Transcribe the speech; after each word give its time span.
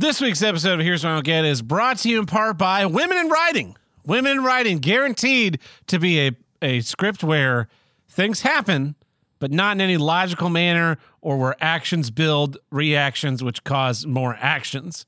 This 0.00 0.18
week's 0.18 0.42
episode 0.42 0.80
of 0.80 0.86
Here's 0.86 1.04
What 1.04 1.10
I 1.10 1.14
Don't 1.16 1.24
Get 1.26 1.44
is 1.44 1.60
brought 1.60 1.98
to 1.98 2.08
you 2.08 2.20
in 2.20 2.24
part 2.24 2.56
by 2.56 2.86
Women 2.86 3.18
in 3.18 3.28
Writing. 3.28 3.76
Women 4.06 4.38
in 4.38 4.42
Writing, 4.42 4.78
guaranteed 4.78 5.58
to 5.88 5.98
be 5.98 6.26
a, 6.26 6.32
a 6.62 6.80
script 6.80 7.22
where 7.22 7.68
things 8.08 8.40
happen, 8.40 8.94
but 9.40 9.50
not 9.50 9.72
in 9.72 9.82
any 9.82 9.98
logical 9.98 10.48
manner 10.48 10.96
or 11.20 11.36
where 11.36 11.54
actions 11.60 12.10
build 12.10 12.56
reactions 12.70 13.44
which 13.44 13.62
cause 13.62 14.06
more 14.06 14.38
actions. 14.40 15.04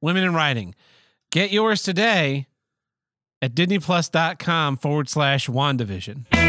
Women 0.00 0.24
in 0.24 0.34
Writing. 0.34 0.74
Get 1.30 1.52
yours 1.52 1.84
today 1.84 2.48
at 3.40 3.54
disneyplus.com 3.54 4.78
forward 4.78 5.08
slash 5.08 5.46
WandaVision. 5.46 6.45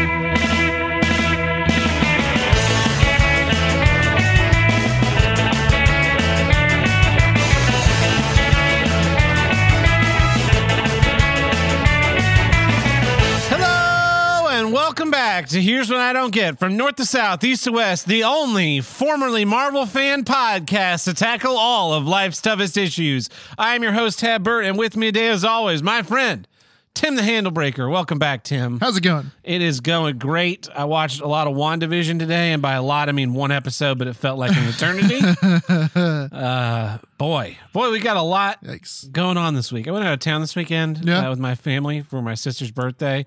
Welcome 15.08 15.20
back 15.22 15.48
to 15.48 15.62
Here's 15.62 15.88
What 15.88 16.00
I 16.00 16.12
Don't 16.12 16.32
Get 16.34 16.58
from 16.58 16.76
North 16.76 16.96
to 16.96 17.06
South, 17.06 17.42
East 17.42 17.64
to 17.64 17.72
West, 17.72 18.04
the 18.06 18.24
only 18.24 18.82
formerly 18.82 19.46
Marvel 19.46 19.86
fan 19.86 20.22
podcast 20.22 21.04
to 21.04 21.14
tackle 21.14 21.56
all 21.56 21.94
of 21.94 22.06
life's 22.06 22.42
toughest 22.42 22.76
issues. 22.76 23.30
I 23.56 23.74
am 23.74 23.82
your 23.82 23.92
host, 23.92 24.18
Tab 24.18 24.44
Burt, 24.44 24.66
and 24.66 24.76
with 24.76 24.98
me 24.98 25.06
today, 25.06 25.28
as 25.28 25.46
always, 25.46 25.82
my 25.82 26.02
friend, 26.02 26.46
Tim 26.92 27.16
the 27.16 27.22
Handlebreaker. 27.22 27.90
Welcome 27.90 28.18
back, 28.18 28.44
Tim. 28.44 28.80
How's 28.80 28.98
it 28.98 29.02
going? 29.02 29.30
It 29.44 29.62
is 29.62 29.80
going 29.80 30.18
great. 30.18 30.68
I 30.74 30.84
watched 30.84 31.22
a 31.22 31.26
lot 31.26 31.46
of 31.46 31.54
WandaVision 31.54 32.18
today, 32.18 32.52
and 32.52 32.60
by 32.60 32.74
a 32.74 32.82
lot, 32.82 33.08
I 33.08 33.12
mean 33.12 33.32
one 33.32 33.50
episode, 33.50 33.96
but 33.96 34.08
it 34.08 34.14
felt 34.14 34.38
like 34.38 34.54
an 34.54 34.68
eternity. 34.68 35.20
uh, 36.36 36.98
boy, 37.16 37.56
boy, 37.72 37.90
we 37.90 38.00
got 38.00 38.18
a 38.18 38.22
lot 38.22 38.62
Yikes. 38.62 39.10
going 39.10 39.38
on 39.38 39.54
this 39.54 39.72
week. 39.72 39.88
I 39.88 39.90
went 39.90 40.04
out 40.04 40.12
of 40.12 40.20
town 40.20 40.42
this 40.42 40.54
weekend 40.54 41.02
Yeah. 41.02 41.26
uh, 41.28 41.30
with 41.30 41.38
my 41.38 41.54
family 41.54 42.02
for 42.02 42.20
my 42.20 42.34
sister's 42.34 42.70
birthday. 42.70 43.24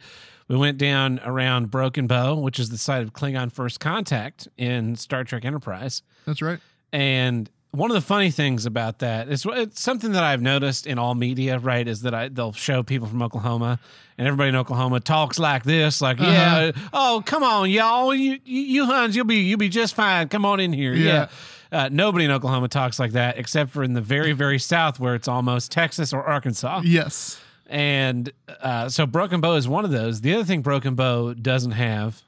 We 0.47 0.57
went 0.57 0.77
down 0.77 1.19
around 1.23 1.71
Broken 1.71 2.07
Bow, 2.07 2.35
which 2.35 2.59
is 2.59 2.69
the 2.69 2.77
site 2.77 3.03
of 3.03 3.13
Klingon 3.13 3.51
First 3.51 3.79
Contact 3.79 4.47
in 4.57 4.95
Star 4.95 5.23
Trek 5.23 5.45
Enterprise. 5.45 6.01
That's 6.25 6.41
right. 6.41 6.59
And 6.91 7.49
one 7.71 7.89
of 7.89 7.95
the 7.95 8.01
funny 8.01 8.31
things 8.31 8.65
about 8.65 8.99
that 8.99 9.29
is 9.29 9.45
it's 9.49 9.81
something 9.81 10.11
that 10.11 10.23
I've 10.23 10.41
noticed 10.41 10.85
in 10.85 10.99
all 10.99 11.15
media, 11.15 11.57
right? 11.57 11.87
Is 11.87 12.01
that 12.01 12.13
I, 12.13 12.27
they'll 12.27 12.51
show 12.51 12.83
people 12.83 13.07
from 13.07 13.21
Oklahoma, 13.21 13.79
and 14.17 14.27
everybody 14.27 14.49
in 14.49 14.55
Oklahoma 14.55 14.99
talks 14.99 15.39
like 15.39 15.63
this, 15.63 16.01
like, 16.01 16.19
"Yeah, 16.19 16.73
oh, 16.91 17.23
come 17.25 17.43
on, 17.43 17.69
y'all, 17.69 18.13
you, 18.13 18.39
you, 18.43 18.61
you 18.61 18.85
Huns, 18.85 19.15
you'll 19.15 19.25
be, 19.25 19.37
you'll 19.37 19.57
be 19.57 19.69
just 19.69 19.95
fine. 19.95 20.27
Come 20.27 20.45
on 20.45 20.59
in 20.59 20.73
here, 20.73 20.93
yeah." 20.93 21.05
Yeah. 21.05 21.27
Uh, 21.71 21.89
nobody 21.89 22.25
in 22.25 22.31
Oklahoma 22.31 22.67
talks 22.67 22.99
like 22.99 23.13
that, 23.13 23.37
except 23.37 23.71
for 23.71 23.81
in 23.81 23.93
the 23.93 24.01
very, 24.01 24.33
very 24.33 24.59
south, 24.59 24.99
where 24.99 25.15
it's 25.15 25.29
almost 25.29 25.71
Texas 25.71 26.11
or 26.11 26.21
Arkansas. 26.21 26.81
Yes. 26.83 27.39
And 27.71 28.31
uh, 28.61 28.89
so 28.89 29.05
Broken 29.05 29.39
Bow 29.41 29.53
is 29.55 29.67
one 29.67 29.85
of 29.85 29.91
those. 29.91 30.19
The 30.21 30.33
other 30.33 30.43
thing 30.43 30.61
Broken 30.61 30.93
Bow 30.95 31.33
doesn't 31.33 31.71
have 31.71 32.21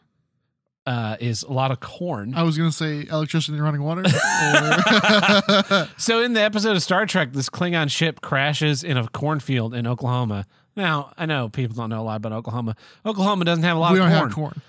uh, 0.87 1.17
is 1.19 1.43
a 1.43 1.51
lot 1.51 1.71
of 1.71 1.79
corn. 1.81 2.33
I 2.33 2.43
was 2.43 2.57
gonna 2.57 2.71
say 2.71 3.05
electricity 3.09 3.53
and 3.57 3.63
running 3.63 3.83
water. 3.83 4.03
or- 4.07 5.89
So 5.97 6.21
in 6.23 6.33
the 6.33 6.41
episode 6.41 6.75
of 6.75 6.83
Star 6.83 7.05
Trek, 7.05 7.33
this 7.33 7.49
Klingon 7.49 7.89
ship 7.91 8.21
crashes 8.21 8.83
in 8.83 8.97
a 8.97 9.07
cornfield 9.09 9.73
in 9.73 9.85
Oklahoma. 9.87 10.45
Now 10.75 11.11
I 11.17 11.25
know 11.25 11.49
people 11.49 11.75
don't 11.75 11.89
know 11.89 12.01
a 12.01 12.03
lot 12.03 12.15
about 12.17 12.31
Oklahoma. 12.31 12.75
Oklahoma 13.05 13.45
doesn't 13.45 13.63
have 13.63 13.77
a 13.77 13.79
lot 13.79 13.93
we 13.93 13.99
of 13.99 14.05
don't 14.09 14.11
corn. 14.17 14.27
have 14.29 14.35
corn. 14.35 14.61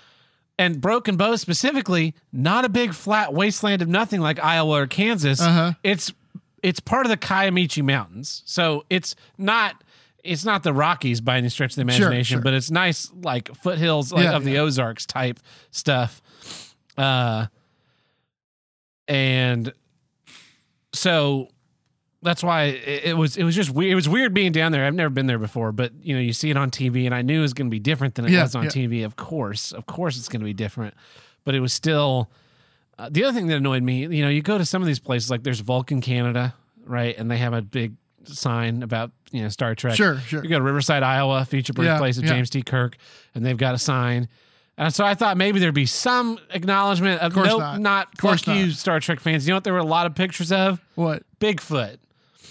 and 0.59 0.81
Broken 0.81 1.17
Bow 1.17 1.35
specifically, 1.37 2.13
not 2.31 2.65
a 2.65 2.69
big 2.69 2.93
flat 2.93 3.33
wasteland 3.33 3.81
of 3.81 3.87
nothing 3.87 4.21
like 4.21 4.43
Iowa 4.43 4.81
or 4.83 4.87
Kansas. 4.87 5.41
Uh-huh. 5.41 5.73
It's 5.83 6.11
it's 6.63 6.79
part 6.79 7.05
of 7.05 7.09
the 7.11 7.17
Kiamichi 7.17 7.83
Mountains, 7.83 8.41
so 8.45 8.85
it's 8.89 9.15
not 9.37 9.83
it's 10.25 10.43
not 10.45 10.63
the 10.63 10.73
Rockies 10.73 11.21
by 11.21 11.37
any 11.37 11.49
stretch 11.49 11.71
of 11.71 11.75
the 11.75 11.81
imagination, 11.83 12.37
sure. 12.37 12.41
but 12.41 12.53
it's 12.53 12.71
nice 12.71 13.11
like 13.13 13.53
foothills 13.55 14.11
like, 14.11 14.23
Yeah, 14.23 14.35
of 14.35 14.43
the 14.43 14.57
Ozarks 14.57 15.05
type 15.05 15.39
stuff. 15.71 16.21
Uh, 16.97 17.47
and 19.07 19.73
so 20.93 21.49
that's 22.21 22.43
why 22.43 22.63
it, 22.63 23.05
it 23.05 23.17
was 23.17 23.37
it 23.37 23.43
was 23.43 23.55
just 23.55 23.69
weird. 23.69 23.91
It 23.91 23.95
was 23.95 24.09
weird 24.09 24.33
being 24.33 24.51
down 24.51 24.71
there. 24.71 24.85
I've 24.85 24.95
never 24.95 25.09
been 25.09 25.27
there 25.27 25.37
before, 25.39 25.71
but 25.71 25.91
you 26.01 26.15
know, 26.15 26.21
you 26.21 26.33
see 26.33 26.49
it 26.49 26.57
on 26.57 26.71
TV, 26.71 27.05
and 27.05 27.13
I 27.13 27.21
knew 27.21 27.39
it 27.39 27.43
was 27.43 27.53
going 27.53 27.67
to 27.67 27.71
be 27.71 27.79
different 27.79 28.15
than 28.15 28.25
it 28.25 28.31
Yeah, 28.31 28.43
was 28.43 28.55
on 28.55 28.63
yeah. 28.65 28.69
TV. 28.69 29.05
Of 29.05 29.15
course, 29.15 29.71
of 29.71 29.85
course, 29.85 30.17
it's 30.17 30.27
going 30.27 30.41
to 30.41 30.45
be 30.45 30.53
different, 30.53 30.93
but 31.43 31.55
it 31.55 31.59
was 31.59 31.73
still. 31.73 32.29
Uh, 32.97 33.09
the 33.11 33.25
other 33.25 33.37
thing 33.37 33.47
that 33.47 33.57
annoyed 33.57 33.83
me, 33.83 34.07
you 34.07 34.23
know, 34.23 34.29
you 34.29 34.41
go 34.41 34.57
to 34.57 34.63
some 34.63 34.81
of 34.81 34.87
these 34.87 34.99
places 34.99 35.29
like 35.29 35.43
there's 35.43 35.59
Vulcan 35.59 35.99
Canada, 35.99 36.55
right, 36.85 37.13
and 37.17 37.29
they 37.29 37.37
have 37.37 37.53
a 37.53 37.61
big 37.61 37.93
sign 38.27 38.83
about 38.83 39.11
you 39.31 39.41
know 39.43 39.49
Star 39.49 39.75
Trek. 39.75 39.95
Sure, 39.95 40.17
sure. 40.19 40.43
You 40.43 40.49
go 40.49 40.57
to 40.57 40.63
Riverside, 40.63 41.03
Iowa, 41.03 41.45
feature 41.45 41.73
birthplace 41.73 42.17
of 42.17 42.23
yeah. 42.23 42.31
James 42.33 42.49
T. 42.49 42.61
Kirk, 42.61 42.97
and 43.33 43.45
they've 43.45 43.57
got 43.57 43.75
a 43.75 43.79
sign. 43.79 44.27
And 44.77 44.93
so 44.93 45.05
I 45.05 45.13
thought 45.13 45.37
maybe 45.37 45.59
there'd 45.59 45.73
be 45.73 45.85
some 45.85 46.37
acknowledgement 46.49 47.21
of, 47.21 47.33
course 47.33 47.47
nope, 47.47 47.59
not. 47.59 47.79
not, 47.79 48.17
Course 48.17 48.43
fuck 48.43 48.57
you. 48.57 48.71
Star 48.71 48.99
Trek 48.99 49.21
fans. 49.21 49.47
You 49.47 49.51
know 49.51 49.57
what? 49.57 49.63
There 49.63 49.71
were 49.73 49.79
a 49.79 49.83
lot 49.85 50.05
of 50.05 50.15
pictures 50.15 50.51
of 50.51 50.81
What? 50.95 51.23
Bigfoot 51.39 51.97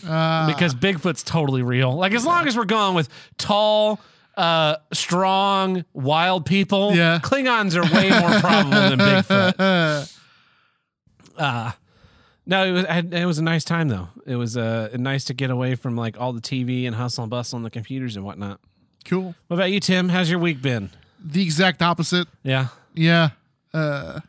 Uh, 0.07 0.47
because 0.47 0.75
Bigfoot's 0.75 1.23
totally 1.23 1.63
real. 1.63 1.95
Like 1.95 2.15
as 2.15 2.25
long 2.25 2.47
as 2.47 2.57
we're 2.57 2.65
going 2.65 2.95
with 2.95 3.11
tall, 3.37 4.01
uh, 4.39 4.77
strong, 4.95 5.85
wild 5.93 6.47
people, 6.47 6.95
Yeah. 6.95 7.21
Klingons 7.23 7.75
are 7.77 7.95
way 7.95 8.09
more 8.09 8.41
probable 8.41 8.71
than 8.97 8.99
Bigfoot. 8.99 10.11
Uh, 11.37 11.73
no, 12.47 12.65
it 12.65 12.73
was 12.73 12.85
it 13.13 13.25
was 13.27 13.39
a 13.39 13.43
nice 13.43 13.65
time 13.65 13.89
though. 13.89 14.09
It 14.27 14.37
was 14.37 14.57
uh, 14.57 14.91
nice 14.99 15.25
to 15.25 15.35
get 15.35 15.51
away 15.51 15.75
from 15.75 15.97
like 15.97 16.19
all 16.21 16.33
the 16.33 16.41
TV 16.41 16.87
and 16.87 16.95
hustle 16.97 17.25
and 17.25 17.31
bustle 17.31 17.57
on 17.57 17.63
the 17.63 17.71
computers 17.71 18.17
and 18.17 18.25
whatnot. 18.25 18.61
cool. 19.05 19.35
What 19.49 19.57
about 19.57 19.71
you, 19.73 19.81
Tim? 19.81 20.09
How's 20.09 20.31
your 20.31 20.39
week 20.39 20.61
been? 20.63 20.91
The 21.25 21.43
exact 21.43 21.81
opposite. 21.83 22.29
Yeah. 22.43 22.69
Yeah. 22.95 23.31
Uh, 23.73 24.21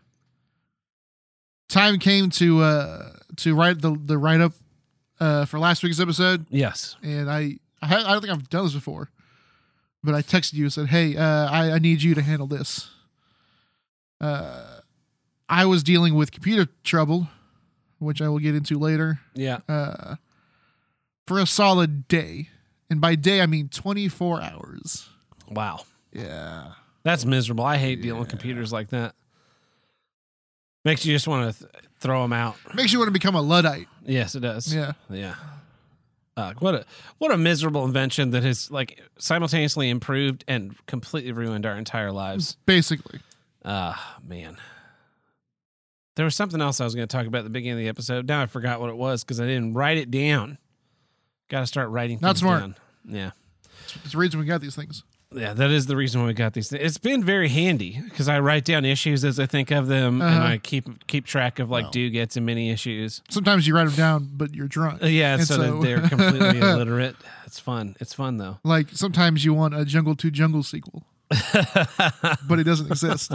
time 1.70 2.00
came 2.00 2.30
to 2.32 2.62
uh 2.62 3.10
to 3.38 3.56
write 3.56 3.82
the 3.82 3.98
the 4.06 4.18
write 4.18 4.42
up 4.42 4.54
uh 5.20 5.46
for 5.46 5.60
last 5.60 5.84
week's 5.84 6.00
episode, 6.00 6.46
Yes. 6.50 6.96
and 7.04 7.30
I 7.30 7.58
I 7.82 8.02
don't 8.04 8.22
think 8.22 8.34
I've 8.34 8.50
done 8.50 8.64
this 8.66 8.74
before, 8.74 9.10
but 10.04 10.16
I 10.16 10.22
texted 10.22 10.54
you 10.54 10.64
and 10.66 10.74
said, 10.74 10.88
"Hey, 10.88 11.16
uh, 11.18 11.50
I 11.50 11.72
I 11.74 11.80
need 11.80 12.02
you 12.02 12.16
to 12.16 12.22
handle 12.22 12.48
this." 12.48 12.90
Uh, 14.22 14.80
I 15.50 15.66
was 15.66 15.84
dealing 15.84 16.16
with 16.16 16.32
computer 16.32 16.68
trouble, 16.84 17.28
which 18.00 18.22
I 18.22 18.30
will 18.30 18.40
get 18.40 18.56
into 18.56 18.78
later. 18.80 19.20
Yeah. 19.34 19.60
uh, 19.68 20.16
for 21.28 21.40
a 21.40 21.46
solid 21.48 22.08
day. 22.08 22.50
And 22.90 23.02
by 23.02 23.16
day, 23.16 23.42
I 23.42 23.46
mean 23.48 23.70
24 23.70 24.42
hours. 24.42 25.10
Wow. 25.50 25.82
Yeah. 26.14 26.74
That's 27.04 27.26
miserable. 27.26 27.64
I 27.66 27.78
hate 27.78 28.02
dealing 28.02 28.20
with 28.20 28.30
computers 28.30 28.72
like 28.72 28.90
that. 28.90 29.16
Makes 30.84 31.06
you 31.06 31.14
just 31.16 31.28
want 31.28 31.52
to 31.54 31.60
th- 31.60 31.72
throw 32.00 32.22
them 32.22 32.34
out. 32.34 32.56
Makes 32.76 32.94
you 32.94 33.00
want 33.00 33.08
to 33.08 33.12
become 33.14 33.34
a 33.36 33.42
Luddite. 33.42 33.88
Yes, 34.06 34.36
it 34.36 34.42
does. 34.42 34.74
Yeah. 34.74 34.94
Yeah. 35.10 35.36
Uh, 36.38 36.54
what 36.60 36.76
a 36.76 36.86
what 37.18 37.32
a 37.32 37.38
miserable 37.38 37.86
invention 37.86 38.32
that 38.32 38.44
has 38.44 38.70
like 38.70 39.02
simultaneously 39.18 39.90
improved 39.90 40.44
and 40.48 40.76
completely 40.86 41.32
ruined 41.32 41.66
our 41.66 41.76
entire 41.78 42.12
lives. 42.12 42.58
Basically. 42.66 43.20
Ah, 43.64 44.18
man. 44.28 44.58
There 46.16 46.26
was 46.26 46.36
something 46.36 46.62
else 46.62 46.80
I 46.80 46.86
was 46.86 46.96
going 46.96 47.08
to 47.08 47.14
talk 47.16 47.28
about 47.28 47.40
at 47.40 47.44
the 47.44 47.50
beginning 47.50 47.80
of 47.80 47.84
the 47.84 47.90
episode. 47.90 48.28
Now 48.28 48.42
I 48.42 48.46
forgot 48.46 48.80
what 48.80 48.90
it 48.90 48.96
was 48.98 49.24
because 49.24 49.40
I 49.40 49.46
didn't 49.46 49.74
write 49.74 49.98
it 49.98 50.10
down. 50.12 50.58
Got 51.50 51.60
to 51.62 51.68
start 51.68 51.90
writing. 51.90 52.20
Not 52.22 52.38
smart. 52.38 52.62
Down. 52.62 52.76
Yeah. 53.08 53.32
It's 54.04 54.12
the 54.14 54.18
reason 54.18 54.40
we 54.40 54.46
got 54.46 54.62
these 54.62 54.76
things. 54.76 55.04
Yeah, 55.34 55.54
that 55.54 55.70
is 55.72 55.88
the 55.88 55.98
reason 55.98 56.22
why 56.22 56.28
we 56.28 56.34
got 56.34 56.54
these. 56.54 56.70
Things. 56.70 56.82
It's 56.84 56.98
been 56.98 57.22
very 57.24 57.50
handy 57.50 58.00
because 58.10 58.30
I 58.30 58.40
write 58.40 58.64
down 58.64 58.86
issues 58.86 59.26
as 59.26 59.38
I 59.40 59.46
think 59.46 59.70
of 59.70 59.88
them, 59.88 60.22
and 60.22 60.34
Uh-huh. 60.34 60.48
I 60.54 60.58
keep 60.60 61.08
keep 61.08 61.26
track 61.26 61.60
of 61.60 61.70
like 61.70 61.86
Wow. 61.86 61.92
do 61.92 62.10
gets 62.10 62.38
and 62.38 62.46
mini 62.46 62.70
issues. 62.70 63.22
Sometimes 63.30 63.68
you 63.68 63.76
write 63.76 63.86
them 63.88 63.96
down, 63.96 64.30
but 64.34 64.54
you're 64.56 64.68
drunk. 64.70 65.04
Uh, 65.04 65.08
Yeah, 65.08 65.34
And 65.34 65.46
so, 65.46 65.56
so- 65.58 65.62
that 65.80 65.82
they're 65.86 66.02
completely 66.10 66.60
illiterate. 66.60 67.18
It's 67.46 67.60
fun. 67.60 67.96
It's 68.00 68.14
fun 68.14 68.38
though. 68.38 68.60
Like 68.64 68.90
sometimes 68.94 69.44
you 69.44 69.54
want 69.54 69.76
a 69.76 69.84
Jungle 69.84 70.16
to 70.16 70.32
Jungle 70.32 70.64
sequel, 70.64 71.06
but 71.54 72.60
it 72.60 72.64
doesn't 72.64 72.88
exist. 72.88 73.34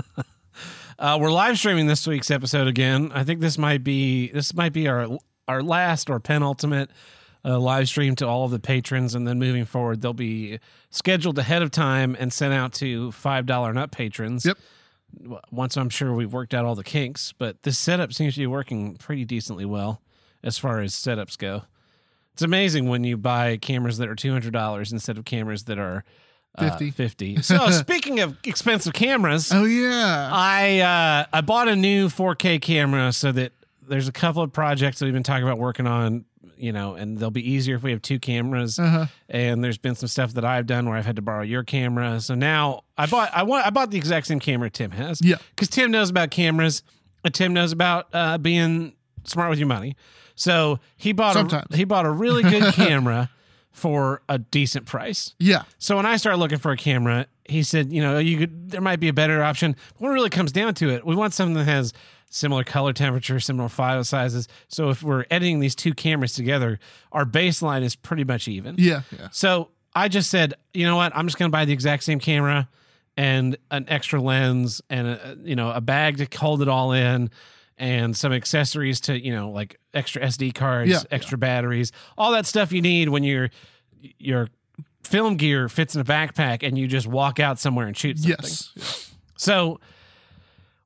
Uh, 1.00 1.16
we're 1.18 1.32
live 1.32 1.56
streaming 1.56 1.86
this 1.86 2.06
week's 2.06 2.30
episode 2.30 2.66
again. 2.66 3.10
I 3.14 3.24
think 3.24 3.40
this 3.40 3.56
might 3.56 3.82
be 3.82 4.30
this 4.32 4.52
might 4.52 4.74
be 4.74 4.86
our 4.86 5.08
our 5.48 5.62
last 5.62 6.10
or 6.10 6.20
penultimate 6.20 6.90
uh, 7.42 7.58
live 7.58 7.88
stream 7.88 8.14
to 8.16 8.28
all 8.28 8.44
of 8.44 8.50
the 8.50 8.58
patrons, 8.58 9.14
and 9.14 9.26
then 9.26 9.38
moving 9.38 9.64
forward, 9.64 10.02
they'll 10.02 10.12
be 10.12 10.58
scheduled 10.90 11.38
ahead 11.38 11.62
of 11.62 11.70
time 11.70 12.14
and 12.20 12.34
sent 12.34 12.52
out 12.52 12.74
to 12.74 13.12
five 13.12 13.46
dollar 13.46 13.70
and 13.70 13.78
up 13.78 13.92
patrons. 13.92 14.44
Yep. 14.44 14.58
Once 15.50 15.78
I'm 15.78 15.88
sure 15.88 16.12
we've 16.12 16.34
worked 16.34 16.52
out 16.52 16.66
all 16.66 16.74
the 16.74 16.84
kinks, 16.84 17.32
but 17.32 17.62
this 17.62 17.78
setup 17.78 18.12
seems 18.12 18.34
to 18.34 18.40
be 18.40 18.46
working 18.46 18.96
pretty 18.96 19.24
decently 19.24 19.64
well 19.64 20.02
as 20.42 20.58
far 20.58 20.80
as 20.80 20.92
setups 20.92 21.38
go. 21.38 21.62
It's 22.34 22.42
amazing 22.42 22.90
when 22.90 23.04
you 23.04 23.16
buy 23.16 23.56
cameras 23.56 23.96
that 23.96 24.10
are 24.10 24.14
two 24.14 24.32
hundred 24.32 24.52
dollars 24.52 24.92
instead 24.92 25.16
of 25.16 25.24
cameras 25.24 25.64
that 25.64 25.78
are 25.78 26.04
uh, 26.58 26.68
50. 26.70 26.90
Fifty. 26.90 27.42
So 27.42 27.70
speaking 27.70 28.20
of 28.20 28.36
expensive 28.44 28.92
cameras, 28.92 29.50
Oh 29.52 29.64
yeah. 29.64 30.28
I 30.32 30.80
uh, 30.80 31.26
I 31.32 31.40
bought 31.40 31.68
a 31.68 31.76
new 31.76 32.08
4K 32.08 32.60
camera 32.60 33.12
so 33.12 33.32
that 33.32 33.52
there's 33.86 34.08
a 34.08 34.12
couple 34.12 34.42
of 34.42 34.52
projects 34.52 34.98
that 34.98 35.04
we've 35.06 35.14
been 35.14 35.22
talking 35.22 35.44
about 35.44 35.58
working 35.58 35.86
on. 35.86 36.24
you 36.56 36.72
know, 36.72 36.94
and 36.94 37.16
they'll 37.18 37.30
be 37.30 37.50
easier 37.50 37.74
if 37.76 37.82
we 37.82 37.90
have 37.90 38.02
two 38.02 38.18
cameras. 38.18 38.78
Uh-huh. 38.78 39.06
And 39.30 39.64
there's 39.64 39.78
been 39.78 39.94
some 39.94 40.08
stuff 40.08 40.34
that 40.34 40.44
I've 40.44 40.66
done 40.66 40.86
where 40.88 40.96
I've 40.98 41.06
had 41.06 41.16
to 41.16 41.22
borrow 41.22 41.42
your 41.42 41.64
camera. 41.64 42.20
So 42.20 42.34
now 42.34 42.82
I 42.98 43.06
bought 43.06 43.30
I 43.34 43.42
want 43.44 43.66
I 43.66 43.70
bought 43.70 43.90
the 43.90 43.96
exact 43.98 44.26
same 44.26 44.40
camera 44.40 44.68
Tim 44.70 44.90
has. 44.90 45.20
Yeah. 45.22 45.36
because 45.50 45.68
Tim 45.68 45.90
knows 45.90 46.10
about 46.10 46.30
cameras. 46.30 46.82
And 47.24 47.34
Tim 47.34 47.52
knows 47.52 47.70
about 47.72 48.08
uh, 48.14 48.38
being 48.38 48.94
smart 49.24 49.50
with 49.50 49.58
your 49.58 49.68
money. 49.68 49.94
So 50.36 50.80
he 50.96 51.12
bought 51.12 51.34
Sometimes. 51.34 51.66
a 51.70 51.76
he 51.76 51.84
bought 51.84 52.06
a 52.06 52.10
really 52.10 52.42
good 52.42 52.72
camera 52.74 53.28
for 53.72 54.22
a 54.28 54.38
decent 54.38 54.86
price. 54.86 55.34
Yeah. 55.38 55.62
So 55.78 55.96
when 55.96 56.06
I 56.06 56.16
started 56.16 56.38
looking 56.38 56.58
for 56.58 56.72
a 56.72 56.76
camera, 56.76 57.26
he 57.44 57.62
said, 57.62 57.92
you 57.92 58.02
know, 58.02 58.18
you 58.18 58.38
could 58.38 58.70
there 58.70 58.80
might 58.80 59.00
be 59.00 59.08
a 59.08 59.12
better 59.12 59.42
option. 59.42 59.76
But 59.92 60.00
when 60.00 60.10
it 60.12 60.14
really 60.14 60.30
comes 60.30 60.52
down 60.52 60.74
to 60.74 60.90
it, 60.90 61.06
we 61.06 61.14
want 61.14 61.34
something 61.34 61.54
that 61.54 61.64
has 61.64 61.92
similar 62.30 62.64
color 62.64 62.92
temperature, 62.92 63.40
similar 63.40 63.68
file 63.68 64.04
sizes. 64.04 64.48
So 64.68 64.90
if 64.90 65.02
we're 65.02 65.24
editing 65.30 65.60
these 65.60 65.74
two 65.74 65.94
cameras 65.94 66.34
together, 66.34 66.78
our 67.12 67.24
baseline 67.24 67.82
is 67.82 67.96
pretty 67.96 68.24
much 68.24 68.48
even. 68.48 68.76
Yeah. 68.78 69.02
Yeah. 69.10 69.28
So 69.32 69.70
I 69.94 70.08
just 70.08 70.30
said, 70.30 70.54
you 70.72 70.86
know 70.86 70.96
what? 70.96 71.12
I'm 71.14 71.26
just 71.26 71.38
going 71.38 71.50
to 71.50 71.52
buy 71.52 71.64
the 71.64 71.72
exact 71.72 72.04
same 72.04 72.20
camera 72.20 72.68
and 73.16 73.56
an 73.70 73.84
extra 73.88 74.20
lens 74.20 74.80
and 74.88 75.08
a, 75.08 75.36
you 75.42 75.56
know 75.56 75.70
a 75.72 75.80
bag 75.80 76.18
to 76.18 76.38
hold 76.38 76.62
it 76.62 76.68
all 76.68 76.92
in 76.92 77.30
and 77.80 78.16
some 78.16 78.32
accessories 78.32 79.00
to 79.00 79.18
you 79.18 79.34
know 79.34 79.50
like 79.50 79.80
extra 79.92 80.22
SD 80.22 80.54
cards, 80.54 80.90
Yeah, 80.90 81.00
extra 81.10 81.36
batteries, 81.36 81.90
all 82.16 82.30
that 82.32 82.46
stuff 82.46 82.70
you 82.70 82.82
need 82.82 83.08
when 83.08 83.24
your 83.24 83.50
your 84.18 84.48
film 85.02 85.36
gear 85.36 85.68
fits 85.68 85.94
in 85.94 86.00
a 86.00 86.04
backpack 86.04 86.62
and 86.62 86.78
you 86.78 86.86
just 86.86 87.06
walk 87.06 87.40
out 87.40 87.58
somewhere 87.58 87.86
and 87.86 87.96
shoot 87.96 88.18
something. 88.18 88.36
Yes. 88.40 89.12
So 89.36 89.80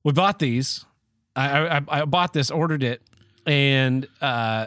we 0.05 0.13
bought 0.13 0.39
these. 0.39 0.85
I, 1.37 1.79
I, 1.79 1.81
I 1.89 2.05
bought 2.05 2.33
this, 2.33 2.51
ordered 2.53 2.85
it, 2.85 3.03
and 3.45 4.07
uh, 4.21 4.67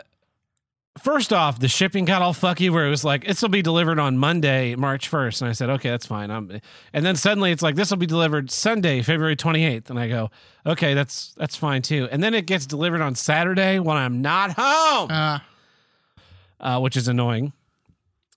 first 0.98 1.32
off, 1.34 1.60
the 1.60 1.68
shipping 1.68 2.06
got 2.06 2.22
all 2.22 2.34
fucky 2.34 2.70
where 2.70 2.86
it 2.86 2.90
was 2.90 3.04
like 3.04 3.26
this 3.26 3.42
will 3.42 3.50
be 3.50 3.62
delivered 3.62 4.00
on 4.00 4.18
Monday, 4.18 4.76
March 4.76 5.08
first, 5.08 5.42
and 5.42 5.50
I 5.50 5.54
said 5.54 5.70
okay, 5.70 5.90
that's 5.90 6.06
fine. 6.06 6.30
I'm, 6.30 6.60
and 6.94 7.06
then 7.06 7.16
suddenly 7.16 7.52
it's 7.52 7.62
like 7.62 7.76
this 7.76 7.90
will 7.90 7.98
be 7.98 8.06
delivered 8.06 8.52
Sunday, 8.52 9.02
February 9.02 9.36
twenty 9.36 9.66
eighth, 9.66 9.90
and 9.90 10.00
I 10.00 10.08
go 10.08 10.30
okay, 10.66 10.94
that's 10.94 11.34
that's 11.38 11.56
fine 11.56 11.82
too. 11.82 12.08
And 12.12 12.22
then 12.22 12.34
it 12.34 12.46
gets 12.46 12.66
delivered 12.66 13.02
on 13.02 13.16
Saturday 13.16 13.80
when 13.80 13.98
I'm 13.98 14.22
not 14.22 14.52
home 14.58 15.10
Uh, 15.12 15.40
uh, 16.60 16.80
which 16.80 16.98
is 16.98 17.08
annoying. 17.08 17.54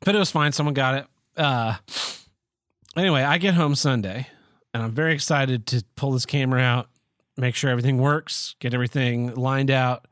But 0.04 0.14
it 0.14 0.18
was 0.18 0.30
fine. 0.30 0.52
Someone 0.52 0.74
got 0.74 0.94
it. 0.94 1.06
Uh, 1.36 1.76
anyway, 2.96 3.22
I 3.22 3.38
get 3.38 3.54
home 3.54 3.74
Sunday, 3.74 4.26
and 4.72 4.82
I'm 4.82 4.92
very 4.92 5.14
excited 5.14 5.66
to 5.68 5.84
pull 5.94 6.12
this 6.12 6.26
camera 6.26 6.60
out, 6.60 6.88
make 7.36 7.54
sure 7.54 7.70
everything 7.70 7.98
works, 7.98 8.54
get 8.60 8.72
everything 8.74 9.34
lined 9.34 9.70
out, 9.70 10.06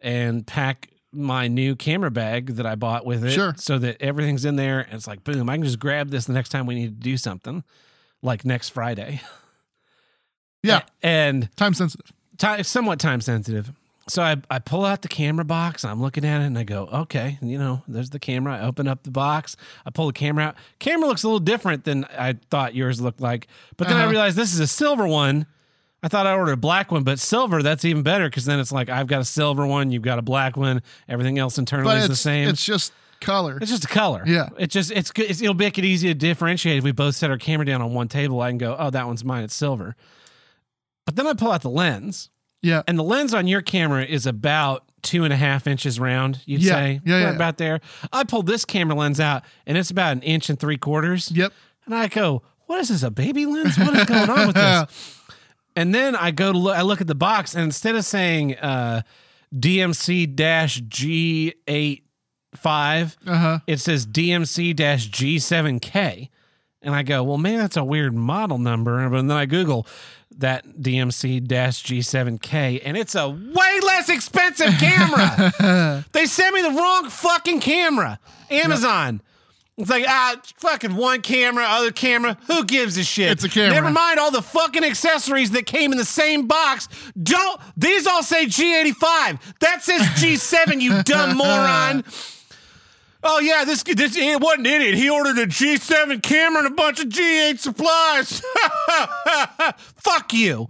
and 0.00 0.46
pack 0.46 0.90
my 1.14 1.48
new 1.48 1.76
camera 1.76 2.10
bag 2.10 2.56
that 2.56 2.66
I 2.66 2.74
bought 2.74 3.06
with 3.06 3.24
it, 3.24 3.30
Sure. 3.32 3.54
so 3.56 3.78
that 3.78 4.00
everything's 4.02 4.44
in 4.44 4.56
there. 4.56 4.80
And 4.80 4.94
it's 4.94 5.06
like, 5.06 5.24
boom! 5.24 5.48
I 5.48 5.54
can 5.56 5.64
just 5.64 5.78
grab 5.78 6.10
this 6.10 6.24
the 6.26 6.32
next 6.32 6.48
time 6.50 6.66
we 6.66 6.74
need 6.74 7.00
to 7.00 7.02
do 7.10 7.16
something, 7.16 7.64
like 8.22 8.44
next 8.44 8.70
Friday. 8.70 9.20
yeah. 10.62 10.82
and 11.02 11.48
Time 11.56 11.74
sensitive. 11.74 12.12
time, 12.38 12.62
somewhat 12.62 12.98
time 12.98 13.20
sensitive. 13.20 13.72
So 14.06 14.22
I, 14.22 14.36
I 14.50 14.58
pull 14.58 14.84
out 14.84 15.00
the 15.00 15.08
camera 15.08 15.46
box. 15.46 15.82
I'm 15.82 16.02
looking 16.02 16.26
at 16.26 16.42
it 16.42 16.44
and 16.44 16.58
I 16.58 16.64
go, 16.64 16.88
okay, 16.92 17.38
you 17.40 17.56
know, 17.58 17.82
there's 17.88 18.10
the 18.10 18.18
camera. 18.18 18.58
I 18.58 18.60
open 18.66 18.86
up 18.86 19.02
the 19.02 19.10
box. 19.10 19.56
I 19.86 19.90
pull 19.90 20.08
the 20.08 20.12
camera 20.12 20.44
out. 20.44 20.56
Camera 20.78 21.08
looks 21.08 21.22
a 21.22 21.26
little 21.26 21.40
different 21.40 21.84
than 21.84 22.04
I 22.04 22.34
thought 22.50 22.74
yours 22.74 23.00
looked 23.00 23.22
like. 23.22 23.46
But 23.78 23.88
then 23.88 23.96
I 23.96 24.00
Uh-huh. 24.02 24.10
realized 24.10 24.36
this 24.36 24.52
is 24.52 24.60
a 24.60 24.66
silver 24.66 25.06
one. 25.06 25.46
I 26.04 26.08
thought 26.08 26.26
I 26.26 26.34
ordered 26.34 26.52
a 26.52 26.56
black 26.58 26.92
one, 26.92 27.02
but 27.02 27.18
silver, 27.18 27.62
that's 27.62 27.84
even 27.84 28.02
better 28.02 28.28
because 28.28 28.44
then 28.44 28.60
it's 28.60 28.70
like 28.70 28.90
I've 28.90 29.06
got 29.06 29.22
a 29.22 29.24
silver 29.24 29.66
one, 29.66 29.90
you've 29.90 30.02
got 30.02 30.18
a 30.18 30.22
black 30.22 30.54
one, 30.56 30.82
everything 31.08 31.38
else 31.38 31.56
internally 31.58 31.94
But 31.94 32.02
is 32.02 32.08
the 32.08 32.14
same. 32.16 32.46
it's 32.48 32.62
just 32.64 32.92
color. 33.22 33.56
It's 33.60 33.70
just 33.70 33.84
a 33.86 33.88
color. 33.88 34.22
Yeah. 34.26 34.50
It's 34.58 34.74
just 34.74 34.90
it's 34.90 35.10
good. 35.10 35.30
It's, 35.30 35.40
it'll 35.40 35.54
make 35.54 35.78
it 35.78 35.84
easy 35.86 36.08
to 36.08 36.14
differentiate 36.14 36.76
if 36.78 36.84
we 36.84 36.92
both 36.92 37.16
set 37.16 37.30
our 37.30 37.38
camera 37.38 37.64
down 37.64 37.80
on 37.80 37.94
one 37.94 38.08
table. 38.08 38.40
I 38.42 38.50
can 38.50 38.58
go, 38.58 38.76
oh, 38.78 38.90
that 38.90 39.06
one's 39.06 39.24
mine. 39.24 39.44
It's 39.44 39.54
silver. 39.54 39.96
But 41.06 41.16
then 41.16 41.26
I 41.26 41.32
pull 41.32 41.50
out 41.52 41.62
the 41.62 41.70
lens, 41.70 42.30
yeah. 42.62 42.82
and 42.86 42.98
the 42.98 43.02
lens 43.02 43.32
on 43.34 43.46
your 43.46 43.62
camera 43.62 44.04
is 44.04 44.26
about 44.26 44.84
two 45.02 45.24
and 45.24 45.32
a 45.32 45.36
half 45.36 45.66
inches 45.66 45.98
round. 46.00 46.40
You'd 46.46 46.62
Yeah. 46.62 46.72
say, 46.72 47.00
Yeah, 47.04 47.20
yeah. 47.20 47.30
about 47.30 47.58
there. 47.58 47.80
I 48.12 48.24
pulled 48.24 48.46
this 48.46 48.64
camera 48.64 48.94
lens 48.96 49.20
out, 49.20 49.42
and 49.66 49.76
it's 49.78 49.90
about 49.90 50.12
an 50.12 50.22
inch 50.22 50.48
and 50.50 50.58
three 50.58 50.76
quarters. 50.78 51.30
Yep. 51.34 51.52
And 51.86 51.94
I 51.94 52.08
go, 52.08 52.42
what 52.66 52.80
is 52.80 52.88
this? 52.88 53.02
A 53.02 53.10
baby 53.10 53.44
lens? 53.44 53.76
What 53.78 53.94
is 53.96 54.04
going 54.04 54.30
on 54.30 54.46
with 54.48 54.56
this? 54.56 55.20
And 55.76 55.94
then 55.94 56.14
I 56.14 56.30
go 56.30 56.52
to 56.52 56.58
look. 56.58 56.76
I 56.76 56.82
look 56.82 57.00
at 57.00 57.06
the 57.06 57.14
box, 57.14 57.54
and 57.54 57.64
instead 57.64 57.96
of 57.96 58.04
saying 58.04 58.56
uh, 58.58 59.02
DMC 59.54 60.34
G 60.88 61.54
eight 61.66 62.04
five, 62.54 63.16
Uh 63.26 63.36
huh. 63.36 63.58
it 63.66 63.80
says 63.80 64.06
DMC 64.06 64.74
G7K. 65.08 66.28
And 66.82 66.94
I 66.94 67.02
go, 67.02 67.22
well, 67.24 67.38
man, 67.38 67.58
that's 67.58 67.78
a 67.78 67.84
weird 67.84 68.14
model 68.14 68.58
number. 68.58 69.00
And 69.00 69.30
then 69.30 69.36
I 69.36 69.46
Google 69.46 69.86
that 70.36 70.66
DMC 70.80 71.46
G7K, 71.82 72.82
and 72.84 72.96
it's 72.96 73.14
a 73.14 73.28
way 73.28 73.80
less 73.82 74.08
expensive 74.10 74.74
camera. 74.78 76.04
they 76.12 76.26
sent 76.26 76.54
me 76.54 76.60
the 76.62 76.70
wrong 76.70 77.08
fucking 77.08 77.60
camera. 77.60 78.18
Amazon. 78.50 79.22
It's 79.76 79.90
like, 79.90 80.04
ah, 80.06 80.36
fucking 80.58 80.94
one 80.94 81.20
camera, 81.20 81.64
other 81.66 81.90
camera. 81.90 82.38
Who 82.46 82.64
gives 82.64 82.96
a 82.96 83.02
shit? 83.02 83.32
It's 83.32 83.44
a 83.44 83.48
camera. 83.48 83.74
Never 83.74 83.90
mind 83.90 84.20
all 84.20 84.30
the 84.30 84.42
fucking 84.42 84.84
accessories 84.84 85.50
that 85.50 85.66
came 85.66 85.90
in 85.90 85.98
the 85.98 86.04
same 86.04 86.46
box. 86.46 86.88
Don't, 87.20 87.60
these 87.76 88.06
all 88.06 88.22
say 88.22 88.46
G85. 88.46 89.40
That 89.60 89.82
says 89.82 90.02
G7, 90.02 90.80
you 90.80 91.02
dumb 91.04 91.36
moron. 91.36 92.04
Oh 93.26 93.40
yeah, 93.40 93.64
this 93.64 93.82
this 93.82 94.16
it 94.16 94.40
wasn't 94.40 94.66
idiot. 94.66 94.94
He 94.94 95.08
ordered 95.08 95.38
a 95.38 95.46
G7 95.46 96.22
camera 96.22 96.64
and 96.64 96.72
a 96.72 96.74
bunch 96.76 97.00
of 97.00 97.08
G8 97.08 97.58
supplies. 97.58 98.42
Fuck 99.96 100.34
you. 100.34 100.68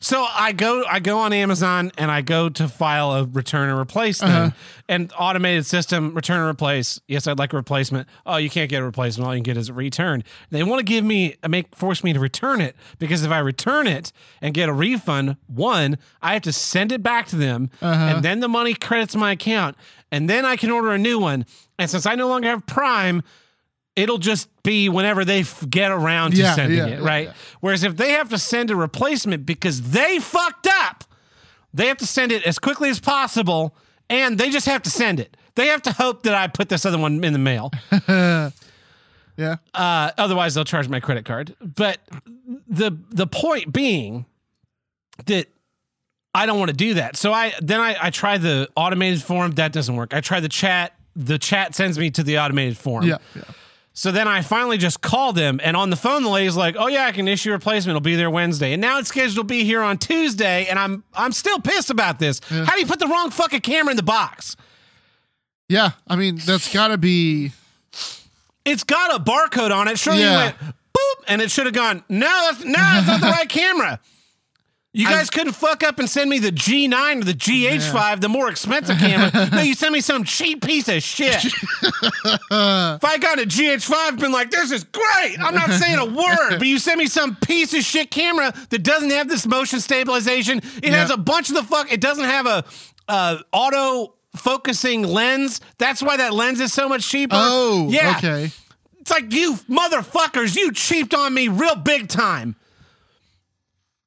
So 0.00 0.24
I 0.28 0.52
go 0.52 0.84
I 0.88 0.98
go 1.00 1.18
on 1.18 1.32
Amazon 1.32 1.92
and 1.98 2.10
I 2.10 2.22
go 2.22 2.48
to 2.48 2.68
file 2.68 3.12
a 3.12 3.24
return 3.24 3.68
and 3.68 3.78
replace 3.78 4.20
thing. 4.20 4.30
Uh-huh. 4.30 4.50
And 4.88 5.12
automated 5.16 5.66
system 5.66 6.14
return 6.14 6.40
and 6.40 6.48
replace. 6.48 7.00
Yes, 7.06 7.26
I'd 7.28 7.38
like 7.38 7.52
a 7.52 7.56
replacement. 7.56 8.08
Oh, 8.26 8.38
you 8.38 8.50
can't 8.50 8.68
get 8.68 8.82
a 8.82 8.84
replacement. 8.84 9.28
All 9.28 9.34
you 9.34 9.38
can 9.38 9.44
get 9.44 9.56
is 9.56 9.68
a 9.68 9.72
return. 9.74 10.24
They 10.50 10.62
want 10.64 10.80
to 10.80 10.84
give 10.84 11.04
me 11.04 11.36
make 11.48 11.74
force 11.76 12.02
me 12.02 12.12
to 12.12 12.18
return 12.18 12.60
it 12.60 12.74
because 12.98 13.22
if 13.24 13.30
I 13.30 13.38
return 13.38 13.86
it 13.86 14.10
and 14.42 14.52
get 14.54 14.68
a 14.68 14.72
refund, 14.72 15.36
one, 15.46 15.96
I 16.22 16.32
have 16.32 16.42
to 16.42 16.52
send 16.52 16.90
it 16.92 17.02
back 17.02 17.26
to 17.28 17.36
them 17.36 17.70
Uh-huh. 17.80 18.14
and 18.16 18.24
then 18.24 18.40
the 18.40 18.48
money 18.48 18.74
credits 18.74 19.14
my 19.14 19.32
account 19.32 19.76
and 20.10 20.28
then 20.28 20.44
I 20.44 20.56
can 20.56 20.70
order 20.70 20.90
a 20.90 20.98
new 20.98 21.18
one. 21.20 21.46
And 21.78 21.88
since 21.88 22.04
I 22.06 22.14
no 22.16 22.26
longer 22.26 22.48
have 22.48 22.66
Prime, 22.66 23.22
it'll 24.00 24.18
just 24.18 24.48
be 24.62 24.88
whenever 24.88 25.24
they 25.24 25.40
f- 25.40 25.64
get 25.68 25.90
around 25.90 26.32
to 26.32 26.38
Yeah, 26.38 26.54
sending 26.54 26.78
yeah, 26.78 26.86
it, 26.86 27.00
right? 27.02 27.26
yeah. 27.28 27.32
Whereas 27.60 27.84
if 27.84 27.96
they 27.96 28.12
have 28.12 28.28
to 28.30 28.38
send 28.38 28.70
a 28.70 28.76
replacement 28.76 29.46
because 29.46 29.90
they 29.90 30.18
fucked 30.18 30.66
up, 30.68 31.04
they 31.74 31.86
have 31.86 31.98
to 31.98 32.06
send 32.06 32.32
it 32.32 32.42
as 32.44 32.58
quickly 32.58 32.88
as 32.90 32.98
possible 33.00 33.76
and 34.08 34.38
they 34.38 34.50
just 34.50 34.66
have 34.66 34.82
to 34.82 34.90
send 34.90 35.20
it. 35.20 35.36
They 35.54 35.66
have 35.68 35.82
to 35.82 35.92
hope 35.92 36.22
that 36.24 36.34
I 36.34 36.46
put 36.48 36.68
this 36.68 36.84
other 36.86 36.98
one 36.98 37.22
in 37.22 37.32
the 37.32 37.38
mail. 37.38 37.70
Yeah. 39.36 39.56
Uh, 39.72 40.10
otherwise, 40.18 40.54
they'll 40.54 40.64
charge 40.66 40.88
my 40.90 41.00
credit 41.00 41.24
card. 41.24 41.54
But 41.62 41.98
the 42.68 42.94
the 43.10 43.26
point 43.26 43.72
being 43.72 44.26
that 45.24 45.46
I 46.34 46.44
don't 46.44 46.58
want 46.58 46.70
to 46.70 46.76
do 46.76 46.94
that. 46.94 47.16
So 47.16 47.32
I 47.32 47.54
then 47.62 47.80
I, 47.80 47.96
I 47.98 48.10
try 48.10 48.36
the 48.36 48.68
automated 48.76 49.22
form. 49.22 49.52
That 49.52 49.72
doesn't 49.72 49.96
work. 49.96 50.12
I 50.12 50.20
try 50.20 50.40
the 50.40 50.48
chat. 50.50 50.92
The 51.16 51.38
chat 51.38 51.74
sends 51.74 51.98
me 51.98 52.10
to 52.10 52.22
the 52.22 52.38
automated 52.38 52.76
form. 52.76 53.04
Yeah. 53.06 53.16
Yeah. 54.00 54.10
So 54.10 54.12
then 54.12 54.26
I 54.28 54.40
finally 54.40 54.78
just 54.78 55.02
called 55.02 55.36
them, 55.36 55.60
and 55.62 55.76
on 55.76 55.90
the 55.90 55.96
phone, 55.96 56.22
the 56.22 56.30
lady's 56.30 56.56
like, 56.56 56.74
"Oh 56.78 56.86
yeah, 56.86 57.04
I 57.04 57.12
can 57.12 57.28
issue 57.28 57.50
a 57.50 57.52
replacement. 57.52 57.90
It'll 57.96 58.00
be 58.00 58.16
there 58.16 58.30
Wednesday." 58.30 58.72
And 58.72 58.80
now 58.80 58.98
it's 58.98 59.08
scheduled 59.10 59.36
to 59.36 59.44
be 59.44 59.64
here 59.64 59.82
on 59.82 59.98
Tuesday, 59.98 60.66
and 60.66 60.78
I'm 60.78 61.04
I'm 61.12 61.32
still 61.32 61.60
pissed 61.60 61.90
about 61.90 62.18
this. 62.18 62.40
How 62.48 62.74
do 62.74 62.80
you 62.80 62.86
put 62.86 62.98
the 62.98 63.06
wrong 63.06 63.30
fucking 63.30 63.60
camera 63.60 63.90
in 63.90 63.96
the 63.96 64.02
box? 64.02 64.56
Yeah. 65.68 65.90
I 66.08 66.16
mean, 66.16 66.36
that's 66.36 66.72
got 66.72 66.88
to 66.88 66.98
be. 66.98 67.52
It's 68.64 68.84
got 68.84 69.14
a 69.14 69.22
barcode 69.22 69.70
on 69.70 69.86
it. 69.88 69.98
Sure, 69.98 70.14
you 70.14 70.26
went 70.26 70.56
boop, 70.58 71.24
and 71.28 71.42
it 71.42 71.50
should 71.50 71.66
have 71.66 71.74
gone. 71.74 72.02
No, 72.08 72.26
that's 72.26 72.64
no, 72.64 72.72
that's 72.72 73.06
not 73.06 73.20
the 73.20 73.26
right 73.38 73.48
camera. 73.48 74.00
You 74.92 75.06
guys 75.06 75.30
couldn't 75.30 75.52
fuck 75.52 75.84
up 75.84 76.00
and 76.00 76.10
send 76.10 76.28
me 76.28 76.40
the 76.40 76.50
G9 76.50 77.22
or 77.22 77.24
the 77.24 77.32
GH5, 77.32 78.20
the 78.20 78.28
more 78.28 78.48
expensive 78.50 78.98
camera. 78.98 79.48
no, 79.52 79.60
you 79.60 79.74
sent 79.74 79.92
me 79.92 80.00
some 80.00 80.24
cheap 80.24 80.64
piece 80.64 80.88
of 80.88 81.00
shit. 81.00 81.44
if 81.44 81.54
I 82.50 83.16
got 83.20 83.38
a 83.38 83.44
GH5, 83.44 83.92
I'd 83.92 84.18
been 84.18 84.32
like, 84.32 84.50
this 84.50 84.72
is 84.72 84.82
great. 84.82 85.36
I'm 85.38 85.54
not 85.54 85.70
saying 85.70 85.98
a 85.98 86.06
word, 86.06 86.58
but 86.58 86.66
you 86.66 86.80
sent 86.80 86.98
me 86.98 87.06
some 87.06 87.36
piece 87.36 87.72
of 87.72 87.82
shit 87.82 88.10
camera 88.10 88.52
that 88.70 88.82
doesn't 88.82 89.10
have 89.10 89.28
this 89.28 89.46
motion 89.46 89.78
stabilization. 89.78 90.58
It 90.82 90.92
has 90.92 91.10
a 91.10 91.16
bunch 91.16 91.50
of 91.50 91.54
the 91.54 91.62
fuck. 91.62 91.92
It 91.92 92.00
doesn't 92.00 92.24
have 92.24 92.46
a 92.46 92.64
uh, 93.06 93.38
auto 93.52 94.14
focusing 94.34 95.04
lens. 95.04 95.60
That's 95.78 96.02
why 96.02 96.16
that 96.16 96.34
lens 96.34 96.58
is 96.58 96.72
so 96.72 96.88
much 96.88 97.08
cheaper. 97.08 97.36
Oh. 97.36 97.88
yeah. 97.90 98.16
Okay. 98.18 98.50
It's 98.98 99.10
like 99.10 99.32
you 99.32 99.54
motherfuckers, 99.68 100.56
you 100.56 100.72
cheaped 100.72 101.14
on 101.14 101.32
me 101.32 101.46
real 101.46 101.76
big 101.76 102.08
time. 102.08 102.56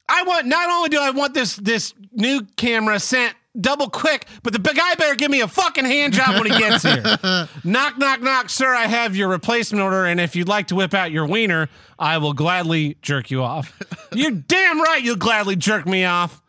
I 0.10 0.24
want 0.24 0.46
not 0.48 0.70
only 0.70 0.90
do 0.90 1.00
I 1.00 1.12
want 1.12 1.34
this 1.34 1.56
this 1.56 1.94
new 2.12 2.42
camera 2.58 3.00
sent 3.00 3.36
double 3.60 3.90
quick, 3.90 4.26
but 4.42 4.52
the 4.52 4.60
big 4.60 4.76
guy 4.76 4.96
better 4.96 5.16
give 5.16 5.30
me 5.32 5.42
a 5.42 5.48
fucking 5.48 5.86
hand 5.86 6.14
job 6.14 6.42
when 6.42 6.52
he 6.52 6.58
gets 6.58 6.84
here. 6.84 7.02
knock, 7.64 7.98
knock, 7.98 8.22
knock, 8.22 8.50
sir. 8.50 8.74
I 8.74 8.88
have 8.88 9.16
your 9.16 9.28
replacement 9.30 9.82
order, 9.82 10.06
and 10.06 10.20
if 10.20 10.36
you'd 10.36 10.48
like 10.48 10.68
to 10.68 10.76
whip 10.76 10.94
out 10.94 11.12
your 11.12 11.26
wiener, 11.28 11.70
I 12.00 12.18
will 12.18 12.34
gladly 12.34 12.98
jerk 13.02 13.32
you 13.32 13.44
off. 13.44 13.78
You're 14.14 14.32
damn 14.32 14.82
right. 14.82 15.02
You'll 15.04 15.16
gladly 15.16 15.56
jerk 15.56 15.86
me 15.86 16.04
off. 16.04 16.42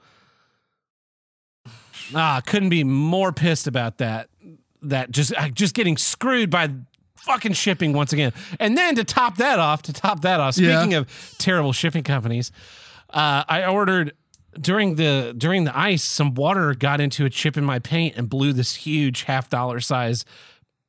Ah, 2.14 2.42
couldn't 2.44 2.68
be 2.68 2.84
more 2.84 3.32
pissed 3.32 3.66
about 3.66 3.98
that. 3.98 4.28
That 4.82 5.10
just 5.10 5.34
uh, 5.34 5.48
just 5.48 5.74
getting 5.74 5.96
screwed 5.96 6.50
by 6.50 6.68
fucking 7.16 7.54
shipping 7.54 7.92
once 7.94 8.12
again. 8.12 8.32
And 8.60 8.76
then 8.76 8.94
to 8.96 9.04
top 9.04 9.38
that 9.38 9.58
off, 9.58 9.82
to 9.82 9.92
top 9.94 10.20
that 10.22 10.40
off, 10.40 10.58
Yeah. 10.58 10.78
speaking 10.80 10.94
of 10.94 11.08
terrible 11.38 11.72
shipping 11.72 12.02
companies, 12.02 12.52
uh, 13.14 13.44
I 13.48 13.64
ordered 13.66 14.12
during 14.60 14.96
the 14.96 15.34
during 15.36 15.64
the 15.64 15.76
ice, 15.76 16.02
some 16.04 16.34
water 16.34 16.74
got 16.74 17.00
into 17.00 17.24
a 17.24 17.30
chip 17.30 17.56
in 17.56 17.64
my 17.64 17.78
paint 17.78 18.16
and 18.16 18.28
blew 18.28 18.52
this 18.52 18.74
huge 18.74 19.22
half 19.22 19.48
dollar 19.48 19.80
size 19.80 20.24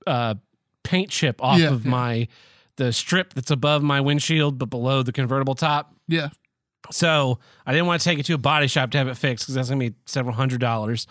uh, 0.05 0.36
paint 0.84 1.10
chip 1.10 1.41
off 1.44 1.60
Yeah, 1.60 1.70
of 1.70 1.86
yeah. 1.86 1.91
my 1.91 2.27
the 2.77 2.91
strip 2.91 3.34
that's 3.34 3.51
above 3.51 3.82
my 3.82 4.01
windshield 4.01 4.58
but 4.60 4.70
below 4.70 5.01
the 5.03 5.12
convertible 5.13 5.55
top. 5.55 5.94
Yeah. 6.08 6.29
So 6.91 7.39
I 7.65 7.72
didn't 7.72 7.88
want 7.88 8.01
to 8.01 8.05
take 8.08 8.20
it 8.20 8.25
to 8.27 8.34
a 8.34 8.38
body 8.38 8.67
shop 8.67 8.91
to 8.91 8.98
have 8.98 9.08
it 9.08 9.15
fixed 9.17 9.46
because 9.46 9.55
that's 9.55 9.70
gonna 9.70 9.79
be 9.79 9.96
several 10.05 10.36
hundred 10.36 10.60
dollars. 10.62 11.08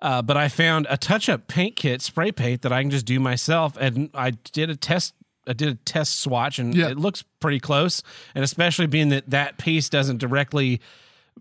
Uh, 0.00 0.20
but 0.22 0.36
I 0.36 0.48
found 0.48 0.86
a 0.90 0.96
touch-up 0.98 1.48
paint 1.48 1.74
kit, 1.74 2.02
spray 2.02 2.30
paint 2.30 2.60
that 2.62 2.72
I 2.72 2.82
can 2.82 2.90
just 2.90 3.06
do 3.06 3.18
myself, 3.18 3.78
and 3.80 4.10
I 4.12 4.30
did 4.30 4.68
a 4.68 4.76
test. 4.76 5.14
I 5.46 5.52
did 5.52 5.68
a 5.68 5.74
test 5.74 6.20
swatch, 6.20 6.58
and 6.58 6.74
Yeah. 6.74 6.88
it 6.88 6.98
looks 6.98 7.22
pretty 7.40 7.60
close. 7.60 8.02
And 8.34 8.42
especially 8.44 8.86
being 8.86 9.10
that 9.10 9.30
that 9.30 9.58
piece 9.58 9.88
doesn't 9.88 10.18
directly 10.18 10.80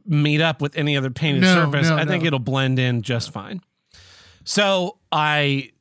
meet 0.06 0.42
up 0.42 0.62
with 0.62 0.78
any 0.78 0.96
other 0.98 1.10
painted 1.10 1.42
No, 1.42 1.54
surface, 1.54 1.90
no, 1.90 1.98
I 1.98 2.06
think 2.06 2.24
it'll 2.24 2.38
blend 2.40 2.78
in 2.80 3.02
just 3.02 3.32
fine. 3.32 3.62
So 4.44 4.98
I 5.12 5.72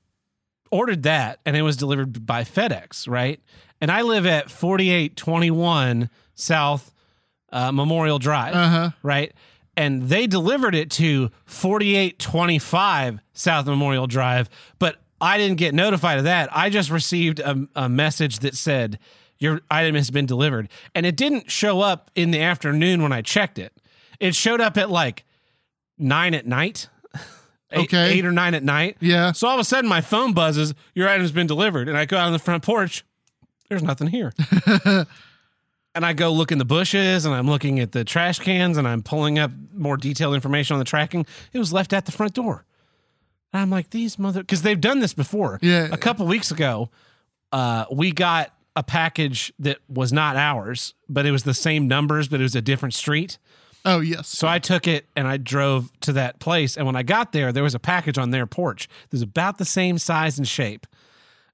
ordered 0.71 1.02
that, 1.02 1.40
and 1.45 1.57
it 1.57 1.62
was 1.62 1.76
delivered 1.76 2.25
by 2.26 2.45
FedEx, 2.45 3.07
right? 3.09 3.40
And 3.81 3.90
I 3.90 4.02
live 4.02 4.25
at 4.25 4.50
4821 4.50 6.09
South 6.35 6.93
uh, 7.52 7.71
Memorial 7.73 8.19
Drive 8.19 8.54
Uh 8.54 8.69
huh. 8.69 8.90
right? 9.02 9.33
And 9.76 10.04
they 10.04 10.26
delivered 10.26 10.75
it 10.75 10.90
to 10.93 11.31
4825 11.47 13.21
South 13.33 13.66
Memorial 13.66 14.07
Drive, 14.07 14.49
but 14.78 14.97
I 15.21 15.38
didn't 15.38 15.56
get 15.59 15.75
notified 15.75 16.18
of 16.18 16.25
that. 16.25 16.49
I 16.56 16.71
just 16.71 16.90
received 16.90 17.40
a, 17.40 17.66
a 17.75 17.88
message 17.88 18.40
that 18.40 18.54
said, 18.54 18.99
Your 19.38 19.61
item 19.71 19.94
has 19.94 20.11
been 20.11 20.26
delivered. 20.26 20.68
And 20.94 21.06
it 21.06 21.16
didn't 21.16 21.50
show 21.50 21.80
up 21.80 22.11
in 22.14 22.30
the 22.30 22.40
afternoon 22.42 23.02
when 23.02 23.12
I 23.12 23.23
checked 23.23 23.59
it. 23.59 23.73
It 24.21 24.35
showed 24.35 24.61
up 24.61 24.76
at 24.76 24.90
like 24.90 25.25
nine 25.99 26.35
at 26.35 26.47
night. 26.47 26.88
Eight, 27.73 27.85
Okay. 27.85 28.12
eight 28.18 28.25
or 28.25 28.30
nine 28.30 28.54
at 28.54 28.62
night. 28.62 28.97
Yeah. 29.00 29.33
So 29.33 29.49
all 29.49 29.54
of 29.54 29.61
a 29.61 29.64
sudden, 29.64 29.88
my 29.88 30.00
phone 30.00 30.33
buzzes. 30.33 30.75
Your 30.94 31.09
item's 31.09 31.33
been 31.33 31.49
delivered, 31.49 31.88
and 31.88 31.99
I 31.99 32.04
go 32.04 32.16
out 32.16 32.26
on 32.26 32.33
the 32.33 32.38
front 32.38 32.62
porch. 32.62 33.04
There's 33.68 33.83
nothing 33.83 34.09
here. 34.09 34.33
and 35.94 36.04
I 36.04 36.12
go 36.12 36.33
look 36.33 36.52
in 36.52 36.59
the 36.59 36.64
bushes, 36.64 37.25
and 37.25 37.35
I'm 37.35 37.47
looking 37.49 37.80
at 37.80 37.90
the 37.92 38.04
trash 38.04 38.38
cans, 38.38 38.76
and 38.76 38.87
I'm 38.87 39.02
pulling 39.02 39.38
up 39.40 39.50
more 39.73 39.97
detailed 39.97 40.35
information 40.35 40.75
on 40.75 40.78
the 40.78 40.85
tracking. 40.85 41.26
It 41.52 41.59
was 41.59 41.73
left 41.73 41.92
at 41.92 42.06
the 42.06 42.12
front 42.12 42.35
door. 42.35 42.64
And 43.54 43.62
I'm 43.62 43.70
like, 43.70 43.90
these 43.90 44.18
mother, 44.18 44.40
because 44.40 44.62
they've 44.62 44.80
done 44.80 44.99
this 44.99 45.14
before. 45.14 45.61
Yeah. 45.62 45.88
A 45.92 45.96
couple 45.96 46.26
weeks 46.26 46.50
ago, 46.50 46.90
uh, 47.52 47.84
we 47.90 48.11
got 48.11 48.52
a 48.75 48.82
package 48.82 49.52
that 49.61 49.78
was 49.88 50.12
not 50.12 50.34
ours, 50.37 50.94
but 51.08 51.25
it 51.25 51.30
was 51.30 51.44
the 51.44 51.54
same 51.54 51.87
numbers, 51.87 52.26
but 52.26 52.40
it 52.40 52.42
was 52.42 52.56
a 52.56 52.61
different 52.61 52.94
street. 52.94 53.38
Oh 53.84 54.00
yes. 54.00 54.26
So 54.28 54.49
I 54.49 54.58
took 54.58 54.88
it 54.88 55.06
and 55.14 55.28
I 55.28 55.37
drove 55.37 55.88
to 56.00 56.12
that 56.14 56.40
place. 56.40 56.76
And 56.76 56.84
when 56.84 56.96
I 56.96 57.04
got 57.04 57.30
there, 57.32 57.52
there 57.52 57.62
was 57.62 57.76
a 57.76 57.78
package 57.78 58.18
on 58.18 58.30
their 58.30 58.46
porch. 58.46 58.87
It 59.04 59.12
was 59.12 59.23
about 59.23 59.58
the 59.58 59.64
same 59.64 59.99
size 59.99 60.37
and 60.37 60.49
shape. 60.49 60.87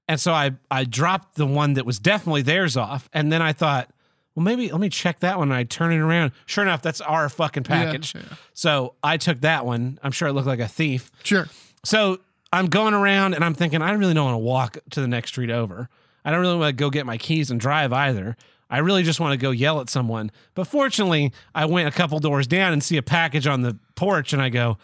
And 0.07 0.19
so 0.19 0.33
I 0.33 0.51
I 0.71 0.85
dropped 0.85 1.35
the 1.35 1.45
one 1.45 1.73
that 1.73 1.85
was 1.85 1.99
definitely 1.99 2.41
theirs 2.41 2.75
off. 2.77 3.09
And 3.13 3.31
then 3.31 3.41
I 3.43 3.53
thought, 3.53 3.91
well, 4.33 4.43
maybe 4.43 4.71
let 4.71 4.79
me 4.81 4.89
check 4.89 5.19
that 5.19 5.37
one. 5.37 5.49
And 5.49 5.55
I 5.55 5.63
turn 5.65 5.91
it 5.91 5.97
around. 5.99 6.31
Sure 6.47 6.63
enough, 6.63 6.81
that's 6.81 7.01
our 7.01 7.29
fucking 7.29 7.63
package. 7.63 8.15
yeah. 8.15 8.21
So 8.53 8.95
I 9.03 9.17
took 9.17 9.41
that 9.41 9.65
one. 9.65 9.99
I'm 10.01 10.11
sure 10.11 10.27
it 10.29 10.33
looked 10.33 10.47
like 10.47 10.59
a 10.59 10.67
thief. 10.67 11.11
Sure. 11.23 11.47
So 11.83 12.19
I'm 12.53 12.67
going 12.67 12.93
around 12.93 13.33
and 13.33 13.43
I'm 13.43 13.53
thinking, 13.53 13.81
I 13.81 13.91
really 13.93 14.13
don't 14.13 14.25
want 14.25 14.35
to 14.35 14.39
walk 14.39 14.77
to 14.91 15.01
the 15.01 15.07
next 15.07 15.29
street 15.29 15.49
over. 15.49 15.89
I 16.23 16.31
don't 16.31 16.41
really 16.41 16.57
want 16.57 16.69
to 16.69 16.79
go 16.79 16.89
get 16.89 17.05
my 17.05 17.17
keys 17.17 17.49
and 17.49 17.59
drive 17.59 17.91
either. 17.93 18.37
I 18.69 18.79
really 18.79 19.03
just 19.03 19.19
want 19.19 19.33
to 19.33 19.37
go 19.37 19.51
yell 19.51 19.81
at 19.81 19.89
someone. 19.89 20.31
But 20.53 20.65
fortunately, 20.65 21.33
I 21.53 21.65
went 21.65 21.87
a 21.87 21.91
couple 21.91 22.19
doors 22.19 22.47
down 22.47 22.73
and 22.73 22.83
see 22.83 22.97
a 22.97 23.01
package 23.01 23.47
on 23.47 23.61
the 23.61 23.77
porch 23.95 24.33
and 24.33 24.41
I 24.41 24.49
go, 24.49 24.77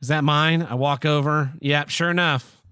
Is 0.00 0.08
that 0.08 0.24
mine? 0.24 0.62
I 0.62 0.74
walk 0.74 1.04
over. 1.04 1.52
Yep, 1.60 1.90
sure 1.90 2.10
enough. 2.10 2.62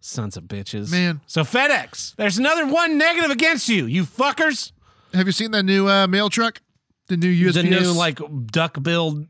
Sons 0.00 0.36
of 0.36 0.44
bitches. 0.44 0.90
Man. 0.90 1.20
So 1.26 1.42
FedEx, 1.42 2.14
there's 2.16 2.38
another 2.38 2.66
one 2.66 2.98
negative 2.98 3.30
against 3.30 3.68
you, 3.68 3.86
you 3.86 4.04
fuckers. 4.04 4.72
Have 5.14 5.26
you 5.26 5.32
seen 5.32 5.50
that 5.52 5.62
new 5.62 5.88
uh, 5.88 6.06
mail 6.06 6.28
truck? 6.28 6.60
The 7.08 7.16
new 7.16 7.32
USPS. 7.32 7.54
The 7.54 7.62
new 7.62 7.92
like 7.92 8.20
duck 8.46 8.82
billed 8.82 9.26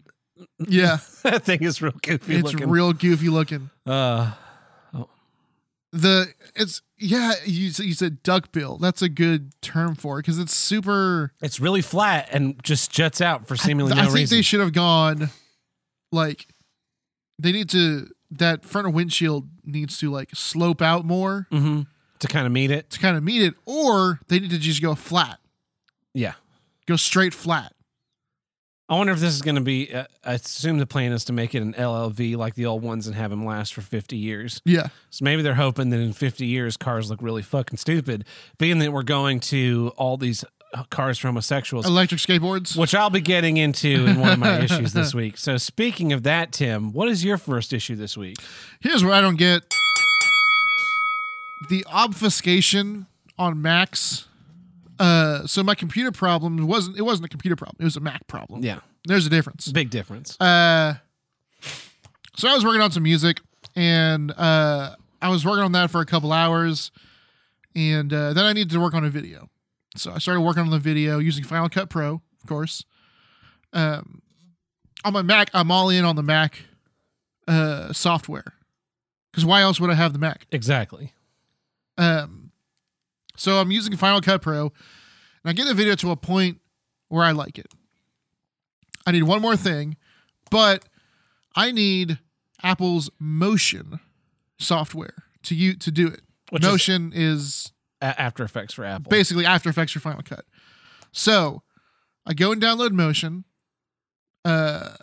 yeah, 0.69 0.99
that 1.23 1.45
thing 1.45 1.63
is 1.63 1.81
real 1.83 1.93
goofy 2.03 2.37
it's 2.37 2.53
looking. 2.53 2.69
real 2.71 2.93
goofy 2.93 3.29
looking. 3.29 3.71
uh 3.87 4.33
The 5.93 6.33
it's 6.55 6.83
yeah. 6.99 7.33
You 7.45 7.67
you 7.79 7.95
said 7.95 8.23
duck 8.23 8.53
bill. 8.53 8.77
That's 8.77 9.03
a 9.03 9.09
good 9.09 9.53
term 9.63 9.95
for 9.95 10.19
it 10.19 10.23
because 10.23 10.39
it's 10.39 10.53
super. 10.55 11.33
it's 11.41 11.59
really 11.61 11.81
flat 11.81 12.29
and 12.33 12.63
just 12.63 12.91
juts 12.91 13.21
out 13.21 13.47
for 13.47 13.57
seemingly 13.57 13.93
I 13.93 13.97
no 13.97 14.03
think 14.05 14.15
reason. 14.15 14.37
they 14.39 14.43
should 14.43 14.61
have 14.61 14.73
gone 14.73 15.31
like 16.13 16.47
they 17.39 17.53
need 17.53 17.71
to 17.71 18.09
that 18.33 18.65
front 18.65 18.87
of 18.89 18.95
windshield 18.95 19.49
needs 19.65 19.99
to 19.99 20.11
like 20.11 20.31
slope 20.35 20.83
out 20.83 21.05
more 21.05 21.47
hmm 21.51 21.83
To 22.19 22.29
kind 22.29 22.45
of 22.47 22.53
meet 22.53 22.71
it. 22.71 22.91
to 22.91 22.99
kind 22.99 23.17
of 23.17 23.23
meet 23.23 23.43
it, 23.43 23.55
or 23.65 24.21
they 24.29 24.39
need 24.41 24.51
to 24.51 24.59
just 24.59 24.83
go 24.83 24.95
flat, 24.95 25.39
Yeah. 26.15 26.35
go 26.87 26.97
straight 26.97 27.33
flat. 27.35 27.73
I 28.89 28.97
wonder 28.97 29.13
if 29.13 29.19
this 29.19 29.35
is 29.35 29.43
going 29.43 29.57
to 29.57 29.61
be. 29.61 29.93
Uh, 29.93 30.05
I 30.25 30.35
assume 30.35 30.79
the 30.79 30.87
plan 30.87 31.13
is 31.13 31.25
to 31.25 31.33
make 31.33 31.55
it 31.57 31.63
an 31.63 31.75
LLV 31.75 32.37
like 32.37 32.55
the 32.55 32.67
old 32.67 32.83
ones 32.83 33.07
and 33.09 33.17
have 33.17 33.31
them 33.31 33.45
last 33.45 33.75
for 33.75 33.81
50 33.81 34.17
years. 34.17 34.61
Yeah, 34.65 34.89
So 35.11 35.25
maybe 35.25 35.43
they're 35.43 35.55
hoping 35.55 35.91
that 35.91 35.99
in 35.99 36.13
50 36.13 36.47
years 36.47 36.77
cars 36.77 37.11
look 37.11 37.21
really 37.21 37.43
fucking 37.43 37.79
stupid, 37.79 38.25
being 38.59 38.79
that 38.79 38.93
we're 38.93 39.03
going 39.03 39.41
to 39.41 39.93
all 39.97 40.17
these 40.17 40.45
uh, 40.73 40.85
cars 40.91 41.19
for 41.19 41.27
homosexuals, 41.27 41.85
electric 41.85 42.21
skateboards. 42.21 42.77
which 42.77 42.95
I'll 42.95 43.11
be 43.11 43.21
getting 43.21 43.57
into 43.57 44.07
in 44.07 44.21
one 44.21 44.33
of 44.33 44.39
my 44.39 44.61
issues 44.65 44.93
this 44.93 45.13
week. 45.15 45.37
So 45.37 45.57
speaking 45.57 46.13
of 46.13 46.23
that, 46.23 46.53
Tim, 46.53 46.93
what 46.93 47.09
is 47.09 47.25
your 47.25 47.39
first 47.39 47.73
issue 47.73 47.97
this 47.97 48.17
week? 48.17 48.37
Here's 48.81 49.03
where 49.03 49.15
I 49.15 49.21
don't 49.21 49.37
get: 49.37 49.63
the 51.69 51.85
obfuscation 51.93 53.07
on 53.39 53.61
Macs. 53.61 54.27
Uh, 54.99 55.47
so 55.47 55.63
my 55.63 55.75
computer 55.75 56.11
problem 56.13 56.67
wasn't 56.67 56.97
it 56.99 57.03
wasn't 57.03 57.27
a 57.27 57.29
computer 57.29 57.57
problem; 57.57 57.77
it 57.81 57.85
was 57.85 57.97
a 57.97 58.01
Mac 58.01 58.27
problem. 58.27 58.63
Yeah, 58.63 58.81
There's 59.07 59.27
a 59.27 59.31
difference. 59.31 59.69
big 59.69 59.91
difference. 59.91 60.41
Uh, 60.41 60.95
so 62.37 62.49
I 62.49 62.55
was 62.55 62.65
working 62.65 62.81
on 62.83 62.91
some 62.93 63.03
music, 63.03 63.41
and 63.75 64.31
uh, 64.33 64.97
I 65.21 65.29
was 65.29 65.45
working 65.45 65.65
on 65.65 65.73
that 65.73 65.91
for 65.91 66.01
a 66.01 66.07
couple 66.07 66.33
hours, 66.33 66.91
and 67.75 68.13
uh, 68.13 68.33
then 68.33 68.45
I 68.45 68.53
needed 68.53 68.71
to 68.71 68.81
work 68.81 68.95
on 68.95 69.05
a 69.05 69.11
video. 69.11 69.49
So 69.97 70.13
I 70.13 70.19
started 70.19 70.41
working 70.43 70.63
on 70.63 70.71
the 70.71 70.79
video 70.79 71.19
using 71.19 71.45
Final 71.45 71.69
Cut 71.69 71.89
Pro, 71.89 72.15
of 72.43 72.49
course. 72.49 72.85
Um, 73.73 74.21
on 75.05 75.13
my 75.13 75.23
Mac, 75.23 75.51
I'm 75.55 75.71
all 75.71 75.89
in 75.91 76.05
on 76.05 76.17
the 76.17 76.23
Mac 76.23 76.63
uh, 77.49 77.93
software, 77.93 78.55
because 79.31 79.45
why 79.45 79.61
else 79.63 79.81
would 79.81 79.91
I 79.91 79.95
have 79.95 80.13
the 80.13 80.19
Mac? 80.19 80.47
Exactly. 80.53 81.13
Um, 81.99 82.46
so 83.37 83.59
I'm 83.61 83.71
using 83.71 83.97
Final 83.97 84.21
Cut 84.21 84.43
Pro, 84.43 84.63
and 84.67 84.73
I 85.45 85.53
get 85.53 85.67
the 85.67 85.75
video 85.75 85.95
to 85.97 86.11
a 86.11 86.17
point 86.17 86.61
where 87.09 87.25
I 87.25 87.33
like 87.33 87.59
it. 87.59 87.69
I 89.07 89.13
need 89.13 89.23
one 89.23 89.41
more 89.41 89.57
thing, 89.57 89.97
but 90.51 90.85
I 91.55 91.71
need 91.71 92.19
Apple's 92.63 93.09
Motion 93.19 94.01
software 94.59 95.25
to 95.45 95.55
you 95.55 95.75
to 95.75 95.91
do 95.91 96.09
it. 96.09 96.23
Which 96.51 96.63
Motion 96.63 97.13
is, 97.15 97.73
A- 98.01 98.21
After 98.21 98.43
Effects 98.45 98.75
for 98.75 98.85
Apple. 98.85 99.11
basically 99.11 99.47
After 99.47 99.69
Effects 99.69 99.93
for 99.93 100.01
Final 100.01 100.23
Cut. 100.23 100.45
So 101.13 101.63
I 102.25 102.35
go 102.35 102.53
and 102.53 102.61
download 102.61 102.91
Motion, 102.93 103.45
uh, 104.45 104.95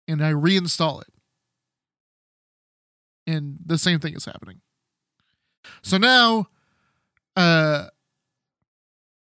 and 0.08 0.20
I 0.20 0.32
reinstall 0.32 1.02
it. 1.02 1.12
And 3.24 3.58
the 3.64 3.78
same 3.78 4.00
thing 4.00 4.14
is 4.14 4.24
happening. 4.24 4.62
So 5.82 5.96
now 5.96 6.48
uh 7.36 7.90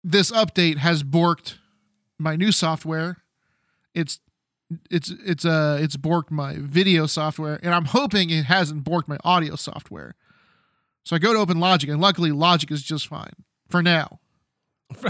this 0.03 0.31
update 0.31 0.77
has 0.77 1.03
borked 1.03 1.55
my 2.17 2.35
new 2.35 2.51
software. 2.51 3.17
It's 3.93 4.19
it's 4.89 5.11
it's 5.25 5.45
uh 5.45 5.79
it's 5.81 5.97
borked 5.97 6.29
my 6.31 6.55
video 6.59 7.07
software 7.07 7.59
and 7.63 7.73
I'm 7.73 7.85
hoping 7.85 8.29
it 8.29 8.45
hasn't 8.45 8.83
borked 8.83 9.07
my 9.07 9.17
audio 9.23 9.55
software. 9.55 10.15
So 11.03 11.15
I 11.15 11.19
go 11.19 11.33
to 11.33 11.39
open 11.39 11.59
Logic 11.59 11.89
and 11.89 11.99
luckily 11.99 12.31
Logic 12.31 12.69
is 12.71 12.83
just 12.83 13.07
fine 13.07 13.33
for 13.67 13.81
now. 13.81 14.19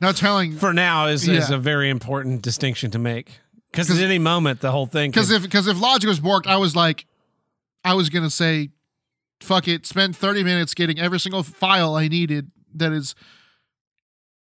Not 0.00 0.16
telling 0.16 0.56
For 0.56 0.72
now 0.72 1.06
is, 1.06 1.28
is 1.28 1.50
a 1.50 1.58
very 1.58 1.90
important 1.90 2.42
distinction 2.42 2.90
to 2.92 2.98
make. 2.98 3.40
Because 3.70 3.90
at 3.90 3.98
any 4.02 4.18
moment, 4.18 4.60
the 4.60 4.70
whole 4.70 4.86
thing. 4.86 5.10
Because 5.10 5.30
if 5.30 5.42
because 5.42 5.66
if 5.66 5.80
Logic 5.80 6.08
was 6.08 6.20
borked, 6.20 6.46
I 6.46 6.56
was 6.56 6.76
like, 6.76 7.06
I 7.84 7.94
was 7.94 8.10
gonna 8.10 8.30
say, 8.30 8.70
fuck 9.40 9.68
it, 9.68 9.86
spend 9.86 10.16
thirty 10.16 10.42
minutes 10.42 10.74
getting 10.74 10.98
every 10.98 11.18
single 11.18 11.42
file 11.42 11.94
I 11.94 12.08
needed 12.08 12.50
that 12.74 12.92
is, 12.92 13.14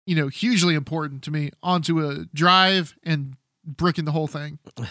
you 0.06 0.14
know, 0.16 0.28
hugely 0.28 0.74
important 0.74 1.22
to 1.24 1.30
me 1.30 1.50
onto 1.62 2.06
a 2.06 2.26
drive 2.34 2.94
and 3.04 3.36
bricking 3.64 4.04
the 4.04 4.12
whole 4.12 4.26
thing. 4.26 4.58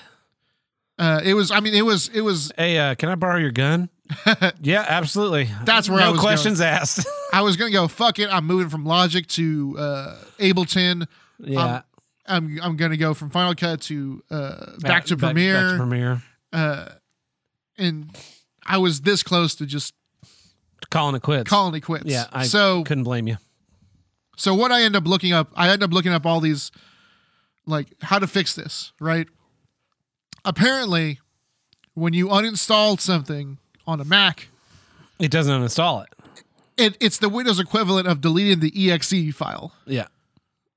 Uh, 0.99 1.19
it 1.23 1.33
was, 1.33 1.49
I 1.49 1.59
mean, 1.59 1.73
it 1.73 1.81
was, 1.81 2.07
it 2.09 2.21
was. 2.21 2.51
hey, 2.55 2.77
uh, 2.77 2.93
can 2.93 3.09
I 3.09 3.15
borrow 3.15 3.37
your 3.39 3.49
gun? 3.51 3.89
yeah, 4.61 4.85
absolutely. 4.87 5.49
That's 5.65 5.89
where 5.89 5.99
no 5.99 6.05
I 6.05 6.09
was 6.09 6.17
no 6.17 6.21
questions 6.21 6.61
asked. 6.61 7.07
I 7.33 7.41
was 7.41 7.57
gonna 7.57 7.71
go, 7.71 7.87
fuck 7.87 8.19
it, 8.19 8.29
I'm 8.31 8.45
moving 8.45 8.69
from 8.69 8.85
Logic 8.85 9.25
to 9.29 9.75
uh, 9.79 10.17
Ableton. 10.37 11.07
yeah. 11.39 11.81
I'm 12.27 12.59
I'm 12.61 12.77
gonna 12.77 12.95
go 12.95 13.15
from 13.15 13.31
Final 13.31 13.55
Cut 13.55 13.81
to 13.81 14.23
uh, 14.29 14.77
back 14.81 15.05
to 15.05 15.17
Back- 15.17 15.29
Premiere. 15.33 15.53
Back 15.55 15.71
to 15.71 15.77
Premiere. 15.77 16.21
uh, 16.53 16.89
and 17.79 18.15
I 18.63 18.77
was 18.77 19.01
this 19.01 19.23
close 19.23 19.55
to 19.55 19.65
just 19.65 19.95
Calling 20.89 21.15
it 21.15 21.21
quits. 21.21 21.49
calling 21.49 21.73
it 21.75 21.81
quits. 21.81 22.05
yeah, 22.05 22.25
I 22.31 22.43
so 22.45 22.83
couldn't 22.83 23.03
blame 23.03 23.27
you. 23.27 23.37
So 24.37 24.53
what 24.55 24.71
I 24.71 24.81
end 24.83 24.95
up 24.95 25.05
looking 25.07 25.31
up, 25.33 25.51
I 25.55 25.69
end 25.69 25.83
up 25.83 25.91
looking 25.91 26.11
up 26.11 26.25
all 26.25 26.39
these, 26.39 26.71
like 27.65 27.87
how 28.01 28.19
to 28.19 28.27
fix 28.27 28.55
this, 28.55 28.91
right? 28.99 29.27
Apparently, 30.45 31.19
when 31.93 32.13
you 32.13 32.27
uninstall 32.27 32.99
something 32.99 33.57
on 33.87 34.01
a 34.01 34.05
Mac, 34.05 34.49
It 35.19 35.31
doesn't 35.31 35.53
uninstall 35.61 36.03
it. 36.05 36.09
it, 36.77 36.97
it's 36.99 37.17
the 37.19 37.29
Windows 37.29 37.59
equivalent 37.59 38.07
of 38.07 38.21
deleting 38.21 38.59
the 38.59 38.91
exe 38.91 39.13
file. 39.35 39.73
Yeah. 39.85 40.07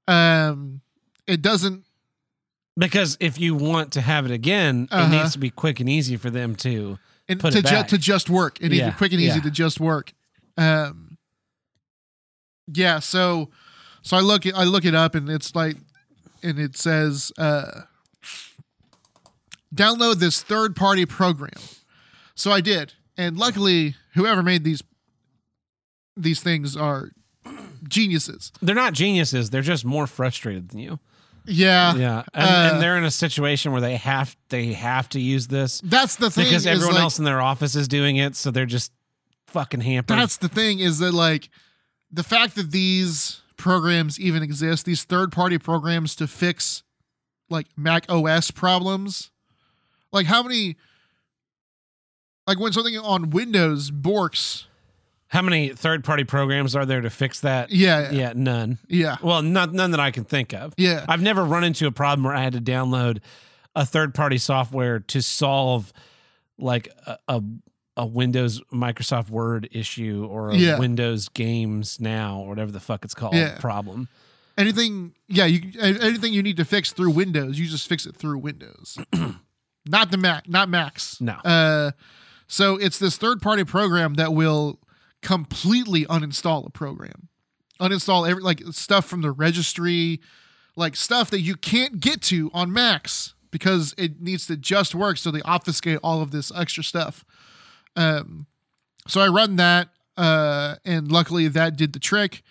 Um, 0.06 0.82
it 1.26 1.42
doesn't. 1.42 1.84
Because 2.78 3.16
if 3.20 3.40
you 3.40 3.54
want 3.54 3.92
to 3.94 4.02
have 4.02 4.26
it 4.26 4.30
again, 4.30 4.86
Uh-huh. 4.92 5.06
it 5.06 5.16
needs 5.18 5.32
to 5.32 5.38
be 5.38 5.48
quick 5.50 5.80
and 5.80 5.88
easy 5.88 6.16
for 6.16 6.28
them 6.30 6.54
to. 6.56 6.98
Put 7.28 7.52
to, 7.52 7.62
ju- 7.62 7.82
to 7.88 7.98
just 7.98 8.30
work. 8.30 8.60
Needs 8.60 8.74
Yeah, 8.74 8.90
quick 8.92 9.12
and 9.12 9.20
easy 9.20 9.36
yeah. 9.36 9.42
to 9.42 9.50
just 9.50 9.80
work. 9.80 10.12
Um, 10.56 11.18
yeah. 12.72 13.00
So, 13.00 13.50
so 14.02 14.16
I 14.16 14.20
look 14.20 14.46
it, 14.46 14.54
I 14.54 14.64
look 14.64 14.84
it 14.84 14.94
up, 14.94 15.14
and 15.14 15.28
it's 15.28 15.54
like, 15.54 15.76
and 16.42 16.58
it 16.58 16.76
says, 16.76 17.32
uh, 17.38 17.82
download 19.74 20.16
this 20.16 20.42
third 20.42 20.76
party 20.76 21.04
program. 21.06 21.60
So 22.34 22.52
I 22.52 22.60
did, 22.60 22.94
and 23.16 23.36
luckily, 23.36 23.96
whoever 24.14 24.42
made 24.42 24.62
these 24.64 24.82
these 26.16 26.40
things 26.40 26.76
are 26.76 27.10
geniuses. 27.88 28.52
They're 28.62 28.74
not 28.74 28.92
geniuses. 28.94 29.50
They're 29.50 29.62
just 29.62 29.84
more 29.84 30.06
frustrated 30.06 30.70
than 30.70 30.78
you. 30.78 30.98
Yeah. 31.46 31.94
Yeah, 31.94 32.22
and, 32.34 32.44
Uh, 32.44 32.70
and 32.72 32.82
they're 32.82 32.96
in 32.96 33.04
a 33.04 33.10
situation 33.10 33.72
where 33.72 33.80
they 33.80 33.96
have 33.96 34.36
they 34.48 34.72
have 34.72 35.08
to 35.10 35.20
use 35.20 35.46
this 35.46 35.80
That's 35.84 36.16
the 36.16 36.30
thing. 36.30 36.44
because 36.44 36.66
everyone 36.66 36.94
like, 36.94 37.02
else 37.02 37.18
in 37.18 37.24
their 37.24 37.40
office 37.40 37.74
is 37.76 37.88
doing 37.88 38.16
it, 38.16 38.36
so 38.36 38.50
they're 38.50 38.66
just 38.66 38.92
fucking 39.46 39.80
hampered. 39.80 40.18
That's 40.18 40.36
the 40.36 40.48
thing 40.48 40.80
is 40.80 40.98
that 40.98 41.12
like 41.12 41.50
the 42.10 42.22
fact 42.22 42.54
that 42.56 42.70
these 42.70 43.40
programs 43.56 44.20
even 44.20 44.42
exist, 44.42 44.84
these 44.84 45.04
third 45.04 45.32
party 45.32 45.58
programs 45.58 46.14
to 46.16 46.26
fix 46.26 46.82
like 47.48 47.66
Mac 47.76 48.10
OS 48.10 48.50
problems. 48.50 49.30
Like 50.12 50.26
how 50.26 50.42
many 50.42 50.76
like 52.46 52.58
when 52.60 52.72
something 52.72 52.96
on 52.96 53.30
Windows 53.30 53.90
borks. 53.90 54.64
How 55.28 55.42
many 55.42 55.70
third 55.70 56.04
party 56.04 56.24
programs 56.24 56.76
are 56.76 56.86
there 56.86 57.00
to 57.00 57.10
fix 57.10 57.40
that? 57.40 57.70
Yeah. 57.72 58.10
Yeah, 58.12 58.32
none. 58.36 58.78
Yeah. 58.88 59.16
Well, 59.22 59.42
not 59.42 59.72
none 59.72 59.90
that 59.90 60.00
I 60.00 60.10
can 60.12 60.24
think 60.24 60.52
of. 60.54 60.72
Yeah. 60.76 61.04
I've 61.08 61.20
never 61.22 61.44
run 61.44 61.64
into 61.64 61.86
a 61.86 61.92
problem 61.92 62.24
where 62.24 62.34
I 62.34 62.42
had 62.42 62.52
to 62.52 62.60
download 62.60 63.18
a 63.74 63.84
third 63.84 64.14
party 64.14 64.38
software 64.38 65.00
to 65.00 65.20
solve 65.22 65.92
like 66.58 66.88
a, 67.06 67.18
a 67.28 67.42
a 67.98 68.04
Windows 68.06 68.60
Microsoft 68.72 69.30
Word 69.30 69.68
issue 69.72 70.26
or 70.30 70.50
a 70.50 70.56
Yeah. 70.56 70.78
Windows 70.78 71.28
Games 71.30 71.98
Now 71.98 72.40
or 72.40 72.48
whatever 72.50 72.70
the 72.70 72.80
fuck 72.80 73.04
it's 73.06 73.14
called 73.14 73.34
Yeah. 73.34 73.56
problem. 73.58 74.08
Anything 74.58 75.14
yeah, 75.28 75.46
you 75.46 75.72
anything 75.80 76.32
you 76.34 76.42
need 76.42 76.56
to 76.58 76.64
fix 76.64 76.92
through 76.92 77.10
Windows, 77.10 77.58
you 77.58 77.66
just 77.66 77.88
fix 77.88 78.06
it 78.06 78.14
through 78.16 78.38
Windows. 78.38 78.98
not 79.86 80.10
the 80.10 80.16
Mac, 80.18 80.48
not 80.48 80.68
Macs. 80.68 81.20
No. 81.20 81.34
Uh 81.44 81.90
so 82.46 82.76
it's 82.76 82.98
this 82.98 83.16
third 83.16 83.42
party 83.42 83.64
program 83.64 84.14
that 84.14 84.32
will 84.32 84.78
completely 85.26 86.04
uninstall 86.04 86.64
a 86.64 86.70
program. 86.70 87.28
Uninstall 87.80 88.30
every 88.30 88.44
like 88.44 88.62
stuff 88.70 89.06
from 89.06 89.22
the 89.22 89.32
registry, 89.32 90.20
like 90.76 90.94
stuff 90.94 91.30
that 91.30 91.40
you 91.40 91.56
can't 91.56 91.98
get 91.98 92.22
to 92.22 92.48
on 92.54 92.72
Macs 92.72 93.34
because 93.50 93.92
it 93.98 94.20
needs 94.20 94.46
to 94.46 94.56
just 94.56 94.94
work 94.94 95.18
so 95.18 95.32
they 95.32 95.42
obfuscate 95.42 95.98
all 96.00 96.22
of 96.22 96.30
this 96.30 96.52
extra 96.54 96.84
stuff. 96.84 97.24
Um 97.96 98.46
so 99.08 99.20
I 99.20 99.26
run 99.26 99.56
that 99.56 99.88
uh 100.16 100.76
and 100.84 101.10
luckily 101.10 101.48
that 101.48 101.76
did 101.76 101.92
the 101.92 101.98
trick. 101.98 102.44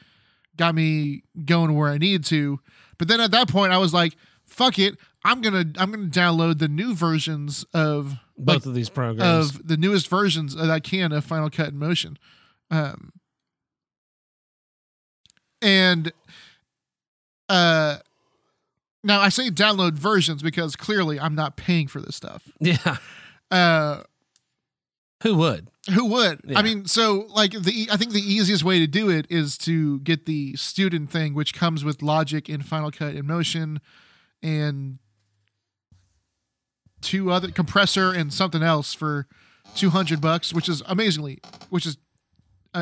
Got 0.57 0.75
me 0.75 1.23
going 1.45 1.75
where 1.75 1.89
I 1.89 1.97
needed 1.97 2.25
to. 2.25 2.59
But 2.97 3.07
then 3.07 3.21
at 3.21 3.31
that 3.31 3.47
point 3.47 3.71
I 3.71 3.77
was 3.77 3.93
like, 3.93 4.17
fuck 4.43 4.77
it. 4.77 4.97
I'm 5.23 5.39
gonna 5.39 5.63
I'm 5.77 5.91
gonna 5.91 6.07
download 6.07 6.59
the 6.59 6.67
new 6.67 6.93
versions 6.93 7.63
of 7.73 8.17
Both 8.37 8.47
like, 8.47 8.65
of 8.65 8.73
these 8.73 8.89
programs. 8.89 9.55
of 9.55 9.65
the 9.65 9.77
newest 9.77 10.09
versions 10.09 10.55
that 10.55 10.69
I 10.69 10.81
can 10.81 11.13
of 11.13 11.23
Final 11.23 11.49
Cut 11.49 11.69
in 11.69 11.79
Motion. 11.79 12.17
Um, 12.71 13.11
and 15.61 16.11
uh, 17.49 17.97
now 19.03 19.21
I 19.21 19.29
say 19.29 19.49
download 19.49 19.93
versions 19.93 20.41
because 20.41 20.75
clearly 20.75 21.19
I'm 21.19 21.35
not 21.35 21.57
paying 21.57 21.87
for 21.87 22.01
this 22.01 22.15
stuff. 22.15 22.43
yeah. 22.59 22.97
Uh, 23.51 24.03
Who 25.23 25.35
would? 25.35 25.67
who 25.93 26.05
would? 26.05 26.41
Yeah. 26.45 26.57
I 26.57 26.63
mean, 26.63 26.85
so 26.85 27.27
like 27.29 27.51
the 27.51 27.87
I 27.91 27.97
think 27.97 28.11
the 28.11 28.19
easiest 28.19 28.63
way 28.63 28.79
to 28.79 28.87
do 28.87 29.09
it 29.09 29.27
is 29.29 29.57
to 29.59 29.99
get 29.99 30.25
the 30.25 30.55
student 30.55 31.11
thing, 31.11 31.35
which 31.35 31.53
comes 31.53 31.83
with 31.83 32.01
Logic 32.01 32.49
and 32.49 32.65
Final 32.65 32.89
Cut 32.89 33.13
and 33.13 33.25
Motion, 33.25 33.79
and 34.41 34.97
two 37.01 37.31
other 37.31 37.51
compressor 37.51 38.11
and 38.11 38.33
something 38.33 38.63
else 38.63 38.95
for 38.95 39.27
two 39.75 39.91
hundred 39.91 40.21
bucks, 40.21 40.53
which 40.53 40.67
is 40.67 40.81
amazingly, 40.87 41.39
which 41.69 41.85
is 41.85 41.97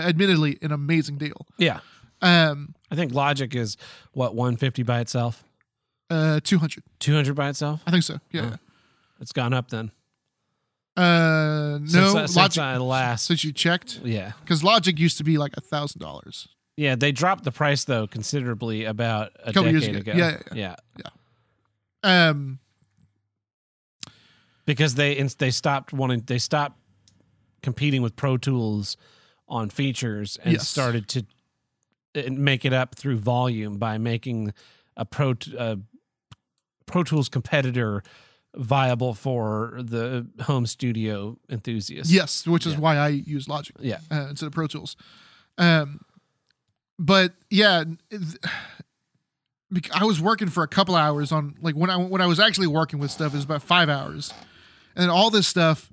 admittedly 0.02 0.58
an 0.62 0.72
amazing 0.72 1.18
deal. 1.18 1.46
Yeah. 1.58 1.80
Um, 2.22 2.74
I 2.90 2.96
think 2.96 3.14
Logic 3.14 3.54
is 3.56 3.78
what 4.14 4.34
150 4.36 4.84
by 4.84 5.00
itself, 5.02 5.44
uh, 6.10 6.40
two 6.44 6.58
hundred, 6.58 6.84
200 7.00 7.36
by 7.36 7.50
itself. 7.50 7.82
I 7.86 7.92
think 7.92 8.04
so. 8.04 8.20
Yeah, 8.32 8.56
It's 9.20 9.32
gone 9.34 9.54
up 9.54 9.70
then. 9.70 9.92
Uh, 10.96 11.80
no, 11.82 12.14
since 12.14 12.36
Logic. 12.36 12.80
Last. 12.80 13.26
since 13.26 13.44
you 13.44 13.52
checked, 13.52 14.00
Yeah. 14.04 14.34
because 14.42 14.64
Logic 14.64 14.98
used 15.00 15.18
to 15.18 15.24
be 15.24 15.38
like 15.38 15.52
a 15.58 15.62
thousand 15.62 16.00
dollars. 16.02 16.48
Yeah, 16.78 16.96
they 16.96 17.12
dropped 17.12 17.44
the 17.44 17.52
price 17.52 17.84
though 17.84 18.08
considerably 18.08 18.86
about 18.86 19.32
a 19.44 19.52
Couple 19.54 19.72
years 19.72 19.86
decade 19.86 20.02
ago. 20.02 20.12
ago. 20.14 20.40
Yeah, 20.54 20.76
yeah. 22.04 22.30
Um, 22.32 22.60
because 24.66 24.96
they 24.96 25.22
they 25.40 25.52
stopped 25.52 25.94
wanting 25.94 26.22
they 26.26 26.38
stopped 26.40 26.78
competing 27.62 28.02
with 28.02 28.16
Pro 28.16 28.38
Tools 28.38 28.98
on 29.54 29.70
features 29.70 30.38
and 30.44 30.54
Yes. 30.54 30.68
started 30.68 31.08
to 31.10 31.26
uh, 32.16 32.30
make 32.32 32.66
it 32.66 32.74
up 32.74 32.96
through 32.96 33.18
volume 33.20 33.78
by 33.78 33.98
making 33.98 34.54
a 34.98 35.06
Pro 35.06 35.36
uh, 35.58 35.76
Pro 36.86 37.04
Tools 37.04 37.30
competitor 37.30 38.04
viable 38.56 39.13
for 39.13 39.80
the 39.82 40.28
home 40.44 40.66
studio 40.68 41.38
enthusiast 41.50 42.10
yes, 42.12 42.46
which 42.46 42.66
is 42.68 42.74
Yeah. 42.74 42.80
why 42.80 42.98
I 42.98 43.08
use 43.10 43.48
Logic. 43.48 43.76
Yeah. 43.80 44.00
uh, 44.12 44.28
instead 44.30 44.46
of 44.48 44.52
Pro 44.54 44.68
Tools. 44.68 44.96
Um, 45.58 46.02
but 47.00 47.34
yeah, 47.50 47.84
I 49.94 50.06
was 50.06 50.22
working 50.22 50.50
for 50.50 50.62
a 50.63 50.68
couple 50.68 50.96
hours 50.96 51.32
on 51.32 51.56
like 51.62 51.76
when 51.76 51.89
I 51.89 51.98
when 51.98 52.22
I 52.22 52.28
was 52.28 52.39
actually 52.39 52.68
working 52.68 53.00
with 53.00 53.10
stuff 53.12 53.34
it 53.34 53.38
was 53.38 53.46
about 53.46 53.63
five 53.63 53.89
hours, 53.89 54.32
and 54.96 55.10
all 55.10 55.30
this 55.32 55.48
stuff. 55.48 55.92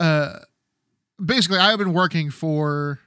Uh, 0.00 0.38
basically, 1.24 1.58
I've 1.58 1.78
been 1.78 1.92
working 1.92 2.30
for. 2.30 3.00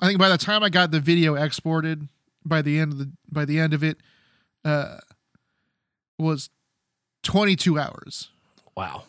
I 0.00 0.06
think 0.06 0.18
by 0.18 0.28
the 0.28 0.38
time 0.38 0.62
I 0.62 0.68
got 0.68 0.90
the 0.90 1.00
video 1.00 1.34
exported, 1.36 2.08
by 2.44 2.62
the 2.62 2.78
end 2.78 2.92
of 2.92 2.98
the 2.98 3.10
by 3.30 3.44
the 3.44 3.58
end 3.60 3.72
of 3.74 3.84
it, 3.84 3.98
uh, 4.64 4.98
was 6.18 6.50
twenty 7.22 7.54
two 7.56 7.78
hours 7.78 8.28
Wow. 8.76 9.04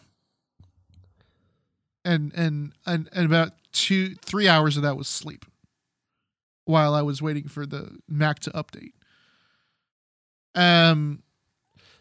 and 2.05 2.31
and 2.35 2.73
and 2.85 3.09
and 3.13 3.25
about 3.25 3.53
two 3.71 4.15
three 4.15 4.47
hours 4.47 4.77
of 4.77 4.83
that 4.83 4.95
was 4.97 5.07
sleep 5.07 5.45
while 6.65 6.93
i 6.93 7.01
was 7.01 7.21
waiting 7.21 7.47
for 7.47 7.65
the 7.65 7.97
mac 8.07 8.37
to 8.39 8.51
update 8.51 8.91
um 10.55 11.23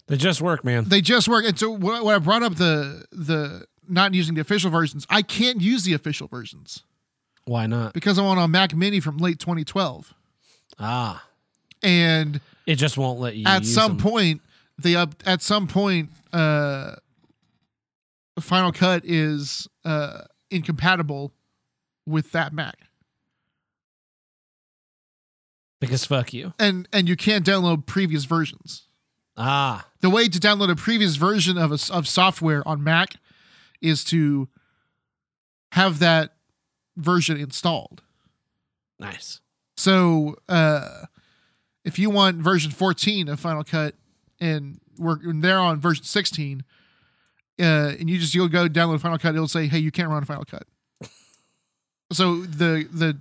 They 0.08 0.16
just 0.16 0.40
work, 0.42 0.64
man. 0.64 0.84
they 0.84 1.00
just 1.00 1.28
work 1.28 1.44
and 1.46 1.58
so 1.58 1.70
when 1.70 2.04
when 2.04 2.14
i 2.14 2.18
brought 2.18 2.42
up 2.42 2.56
the 2.56 3.06
the 3.10 3.66
not 3.92 4.14
using 4.14 4.34
the 4.34 4.40
official 4.40 4.70
versions 4.70 5.06
i 5.10 5.22
can't 5.22 5.60
use 5.60 5.84
the 5.84 5.92
official 5.92 6.26
versions 6.28 6.82
Why 7.44 7.66
not? 7.66 7.92
because 7.94 8.18
i'm 8.18 8.24
on 8.24 8.38
a 8.38 8.48
mac 8.48 8.74
mini 8.74 8.98
from 9.00 9.18
late 9.18 9.38
2012 9.38 10.14
Ah, 10.78 11.24
and 11.82 12.40
it 12.66 12.76
just 12.76 12.96
won't 12.96 13.20
let 13.20 13.36
you. 13.36 13.44
at 13.46 13.62
use 13.62 13.74
some 13.74 13.96
them. 13.98 14.10
point 14.10 14.42
the 14.78 14.96
up 14.96 15.14
at 15.26 15.42
some 15.42 15.66
point 15.68 16.10
uh 16.32 16.94
final 18.40 18.72
cut 18.72 19.02
is 19.04 19.68
uh 19.84 20.22
incompatible 20.50 21.32
with 22.06 22.32
that 22.32 22.52
mac 22.52 22.76
because 25.80 26.04
fuck 26.04 26.32
you. 26.32 26.52
and 26.58 26.88
and 26.92 27.08
you 27.08 27.16
can't 27.16 27.44
download 27.44 27.86
previous 27.86 28.24
versions. 28.24 28.84
Ah, 29.36 29.86
The 30.00 30.10
way 30.10 30.28
to 30.28 30.38
download 30.38 30.70
a 30.70 30.76
previous 30.76 31.16
version 31.16 31.56
of 31.56 31.72
a, 31.72 31.78
of 31.92 32.06
software 32.06 32.66
on 32.68 32.84
Mac 32.84 33.14
is 33.82 34.04
to 34.04 34.48
have 35.72 35.98
that 35.98 36.34
version 36.96 37.36
installed. 37.36 38.02
nice. 38.98 39.40
So 39.76 40.36
uh, 40.48 41.06
if 41.84 41.98
you 41.98 42.10
want 42.10 42.36
version 42.36 42.70
14 42.70 43.28
of 43.28 43.40
Final 43.40 43.64
Cut 43.64 43.94
and 44.40 44.78
we're 44.98 45.18
and 45.28 45.42
they're 45.42 45.58
on 45.58 45.80
version 45.80 46.04
16, 46.04 46.62
uh, 47.58 47.62
and 47.64 48.08
you 48.08 48.18
just 48.18 48.34
you'll 48.34 48.48
go 48.48 48.68
download 48.68 49.00
Final 49.00 49.18
Cut, 49.18 49.34
it'll 49.34 49.48
say, 49.48 49.66
"Hey, 49.66 49.78
you 49.78 49.90
can't 49.90 50.08
run 50.10 50.24
Final 50.24 50.44
Cut." 50.44 50.64
So 52.12 52.42
the 52.42 52.86
the 52.92 53.18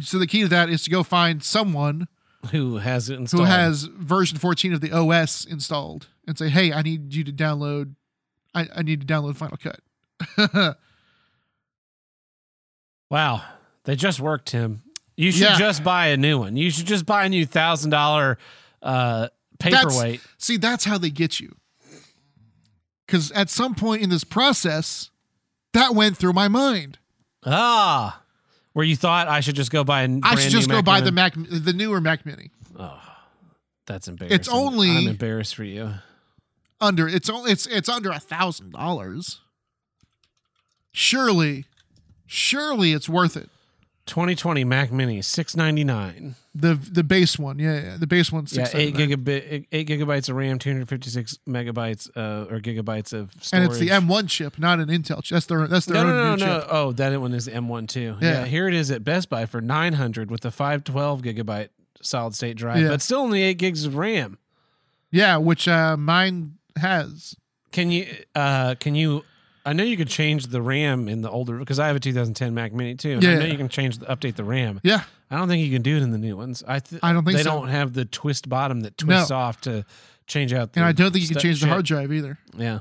so 0.00 0.18
the 0.18 0.26
key 0.26 0.42
to 0.42 0.48
that 0.48 0.68
is 0.68 0.82
to 0.82 0.90
go 0.90 1.04
find 1.04 1.42
someone 1.42 2.08
Who 2.50 2.78
has 2.78 3.08
it 3.08 3.18
installed? 3.20 3.46
who 3.46 3.52
has 3.52 3.84
version 3.84 4.38
14 4.38 4.72
of 4.72 4.80
the 4.80 4.90
OS 4.90 5.44
installed 5.44 6.08
and 6.26 6.36
say, 6.36 6.48
"Hey, 6.48 6.72
I 6.72 6.82
need 6.82 7.14
you 7.14 7.22
to 7.22 7.32
download. 7.32 7.94
I, 8.52 8.68
I 8.74 8.82
need 8.82 9.00
to 9.00 9.06
download 9.06 9.36
Final 9.36 9.56
Cut." 9.56 9.78
Wow, 13.10 13.42
they 13.84 13.96
just 13.96 14.20
worked, 14.20 14.48
Tim. 14.48 14.82
You 15.16 15.30
should 15.30 15.42
Yeah. 15.42 15.58
just 15.58 15.84
buy 15.84 16.08
a 16.08 16.16
new 16.16 16.38
one. 16.38 16.56
You 16.56 16.70
should 16.70 16.86
just 16.86 17.06
buy 17.06 17.24
a 17.26 17.28
new 17.28 17.46
thousand 17.46 17.90
dollar 17.90 18.38
uh 18.82 19.28
paperweight. 19.60 20.20
See, 20.38 20.56
that's 20.56 20.84
how 20.84 20.98
they 20.98 21.10
get 21.10 21.38
you. 21.38 21.54
Because 23.06 23.30
at 23.32 23.50
some 23.50 23.74
point 23.74 24.02
in 24.02 24.10
this 24.10 24.24
process, 24.24 25.10
that 25.74 25.94
went 25.94 26.16
through 26.16 26.32
my 26.32 26.48
mind. 26.48 26.98
Ah, 27.46 28.22
where 28.72 28.84
you 28.84 28.96
thought 28.96 29.28
I 29.28 29.40
should 29.40 29.54
just 29.54 29.70
go 29.70 29.84
buy 29.84 30.02
a 30.02 30.08
brand 30.08 30.22
I 30.24 30.34
should 30.36 30.50
just 30.50 30.68
go 30.68 30.76
Mac 30.76 30.84
buy 30.84 30.94
Mini? 30.96 31.04
the 31.04 31.12
Mac, 31.12 31.34
the 31.34 31.72
newer 31.72 32.00
Mac 32.00 32.26
Mini. 32.26 32.50
Oh. 32.78 33.00
That's 33.86 34.08
embarrassing. 34.08 34.34
It's 34.34 34.48
only- 34.48 34.90
I'm 34.96 35.08
embarrassed 35.08 35.54
for 35.54 35.64
you. 35.64 35.92
Under 36.80 37.06
it's 37.06 37.28
only 37.30 37.52
it's 37.52 37.66
it's 37.66 37.88
under 37.88 38.10
a 38.10 38.18
thousand 38.18 38.72
dollars. 38.72 39.40
Surely, 40.96 41.64
surely 42.24 42.92
it's 42.92 43.08
worth 43.08 43.36
it. 43.36 43.50
2020 44.06 44.64
Mac 44.64 44.92
Mini, 44.92 45.20
six 45.22 45.56
ninety 45.56 45.82
nine. 45.82 46.36
The 46.54 46.74
the 46.74 47.02
base 47.02 47.36
one, 47.38 47.58
yeah, 47.58 47.80
yeah 47.82 47.96
the 47.98 48.06
base 48.06 48.30
one's 48.30 48.54
Yeah, 48.56 48.68
eight 48.74 48.94
gigabit, 48.94 49.66
eight 49.72 49.88
gigabytes 49.88 50.28
of 50.28 50.36
RAM, 50.36 50.58
256 50.60 51.38
megabytes 51.48 52.08
uh, 52.16 52.46
or 52.52 52.60
gigabytes 52.60 53.12
of 53.12 53.32
storage. 53.42 53.62
and 53.64 53.70
it's 53.72 53.80
the 53.80 53.88
M1 53.88 54.28
chip, 54.28 54.56
not 54.58 54.78
an 54.78 54.88
Intel 54.88 55.20
chip. 55.22 55.34
That's 55.34 55.46
their 55.46 55.66
that's 55.66 55.86
their 55.86 55.94
No, 55.96 56.00
own 56.02 56.06
no, 56.06 56.22
no, 56.24 56.34
new 56.36 56.44
no. 56.46 56.60
chip. 56.60 56.68
Oh, 56.70 56.92
that 56.92 57.20
one 57.20 57.32
is 57.32 57.48
M1 57.48 57.88
too. 57.88 58.16
Yeah. 58.20 58.40
Yeah. 58.40 58.44
here 58.44 58.68
it 58.68 58.74
is 58.74 58.90
at 58.92 59.02
Best 59.02 59.28
Buy 59.30 59.46
for 59.46 59.60
900 59.60 60.30
with 60.30 60.42
the 60.42 60.50
512 60.52 61.22
gigabyte 61.22 61.70
solid 62.02 62.34
state 62.36 62.56
drive, 62.56 62.82
Yeah. 62.82 62.88
but 62.88 63.00
still 63.02 63.20
only 63.20 63.42
eight 63.42 63.58
gigs 63.58 63.84
of 63.84 63.96
RAM. 63.96 64.38
Yeah, 65.10 65.38
which 65.38 65.66
uh, 65.66 65.96
mine 65.96 66.58
has. 66.76 67.34
Can 67.72 67.90
you? 67.90 68.06
uh 68.36 68.74
Can 68.78 68.94
you? 68.94 69.24
I 69.66 69.72
know 69.72 69.82
you 69.84 69.96
could 69.96 70.08
change 70.08 70.48
the 70.48 70.60
RAM 70.60 71.08
in 71.08 71.22
the 71.22 71.30
older 71.30 71.58
because 71.58 71.78
I 71.78 71.86
have 71.86 71.96
a 71.96 72.00
2010 72.00 72.52
Mac 72.54 72.72
Mini 72.74 72.94
too. 72.96 73.12
and 73.12 73.24
I 73.24 73.32
Yeah. 73.32 73.38
know 73.38 73.46
you 73.46 73.56
can 73.56 73.68
change 73.70 73.98
the 73.98 74.06
update 74.06 74.34
the 74.36 74.44
RAM. 74.44 74.78
Yeah, 74.82 75.04
I 75.30 75.36
don't 75.36 75.48
think 75.48 75.64
you 75.64 75.72
can 75.72 75.80
do 75.82 75.96
it 75.96 76.02
in 76.02 76.10
the 76.10 76.18
new 76.18 76.36
ones. 76.36 76.62
I 76.68 76.80
th- 76.80 77.00
I 77.02 77.12
don't 77.14 77.24
think 77.24 77.38
they 77.38 77.42
so. 77.44 77.50
don't 77.60 77.68
have 77.68 77.94
the 77.94 78.04
twist 78.04 78.48
bottom 78.48 78.80
that 78.82 78.98
twists 78.98 79.30
off 79.30 79.60
to 79.62 79.84
change 80.26 80.52
out. 80.52 80.72
The 80.74 80.80
and 80.80 80.86
I 80.86 80.92
don't 80.92 81.12
think 81.12 81.22
you 81.22 81.28
can 81.30 81.38
change 81.40 81.60
the 81.62 81.68
hard 81.68 81.84
drive 81.86 82.12
either. 82.12 82.38
Yeah. 82.56 82.80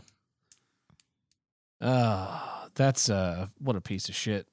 Uh 1.81 2.39
that's 2.75 3.09
uh 3.09 3.47
what 3.59 3.75
a 3.75 3.81
piece 3.81 4.09
of 4.09 4.15
shit. 4.15 4.47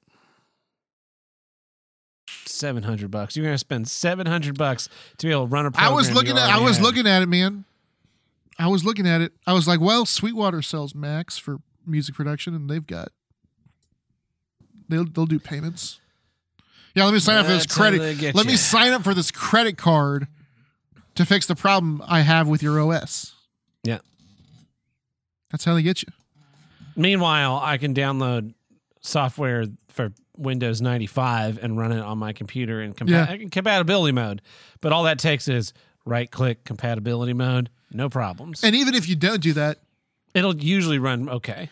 Seven 2.45 2.83
hundred 2.83 3.11
bucks. 3.11 3.35
You're 3.35 3.45
gonna 3.45 3.57
spend 3.57 3.87
seven 3.89 4.25
hundred 4.27 4.57
bucks 4.57 4.89
to 5.17 5.27
be 5.27 5.31
able 5.31 5.47
to 5.47 5.51
run 5.51 5.65
a 5.65 5.69
I 5.69 5.71
program. 5.71 5.93
was 5.95 6.11
looking 6.11 6.37
at 6.37 6.49
I 6.49 6.59
was 6.59 6.77
had. 6.77 6.83
looking 6.83 7.07
at 7.07 7.21
it, 7.21 7.27
man. 7.29 7.65
I 8.59 8.67
was 8.67 8.85
looking 8.85 9.07
at 9.07 9.21
it. 9.21 9.33
I 9.47 9.53
was 9.53 9.67
like, 9.67 9.79
well, 9.79 10.05
Sweetwater 10.05 10.61
sells 10.61 10.93
Macs 10.93 11.37
for 11.37 11.57
music 11.85 12.15
production, 12.15 12.53
and 12.55 12.69
they've 12.69 12.85
got 12.85 13.09
they'll 14.89 15.05
they'll 15.05 15.25
do 15.25 15.39
payments. 15.39 15.99
Yeah, 16.95 17.05
let 17.05 17.13
me 17.13 17.19
sign 17.19 17.37
up 17.37 17.45
for 17.45 17.51
this 17.53 17.63
That's 17.65 17.77
how 17.77 17.89
they 17.91 17.97
credit. 17.99 18.19
get 18.19 18.35
Let 18.35 18.45
me 18.45 18.53
ya. 18.53 18.57
sign 18.57 18.91
up 18.91 19.03
for 19.03 19.13
this 19.13 19.31
credit 19.31 19.77
card 19.77 20.27
to 21.15 21.25
fix 21.25 21.45
the 21.47 21.55
problem 21.55 22.03
I 22.05 22.19
have 22.21 22.47
with 22.49 22.61
your 22.61 22.79
OS. 22.81 23.33
Yeah. 23.83 23.99
That's 25.51 25.63
how 25.63 25.73
they 25.73 25.81
get 25.83 26.01
you. 26.01 26.09
Meanwhile, 26.97 27.59
I 27.63 27.77
can 27.77 27.93
download 27.93 28.53
software 28.99 29.67
for 29.87 30.11
Windows 30.37 30.81
95 30.81 31.59
and 31.63 31.77
run 31.77 31.93
it 31.93 31.99
on 32.01 32.17
my 32.17 32.33
computer 32.33 32.81
in 32.81 32.93
compa- 32.93 33.39
Yeah. 33.39 33.47
compatibility 33.49 34.11
mode. 34.11 34.41
But 34.81 34.91
all 34.91 35.03
that 35.03 35.17
takes 35.19 35.47
is 35.47 35.71
right 36.05 36.29
click 36.29 36.65
compatibility 36.65 37.33
mode, 37.33 37.69
no 37.91 38.09
problems. 38.09 38.63
And 38.65 38.75
even 38.75 38.95
if 38.95 39.07
you 39.07 39.15
don't 39.15 39.41
do 39.41 39.53
that, 39.53 39.79
It'll 40.33 40.55
usually 40.55 40.99
run 40.99 41.29
okay. 41.29 41.69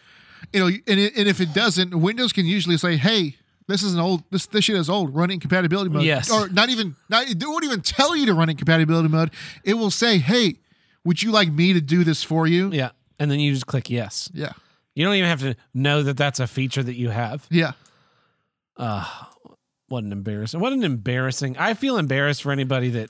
you 0.54 0.60
know, 0.60 0.66
and, 0.68 1.00
it, 1.00 1.16
and 1.18 1.28
if 1.28 1.40
it 1.40 1.54
doesn't, 1.54 2.00
Windows 2.00 2.34
can 2.34 2.46
usually 2.46 2.78
say, 2.78 2.98
"Hey, 2.98 3.36
this 3.68 3.84
is 3.84 3.94
an 3.94 4.00
old 4.00 4.24
this 4.32 4.46
this 4.48 4.66
shit 4.66 4.76
is 4.76 4.90
old. 4.90 5.16
Run 5.16 5.30
it 5.30 5.36
in 5.36 5.40
compatibility 5.40 5.90
mode." 5.90 6.04
Yes. 6.04 6.32
or 6.32 6.50
not 6.50 6.70
even 6.70 6.96
not 7.10 7.30
it 7.30 7.38
won't 7.42 7.64
even 7.64 7.82
tell 7.82 8.16
you 8.16 8.26
to 8.26 8.34
run 8.34 8.50
in 8.50 8.58
compatibility 8.58 9.08
mode. 9.10 9.32
It 9.64 9.76
will 9.76 9.92
say, 9.92 10.18
"Hey, 10.18 10.56
would 11.06 11.22
you 11.24 11.32
like 11.32 11.52
me 11.52 11.74
to 11.74 11.82
do 11.82 12.04
this 12.04 12.24
for 12.24 12.48
you?" 12.48 12.70
Yeah. 12.72 12.92
And 13.20 13.30
then 13.30 13.40
you 13.40 13.54
just 13.54 13.68
click 13.68 13.90
yes. 13.90 14.30
Yeah, 14.34 14.54
You 14.96 15.04
don't 15.04 15.16
even 15.16 15.30
have 15.30 15.42
to 15.42 15.56
know 15.74 16.04
that 16.04 16.16
that's 16.16 16.40
a 16.40 16.48
feature 16.48 16.82
that 16.82 16.96
you 16.96 17.10
have. 17.10 17.46
yeah. 17.50 17.74
Uh, 18.78 19.06
what 19.90 20.04
an 20.06 20.12
embarrassing. 20.14 20.60
What 20.62 20.72
an 20.72 20.84
embarrassing. 20.84 21.58
I 21.58 21.74
feel 21.74 21.98
embarrassed 21.98 22.42
for 22.44 22.52
anybody 22.54 22.90
that 22.92 23.10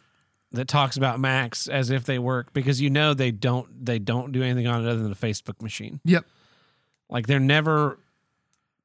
that 0.51 0.67
talks 0.67 0.97
about 0.97 1.19
Macs 1.19 1.67
as 1.67 1.89
if 1.91 2.05
they 2.05 2.17
work 2.19 2.53
because 2.53 2.81
you 2.81 2.89
know 2.89 3.13
they 3.13 3.31
don't 3.31 3.85
they 3.85 3.99
don't 3.99 4.31
do 4.31 4.41
anything 4.43 4.67
on 4.67 4.83
it 4.85 4.89
other 4.89 5.01
than 5.03 5.11
a 5.11 5.15
Facebook 5.15 5.61
machine. 5.61 5.99
Yep. 6.05 6.25
Like 7.09 7.27
they're 7.27 7.39
never 7.39 7.99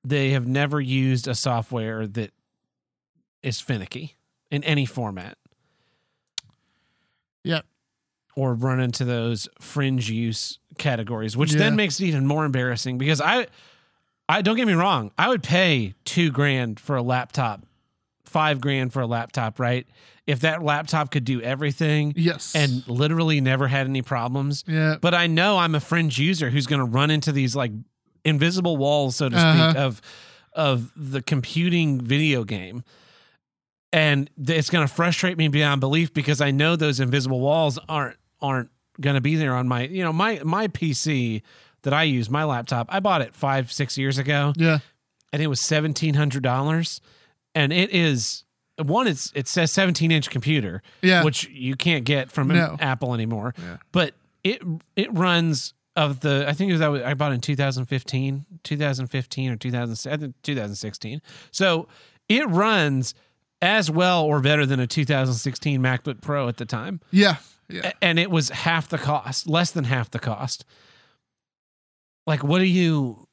they 0.04 0.30
have 0.30 0.46
never 0.46 0.80
used 0.80 1.26
a 1.28 1.34
software 1.34 2.06
that 2.06 2.32
is 3.42 3.60
finicky 3.60 4.16
in 4.50 4.62
any 4.64 4.84
format. 4.86 5.38
Yep. 7.44 7.66
or 8.36 8.54
run 8.54 8.80
into 8.80 9.04
those 9.04 9.48
fringe 9.60 10.10
use 10.10 10.58
categories, 10.78 11.36
which 11.36 11.52
Yeah. 11.52 11.58
then 11.60 11.76
makes 11.76 12.00
it 12.00 12.06
even 12.06 12.26
more 12.26 12.44
embarrassing 12.44 12.98
because 12.98 13.20
I, 13.20 13.46
I 14.28 14.42
don't 14.42 14.56
get 14.56 14.66
me 14.66 14.72
wrong, 14.72 15.12
I 15.18 15.28
would 15.28 15.42
pay 15.42 15.94
two 16.04 16.30
grand 16.32 16.80
for 16.80 16.96
a 16.96 17.02
laptop, 17.02 17.64
five 18.24 18.60
grand 18.60 18.92
for 18.92 19.00
a 19.02 19.06
laptop, 19.06 19.60
right? 19.60 19.86
If 20.26 20.40
that 20.40 20.62
laptop 20.62 21.10
could 21.10 21.24
do 21.26 21.42
everything 21.42 22.14
Yes. 22.16 22.54
and 22.54 22.86
literally 22.88 23.40
never 23.42 23.68
had 23.68 23.86
any 23.86 24.00
problems, 24.00 24.64
yeah. 24.66 24.96
but 25.00 25.12
I 25.12 25.26
know 25.26 25.58
I'm 25.58 25.74
a 25.74 25.80
fringe 25.80 26.18
user 26.18 26.48
who's 26.48 26.66
going 26.66 26.78
to 26.80 26.84
run 26.86 27.10
into 27.10 27.30
these 27.30 27.54
like 27.54 27.72
invisible 28.24 28.76
walls, 28.78 29.16
so 29.16 29.28
to 29.28 29.36
speak, 29.36 29.44
Uh-huh. 29.60 29.78
of 29.78 30.00
of 30.54 30.92
the 30.96 31.20
computing 31.20 32.00
video 32.00 32.44
game, 32.44 32.84
and 33.92 34.30
it's 34.46 34.70
going 34.70 34.86
to 34.86 34.92
frustrate 34.92 35.36
me 35.36 35.48
beyond 35.48 35.80
belief 35.80 36.12
because 36.14 36.40
I 36.40 36.50
know 36.50 36.76
those 36.76 37.00
invisible 37.00 37.40
walls 37.40 37.78
aren't 37.88 38.16
aren't 38.40 38.70
going 39.00 39.14
to 39.14 39.20
be 39.20 39.36
there 39.36 39.54
on 39.54 39.68
my 39.68 39.82
you 39.86 40.02
know 40.02 40.12
my 40.12 40.40
my 40.44 40.68
PC 40.68 41.42
that 41.82 41.92
I 41.92 42.04
use 42.04 42.30
my 42.30 42.44
laptop. 42.44 42.86
I 42.90 43.00
bought 43.00 43.20
it 43.20 43.34
five 43.36 43.70
six 43.72 43.98
years 43.98 44.16
ago, 44.18 44.52
Yeah. 44.56 44.78
and 45.32 45.42
it 45.42 45.48
was 45.48 45.60
seventeen 45.60 46.14
hundred 46.14 46.42
dollars, 46.42 47.00
and 47.54 47.72
it 47.72 47.90
is 47.90 48.43
one. 48.78 49.06
It's 49.06 49.30
it 49.34 49.46
says 49.48 49.70
seventeen 49.72 50.10
inch 50.10 50.30
computer 50.30 50.82
Yeah. 51.02 51.22
which 51.24 51.48
you 51.48 51.76
can't 51.76 52.04
get 52.04 52.30
from 52.32 52.48
No. 52.48 52.76
Apple 52.80 53.14
anymore. 53.14 53.54
Yeah. 53.58 53.76
But 53.92 54.14
it 54.42 54.60
it 54.96 55.12
runs 55.12 55.74
of 55.96 56.20
the 56.20 56.44
I 56.48 56.52
think 56.54 56.70
it 56.70 56.72
was 56.72 56.80
that 56.80 57.06
I 57.06 57.14
bought 57.14 57.30
it 57.32 57.36
in 57.36 57.40
2015, 57.40 58.46
2015 58.64 59.50
or 59.50 59.56
2000 59.56 60.34
2016. 60.42 61.22
So 61.52 61.86
it 62.28 62.48
runs 62.48 63.14
as 63.62 63.90
well 63.90 64.24
or 64.24 64.40
better 64.40 64.66
than 64.66 64.80
a 64.80 64.86
2016 64.86 65.80
MacBook 65.80 66.20
Pro 66.20 66.48
at 66.48 66.56
the 66.56 66.66
time. 66.66 67.00
yeah. 67.10 67.36
Yeah. 67.70 67.92
And 68.02 68.18
it 68.18 68.30
was 68.30 68.50
half 68.50 68.90
the 68.90 68.98
cost, 68.98 69.48
less 69.48 69.70
than 69.70 69.84
half 69.84 70.10
the 70.10 70.18
cost. 70.18 70.66
Like 72.26 72.42
what 72.44 72.60
are 72.60 72.66
you 72.66 73.26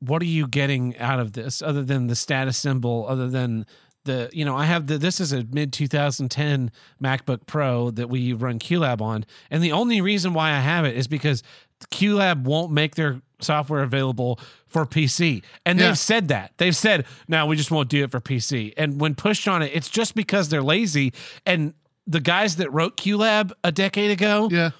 what 0.00 0.20
are 0.22 0.26
you 0.26 0.46
getting 0.46 0.96
out 0.98 1.18
of 1.18 1.32
this 1.32 1.62
other 1.62 1.82
than 1.82 2.06
the 2.08 2.14
status 2.14 2.56
symbol, 2.58 3.06
other 3.08 3.28
than 3.28 3.64
the 4.04 4.30
you 4.32 4.44
know, 4.44 4.56
I 4.56 4.64
have 4.66 4.86
the 4.86 4.98
this 4.98 5.20
is 5.20 5.32
a 5.32 5.44
mid 5.50 5.72
2010 5.72 6.70
MacBook 7.02 7.46
Pro 7.46 7.90
that 7.90 8.08
we 8.08 8.32
run 8.32 8.58
QLab 8.58 9.00
on. 9.00 9.24
And 9.50 9.62
the 9.62 9.72
only 9.72 10.00
reason 10.00 10.34
why 10.34 10.50
I 10.52 10.60
have 10.60 10.84
it 10.84 10.96
is 10.96 11.06
because 11.08 11.42
QLab 11.90 12.44
won't 12.44 12.72
make 12.72 12.94
their 12.94 13.20
software 13.40 13.82
available 13.82 14.38
for 14.66 14.86
PC. 14.86 15.42
And 15.66 15.78
Yeah. 15.78 15.88
they've 15.88 15.98
said 15.98 16.28
that. 16.28 16.52
They've 16.56 16.74
said, 16.76 17.04
no, 17.28 17.46
we 17.46 17.56
just 17.56 17.70
won't 17.70 17.88
do 17.90 18.02
it 18.04 18.10
for 18.10 18.20
PC. 18.20 18.72
And 18.76 19.00
when 19.00 19.14
pushed 19.14 19.46
on 19.48 19.62
it, 19.62 19.70
it's 19.74 19.88
just 19.90 20.14
because 20.14 20.48
they're 20.48 20.62
lazy. 20.62 21.12
And 21.44 21.74
the 22.06 22.20
guys 22.20 22.56
that 22.56 22.72
wrote 22.72 22.96
QLab 22.96 23.52
a 23.62 23.72
decade 23.72 24.10
ago, 24.10 24.48
Yeah. 24.50 24.70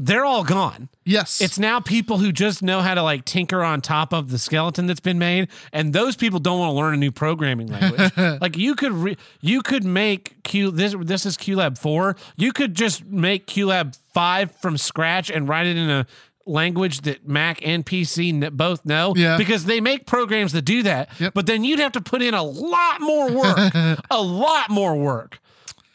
They're 0.00 0.24
all 0.24 0.44
gone. 0.44 0.88
Yes. 1.04 1.40
It's 1.40 1.58
now 1.58 1.80
people 1.80 2.18
who 2.18 2.30
just 2.30 2.62
know 2.62 2.80
how 2.80 2.94
to 2.94 3.02
like 3.02 3.24
tinker 3.24 3.64
on 3.64 3.80
top 3.80 4.12
of 4.12 4.30
the 4.30 4.38
skeleton 4.38 4.86
that's 4.86 5.00
been 5.00 5.18
made, 5.18 5.48
and 5.72 5.92
those 5.92 6.14
people 6.14 6.38
don't 6.38 6.60
want 6.60 6.70
to 6.70 6.74
learn 6.74 6.94
a 6.94 6.96
new 6.96 7.10
programming 7.10 7.66
language. 7.66 8.12
like 8.40 8.56
you 8.56 8.76
could 8.76 8.92
re- 8.92 9.16
you 9.40 9.60
could 9.60 9.84
make 9.84 10.40
Q 10.44 10.70
this 10.70 10.94
this 11.00 11.26
is 11.26 11.36
QLab 11.36 11.76
four. 11.76 12.16
You 12.36 12.52
could 12.52 12.74
just 12.74 13.04
make 13.06 13.46
QLab 13.48 13.98
five 14.14 14.52
from 14.60 14.78
scratch 14.78 15.30
and 15.30 15.48
write 15.48 15.66
it 15.66 15.76
in 15.76 15.90
a 15.90 16.06
language 16.46 17.00
that 17.02 17.26
Mac 17.26 17.58
and 17.66 17.84
PC 17.84 18.56
both 18.56 18.86
know. 18.86 19.14
Yeah. 19.16 19.36
because 19.36 19.64
they 19.64 19.80
make 19.80 20.06
programs 20.06 20.52
that 20.52 20.62
do 20.62 20.84
that. 20.84 21.10
Yep. 21.18 21.34
But 21.34 21.46
then 21.46 21.64
you'd 21.64 21.80
have 21.80 21.92
to 21.92 22.00
put 22.00 22.22
in 22.22 22.34
a 22.34 22.42
lot 22.42 23.00
more 23.00 23.30
work, 23.32 23.74
a 24.10 24.22
lot 24.22 24.70
more 24.70 24.94
work, 24.96 25.40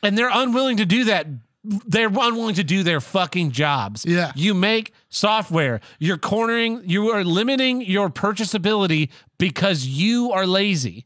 and 0.03 0.17
they're 0.17 0.29
unwilling 0.31 0.77
to 0.77 0.85
do 0.85 1.05
that. 1.05 1.25
They're 1.63 2.07
unwilling 2.07 2.55
to 2.55 2.63
do 2.63 2.83
their 2.83 2.99
fucking 2.99 3.51
jobs. 3.51 4.05
Yeah. 4.05 4.33
You 4.35 4.53
make 4.53 4.93
software. 5.09 5.79
You're 5.97 6.17
cornering, 6.17 6.81
you 6.85 7.09
are 7.11 7.23
limiting 7.23 7.81
your 7.81 8.09
purchasability 8.09 9.09
because 9.37 9.85
you 9.85 10.31
are 10.31 10.45
lazy. 10.45 11.05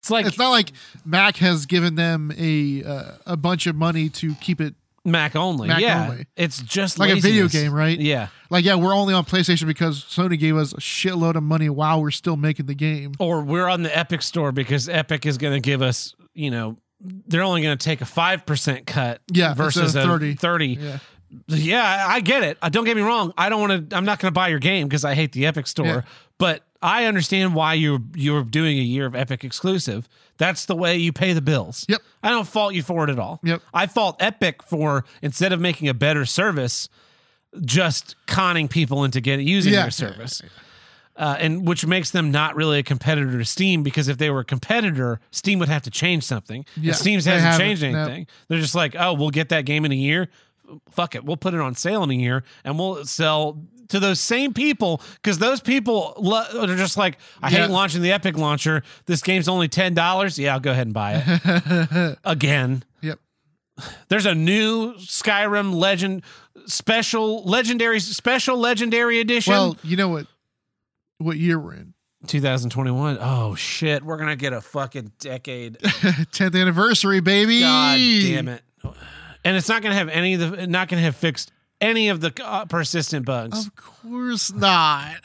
It's 0.00 0.10
like 0.10 0.26
it's 0.26 0.38
not 0.38 0.50
like 0.50 0.72
Mac 1.04 1.36
has 1.38 1.66
given 1.66 1.96
them 1.96 2.32
a 2.36 2.84
uh, 2.84 3.12
a 3.26 3.36
bunch 3.36 3.66
of 3.66 3.74
money 3.74 4.08
to 4.10 4.34
keep 4.36 4.60
it 4.60 4.74
Mac 5.06 5.36
only. 5.36 5.68
Mac 5.68 5.80
yeah. 5.80 6.08
only. 6.10 6.26
It's 6.36 6.60
just 6.60 6.98
like 6.98 7.10
a 7.10 7.20
video 7.20 7.48
game, 7.48 7.72
right? 7.72 7.98
Yeah. 7.98 8.28
Like, 8.50 8.64
yeah, 8.64 8.74
we're 8.74 8.94
only 8.94 9.14
on 9.14 9.24
PlayStation 9.24 9.66
because 9.66 10.04
Sony 10.04 10.38
gave 10.38 10.56
us 10.56 10.72
a 10.72 10.78
shitload 10.78 11.36
of 11.36 11.44
money 11.44 11.68
while 11.68 12.02
we're 12.02 12.10
still 12.10 12.36
making 12.36 12.66
the 12.66 12.74
game. 12.74 13.12
Or 13.18 13.42
we're 13.42 13.68
on 13.68 13.82
the 13.82 13.96
Epic 13.96 14.22
store 14.22 14.52
because 14.52 14.88
Epic 14.88 15.24
is 15.24 15.38
going 15.38 15.54
to 15.54 15.60
give 15.60 15.80
us, 15.80 16.14
you 16.34 16.50
know, 16.50 16.76
they're 17.00 17.42
only 17.42 17.62
going 17.62 17.76
to 17.76 17.84
take 17.84 18.00
a 18.00 18.04
5% 18.04 18.86
cut 18.86 19.20
Yeah, 19.30 19.54
versus 19.54 19.94
a 19.94 20.02
30. 20.02 20.34
30. 20.34 20.66
Yeah. 20.66 20.98
Yeah, 21.48 22.06
I 22.08 22.20
get 22.20 22.44
it. 22.44 22.56
Uh, 22.62 22.68
Don't 22.68 22.84
get 22.84 22.96
me 22.96 23.02
wrong. 23.02 23.34
I 23.36 23.48
don't 23.48 23.60
want 23.60 23.90
to. 23.90 23.96
I'm 23.96 24.04
not 24.04 24.20
going 24.20 24.28
to 24.28 24.34
buy 24.34 24.48
your 24.48 24.60
game 24.60 24.86
because 24.88 25.04
I 25.04 25.14
hate 25.14 25.32
the 25.32 25.44
Epic 25.46 25.66
Store. 25.66 25.86
Yeah. 25.86 26.02
But 26.38 26.62
I 26.80 27.06
understand 27.06 27.54
why 27.54 27.74
you're 27.74 27.98
you're 28.14 28.44
doing 28.44 28.78
a 28.78 28.82
year 28.82 29.06
of 29.06 29.16
Epic 29.16 29.42
exclusive. 29.42 30.08
That's 30.38 30.66
the 30.66 30.76
way 30.76 30.96
you 30.96 31.12
pay 31.12 31.32
the 31.32 31.40
bills. 31.42 31.84
Yep. 31.88 32.00
I 32.22 32.30
don't 32.30 32.46
fault 32.46 32.74
you 32.74 32.82
for 32.82 33.02
it 33.04 33.10
at 33.10 33.18
all. 33.18 33.40
Yep. 33.42 33.60
I 33.74 33.86
fault 33.88 34.16
Epic 34.20 34.62
for 34.62 35.04
instead 35.20 35.52
of 35.52 35.60
making 35.60 35.88
a 35.88 35.94
better 35.94 36.24
service, 36.26 36.88
just 37.64 38.14
conning 38.26 38.68
people 38.68 39.02
into 39.04 39.20
getting 39.20 39.48
using 39.48 39.72
Yeah. 39.72 39.82
their 39.82 39.90
service. 39.90 40.42
Uh, 41.16 41.34
and 41.40 41.66
which 41.66 41.86
makes 41.86 42.10
them 42.10 42.30
not 42.30 42.54
really 42.56 42.78
a 42.78 42.82
competitor 42.82 43.38
to 43.38 43.44
Steam 43.44 43.82
because 43.82 44.06
if 44.08 44.18
they 44.18 44.28
were 44.28 44.40
a 44.40 44.44
competitor, 44.44 45.18
Steam 45.30 45.58
would 45.60 45.68
have 45.70 45.80
to 45.82 45.90
change 45.90 46.24
something. 46.24 46.66
Yeah, 46.76 46.90
and 46.90 46.96
Steam 46.96 47.20
hasn't 47.20 47.58
changed 47.58 47.82
No. 47.82 47.88
anything. 47.88 48.26
They're 48.48 48.60
just 48.60 48.74
like, 48.74 48.94
oh, 48.98 49.14
we'll 49.14 49.30
get 49.30 49.48
that 49.48 49.64
game 49.64 49.84
in 49.86 49.92
a 49.92 49.96
year. 49.96 50.28
Fuck 50.90 51.14
it, 51.14 51.24
we'll 51.24 51.36
put 51.38 51.54
it 51.54 51.60
on 51.60 51.74
sale 51.74 52.02
in 52.02 52.10
a 52.10 52.14
year, 52.14 52.44
and 52.64 52.78
we'll 52.78 53.04
sell 53.06 53.62
to 53.88 54.00
those 54.00 54.18
same 54.20 54.52
people 54.52 55.00
because 55.22 55.38
those 55.38 55.60
people 55.60 56.12
lo- 56.18 56.44
are 56.60 56.66
just 56.76 56.96
like, 56.98 57.16
I 57.40 57.50
Yeah. 57.50 57.62
hate 57.62 57.70
launching 57.70 58.02
the 58.02 58.12
Epic 58.12 58.36
launcher. 58.36 58.82
This 59.06 59.22
game's 59.22 59.48
only 59.48 59.68
ten 59.68 59.94
dollars. 59.94 60.38
Yeah, 60.38 60.52
I'll 60.54 60.60
go 60.60 60.72
ahead 60.72 60.88
and 60.88 60.92
buy 60.94 61.22
it 61.24 62.18
again. 62.24 62.82
Yep. 63.00 63.20
There's 64.08 64.26
a 64.26 64.34
new 64.34 64.94
Skyrim 64.94 65.72
Legend 65.72 66.22
special, 66.66 67.42
legendary, 67.44 68.00
special 68.00 68.58
legendary 68.58 69.20
edition. 69.20 69.52
Well, 69.52 69.76
you 69.82 69.96
know 69.96 70.08
what? 70.08 70.26
What 71.18 71.36
year 71.36 71.58
we're 71.58 71.74
in? 71.74 71.94
2021. 72.26 73.18
Oh 73.20 73.54
shit, 73.54 74.02
we're 74.02 74.16
gonna 74.16 74.36
get 74.36 74.52
a 74.52 74.60
fucking 74.60 75.12
decade. 75.18 75.78
10th 75.78 76.60
anniversary, 76.60 77.20
baby. 77.20 77.60
God 77.60 77.96
damn 77.96 78.48
it! 78.48 78.62
And 79.44 79.56
it's 79.56 79.68
not 79.68 79.82
gonna 79.82 79.94
have 79.94 80.08
any 80.08 80.34
of 80.34 80.40
the, 80.40 80.66
not 80.66 80.88
gonna 80.88 81.02
have 81.02 81.16
fixed 81.16 81.52
any 81.80 82.08
of 82.08 82.20
the 82.20 82.32
uh, 82.42 82.64
persistent 82.64 83.26
bugs. 83.26 83.66
Of 83.66 83.76
course 83.76 84.52
not. 84.52 85.16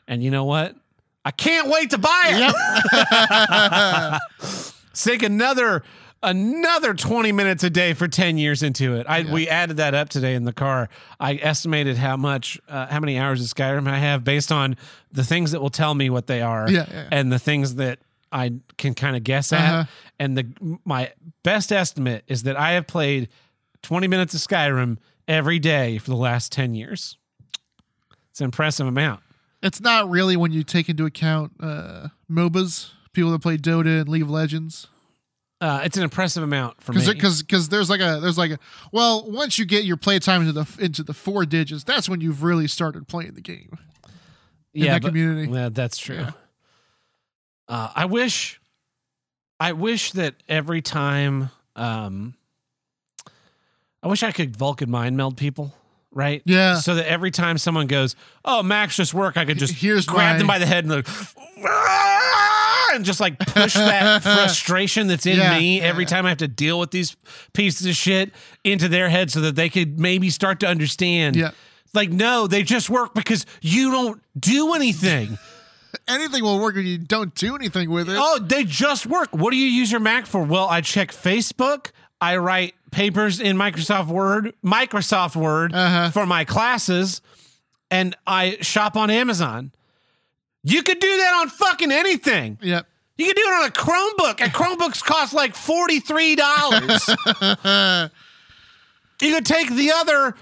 And 0.09 0.23
you 0.23 0.31
know 0.31 0.43
what? 0.45 0.75
I 1.23 1.29
can't 1.29 1.69
wait 1.69 1.91
to 1.91 1.99
buy 1.99 2.23
it. 2.25 4.19
yep. 4.41 4.71
Sink 4.93 5.21
another 5.21 5.83
another 6.21 6.93
20 6.93 7.31
minutes 7.31 7.63
a 7.63 7.69
day 7.69 7.93
for 7.93 8.07
10 8.07 8.37
years 8.37 8.63
into 8.63 8.95
it. 8.95 9.05
I 9.07 9.31
we 9.31 9.47
added 9.47 9.77
that 9.77 9.93
up 9.93 10.09
today 10.09 10.35
in 10.35 10.43
the 10.43 10.53
car. 10.53 10.89
I 11.19 11.35
estimated 11.35 11.97
how 11.97 12.17
much 12.17 12.59
uh, 12.67 12.87
how 12.87 12.99
many 12.99 13.17
hours 13.17 13.41
of 13.41 13.47
Skyrim 13.47 13.87
I 13.87 13.97
have 13.99 14.23
based 14.23 14.51
on 14.51 14.75
the 15.11 15.23
things 15.23 15.51
that 15.51 15.61
will 15.61 15.69
tell 15.69 15.95
me 15.95 16.09
what 16.09 16.27
they 16.27 16.41
are 16.41 16.69
Yeah, 16.69 16.85
yeah. 16.91 17.07
and 17.11 17.31
the 17.31 17.39
things 17.39 17.75
that 17.75 17.99
I 18.31 18.53
can 18.77 18.93
kind 18.93 19.15
of 19.15 19.23
guess 19.23 19.51
at. 19.53 19.61
Uh-huh. 19.73 19.83
And 20.19 20.37
the 20.37 20.79
my 20.85 21.13
best 21.43 21.71
estimate 21.71 22.23
is 22.27 22.43
that 22.43 22.57
I 22.57 22.71
have 22.71 22.87
played 22.87 23.29
20 23.83 24.07
minutes 24.07 24.33
of 24.33 24.41
Skyrim 24.41 24.97
every 25.27 25.59
day 25.59 25.97
for 25.97 26.09
the 26.09 26.17
last 26.17 26.51
10 26.51 26.75
years. 26.75 27.17
It's 28.31 28.41
an 28.41 28.45
impressive 28.45 28.87
amount. 28.87 29.21
It's 29.61 29.81
not 29.81 30.09
really 30.09 30.37
when 30.37 30.51
you 30.51 30.63
take 30.63 30.87
into 30.89 31.05
account 31.05 31.53
uh, 31.59 32.09
MOBAs, 32.31 32.91
people 33.13 33.31
that 33.31 33.41
play 33.41 33.57
Dota 33.57 34.01
and 34.01 34.09
League 34.09 34.21
of 34.21 34.29
Legends. 34.29 34.87
Uh, 35.61 35.81
it's 35.83 35.97
an 35.97 36.03
impressive 36.03 36.41
amount 36.41 36.81
for 36.81 36.93
me. 36.93 37.05
because 37.05 37.43
because 37.43 37.67
there's 37.67 37.89
like 37.89 37.99
a 37.99 38.19
there's 38.21 38.37
like 38.37 38.51
a 38.51 38.59
well 38.93 39.29
once 39.29 39.59
you 39.59 39.65
get 39.65 39.83
your 39.83 39.97
playtime 39.97 40.41
into 40.41 40.53
the 40.53 40.65
into 40.79 41.03
the 41.03 41.13
four 41.13 41.45
digits 41.45 41.83
that's 41.83 42.07
when 42.07 42.21
you've 42.21 42.43
really 42.43 42.65
started 42.67 43.07
playing 43.09 43.33
the 43.33 43.41
game 43.41 43.77
Yeah. 44.73 44.93
that 44.93 45.01
but- 45.01 45.09
community. 45.09 45.51
Yeah, 45.51 45.67
that's 45.69 45.97
true. 45.97 46.15
Yeah. 46.15 46.31
Uh, 47.67 47.91
I 47.93 48.05
wish, 48.05 48.59
I 49.59 49.73
wish 49.73 50.13
that 50.13 50.35
every 50.47 50.81
time, 50.81 51.49
um, 51.75 52.33
I 54.01 54.07
wish 54.07 54.23
I 54.23 54.31
could 54.31 54.55
Vulcan 54.55 54.89
mind 54.89 55.17
meld 55.17 55.35
people, 55.37 55.75
right? 56.11 56.41
Yeah. 56.45 56.75
So 56.77 56.95
that 56.95 57.05
every 57.07 57.31
time 57.31 57.57
someone 57.57 57.85
goes, 57.87 58.15
"Oh, 58.45 58.63
Macs 58.63 58.95
just 58.95 59.13
work," 59.13 59.35
I 59.37 59.43
could 59.45 59.59
just 59.59 59.73
Here's 59.73 60.05
grab 60.05 60.33
my- 60.33 60.37
them 60.37 60.47
by 60.47 60.57
the 60.57 60.65
head 60.65 60.85
and 60.85 60.93
like! 60.93 61.07
And 62.95 63.05
just 63.05 63.19
like 63.19 63.37
push 63.39 63.73
that 63.73 64.21
frustration 64.23 65.07
that's 65.07 65.25
in 65.25 65.37
Yeah, 65.37 65.57
me 65.57 65.81
every 65.81 66.03
yeah. 66.03 66.09
time 66.09 66.25
I 66.25 66.29
have 66.29 66.37
to 66.39 66.47
deal 66.47 66.79
with 66.79 66.91
these 66.91 67.15
pieces 67.53 67.85
of 67.87 67.95
shit 67.95 68.31
into 68.63 68.87
their 68.87 69.09
head 69.09 69.31
so 69.31 69.41
that 69.41 69.55
they 69.55 69.69
could 69.69 69.99
maybe 69.99 70.29
start 70.29 70.59
to 70.61 70.67
understand. 70.67 71.35
Yeah. 71.35 71.51
Like, 71.93 72.11
no, 72.11 72.45
they 72.47 72.63
just 72.63 72.89
work 72.89 73.13
because 73.15 73.45
you 73.61 73.91
don't 73.91 74.21
do 74.39 74.73
anything. 74.73 75.37
Anything 76.07 76.43
will 76.43 76.59
work 76.59 76.75
if 76.75 76.85
you 76.85 76.99
don't 76.99 77.33
do 77.33 77.55
anything 77.55 77.89
with 77.89 78.09
it. 78.09 78.15
Oh, 78.19 78.37
they 78.39 78.63
just 78.63 79.07
work. 79.07 79.29
What 79.31 79.49
do 79.49 79.57
you 79.57 79.65
use 79.65 79.91
your 79.91 79.99
Mac 79.99 80.27
for? 80.27 80.43
Well, 80.43 80.67
I 80.67 80.81
check 80.81 81.11
Facebook. 81.11 81.89
I 82.21 82.37
write 82.37 82.75
papers 82.91 83.39
in 83.39 83.57
Microsoft 83.57 84.05
Word, 84.07 84.53
Microsoft 84.63 85.35
Word 85.35 85.73
Uh-huh. 85.73 86.11
for 86.11 86.27
my 86.27 86.45
classes, 86.45 87.21
and 87.89 88.15
I 88.27 88.57
shop 88.61 88.95
on 88.95 89.09
Amazon. 89.09 89.71
You 90.63 90.83
could 90.83 90.99
do 90.99 91.17
that 91.17 91.33
on 91.41 91.49
fucking 91.49 91.91
anything. 91.91 92.57
Yep. 92.61 92.85
You 93.17 93.25
could 93.27 93.35
do 93.35 93.41
it 93.41 93.53
on 93.53 93.65
a 93.67 93.71
Chromebook, 93.71 94.41
and 94.41 94.51
Chromebooks 94.53 95.03
cost 95.03 95.33
like 95.33 95.55
forty-three 95.55 96.35
dollars. 96.35 97.05
you 99.21 99.33
could 99.35 99.45
take 99.45 99.69
the 99.71 99.91
other 99.95 100.35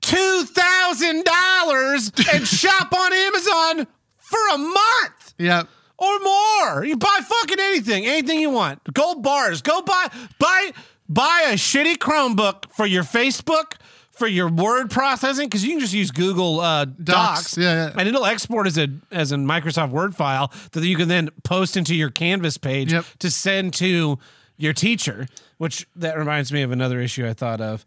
two 0.00 0.44
thousand 0.44 1.24
dollars 1.24 2.12
and 2.32 2.46
shop 2.48 2.92
on 2.92 3.12
Amazon 3.12 3.86
for 4.18 4.38
a 4.54 4.58
month 4.58 5.34
Yep. 5.38 5.68
or 5.98 6.18
more. 6.20 6.84
You 6.84 6.96
buy 6.96 7.18
fucking 7.22 7.58
anything, 7.60 8.06
anything 8.06 8.38
you 8.40 8.50
want. 8.50 8.80
Gold 8.92 9.22
bars. 9.22 9.62
Go 9.62 9.82
buy 9.82 10.08
buy 10.38 10.72
buy 11.08 11.46
a 11.50 11.54
shitty 11.54 11.96
Chromebook 11.96 12.70
for 12.72 12.86
your 12.86 13.02
Facebook. 13.04 13.74
For 14.16 14.28
your 14.28 14.48
word 14.48 14.90
processing, 14.92 15.46
because 15.48 15.64
you 15.64 15.70
can 15.70 15.80
just 15.80 15.92
use 15.92 16.12
Google 16.12 16.60
uh, 16.60 16.84
Docs, 16.84 17.02
Docs, 17.02 17.58
yeah, 17.58 17.86
yeah. 17.88 17.92
and 17.98 18.08
it'll 18.08 18.24
export 18.24 18.66
as 18.68 18.78
a 18.78 18.86
as 19.10 19.32
a 19.32 19.36
Microsoft 19.36 19.90
Word 19.90 20.14
file 20.14 20.52
that 20.72 20.84
you 20.84 20.96
can 20.96 21.08
then 21.08 21.30
post 21.42 21.76
into 21.76 21.96
your 21.96 22.10
Canvas 22.10 22.56
page 22.56 22.92
Yep. 22.92 23.04
to 23.18 23.30
send 23.30 23.74
to 23.74 24.18
your 24.56 24.72
teacher. 24.72 25.26
Which 25.58 25.86
that 25.96 26.16
reminds 26.16 26.52
me 26.52 26.62
of 26.62 26.70
another 26.70 27.00
issue 27.00 27.26
I 27.26 27.32
thought 27.32 27.60
of. 27.60 27.84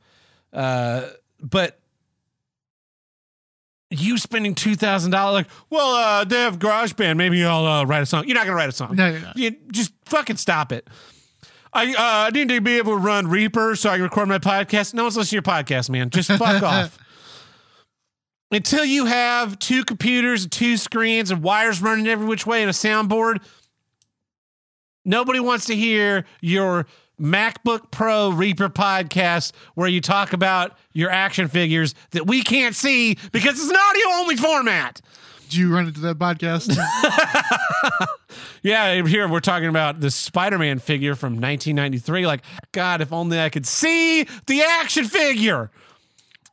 Uh, 0.51 1.03
but 1.41 1.79
you 3.89 4.17
spending 4.17 4.53
two 4.53 4.75
thousand 4.75 5.11
dollars, 5.11 5.45
like, 5.45 5.47
well, 5.69 5.95
uh, 5.95 6.23
they 6.25 6.41
have 6.41 6.59
GarageBand. 6.59 7.15
Maybe 7.15 7.43
I'll 7.45 7.65
uh, 7.65 7.85
write 7.85 8.03
a 8.03 8.05
song. 8.05 8.25
You're 8.27 8.35
not 8.35 8.45
gonna 8.45 8.57
write 8.57 8.69
a 8.69 8.73
song. 8.73 8.95
No, 8.95 9.09
you're 9.09 9.19
not. 9.21 9.37
You 9.37 9.55
just 9.71 9.93
fucking 10.05 10.37
stop 10.37 10.71
it. 10.73 10.87
I 11.73 11.91
uh, 11.91 11.95
I 11.97 12.30
need 12.32 12.49
to 12.49 12.62
be 12.62 12.77
able 12.77 12.93
to 12.93 12.97
run 12.97 13.27
Reaper 13.27 13.75
so 13.75 13.89
I 13.89 13.95
can 13.95 14.03
record 14.03 14.27
my 14.27 14.39
podcast. 14.39 14.93
No 14.93 15.03
one's 15.03 15.17
listening 15.17 15.43
to 15.43 15.49
your 15.49 15.56
podcast, 15.56 15.89
man. 15.89 16.10
Just 16.10 16.30
fuck 16.30 16.63
off. 16.63 16.97
Until 18.49 18.86
you 18.86 19.06
have 19.06 19.60
two 19.60 19.84
computers 19.84 20.43
and 20.43 20.51
two 20.51 20.77
screens 20.77 21.32
and 21.32 21.43
wires 21.43 21.82
running 21.82 22.08
every 22.08 22.25
which 22.25 22.45
way 22.45 22.62
and 22.62 22.69
a 22.69 22.73
soundboard, 22.73 23.43
nobody 25.03 25.39
wants 25.39 25.65
to 25.65 25.75
hear 25.75 26.25
your 26.39 26.88
MacBook 27.19 27.91
Pro 27.91 28.30
Reaper 28.30 28.69
podcast 28.69 29.51
where 29.75 29.88
you 29.88 29.99
talk 29.99 30.34
about 30.34 30.77
your 30.93 31.10
action 31.10 31.47
figures 31.47 31.93
that 32.12 32.27
we 32.27 32.41
can't 32.41 32.75
see 32.75 33.17
because 33.32 33.60
it's 33.60 33.69
an 33.69 33.75
audio 33.75 34.21
only 34.21 34.38
format. 34.38 35.01
Did 35.49 35.55
you 35.55 35.73
run 35.73 35.88
into 35.88 36.01
that 36.01 36.17
podcast? 36.19 36.75
Yeah, 38.63 39.01
here 39.05 39.27
we're 39.29 39.39
talking 39.39 39.69
about 39.69 40.01
the 40.01 40.12
Spider-Man 40.12 40.79
figure 40.79 41.15
from 41.15 41.33
1993. 41.33 42.27
Like, 42.27 42.41
God, 42.73 43.01
if 43.01 43.13
only 43.13 43.39
I 43.39 43.49
could 43.49 43.65
see 43.65 44.23
the 44.45 44.62
action 44.63 45.05
figure. 45.05 45.69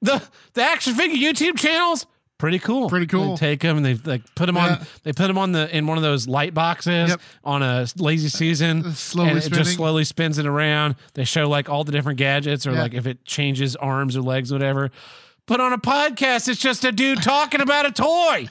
The 0.00 0.22
the 0.52 0.62
action 0.62 0.94
figure 0.94 1.16
YouTube 1.16 1.58
channels, 1.58 2.06
pretty 2.38 2.58
cool. 2.60 2.88
Pretty 2.88 3.06
cool. 3.06 3.36
They 3.36 3.40
take 3.48 3.60
them 3.60 3.78
and 3.78 3.86
they 3.86 3.94
like 3.94 4.22
put 4.36 4.46
them 4.46 4.56
Yeah. 4.56 4.76
on. 4.80 4.86
They 5.02 5.12
put 5.12 5.26
them 5.26 5.38
on 5.38 5.52
the 5.52 5.74
in 5.76 5.86
one 5.86 5.96
of 5.96 6.02
those 6.04 6.28
light 6.28 6.54
boxes 6.54 7.10
Yep. 7.10 7.20
on 7.42 7.62
a 7.62 7.86
lazy 7.96 8.28
Susan. 8.28 8.84
Uh, 8.86 8.92
slowly 8.92 9.30
and 9.30 9.38
it 9.38 9.42
spinning. 9.42 9.64
just 9.64 9.76
slowly 9.76 10.04
spins 10.04 10.38
it 10.38 10.46
around. 10.46 10.94
They 11.14 11.24
show 11.24 11.48
like 11.48 11.68
all 11.68 11.84
the 11.84 11.92
different 11.92 12.18
gadgets 12.18 12.66
or 12.66 12.72
Yeah. 12.72 12.82
like 12.82 12.94
if 12.94 13.06
it 13.06 13.24
changes 13.24 13.74
arms 13.76 14.16
or 14.16 14.20
legs, 14.22 14.52
or 14.52 14.56
whatever. 14.56 14.90
But 15.46 15.60
on 15.60 15.72
a 15.72 15.78
podcast, 15.78 16.48
it's 16.48 16.60
just 16.60 16.84
a 16.84 16.92
dude 16.92 17.22
talking 17.22 17.60
about 17.60 17.86
a 17.86 17.90
toy 17.90 18.48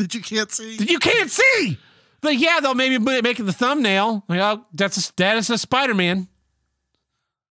that 0.00 0.14
you 0.14 0.20
can't 0.20 0.50
see. 0.50 0.76
that 0.76 0.90
you 0.90 0.98
can't 0.98 1.30
see. 1.30 1.78
But 2.20 2.36
yeah, 2.36 2.60
they'll 2.60 2.74
maybe 2.74 2.98
make 2.98 3.40
it 3.40 3.44
the 3.44 3.52
thumbnail. 3.52 4.24
Like, 4.28 4.40
oh, 4.40 4.66
that's 4.74 5.08
a, 5.08 5.12
that 5.16 5.36
is 5.36 5.48
a 5.50 5.56
Spider 5.58 5.94
Man. 5.94 6.28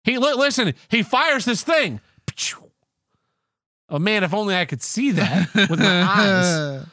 He 0.05 0.18
li- 0.18 0.35
listen. 0.35 0.74
He 0.88 1.03
fires 1.03 1.44
this 1.44 1.62
thing. 1.62 2.00
Oh 3.88 3.98
man, 3.98 4.22
if 4.22 4.33
only 4.33 4.55
I 4.55 4.64
could 4.66 4.83
see 4.83 5.11
that 5.12 5.48
with 5.55 5.81
my 5.81 6.03
eyes. 6.09 6.87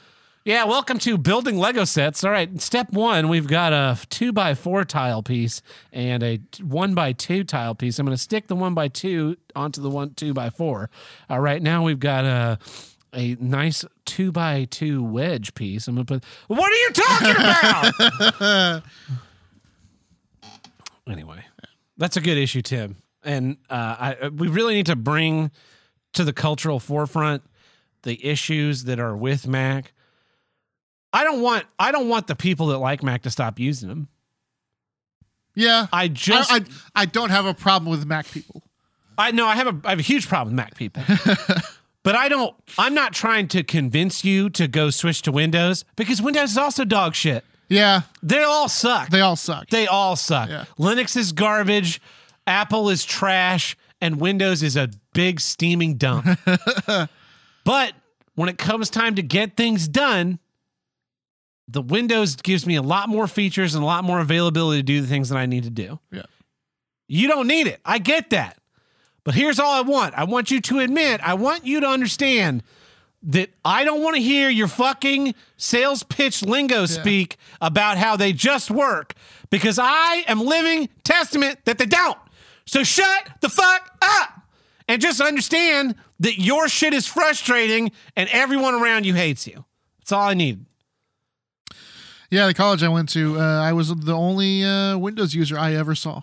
Yeah, 0.46 0.64
welcome 0.64 0.98
to 1.00 1.18
building 1.18 1.58
Lego 1.58 1.84
sets. 1.84 2.24
All 2.24 2.32
right, 2.32 2.62
step 2.62 2.94
one, 2.94 3.28
we've 3.28 3.48
got 3.48 3.74
a 3.74 3.98
two 4.10 4.32
by 4.32 4.54
four 4.56 4.86
tile 4.86 5.22
piece 5.22 5.62
and 5.92 6.24
a 6.24 6.40
one 6.64 6.96
by 6.96 7.12
two 7.12 7.44
tile 7.44 7.76
piece. 7.76 8.00
I'm 8.00 8.06
going 8.06 8.16
to 8.16 8.22
stick 8.22 8.48
the 8.48 8.56
one 8.56 8.74
by 8.74 8.88
two 8.88 9.36
onto 9.58 9.82
the 9.82 9.90
one 9.90 10.14
two 10.14 10.34
by 10.34 10.50
four. 10.50 10.90
All 11.30 11.42
right, 11.42 11.62
now 11.62 11.84
we've 11.84 12.00
got 12.00 12.24
a 12.24 12.60
a 13.14 13.36
nice 13.40 13.86
two 14.06 14.32
by 14.32 14.66
two 14.66 15.04
wedge 15.04 15.54
piece. 15.54 15.88
I'm 15.88 15.96
to 15.98 16.06
put. 16.06 16.24
What 16.48 16.72
are 16.72 16.76
you 16.76 16.92
talking 16.94 17.36
about? 18.40 18.84
anyway, 21.10 21.46
that's 21.98 22.18
a 22.18 22.22
good 22.22 22.38
issue, 22.38 22.62
Tim. 22.62 22.98
And 23.24 23.58
uh, 23.70 24.16
I, 24.22 24.30
we 24.30 24.48
really 24.48 24.76
need 24.76 24.86
to 24.88 24.96
bring 24.96 25.52
to 26.14 26.24
the 26.24 26.34
cultural 26.34 26.80
forefront 26.80 27.44
the 28.04 28.26
issues 28.26 28.86
that 28.86 29.00
are 29.00 29.16
with 29.16 29.48
Mac. 29.48 29.94
I 31.14 31.24
don't 31.24 31.42
want 31.42 31.66
I 31.80 31.92
don't 31.92 32.10
want 32.10 32.28
the 32.28 32.36
people 32.36 32.68
that 32.68 32.78
like 32.78 33.04
Mac 33.04 33.24
to 33.24 33.30
stop 33.30 33.60
using 33.60 33.90
them. 33.90 34.08
yeah. 35.56 35.88
I 35.92 36.08
just 36.08 36.52
I, 36.52 36.58
I, 36.58 36.60
I, 36.60 36.64
I 36.96 37.06
don't 37.06 37.30
have 37.30 37.46
a 37.46 37.54
problem 37.54 37.92
with 37.92 38.06
Mac 38.06 38.30
people. 38.30 38.64
I 39.18 39.32
know 39.32 39.48
I 39.48 39.56
have 39.56 39.68
a 39.68 39.80
I 39.84 39.90
have 39.92 40.00
a 40.00 40.04
huge 40.04 40.28
problem 40.28 40.56
with 40.56 40.58
Mac 40.58 40.76
people. 40.76 41.04
but 42.08 42.16
I 42.16 42.30
don't 42.30 42.56
I'm 42.78 42.94
not 42.94 43.12
trying 43.12 43.50
to 43.50 43.64
convince 43.64 44.24
you 44.24 44.50
to 44.52 44.70
go 44.70 44.90
switch 44.90 45.24
to 45.24 45.32
Windows 45.34 45.84
because 45.98 46.22
Windows 46.22 46.52
is 46.52 46.58
also 46.58 46.86
dog 46.86 47.16
shit. 47.16 47.44
Yeah. 47.68 48.04
They 48.24 48.44
all 48.44 48.70
suck. 48.70 49.10
They 49.10 49.20
all 49.20 49.36
suck. 49.36 49.68
They 49.68 49.88
all 49.88 50.16
suck. 50.16 50.48
Yeah. 50.48 50.64
Linux 50.80 51.18
is 51.18 51.34
garbage, 51.34 52.02
Apple 52.48 52.88
is 52.90 53.04
trash, 53.04 53.76
and 54.00 54.22
Windows 54.22 54.64
is 54.64 54.78
a 54.78 54.90
big 55.14 55.42
steaming 55.42 55.96
dump. 55.96 56.26
but 57.66 57.94
when 58.36 58.48
it 58.48 58.58
comes 58.58 58.90
time 58.90 59.16
to 59.16 59.22
get 59.22 59.58
things 59.58 59.86
done, 59.86 60.40
the 61.68 61.82
Windows 61.82 62.38
gives 62.38 62.66
me 62.66 62.78
a 62.78 62.82
lot 62.82 63.10
more 63.10 63.28
features 63.28 63.76
and 63.76 63.84
a 63.84 63.86
lot 63.86 64.06
more 64.06 64.22
availability 64.22 64.80
to 64.80 64.84
do 64.84 65.02
the 65.02 65.08
things 65.08 65.28
that 65.28 65.38
I 65.38 65.46
need 65.46 65.66
to 65.66 65.70
do. 65.70 66.00
Yeah. 66.10 66.22
You 67.10 67.28
don't 67.28 67.48
need 67.48 67.68
it. 67.68 67.82
I 67.84 68.00
get 68.00 68.30
that. 68.30 68.58
But 69.28 69.36
here's 69.36 69.60
all 69.60 69.74
I 69.74 69.82
want. 69.82 70.14
I 70.18 70.24
want 70.24 70.52
you 70.52 70.62
to 70.62 70.80
admit, 70.80 71.20
I 71.22 71.34
want 71.34 71.66
you 71.66 71.82
to 71.82 71.86
understand 71.86 72.64
that 73.24 73.50
I 73.66 73.84
don't 73.84 74.02
want 74.02 74.16
to 74.16 74.22
hear 74.22 74.48
your 74.50 74.70
fucking 74.70 75.36
sales 75.58 76.02
pitch 76.04 76.44
lingo 76.44 76.86
speak 76.86 77.36
about 77.60 77.98
how 77.98 78.16
they 78.16 78.32
just 78.32 78.72
work 78.72 79.16
because 79.50 79.80
I 79.80 80.24
am 80.30 80.40
living 80.40 80.88
testament 81.04 81.60
that 81.66 81.78
they 81.78 81.86
don't. 81.86 82.18
So 82.66 82.86
shut 82.86 83.32
the 83.42 83.50
fuck 83.50 83.98
up 84.02 84.44
and 84.88 85.02
just 85.02 85.20
understand 85.20 85.96
that 86.22 86.40
your 86.40 86.70
shit 86.70 86.94
is 86.94 87.06
frustrating 87.06 87.92
and 88.16 88.30
everyone 88.32 88.76
around 88.76 89.06
you 89.06 89.14
hates 89.14 89.46
you. 89.46 89.66
That's 90.00 90.14
all 90.14 90.30
I 90.30 90.36
need. 90.36 90.64
yeah. 92.32 92.48
The 92.48 92.54
college 92.54 92.82
I 92.82 92.88
went 92.88 93.10
to, 93.10 93.38
uh, 93.38 93.62
I 93.62 93.74
was 93.74 93.94
the 93.94 94.16
only 94.16 94.64
uh, 94.64 94.98
Windows 94.98 95.36
user 95.36 95.60
I 95.60 95.74
ever 95.76 95.96
saw. 95.96 96.22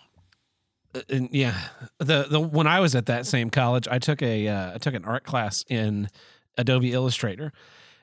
And 1.08 1.28
yeah, 1.32 1.54
the 1.98 2.26
the 2.30 2.40
when 2.40 2.66
I 2.66 2.80
was 2.80 2.94
at 2.94 3.06
that 3.06 3.26
same 3.26 3.50
college, 3.50 3.86
I 3.90 3.98
took 3.98 4.22
a 4.22 4.48
uh, 4.48 4.74
I 4.74 4.78
took 4.78 4.94
an 4.94 5.04
art 5.04 5.24
class 5.24 5.64
in 5.68 6.08
Adobe 6.56 6.92
Illustrator, 6.92 7.52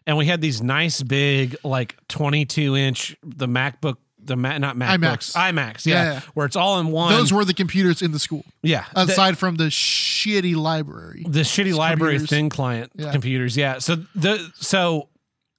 and 0.05 0.17
we 0.17 0.25
had 0.25 0.41
these 0.41 0.61
nice 0.61 1.01
big 1.01 1.55
like 1.63 1.95
twenty 2.07 2.45
two 2.45 2.75
inch 2.75 3.15
the 3.23 3.47
MacBook 3.47 3.95
the 4.23 4.35
Ma- 4.35 4.57
not 4.59 4.75
MacBooks 4.75 5.33
iMacs 5.35 5.85
yeah, 5.87 6.03
Yeah, 6.03 6.13
yeah. 6.13 6.19
where 6.35 6.45
it's 6.45 6.55
all 6.55 6.79
in 6.79 6.87
one. 6.91 7.11
Those 7.11 7.33
were 7.33 7.43
the 7.45 7.53
computers 7.55 8.01
in 8.03 8.11
the 8.11 8.19
school, 8.19 8.45
yeah 8.61 8.85
the- 8.93 9.01
aside 9.01 9.37
from 9.37 9.55
the 9.55 9.65
shitty 9.65 10.55
library. 10.55 11.23
the 11.27 11.39
shitty 11.39 11.73
library 11.73 12.15
computers. 12.17 12.29
thin 12.29 12.49
client 12.49 12.91
Yeah. 12.95 13.11
computers. 13.11 13.57
Yeah. 13.57 13.79
So 13.79 13.95
the 14.13 14.51
so 14.59 15.07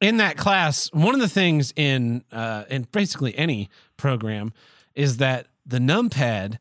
in 0.00 0.18
that 0.18 0.36
class, 0.36 0.90
one 0.92 1.14
of 1.14 1.20
the 1.20 1.28
things 1.28 1.72
in 1.76 2.22
uh, 2.30 2.64
in 2.70 2.86
basically 2.92 3.36
any 3.36 3.68
program 3.96 4.52
is 4.94 5.16
that 5.16 5.46
the 5.66 5.78
numpad 5.78 6.58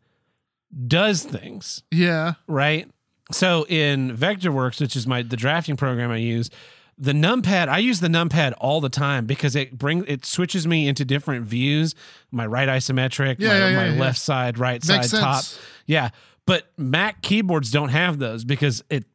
does 0.87 1.23
things 1.23 1.83
Yeah. 1.91 2.33
right. 2.47 2.89
So 3.31 3.65
in 3.69 4.15
Vectorworks, 4.17 4.81
which 4.81 4.95
is 4.95 5.07
my 5.07 5.21
the 5.21 5.37
drafting 5.37 5.77
program 5.77 6.11
I 6.11 6.17
use, 6.17 6.49
the 6.97 7.13
numpad 7.13 7.67
I 7.69 7.77
use 7.79 7.99
the 7.99 8.07
numpad 8.09 8.53
all 8.59 8.81
the 8.81 8.89
time 8.89 9.25
because 9.25 9.55
it 9.55 9.77
bring 9.77 10.03
it 10.07 10.25
switches 10.25 10.67
me 10.67 10.87
into 10.87 11.05
different 11.05 11.45
views. 11.45 11.95
My 12.31 12.45
right 12.45 12.67
isometric, 12.69 13.37
Yeah, 13.39 13.47
my, 13.49 13.53
yeah, 13.57 13.75
my 13.75 13.85
yeah, 13.87 13.93
yeah. 13.93 13.99
left 14.01 14.19
side, 14.19 14.57
right 14.57 14.85
Makes 14.87 15.09
side, 15.11 15.19
top. 15.19 15.43
sense. 15.43 15.59
Yeah, 15.85 16.09
but 16.45 16.67
Mac 16.77 17.21
keyboards 17.21 17.71
don't 17.71 17.89
have 17.89 18.19
those 18.19 18.43
because 18.43 18.83
it. 18.89 19.05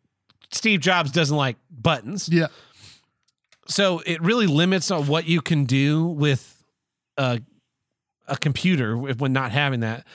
Steve 0.53 0.81
Jobs 0.81 1.11
doesn't 1.11 1.37
like 1.37 1.57
buttons, 1.71 2.29
Yeah. 2.31 2.47
so 3.69 4.01
it 4.07 4.23
really 4.23 4.47
limits 4.47 4.91
on 4.91 5.07
what 5.07 5.27
you 5.27 5.41
can 5.41 5.65
do 5.65 6.07
with 6.07 6.63
a 7.17 7.41
a 8.29 8.37
computer 8.37 9.09
if- 9.09 9.19
when 9.19 9.33
not 9.33 9.53
having 9.53 9.81
that. 9.81 10.07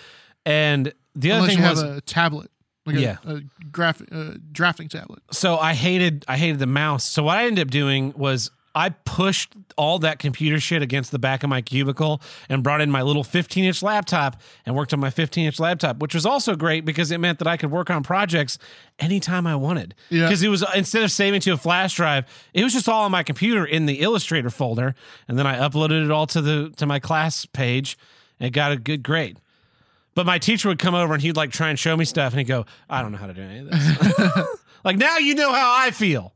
And 0.45 0.93
the 1.15 1.31
other 1.31 1.39
Unless 1.41 1.49
thing 1.55 1.57
you 1.59 1.63
have 1.87 1.97
a 1.97 2.01
tablet, 2.01 2.51
like 2.85 2.95
Yeah. 2.97 3.17
a, 3.25 3.35
a 3.35 3.41
graphic 3.71 4.09
uh, 4.11 4.33
drafting 4.51 4.87
tablet. 4.89 5.21
so 5.31 5.57
I 5.57 5.73
hated 5.73 6.25
I 6.27 6.37
hated 6.37 6.59
the 6.59 6.67
mouse. 6.67 7.03
So 7.07 7.23
what 7.23 7.37
I 7.37 7.45
ended 7.45 7.67
up 7.67 7.71
doing 7.71 8.13
was 8.15 8.49
I 8.73 8.87
pushed 8.87 9.53
all 9.77 9.99
that 9.99 10.17
computer 10.17 10.57
shit 10.57 10.81
against 10.81 11.11
the 11.11 11.19
back 11.19 11.43
of 11.43 11.49
my 11.49 11.61
cubicle 11.61 12.21
and 12.47 12.63
brought 12.63 12.79
in 12.79 12.89
my 12.89 13.01
little 13.01 13.25
15 13.25 13.65
inch 13.65 13.83
laptop 13.83 14.39
and 14.65 14.73
worked 14.77 14.93
on 14.93 14.99
my 15.01 15.09
15 15.09 15.45
inch 15.45 15.59
laptop, 15.59 15.97
which 15.99 16.13
was 16.15 16.25
also 16.25 16.55
great 16.55 16.85
because 16.85 17.11
it 17.11 17.17
meant 17.17 17.39
that 17.39 17.49
I 17.49 17.57
could 17.57 17.69
work 17.69 17.89
on 17.89 18.01
projects 18.01 18.57
anytime 18.97 19.45
I 19.45 19.57
wanted. 19.57 19.93
Yeah. 20.09 20.23
Because 20.25 20.41
it 20.41 20.47
was 20.47 20.63
instead 20.73 21.03
of 21.03 21.11
saving 21.11 21.41
to 21.41 21.51
a 21.51 21.57
flash 21.57 21.95
drive, 21.95 22.25
it 22.53 22.63
was 22.63 22.71
just 22.71 22.87
all 22.87 23.03
on 23.03 23.11
my 23.11 23.23
computer 23.23 23.65
in 23.65 23.87
the 23.87 23.95
Illustrator 23.99 24.49
folder, 24.49 24.95
and 25.27 25.37
then 25.37 25.45
I 25.45 25.57
uploaded 25.57 26.05
it 26.05 26.09
all 26.09 26.27
to 26.27 26.41
the 26.41 26.69
to 26.77 26.85
my 26.85 26.99
class 26.99 27.45
page 27.45 27.97
and 28.39 28.53
got 28.53 28.71
a 28.71 28.77
good 28.77 29.03
grade. 29.03 29.37
But 30.15 30.25
my 30.25 30.39
teacher 30.39 30.67
would 30.67 30.79
come 30.79 30.93
over 30.95 31.13
and 31.13 31.21
he'd 31.23 31.37
like 31.37 31.51
try 31.51 31.69
and 31.69 31.79
show 31.79 31.95
me 31.95 32.05
stuff, 32.05 32.33
and 32.33 32.39
he'd 32.39 32.47
go, 32.47 32.65
"I 32.89 33.01
don't 33.01 33.11
know 33.11 33.17
how 33.17 33.27
to 33.27 33.33
do 33.33 33.41
any 33.41 33.59
of 33.59 33.69
this." 33.69 34.47
like 34.83 34.97
now 34.97 35.17
you 35.17 35.35
know 35.35 35.51
how 35.53 35.73
I 35.77 35.91
feel. 35.91 36.33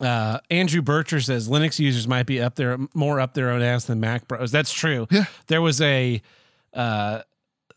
Uh, 0.00 0.38
Andrew 0.48 0.80
Bircher 0.80 1.22
says 1.24 1.48
Linux 1.48 1.78
users 1.80 2.06
might 2.06 2.26
be 2.26 2.40
up 2.40 2.54
there 2.54 2.78
more 2.94 3.18
up 3.18 3.34
their 3.34 3.50
own 3.50 3.62
ass 3.62 3.84
than 3.86 3.98
Mac 3.98 4.28
Bros. 4.28 4.52
That's 4.52 4.72
true. 4.72 5.08
Yeah. 5.10 5.24
There 5.48 5.60
was 5.60 5.80
a 5.80 6.22
uh, 6.72 7.22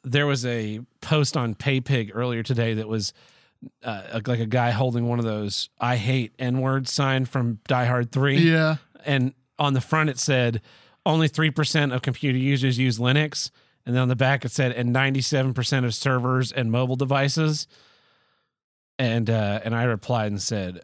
there 0.03 0.27
was 0.27 0.45
a 0.45 0.81
post 1.01 1.35
on 1.35 1.55
PayPig 1.55 2.11
earlier 2.13 2.43
today 2.43 2.75
that 2.75 2.87
was 2.87 3.11
uh, 3.83 4.19
like 4.27 4.39
a 4.39 4.45
guy 4.45 4.69
holding 4.69 5.07
one 5.07 5.17
of 5.17 5.25
those 5.25 5.69
"I 5.79 5.95
hate 5.95 6.33
N 6.37 6.61
word" 6.61 6.87
sign 6.87 7.25
from 7.25 7.59
Die 7.67 7.85
Hard 7.85 8.11
Three 8.11 8.37
Yeah. 8.37 8.75
and 9.03 9.33
on 9.57 9.73
the 9.73 9.81
front 9.81 10.09
it 10.11 10.17
said 10.19 10.61
only 11.03 11.27
3% 11.27 11.93
of 11.95 12.03
computer 12.03 12.37
users 12.37 12.77
use 12.77 12.99
Linux. 12.99 13.49
And 13.85 13.95
then 13.95 14.01
on 14.03 14.07
the 14.09 14.15
back 14.15 14.45
it 14.45 14.51
said, 14.51 14.71
and 14.73 14.93
97% 14.95 15.85
of 15.85 15.93
servers 15.95 16.51
and 16.51 16.71
mobile 16.71 16.95
devices. 16.95 17.67
And 18.99 19.29
uh, 19.29 19.61
and 19.63 19.73
I 19.73 19.83
replied 19.83 20.31
and 20.31 20.41
said, 20.41 20.81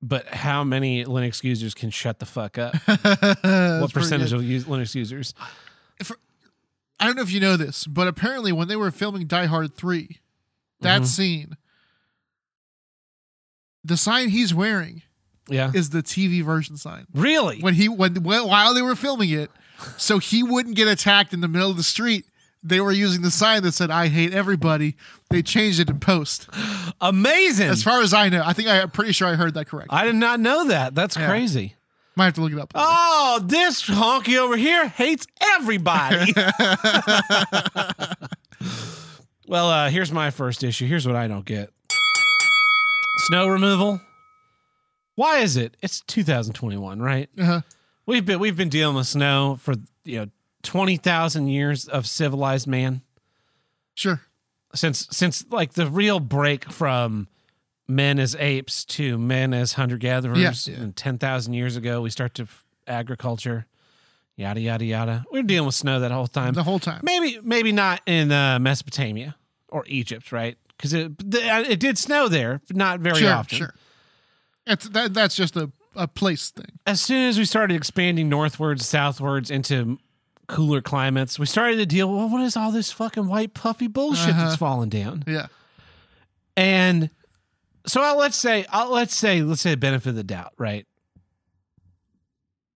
but 0.00 0.26
how 0.28 0.62
many 0.64 1.04
Linux 1.04 1.42
users 1.44 1.74
can 1.74 1.90
shut 1.90 2.18
the 2.20 2.26
fuck 2.26 2.58
up? 2.58 2.74
what 2.86 3.92
percentage 3.92 4.32
of 4.32 4.42
use, 4.44 4.64
Linux 4.64 4.94
users? 4.94 5.34
I 7.00 7.06
don't 7.06 7.16
know 7.16 7.22
if 7.22 7.32
you 7.32 7.40
know 7.40 7.56
this, 7.56 7.84
but 7.86 8.06
apparently 8.06 8.52
when 8.52 8.68
they 8.68 8.76
were 8.76 8.90
filming 8.92 9.26
Die 9.26 9.46
Hard 9.46 9.74
3, 9.74 10.18
that 10.82 11.02
Mhm. 11.02 11.06
scene, 11.06 11.56
the 13.84 13.96
sign 13.96 14.28
he's 14.28 14.54
wearing 14.54 15.02
Yeah. 15.48 15.72
is 15.74 15.90
the 15.90 16.02
TV 16.02 16.42
version 16.42 16.76
sign. 16.76 17.06
Really? 17.12 17.60
When 17.60 17.74
he 17.74 17.88
when, 17.88 18.22
when 18.22 18.46
while 18.46 18.74
they 18.74 18.82
were 18.82 18.94
filming 18.96 19.30
it, 19.30 19.50
so 19.96 20.18
he 20.18 20.42
wouldn't 20.42 20.76
get 20.76 20.88
attacked 20.88 21.32
in 21.32 21.40
the 21.40 21.48
middle 21.48 21.70
of 21.70 21.76
the 21.76 21.82
street, 21.82 22.26
they 22.62 22.80
were 22.80 22.92
using 22.92 23.22
the 23.22 23.30
sign 23.30 23.62
that 23.64 23.72
said 23.72 23.90
"I 23.90 24.08
hate 24.08 24.32
everybody." 24.32 24.96
They 25.30 25.42
changed 25.42 25.80
it 25.80 25.88
in 25.90 25.98
post. 26.00 26.48
Amazing. 27.00 27.68
As 27.70 27.82
far 27.82 28.02
as 28.02 28.12
I 28.14 28.28
know, 28.28 28.42
I 28.44 28.52
think 28.52 28.68
I, 28.68 28.82
I'm 28.82 28.90
pretty 28.90 29.12
sure 29.12 29.26
I 29.28 29.34
heard 29.34 29.54
that 29.54 29.66
correct. 29.66 29.88
I 29.90 30.04
did 30.04 30.14
not 30.16 30.40
know 30.40 30.66
that. 30.68 30.94
That's 30.94 31.16
Yeah. 31.16 31.26
crazy. 31.28 31.74
Might 32.14 32.26
have 32.26 32.34
to 32.34 32.42
look 32.42 32.52
it 32.52 32.58
up. 32.58 32.70
Oh, 32.74 33.40
this 33.42 33.82
honky 33.88 34.36
over 34.36 34.54
here 34.56 34.86
hates 34.88 35.26
everybody. 35.40 36.34
well, 39.48 39.68
uh, 39.70 39.88
here's 39.90 40.12
my 40.12 40.30
first 40.30 40.62
issue. 40.62 40.86
Here's 40.86 41.06
what 41.06 41.16
I 41.16 41.26
don't 41.28 41.44
get 41.44 41.70
snow 43.28 43.48
removal. 43.48 44.00
Why 45.14 45.38
is 45.38 45.56
it? 45.56 45.76
It's 45.82 46.00
2021, 46.02 47.00
right? 47.00 47.28
Uh-huh. 47.38 47.60
We've 48.06 48.24
been 48.26 48.38
we've 48.40 48.56
been 48.56 48.68
dealing 48.68 48.96
with 48.96 49.06
snow 49.06 49.58
for 49.60 49.74
you 50.04 50.18
know 50.20 50.26
20,000 50.62 51.48
years 51.48 51.86
of 51.88 52.06
civilized 52.06 52.66
man 52.66 53.02
Sure. 53.94 54.20
since 54.74 55.06
since 55.10 55.44
like 55.50 55.72
the 55.74 55.86
real 55.86 56.18
break 56.20 56.70
from 56.70 57.28
men 57.88 58.18
as 58.18 58.34
apes 58.38 58.84
to 58.86 59.18
men 59.18 59.52
as 59.52 59.74
hunter 59.74 59.96
gatherers 59.98 60.38
Yeah, 60.68 60.74
yeah. 60.76 60.82
and 60.82 60.96
10,000 60.96 61.52
years 61.52 61.76
ago 61.76 62.00
we 62.00 62.10
start 62.10 62.34
to 62.34 62.42
f- 62.44 62.64
agriculture 62.86 63.66
yada 64.36 64.60
yada 64.60 64.84
yada 64.84 65.24
we 65.30 65.40
are 65.40 65.42
dealing 65.44 65.66
with 65.66 65.74
snow 65.74 66.00
that 66.00 66.10
whole 66.10 66.26
time 66.26 66.54
The 66.54 66.62
whole 66.62 66.78
time. 66.78 67.00
maybe 67.02 67.38
maybe 67.42 67.70
not 67.72 68.00
in 68.06 68.32
uh, 68.32 68.58
Mesopotamia 68.58 69.36
or 69.68 69.84
Egypt 69.86 70.32
right 70.32 70.56
cuz 70.78 70.92
it 70.92 71.12
it 71.34 71.78
did 71.80 71.98
snow 71.98 72.28
there 72.28 72.60
but 72.66 72.76
not 72.76 73.00
very 73.00 73.18
sure. 73.20 73.32
often 73.32 73.58
Sure. 73.58 73.74
It's, 74.66 74.88
that, 74.90 75.12
that's 75.12 75.34
just 75.34 75.56
a, 75.56 75.70
a 75.94 76.08
place 76.08 76.50
thing. 76.50 76.78
as 76.86 77.00
soon 77.00 77.28
as 77.28 77.38
we 77.38 77.44
started 77.44 77.74
expanding 77.74 78.28
northwards, 78.28 78.86
southwards 78.86 79.50
into 79.50 79.98
cooler 80.48 80.80
climates, 80.82 81.38
we 81.38 81.46
started 81.46 81.76
to 81.76 81.86
deal. 81.86 82.12
Well, 82.14 82.28
what 82.28 82.42
is 82.42 82.56
all 82.56 82.72
this 82.72 82.90
fucking 82.92 83.26
white 83.28 83.54
puffy 83.54 83.86
bullshit 83.86 84.30
Uh-huh. 84.30 84.44
that's 84.44 84.56
falling 84.56 84.88
down? 84.88 85.24
Yeah. 85.26 85.46
And 86.56 87.10
so 87.86 88.02
uh, 88.02 88.14
let's 88.14 88.36
say, 88.36 88.64
uh, 88.72 88.88
let's 88.88 89.14
say, 89.14 89.42
let's 89.42 89.60
say, 89.62 89.70
the 89.70 89.76
benefit 89.76 90.10
of 90.10 90.14
the 90.16 90.24
doubt, 90.24 90.52
right? 90.58 90.86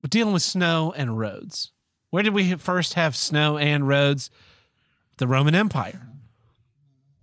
We're 0.03 0.09
dealing 0.09 0.33
with 0.33 0.43
snow 0.43 0.93
and 0.97 1.19
roads. 1.19 1.73
Where 2.11 2.23
did 2.23 2.33
we 2.35 2.55
first 2.55 2.95
have 2.95 3.17
snow 3.17 3.59
and 3.59 3.87
roads? 3.89 4.31
The 5.19 5.27
Roman 5.27 5.55
Empire, 5.55 6.07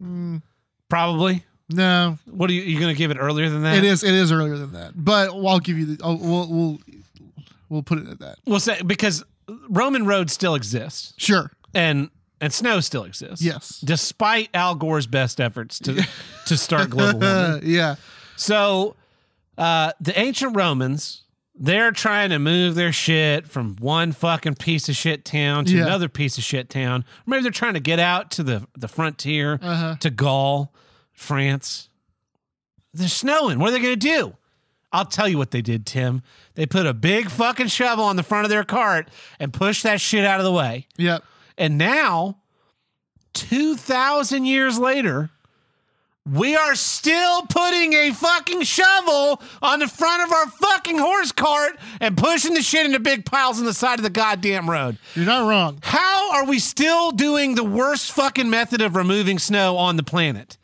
Mm, 0.02 0.42
probably. 0.90 1.46
No, 1.74 2.18
What 2.26 2.50
are 2.50 2.54
you? 2.54 2.62
You 2.62 2.80
going 2.80 2.94
to 2.94 2.98
give 2.98 3.12
it 3.12 3.18
earlier 3.18 3.50
than 3.50 3.64
that? 3.64 3.78
it 3.78 3.84
is. 3.84 4.04
It 4.04 4.14
is 4.14 4.32
earlier 4.32 4.58
than 4.58 4.74
that. 4.74 4.92
But 4.96 5.30
I'll 5.32 5.60
give 5.60 5.78
you 5.78 5.86
the. 5.96 6.04
I'll, 6.04 6.18
we'll 6.18 6.48
we'll 6.50 6.80
we'll 7.70 7.84
put 7.84 7.98
it 8.00 8.08
at 8.08 8.20
that. 8.20 8.38
We'll 8.46 8.60
say 8.60 8.82
because 8.86 9.24
Roman 9.70 10.06
roads 10.06 10.34
still 10.34 10.56
exist. 10.56 11.14
Sure. 11.20 11.52
and 11.74 12.10
and 12.42 12.52
snow 12.54 12.80
still 12.82 13.04
exists. 13.06 13.44
Yes. 13.44 13.80
despite 13.84 14.50
Al 14.54 14.76
Gore's 14.76 15.08
best 15.08 15.40
efforts 15.40 15.80
to 15.80 16.06
to 16.48 16.58
start 16.58 16.90
global 16.90 17.20
warming. 17.20 17.62
yeah. 17.66 17.96
So, 18.36 18.96
uh, 19.58 19.92
the 20.00 20.18
ancient 20.20 20.56
Romans. 20.56 21.20
They're 21.56 21.92
trying 21.92 22.32
to 22.32 22.40
move 22.40 22.74
their 22.74 22.92
shit 22.92 23.48
from 23.48 23.76
one 23.76 24.12
fucking 24.12 24.56
piece 24.56 24.90
of 24.90 24.96
shit 24.96 25.24
town 25.24 25.66
to 25.66 25.76
Yeah. 25.78 25.84
another 25.84 26.10
piece 26.10 26.40
of 26.40 26.44
shit 26.44 26.68
town. 26.68 27.06
Maybe 27.28 27.44
they're 27.44 27.52
trying 27.52 27.76
to 27.76 27.80
get 27.80 28.00
out 28.00 28.32
to 28.32 28.44
the, 28.44 28.66
the 28.76 28.88
frontier 28.88 29.60
Uh-huh. 29.62 29.98
to 30.00 30.10
Gaul, 30.10 30.74
France. 31.24 31.90
They're 32.94 33.08
snowing. 33.08 33.60
What 33.60 33.70
are 33.70 33.72
they 33.72 33.80
going 33.80 34.00
to 34.00 34.08
do? 34.08 34.36
I'll 34.92 35.06
tell 35.06 35.28
you 35.28 35.40
what 35.40 35.50
they 35.50 35.64
did, 35.64 35.88
Tim. 35.88 36.22
They 36.54 36.68
put 36.68 36.86
a 36.86 36.94
big 36.94 37.32
fucking 37.32 37.68
shovel 37.68 38.04
on 38.04 38.16
the 38.16 38.24
front 38.24 38.46
of 38.46 38.52
their 38.52 38.64
cart 38.64 39.10
and 39.40 39.52
pushed 39.52 39.84
that 39.84 40.00
shit 40.00 40.24
out 40.24 40.40
of 40.40 40.44
the 40.46 40.52
way. 40.52 40.88
Yep. 40.98 41.24
And 41.58 41.80
now, 41.80 42.38
2,000 43.34 44.46
years 44.46 44.78
later, 44.78 45.32
we 46.32 46.56
are 46.56 46.76
still 46.76 47.42
putting 47.48 47.94
a 47.94 48.12
fucking 48.14 48.62
shovel 48.62 49.42
on 49.62 49.80
the 49.80 49.88
front 49.88 50.24
of 50.24 50.32
our 50.32 50.48
fucking 50.48 50.98
horse 50.98 51.32
cart 51.32 51.78
and 52.00 52.16
pushing 52.16 52.54
the 52.54 52.62
shit 52.62 52.86
into 52.86 53.00
big 53.00 53.26
piles 53.26 53.60
on 53.60 53.66
the 53.66 53.74
side 53.74 54.00
of 54.00 54.04
the 54.04 54.10
goddamn 54.10 54.70
road. 54.70 54.98
You're 55.16 55.26
not 55.26 55.50
wrong. 55.50 55.80
How 55.82 56.34
are 56.34 56.46
we 56.46 56.60
still 56.60 57.12
doing 57.12 57.56
the 57.56 57.64
worst 57.64 58.12
fucking 58.12 58.50
method 58.50 58.82
of 58.82 58.96
removing 58.96 59.40
snow 59.40 59.76
on 59.76 59.98
the 59.98 60.04
planet? 60.04 60.58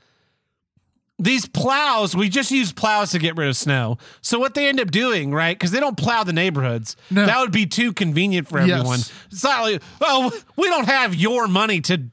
These 1.22 1.46
plows, 1.48 2.16
we 2.16 2.30
just 2.30 2.50
use 2.50 2.72
plows 2.72 3.12
to 3.12 3.20
get 3.20 3.36
rid 3.36 3.50
of 3.50 3.58
snow. 3.58 3.98
So 4.22 4.40
what 4.40 4.54
they 4.54 4.70
end 4.70 4.80
up 4.80 4.90
doing, 4.90 5.34
right? 5.34 5.58
Because 5.58 5.72
they 5.72 5.82
don't 5.82 5.98
plow 5.98 6.24
the 6.24 6.32
neighborhoods. 6.34 6.96
No. 7.12 7.26
That 7.26 7.40
would 7.42 7.52
be 7.52 7.66
too 7.66 7.92
convenient 7.92 8.48
for 8.48 8.60
Yes. 8.62 8.70
everyone. 8.80 9.00
It's 9.30 9.44
not 9.44 9.64
like, 9.64 9.82
well, 10.00 10.32
we 10.56 10.70
don't 10.70 10.88
have 10.88 11.14
your 11.14 11.48
money 11.48 11.82
to 11.82 12.04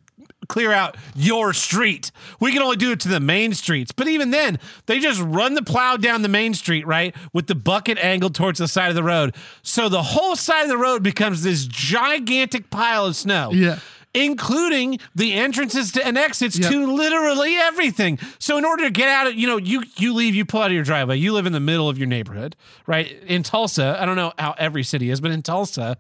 clear 0.49 0.71
out 0.71 0.97
your 1.17 1.53
street. 1.53 2.11
We 2.41 2.53
can 2.53 2.63
only 2.63 2.77
do 2.77 2.93
it 2.93 3.01
to 3.01 3.09
the 3.09 3.19
main 3.21 3.53
streets. 3.55 3.91
But 3.93 4.07
even 4.09 4.31
then, 4.31 4.59
they 4.87 5.01
just 5.01 5.21
run 5.21 5.55
the 5.55 5.63
plow 5.63 5.97
down 5.97 6.23
the 6.23 6.29
main 6.29 6.55
street, 6.55 6.87
right? 6.87 7.15
With 7.33 7.47
the 7.49 7.55
bucket 7.57 7.99
angled 7.99 8.35
towards 8.35 8.59
the 8.61 8.69
side 8.69 8.89
of 8.89 8.95
the 8.95 9.03
road. 9.03 9.35
So 9.63 9.89
the 9.89 10.03
whole 10.03 10.37
side 10.37 10.63
of 10.63 10.69
the 10.69 10.79
road 10.79 11.03
becomes 11.03 11.43
this 11.43 11.67
gigantic 11.67 12.71
pile 12.71 13.07
of 13.07 13.17
snow 13.17 13.51
Yeah. 13.53 13.79
Including 14.17 14.99
the 15.15 15.35
entrances 15.35 15.93
to 15.93 16.07
and 16.07 16.17
exits 16.19 16.59
Yep. 16.59 16.71
to 16.73 16.93
literally 16.93 17.55
everything. 17.57 18.19
So 18.39 18.57
in 18.59 18.65
order 18.65 18.85
to 18.85 18.91
get 18.91 19.09
out 19.09 19.27
of, 19.29 19.35
you 19.35 19.47
know, 19.47 19.57
you 19.59 19.83
you 19.97 20.15
leave, 20.15 20.35
you 20.35 20.45
pull 20.45 20.63
out 20.63 20.69
of 20.69 20.73
your 20.75 20.85
driveway, 20.85 21.19
you 21.19 21.33
live 21.33 21.47
in 21.47 21.53
the 21.53 21.61
middle 21.61 21.89
of 21.89 21.99
your 21.99 22.07
neighborhood, 22.09 22.57
right? 22.87 23.11
In 23.27 23.43
Tulsa, 23.43 23.97
I 24.01 24.07
don't 24.07 24.17
know 24.17 24.33
how 24.39 24.55
every 24.59 24.83
city 24.83 25.11
is, 25.11 25.21
but 25.21 25.31
in 25.31 25.43
Tulsa, 25.43 25.97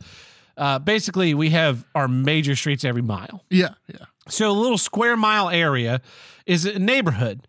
uh, 0.56 0.78
basically 0.78 1.34
we 1.34 1.50
have 1.50 1.84
our 1.94 2.08
major 2.08 2.56
streets 2.56 2.84
every 2.84 3.02
mile. 3.02 3.44
Yeah. 3.50 3.74
Yeah. 3.88 4.06
So 4.28 4.50
a 4.50 4.52
little 4.52 4.78
square 4.78 5.16
mile 5.16 5.50
area 5.50 6.00
is 6.46 6.64
a 6.64 6.78
neighborhood. 6.78 7.46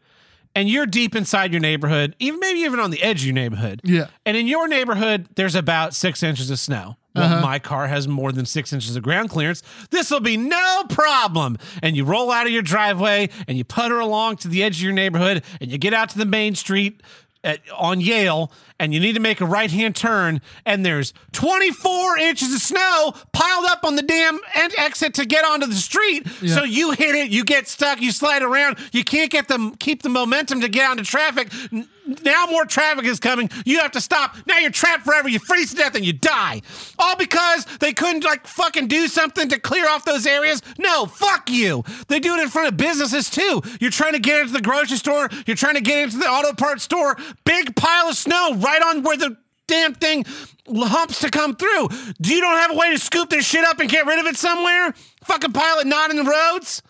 And 0.56 0.68
you're 0.68 0.88
deep 0.88 1.16
inside 1.16 1.52
your 1.52 1.60
neighborhood, 1.60 2.16
even 2.18 2.40
maybe 2.40 2.62
even 2.62 2.80
on 2.80 2.90
the 2.90 3.04
edge 3.04 3.20
of 3.22 3.26
your 3.28 3.36
neighborhood. 3.36 3.80
Yeah. 3.84 4.08
And 4.26 4.36
in 4.36 4.48
your 4.48 4.68
neighborhood, 4.68 5.28
there's 5.36 5.54
about 5.54 5.94
six 5.94 6.24
inches 6.24 6.50
of 6.50 6.58
snow. 6.58 6.98
Well, 7.18 7.26
uh-huh. 7.26 7.42
my 7.42 7.60
car 7.60 7.88
has 7.88 8.08
more 8.08 8.32
than 8.32 8.46
six 8.46 8.72
inches 8.72 8.96
of 8.96 9.04
ground 9.04 9.30
clearance. 9.30 9.64
This 9.90 10.12
will 10.12 10.20
be 10.20 10.38
no 10.38 10.84
problem. 10.90 11.58
And 11.82 11.96
you 11.98 12.06
roll 12.06 12.32
out 12.32 12.46
of 12.46 12.52
your 12.52 12.62
driveway 12.62 13.30
and 13.48 13.58
you 13.58 13.64
putter 13.64 14.00
along 14.00 14.38
to 14.38 14.48
the 14.48 14.64
edge 14.64 14.78
of 14.78 14.84
your 14.84 14.94
neighborhood 14.94 15.44
and 15.60 15.72
you 15.72 15.78
get 15.78 15.94
out 15.94 16.10
to 16.12 16.18
the 16.18 16.26
main 16.26 16.56
street 16.56 17.02
at, 17.44 17.60
on 17.76 18.02
Yale 18.02 18.52
and 18.80 18.94
you 18.94 19.00
need 19.00 19.14
to 19.14 19.20
make 19.20 19.42
a 19.42 19.46
right 19.46 19.72
hand 19.72 19.96
turn 19.96 20.42
and 20.66 20.86
there's 20.86 21.14
24 21.32 22.18
inches 22.20 22.54
of 22.54 22.62
snow 22.62 23.14
piled 23.32 23.66
up 23.66 23.84
on 23.84 23.96
the 23.96 24.02
damn 24.02 24.40
en- 24.56 24.72
exit 24.78 25.14
to 25.16 25.26
get 25.26 25.46
onto 25.46 25.66
the 25.66 25.76
street. 25.76 26.28
So 26.46 26.64
you 26.64 26.92
hit 26.92 27.16
it, 27.16 27.30
you 27.32 27.44
get 27.44 27.68
stuck, 27.68 28.02
you 28.02 28.12
slide 28.12 28.44
around, 28.44 28.78
you 28.92 29.04
can't 29.04 29.32
get 29.32 29.48
them 29.48 29.76
keep 29.76 30.04
the 30.04 30.10
momentum 30.10 30.62
to 30.62 30.68
get 30.70 30.90
onto 30.90 31.04
traffic. 31.04 31.52
N- 31.72 31.88
now 32.24 32.46
more 32.50 32.66
traffic 32.66 33.06
is 33.06 33.20
coming. 33.20 33.50
You 33.66 33.80
have 33.80 33.92
to 33.92 34.02
stop. 34.02 34.36
Now 34.46 34.58
you're 34.58 34.72
trapped 34.72 35.04
forever. 35.04 35.30
You 35.30 35.40
freeze 35.40 35.72
to 35.72 35.78
death 35.78 35.96
and 35.96 36.06
you 36.06 36.14
die. 36.14 36.62
All 37.00 37.16
because 37.16 37.66
they 37.80 37.94
couldn't 37.94 38.24
like 38.24 38.48
fucking 38.48 38.88
do 38.88 39.08
something 39.08 39.50
to 39.50 39.60
clear 39.60 39.88
off 39.88 40.06
those 40.06 40.26
areas. 40.26 40.62
No, 40.78 41.06
fuck 41.06 41.50
you. 41.50 41.84
They 42.08 42.20
do 42.20 42.36
it 42.36 42.42
in 42.42 42.50
front 42.50 42.70
of 42.70 42.78
businesses 42.78 43.30
too. 43.30 43.62
You're 43.80 43.92
trying 43.92 44.14
to 44.14 44.20
get 44.20 44.42
into 44.42 44.54
the 44.54 44.62
grocery 44.62 44.98
store. 44.98 45.30
You're 45.46 45.58
trying 45.58 45.76
to 45.76 45.82
get 45.82 46.00
into 46.00 46.18
the 46.18 46.30
auto 46.30 46.54
parts 46.54 46.84
store. 46.84 47.18
Big 47.46 47.76
pile 47.76 48.10
of 48.10 48.16
snow 48.16 48.56
right 48.56 48.82
on 48.82 49.04
where 49.04 49.18
the 49.18 49.38
damn 49.68 49.94
thing 49.94 50.26
humps 50.68 51.20
to 51.20 51.30
come 51.30 51.56
through. 51.56 51.90
Do 52.22 52.34
you 52.34 52.42
don't 52.42 52.58
have 52.58 52.72
a 52.72 52.76
way 52.76 52.92
to 52.92 53.00
scoop 53.00 53.30
this 53.30 53.46
shit 53.46 53.64
up 53.66 53.80
and 53.80 53.90
get 53.90 54.06
rid 54.06 54.20
of 54.20 54.26
it 54.26 54.38
somewhere? 54.38 54.94
Fucking 55.26 55.54
pile 55.54 55.80
it 55.80 55.88
not 55.88 56.10
in 56.10 56.18
the 56.18 56.24
roads. 56.24 56.82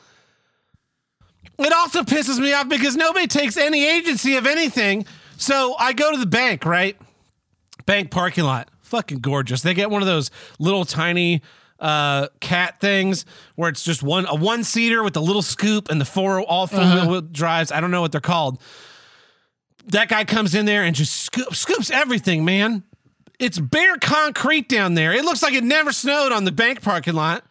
It 1.59 1.73
also 1.73 2.03
pisses 2.03 2.39
me 2.39 2.53
off 2.53 2.69
because 2.69 2.95
nobody 2.95 3.27
takes 3.27 3.57
any 3.57 3.85
agency 3.85 4.35
of 4.35 4.45
anything. 4.45 5.05
So 5.37 5.75
I 5.77 5.93
go 5.93 6.11
to 6.11 6.17
the 6.17 6.25
bank, 6.27 6.65
right? 6.65 6.97
Bank 7.85 8.11
parking 8.11 8.43
lot. 8.43 8.69
Fucking 8.81 9.19
gorgeous. 9.19 9.61
They 9.61 9.73
get 9.73 9.89
one 9.89 10.01
of 10.01 10.07
those 10.07 10.31
little 10.59 10.85
tiny 10.85 11.41
uh 11.79 12.27
cat 12.39 12.79
things 12.79 13.23
where 13.53 13.69
it's 13.69 13.83
just 13.83 14.01
one 14.01 14.25
a 14.25 14.33
one 14.33 14.63
seater 14.63 15.03
with 15.03 15.15
a 15.15 15.19
little 15.19 15.43
scoop 15.43 15.91
and 15.91 16.01
the 16.01 16.05
four 16.05 16.41
all 16.41 16.65
4 16.65 16.79
wheel 16.79 17.21
drives. 17.21 17.71
I 17.71 17.81
don't 17.81 17.91
know 17.91 18.01
what 18.01 18.11
they're 18.11 18.21
called. 18.21 18.59
That 19.87 20.09
guy 20.09 20.25
comes 20.25 20.55
in 20.55 20.65
there 20.65 20.83
and 20.83 20.95
just 20.95 21.13
scoop, 21.21 21.55
scoops 21.55 21.91
everything, 21.91 22.43
man. 22.43 22.83
It's 23.39 23.59
bare 23.59 23.97
concrete 23.97 24.67
down 24.67 24.95
there. 24.95 25.13
It 25.13 25.23
looks 25.23 25.43
like 25.43 25.53
it 25.53 25.63
never 25.63 25.91
snowed 25.91 26.31
on 26.31 26.43
the 26.43 26.51
bank 26.51 26.81
parking 26.81 27.13
lot. 27.13 27.43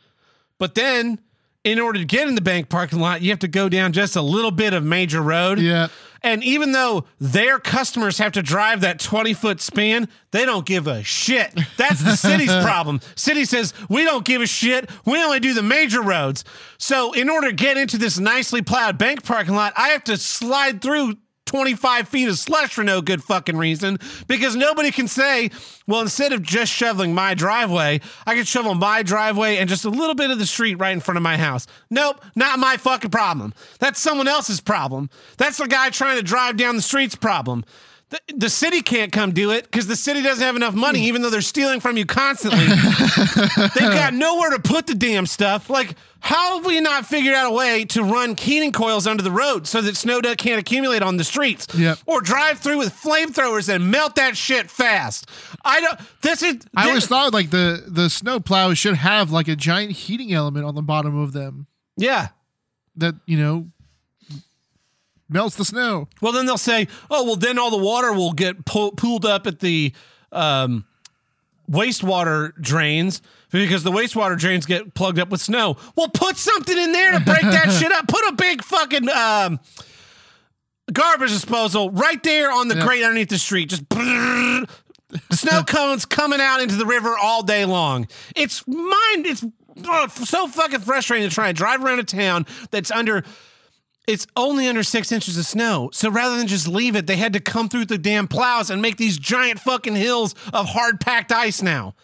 But 0.59 0.74
then, 0.74 1.20
in 1.66 1.80
order 1.80 1.98
to 1.98 2.04
get 2.04 2.28
in 2.28 2.36
the 2.36 2.40
bank 2.40 2.68
parking 2.68 3.00
lot, 3.00 3.22
you 3.22 3.30
have 3.30 3.40
to 3.40 3.48
go 3.48 3.68
down 3.68 3.92
just 3.92 4.14
a 4.14 4.22
little 4.22 4.52
bit 4.52 4.72
of 4.72 4.84
major 4.84 5.20
road. 5.20 5.58
Yeah. 5.58 5.88
And 6.22 6.44
even 6.44 6.70
though 6.70 7.06
their 7.18 7.58
customers 7.58 8.18
have 8.18 8.32
to 8.32 8.42
drive 8.42 8.82
that 8.82 9.00
20 9.00 9.34
foot 9.34 9.60
span, 9.60 10.08
they 10.30 10.44
don't 10.44 10.64
give 10.64 10.86
a 10.86 11.02
shit. 11.02 11.58
That's 11.76 12.02
the 12.04 12.14
city's 12.14 12.54
problem. 12.62 13.00
City 13.16 13.44
says, 13.44 13.74
we 13.88 14.04
don't 14.04 14.24
give 14.24 14.42
a 14.42 14.46
shit. 14.46 14.88
We 15.04 15.20
only 15.22 15.40
do 15.40 15.54
the 15.54 15.62
major 15.62 16.00
roads. 16.00 16.44
So, 16.78 17.12
in 17.12 17.28
order 17.28 17.48
to 17.48 17.54
get 17.54 17.76
into 17.76 17.98
this 17.98 18.16
nicely 18.16 18.62
plowed 18.62 18.96
bank 18.96 19.24
parking 19.24 19.54
lot, 19.54 19.72
I 19.76 19.88
have 19.88 20.04
to 20.04 20.16
slide 20.16 20.80
through 20.80 21.16
25 21.47 22.09
feet 22.09 22.28
of 22.28 22.38
slush 22.38 22.74
for 22.74 22.84
no 22.84 23.01
good 23.01 23.22
fucking 23.22 23.57
reason 23.57 23.99
because 24.26 24.55
nobody 24.55 24.90
can 24.90 25.09
say, 25.09 25.51
well, 25.86 26.03
instead 26.03 26.32
of 26.32 26.42
just 26.42 26.72
shoveling 26.72 27.14
my 27.14 27.34
driveway, 27.34 28.01
I 28.26 28.34
could 28.34 28.47
shovel 28.47 28.74
my 28.74 29.03
driveway 29.03 29.57
and 29.57 29.68
just 29.68 29.84
a 29.84 29.90
little 29.90 30.14
bit 30.14 30.30
of 30.30 30.38
the 30.38 30.47
street 30.47 30.74
right 30.74 30.92
in 30.92 31.01
front 31.01 31.16
of 31.16 31.22
my 31.22 31.36
house. 31.36 31.66
Nope, 31.88 32.22
not 32.34 32.59
my 32.59 32.76
fucking 32.76 33.11
problem. 33.11 33.55
That's 33.78 34.01
someone 34.01 34.28
else's 34.28 34.61
problem. 34.61 35.09
That's 35.38 35.59
the 35.59 35.68
guy 35.68 35.90
trying 35.90 36.18
to 36.18 36.22
drive 36.22 36.57
down 36.57 36.76
the 36.76 36.82
street's 36.82 37.14
problem. 37.14 37.64
The, 38.11 38.20
the 38.36 38.51
city 38.51 38.82
can't 38.82 39.11
come 39.11 39.32
do 39.32 39.51
it 39.51 39.64
because 39.64 39.88
the 39.88 39.97
city 39.97 40.22
doesn't 40.22 40.44
have 40.44 40.55
enough 40.55 40.74
money, 40.74 41.01
hmm. 41.01 41.07
even 41.07 41.22
though 41.22 41.30
they're 41.30 41.40
stealing 41.40 41.80
from 41.80 41.97
you 41.97 42.07
constantly. 42.07 42.66
They've 43.74 43.92
got 43.92 44.14
nowhere 44.14 44.51
to 44.51 44.61
put 44.61 44.86
the 44.86 44.94
damn 44.94 45.26
stuff. 45.26 45.68
Like, 45.68 45.97
how 46.20 46.56
have 46.56 46.66
we 46.66 46.80
not 46.80 47.06
figured 47.06 47.34
out 47.34 47.52
a 47.52 47.54
way 47.54 47.84
to 47.86 48.02
run 48.02 48.34
keening 48.34 48.72
coils 48.72 49.06
under 49.06 49.22
the 49.22 49.30
road 49.30 49.66
so 49.66 49.80
that 49.80 49.96
snow 49.96 50.20
dust 50.20 50.38
can't 50.38 50.58
accumulate 50.58 51.02
on 51.02 51.16
the 51.16 51.24
streets? 51.24 51.66
Yep. 51.76 51.98
Or 52.06 52.20
drive 52.20 52.58
through 52.58 52.78
with 52.78 52.92
flamethrowers 52.92 53.72
and 53.72 53.90
melt 53.90 54.16
that 54.16 54.36
shit 54.36 54.70
fast. 54.70 55.28
I 55.64 55.80
don't. 55.80 56.00
This 56.22 56.42
is. 56.42 56.56
I 56.74 56.84
thi- 56.84 56.88
always 56.88 57.06
thought 57.06 57.32
like 57.32 57.50
the 57.50 57.84
the 57.86 58.10
snow 58.10 58.40
plows 58.40 58.78
should 58.78 58.96
have 58.96 59.30
like 59.30 59.48
a 59.48 59.56
giant 59.56 59.92
heating 59.92 60.32
element 60.32 60.64
on 60.64 60.74
the 60.74 60.82
bottom 60.82 61.16
of 61.16 61.32
them 61.32 61.66
yeah. 61.96 62.28
that 62.96 63.14
you 63.26 63.38
know 63.38 63.68
melts 65.28 65.56
the 65.56 65.64
snow. 65.64 66.08
Well, 66.20 66.32
then 66.32 66.46
they'll 66.46 66.58
say, 66.58 66.88
"Oh, 67.10 67.24
well, 67.24 67.36
then 67.36 67.58
all 67.58 67.70
the 67.70 67.76
water 67.76 68.12
will 68.12 68.32
get 68.32 68.64
po- 68.64 68.92
pooled 68.92 69.24
up 69.24 69.46
at 69.46 69.60
the 69.60 69.92
um, 70.32 70.84
wastewater 71.70 72.52
drains 72.60 73.22
because 73.51 73.82
the 73.82 73.92
wastewater 73.92 74.38
drains 74.38 74.66
get 74.66 74.94
plugged 74.94 75.18
up 75.18 75.28
with 75.30 75.40
snow." 75.40 75.76
Well, 75.97 76.09
put 76.09 76.36
something 76.36 76.76
in 76.76 76.92
there 76.92 77.12
to 77.12 77.20
break 77.20 77.42
that 77.42 77.70
shit 77.80 77.92
up. 77.92 78.09
Put 78.09 78.24
a 78.28 78.32
big 78.32 78.62
fucking 78.62 79.09
um, 79.09 79.61
garbage 80.92 81.30
disposal 81.30 81.90
right 81.90 82.22
there 82.22 82.51
on 82.51 82.68
the 82.68 82.76
Yeah. 82.76 82.84
grate 82.86 83.03
underneath 83.03 83.28
the 83.30 83.38
street. 83.38 83.70
Just 83.70 83.84
snow 85.32 85.62
cones 85.62 86.05
coming 86.05 86.40
out 86.40 86.61
into 86.61 86.76
the 86.76 86.86
river 86.86 87.16
all 87.16 87.42
day 87.42 87.64
long. 87.64 88.07
It's 88.34 88.66
mind. 88.66 89.26
It's 89.26 89.44
oh, 89.84 90.09
so 90.09 90.49
fucking 90.49 90.80
frustrating 90.80 91.28
to 91.28 91.34
try 91.34 91.49
and 91.49 91.57
drive 91.57 91.84
around 91.84 92.01
a 92.01 92.05
town 92.05 92.47
that's 92.70 92.90
under 92.90 93.24
it's 94.07 94.24
only 94.36 94.68
under 94.68 94.84
six 94.84 95.11
inches 95.11 95.36
of 95.36 95.44
snow. 95.44 95.90
So 95.92 96.09
rather 96.09 96.36
than 96.36 96.47
just 96.47 96.68
leave 96.68 96.94
it, 96.94 97.09
they 97.09 97.16
had 97.16 97.32
to 97.32 97.40
come 97.40 97.68
through 97.68 97.86
the 97.86 97.99
damn 97.99 98.28
plows 98.28 98.70
and 98.70 98.80
make 98.80 98.99
these 98.99 99.18
giant 99.18 99.59
fucking 99.59 99.97
hills 99.97 100.34
of 100.53 100.66
hard 100.68 101.01
packed 101.01 101.32
ice 101.32 101.61
now. 101.61 101.94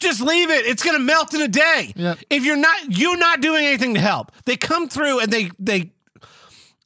Just 0.00 0.20
leave 0.20 0.50
it. 0.50 0.66
It's 0.66 0.82
gonna 0.82 0.98
melt 0.98 1.34
in 1.34 1.40
a 1.42 1.48
day. 1.48 1.92
Yep. 1.96 2.18
If 2.30 2.44
you're 2.44 2.56
not 2.56 2.76
you're 2.98 3.16
not 3.18 3.40
doing 3.40 3.64
anything 3.64 3.94
to 3.94 4.00
help. 4.00 4.32
They 4.44 4.56
come 4.56 4.88
through 4.88 5.20
and 5.20 5.32
they 5.32 5.50
they 5.58 5.92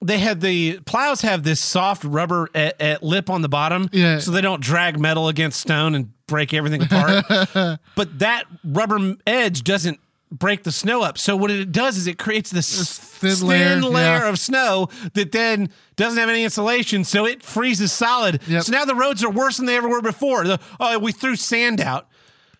they 0.04 0.18
have 0.18 0.40
the 0.40 0.80
plows 0.80 1.20
have 1.20 1.44
this 1.44 1.60
soft 1.60 2.04
rubber 2.04 2.48
eh, 2.54 2.72
eh, 2.80 2.96
lip 3.02 3.30
on 3.30 3.42
the 3.42 3.48
bottom, 3.48 3.88
Yeah. 3.92 4.18
so 4.18 4.32
they 4.32 4.40
don't 4.40 4.60
drag 4.60 4.98
metal 4.98 5.28
against 5.28 5.60
stone 5.60 5.94
and 5.94 6.12
break 6.26 6.52
everything 6.52 6.82
apart. 6.82 7.24
but 7.96 8.18
that 8.18 8.44
rubber 8.64 9.14
edge 9.26 9.62
doesn't 9.62 10.00
break 10.30 10.62
the 10.64 10.72
snow 10.72 11.02
up. 11.02 11.18
So 11.18 11.36
what 11.36 11.50
it 11.50 11.70
does 11.70 11.96
is 11.96 12.06
it 12.06 12.18
creates 12.18 12.50
this 12.50 12.98
thin 12.98 13.36
thin, 13.36 13.46
layer, 13.46 13.80
layer, 13.80 14.04
yeah. 14.18 14.28
of 14.28 14.38
snow 14.38 14.88
that 15.14 15.30
then 15.30 15.70
doesn't 15.96 16.18
have 16.18 16.28
any 16.28 16.42
insulation, 16.42 17.04
so 17.04 17.26
it 17.26 17.42
freezes 17.42 17.92
solid. 17.92 18.40
Yep. 18.48 18.62
So 18.64 18.72
now 18.72 18.84
the 18.84 18.94
roads 18.94 19.22
are 19.22 19.30
worse 19.30 19.58
than 19.58 19.66
they 19.66 19.76
ever 19.76 19.88
were 19.88 20.02
before. 20.02 20.44
The, 20.44 20.58
oh, 20.80 20.98
we 20.98 21.12
threw 21.12 21.36
sand 21.36 21.80
out. 21.80 22.08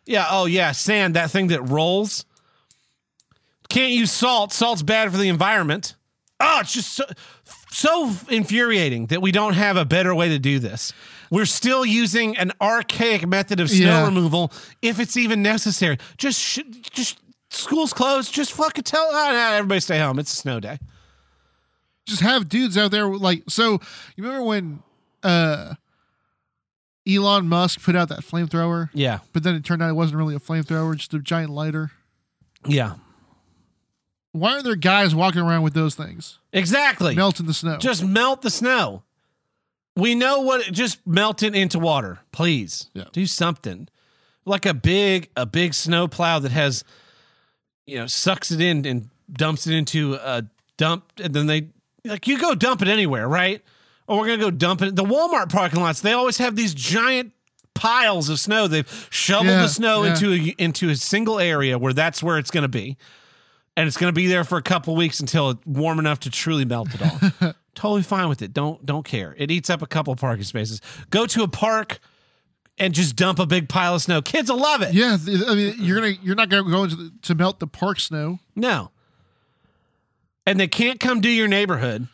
Yeah. 0.06 0.26
Oh, 0.30 0.46
yeah. 0.46 0.72
Sand, 0.72 1.14
that 1.14 1.30
thing 1.30 1.48
that 1.48 1.62
rolls. 1.62 2.24
Can't 3.68 3.92
use 3.92 4.10
salt. 4.12 4.52
Salt's 4.52 4.82
bad 4.82 5.10
for 5.10 5.16
the 5.18 5.28
environment. 5.28 5.94
Oh, 6.40 6.58
it's 6.60 6.74
just 6.74 6.92
so, 6.92 7.04
so 7.70 8.12
infuriating 8.28 9.06
that 9.06 9.22
we 9.22 9.32
don't 9.32 9.54
have 9.54 9.76
a 9.76 9.84
better 9.84 10.14
way 10.14 10.28
to 10.28 10.38
do 10.38 10.58
this. 10.58 10.92
We're 11.30 11.46
still 11.46 11.86
using 11.86 12.36
an 12.36 12.52
archaic 12.60 13.26
method 13.26 13.60
of 13.60 13.70
snow 13.70 13.86
Yeah. 13.86 14.04
removal 14.04 14.52
if 14.82 15.00
it's 15.00 15.16
even 15.16 15.40
necessary. 15.42 15.98
Just, 16.18 16.38
sh- 16.40 16.58
just 16.90 17.18
school's 17.50 17.92
closed. 17.92 18.34
Just 18.34 18.52
fucking 18.52 18.84
tell 18.84 19.08
oh, 19.10 19.52
everybody 19.54 19.80
stay 19.80 19.98
home. 19.98 20.18
It's 20.18 20.32
a 20.32 20.36
snow 20.36 20.60
day. 20.60 20.78
Just 22.06 22.20
have 22.20 22.48
dudes 22.48 22.76
out 22.76 22.90
there 22.90 23.06
like 23.06 23.44
so. 23.48 23.72
You 24.16 24.24
remember 24.24 24.42
when 24.44 24.82
uh 25.22 25.74
Elon 27.08 27.48
Musk 27.48 27.82
put 27.82 27.96
out 27.96 28.08
that 28.10 28.20
flamethrower, 28.20 28.90
Yeah. 28.94 29.18
but 29.32 29.42
then 29.42 29.54
it 29.56 29.64
turned 29.64 29.82
out 29.82 29.90
it 29.90 29.94
wasn't 29.94 30.18
really 30.18 30.34
a 30.34 30.38
flamethrower, 30.40 30.96
just 30.96 31.12
a 31.14 31.18
giant 31.18 31.50
lighter. 31.50 31.90
Yeah. 32.66 32.94
Why 34.32 34.54
are 34.56 34.62
there 34.62 34.76
guys 34.76 35.14
walking 35.14 35.42
around 35.42 35.62
with 35.62 35.74
those 35.74 35.94
things 35.94 36.38
Exactly. 36.52 37.14
melting 37.14 37.46
the 37.46 37.54
snow? 37.54 37.76
Just 37.78 38.02
melt 38.04 38.42
the 38.42 38.50
snow. 38.50 39.02
We 39.94 40.14
know 40.14 40.40
what 40.40 40.72
just 40.72 41.06
melt 41.06 41.42
it 41.42 41.54
into 41.54 41.78
water. 41.78 42.20
Please. 42.32 42.88
Yeah. 42.94 43.04
Do 43.12 43.26
something. 43.26 43.88
Like 44.46 44.64
a 44.64 44.72
big 44.72 45.28
a 45.36 45.44
big 45.44 45.74
snow 45.74 46.08
plow 46.08 46.38
that 46.38 46.50
has 46.52 46.82
you 47.86 47.98
know 47.98 48.06
sucks 48.06 48.50
it 48.50 48.60
in 48.60 48.86
and 48.86 49.10
dumps 49.30 49.66
it 49.66 49.74
into 49.74 50.14
a 50.14 50.44
dump 50.78 51.04
and 51.22 51.34
then 51.34 51.46
they 51.46 51.68
like 52.06 52.26
you 52.26 52.38
go 52.38 52.54
dump 52.54 52.80
it 52.80 52.88
anywhere, 52.88 53.28
right? 53.28 53.62
Or 54.06 54.18
we're 54.18 54.26
going 54.26 54.38
to 54.40 54.44
go 54.46 54.50
dump 54.50 54.82
it. 54.82 54.96
The 54.96 55.04
Walmart 55.04 55.50
parking 55.50 55.80
lots, 55.80 56.00
they 56.00 56.12
always 56.12 56.38
have 56.38 56.56
these 56.56 56.74
giant 56.74 57.32
piles 57.74 58.28
of 58.28 58.38
snow. 58.40 58.66
They've 58.68 59.08
shoveled 59.10 59.48
Yeah, 59.48 59.62
the 59.62 59.68
snow 59.68 60.04
yeah. 60.04 60.10
into 60.10 60.32
a, 60.32 60.54
into 60.58 60.90
a 60.90 60.96
single 60.96 61.38
area 61.38 61.78
where 61.78 61.92
that's 61.92 62.22
where 62.22 62.36
it's 62.38 62.50
going 62.50 62.62
to 62.62 62.68
be. 62.68 62.96
And 63.76 63.86
it's 63.86 63.96
going 63.96 64.08
to 64.12 64.14
be 64.14 64.26
there 64.26 64.44
for 64.44 64.58
a 64.58 64.62
couple 64.62 64.94
weeks 64.96 65.18
until 65.20 65.50
it's 65.50 65.64
warm 65.66 65.98
enough 65.98 66.20
to 66.20 66.30
truly 66.30 66.64
melt 66.66 66.88
it 66.94 67.00
all. 67.40 67.52
totally 67.74 68.02
fine 68.02 68.28
with 68.28 68.42
it. 68.42 68.52
Don't 68.52 68.84
don't 68.84 69.04
care. 69.04 69.34
It 69.38 69.50
eats 69.50 69.70
up 69.70 69.80
a 69.80 69.86
couple 69.86 70.14
parking 70.14 70.44
spaces. 70.44 70.82
Go 71.08 71.24
to 71.24 71.42
a 71.42 71.48
park 71.48 71.98
and 72.76 72.92
just 72.92 73.16
dump 73.16 73.38
a 73.38 73.46
big 73.46 73.70
pile 73.70 73.94
of 73.94 74.02
snow. 74.02 74.20
Kids 74.20 74.50
will 74.50 74.58
love 74.60 74.82
it. 74.82 74.92
yeah, 74.92 75.16
I 75.48 75.54
mean, 75.54 75.76
you're 75.78 75.98
gonna 75.98 76.12
you're 76.22 76.34
not 76.34 76.50
gonna 76.50 76.68
go 76.70 76.84
into 76.84 76.96
the, 76.96 77.12
to 77.22 77.34
melt 77.34 77.60
the 77.60 77.66
park 77.66 77.98
snow. 77.98 78.40
No. 78.54 78.90
And 80.44 80.60
they 80.60 80.68
can't 80.68 81.00
come 81.00 81.22
do 81.22 81.30
your 81.30 81.48
neighborhood. 81.48 82.08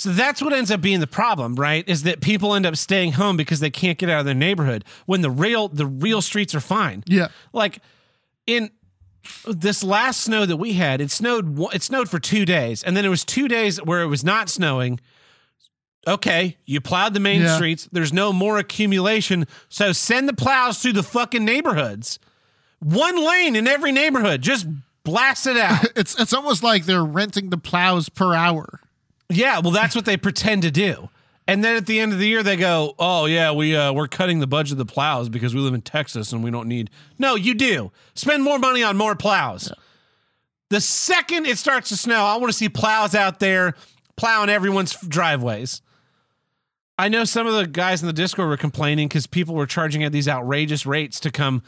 So 0.00 0.10
that's 0.10 0.40
what 0.40 0.52
ends 0.52 0.70
up 0.70 0.80
being 0.80 1.00
the 1.00 1.08
problem, 1.08 1.56
right? 1.56 1.82
Is 1.88 2.04
that 2.04 2.20
people 2.20 2.54
end 2.54 2.64
up 2.64 2.76
staying 2.76 3.12
home 3.14 3.36
because 3.36 3.58
they 3.58 3.68
can't 3.70 3.98
get 3.98 4.08
out 4.08 4.20
of 4.20 4.26
their 4.26 4.34
neighborhood 4.34 4.84
when 5.06 5.22
the 5.22 5.30
real 5.30 5.66
the 5.66 5.86
real 5.86 6.22
streets 6.22 6.54
are 6.54 6.60
fine. 6.60 7.02
Yeah, 7.08 7.28
Like 7.52 7.80
in 8.46 8.70
this 9.44 9.82
last 9.82 10.20
snow 10.20 10.46
that 10.46 10.56
we 10.56 10.74
had, 10.74 11.00
it 11.00 11.10
snowed 11.10 11.58
it 11.74 11.82
snowed 11.82 12.08
for 12.08 12.20
2 12.20 12.44
days 12.44 12.84
and 12.84 12.96
then 12.96 13.04
it 13.04 13.08
was 13.08 13.24
2 13.24 13.48
days 13.48 13.82
where 13.82 14.00
it 14.00 14.06
was 14.06 14.22
not 14.22 14.48
snowing. 14.48 15.00
Okay, 16.06 16.56
you 16.64 16.80
plowed 16.80 17.12
the 17.12 17.20
main 17.20 17.42
Yeah. 17.42 17.56
streets. 17.56 17.88
There's 17.90 18.12
no 18.12 18.32
more 18.32 18.56
accumulation. 18.56 19.46
So 19.68 19.90
send 19.92 20.28
the 20.28 20.32
plows 20.32 20.78
through 20.78 20.92
the 20.94 21.02
fucking 21.02 21.44
neighborhoods. 21.44 22.20
One 22.78 23.16
lane 23.16 23.56
in 23.56 23.66
every 23.66 23.90
neighborhood. 23.90 24.42
Just 24.42 24.64
blast 25.02 25.48
it 25.48 25.56
out. 25.56 25.84
it's 25.96 26.18
it's 26.20 26.32
almost 26.32 26.62
like 26.62 26.84
they're 26.86 27.04
renting 27.04 27.50
the 27.50 27.58
plows 27.58 28.08
per 28.08 28.32
hour. 28.32 28.80
Yeah, 29.28 29.58
well, 29.60 29.72
that's 29.72 29.94
what 29.94 30.04
they 30.04 30.16
pretend 30.16 30.62
to 30.62 30.70
do. 30.70 31.08
And 31.46 31.64
then 31.64 31.76
at 31.76 31.86
the 31.86 31.98
end 32.00 32.12
of 32.12 32.18
the 32.18 32.26
year, 32.28 32.42
they 32.42 32.56
go, 32.56 32.94
"Oh 32.98 33.24
yeah, 33.26 33.52
we 33.52 33.74
uh, 33.74 33.92
we're 33.92 34.08
cutting 34.08 34.40
the 34.40 34.46
budget 34.46 34.72
of 34.72 34.78
the 34.78 34.84
plows 34.86 35.28
because 35.30 35.54
we 35.54 35.60
live 35.60 35.72
in 35.74 35.80
Texas 35.82 36.32
and 36.32 36.44
we 36.44 36.50
don't 36.50 36.68
need." 36.68 36.90
No, 37.18 37.34
you 37.36 37.54
do. 37.54 37.90
Spend 38.14 38.42
more 38.42 38.58
money 38.58 38.82
on 38.82 38.96
more 38.98 39.14
plows. 39.14 39.72
The 40.70 40.80
second 40.82 41.46
it 41.46 41.56
starts 41.56 41.88
to 41.88 41.96
snow, 41.96 42.24
I 42.24 42.36
want 42.36 42.52
to 42.52 42.56
see 42.58 42.68
plows 42.68 43.14
out 43.14 43.40
there 43.40 43.74
plowing 44.16 44.50
everyone's 44.50 44.94
driveways. 45.06 45.80
I 46.98 47.08
know 47.08 47.24
some 47.24 47.46
of 47.46 47.54
the 47.54 47.66
guys 47.66 48.02
in 48.02 48.06
the 48.08 48.12
Discord 48.12 48.48
were 48.48 48.56
complaining 48.58 49.08
because 49.08 49.26
people 49.26 49.54
were 49.54 49.66
charging 49.66 50.04
at 50.04 50.12
these 50.12 50.28
outrageous 50.28 50.84
rates 50.84 51.20
to 51.20 51.30
come, 51.30 51.62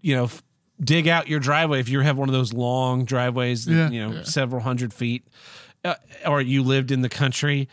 you 0.00 0.16
know, 0.16 0.24
f- 0.24 0.42
dig 0.82 1.06
out 1.06 1.28
your 1.28 1.38
driveway 1.38 1.78
if 1.78 1.88
you 1.88 2.00
have 2.00 2.16
one 2.18 2.28
of 2.28 2.32
those 2.32 2.52
long 2.52 3.04
driveways, 3.04 3.68
Yeah, 3.68 3.90
you 3.90 4.00
know, 4.08 4.14
yeah. 4.16 4.22
several 4.24 4.62
hundred 4.62 4.92
feet, 4.94 5.24
uh, 5.86 5.94
or 6.26 6.40
you 6.40 6.62
lived 6.62 6.90
in 6.90 7.02
the 7.02 7.08
country, 7.08 7.68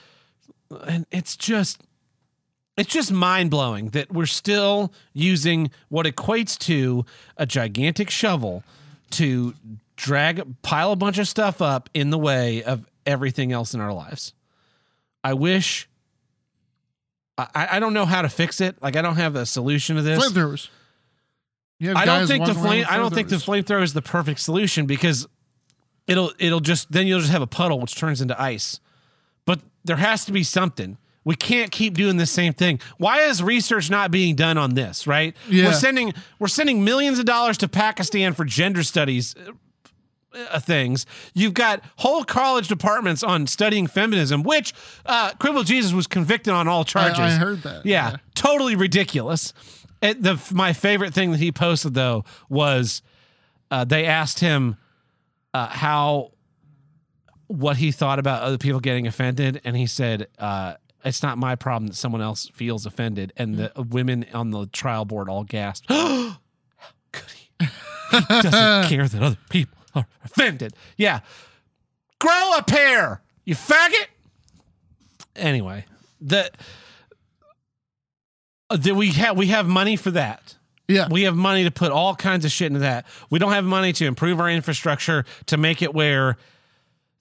and 0.88 1.06
it's 1.12 1.36
just. 1.36 1.82
It's 2.76 2.92
just 2.92 3.12
mind 3.12 3.52
blowing 3.52 3.90
that 3.90 4.12
we're 4.12 4.26
still 4.26 4.92
using 5.14 5.70
what 5.90 6.08
equates 6.08 6.58
to 6.62 7.06
a 7.38 7.46
gigantic 7.46 8.10
shovel 8.10 8.64
to 9.12 9.54
drag 9.96 10.60
pile 10.64 10.92
a 10.92 10.96
bunch 10.96 11.20
of 11.20 11.28
stuff 11.28 11.62
up 11.62 11.88
in 11.94 12.10
the 12.10 12.18
way 12.18 12.64
of 12.64 12.88
everything 13.06 13.52
else 13.52 13.76
in 13.76 13.80
our 13.80 13.94
lives. 13.94 14.34
I 15.24 15.36
wish 15.36 15.88
I, 17.38 17.68
I 17.74 17.80
don't 17.80 17.94
know 17.94 18.06
how 18.06 18.22
to 18.22 18.30
fix 18.30 18.62
it. 18.62 18.82
Like 18.82 18.96
I 18.96 19.02
don't 19.02 19.16
have 19.16 19.36
a 19.36 19.46
solution 19.46 19.96
to 19.96 20.02
this. 20.02 20.24
Flamethrowers. 20.24 20.70
You 21.80 21.90
have 21.90 21.98
I 21.98 22.06
don't 22.06 22.28
think 22.28 22.46
the 22.46 22.54
flame 22.54 22.86
I 22.90 22.98
don't 22.98 23.14
think 23.14 23.30
the 23.30 23.38
flamethrower 23.38 23.84
is 23.84 23.94
the 23.94 24.02
perfect 24.02 24.40
solution 24.40 24.86
because 24.86 25.28
it'll 26.08 26.32
it'll 26.40 26.60
just 26.60 26.92
then 26.92 27.08
you'll 27.08 27.20
just 27.20 27.32
have 27.32 27.42
a 27.42 27.48
puddle 27.48 27.80
which 27.80 27.96
turns 27.96 28.22
into 28.22 28.40
ice. 28.42 28.80
But 29.46 29.60
there 29.84 29.98
has 29.98 30.26
to 30.26 30.32
be 30.32 30.44
something. 30.44 30.98
We 31.26 31.36
can't 31.36 31.72
keep 31.72 31.94
doing 31.94 32.18
the 32.18 32.26
same 32.26 32.52
thing. 32.54 32.80
Why 32.98 33.22
is 33.22 33.42
research 33.42 33.90
not 33.90 34.12
being 34.12 34.36
done 34.36 34.58
on 34.58 34.74
this, 34.74 35.08
right? 35.08 35.34
Yeah. 35.50 35.68
We're 35.68 35.74
sending 35.74 36.14
we're 36.40 36.48
sending 36.50 36.84
millions 36.84 37.20
of 37.20 37.26
dollars 37.26 37.58
to 37.60 37.68
Pakistan 37.68 38.34
for 38.34 38.44
gender 38.44 38.84
studies 38.84 39.34
uh, 40.50 40.60
things. 40.60 41.06
You've 41.34 41.54
got 41.54 41.82
whole 41.98 42.24
college 42.24 42.68
departments 42.68 43.24
on 43.24 43.48
studying 43.48 43.88
feminism, 43.88 44.44
which 44.44 44.74
uh, 45.06 45.32
Cripple 45.34 45.66
Jesus 45.66 45.94
was 45.94 46.08
convicted 46.08 46.54
on 46.54 46.68
all 46.68 46.84
charges. 46.84 47.20
I 47.20 47.30
heard 47.32 47.62
that, 47.64 47.86
Yeah, 47.86 48.12
yeah. 48.12 48.18
totally 48.36 48.76
ridiculous. 48.76 49.54
It, 50.02 50.22
the 50.24 50.42
my 50.52 50.74
favorite 50.74 51.14
thing 51.14 51.32
that 51.32 51.40
he 51.40 51.52
posted 51.52 51.94
though 51.94 52.26
was 52.50 53.02
uh, 53.72 53.86
they 53.86 54.06
asked 54.06 54.40
him 54.42 54.76
uh, 55.54 55.68
how 55.68 56.32
what 57.48 57.78
he 57.78 57.92
thought 57.92 58.20
about 58.20 58.44
other 58.44 58.58
people 58.58 58.80
getting 58.80 59.08
offended, 59.08 59.62
and 59.64 59.76
he 59.76 59.88
said. 59.88 60.28
Uh, 60.38 60.76
it's 61.06 61.22
not 61.22 61.38
my 61.38 61.56
problem 61.56 61.88
that 61.88 61.96
someone 61.96 62.22
else 62.22 62.50
feels 62.54 62.86
offended, 62.86 63.34
and 63.36 63.58
the 63.58 63.72
women 63.90 64.26
on 64.34 64.52
the 64.52 64.68
trial 64.68 65.04
board 65.04 65.28
all 65.28 65.44
gasped. 65.44 65.88
How 65.92 66.38
could 67.12 67.30
he? 67.32 67.50
He 67.60 68.42
doesn't 68.42 68.90
care 68.90 69.08
that 69.08 69.22
other 69.22 69.38
people 69.50 69.78
are 69.96 70.06
offended. 70.24 70.74
Yeah. 70.96 71.20
Grow 72.20 72.54
a 72.58 72.64
pair, 72.64 73.22
you 73.44 73.56
faggot. 73.56 74.06
Anyway, 75.36 75.86
the, 76.22 76.50
uh, 78.70 78.78
the 78.78 78.94
we 78.94 79.10
have 79.12 79.38
we 79.38 79.48
have 79.48 79.68
money 79.68 79.98
for 79.98 80.12
that. 80.12 80.56
Yeah. 80.88 81.08
We 81.10 81.24
have 81.24 81.36
money 81.36 81.64
to 81.64 81.72
put 81.72 81.92
all 81.92 82.16
kinds 82.16 82.44
of 82.46 82.52
shit 82.52 82.68
into 82.68 82.80
that. 82.80 83.06
We 83.30 83.40
don't 83.40 83.54
have 83.54 83.64
money 83.64 83.94
to 83.94 84.06
improve 84.06 84.40
our 84.40 84.50
infrastructure 84.50 85.26
to 85.46 85.58
make 85.58 85.82
it 85.82 85.94
where 85.94 86.38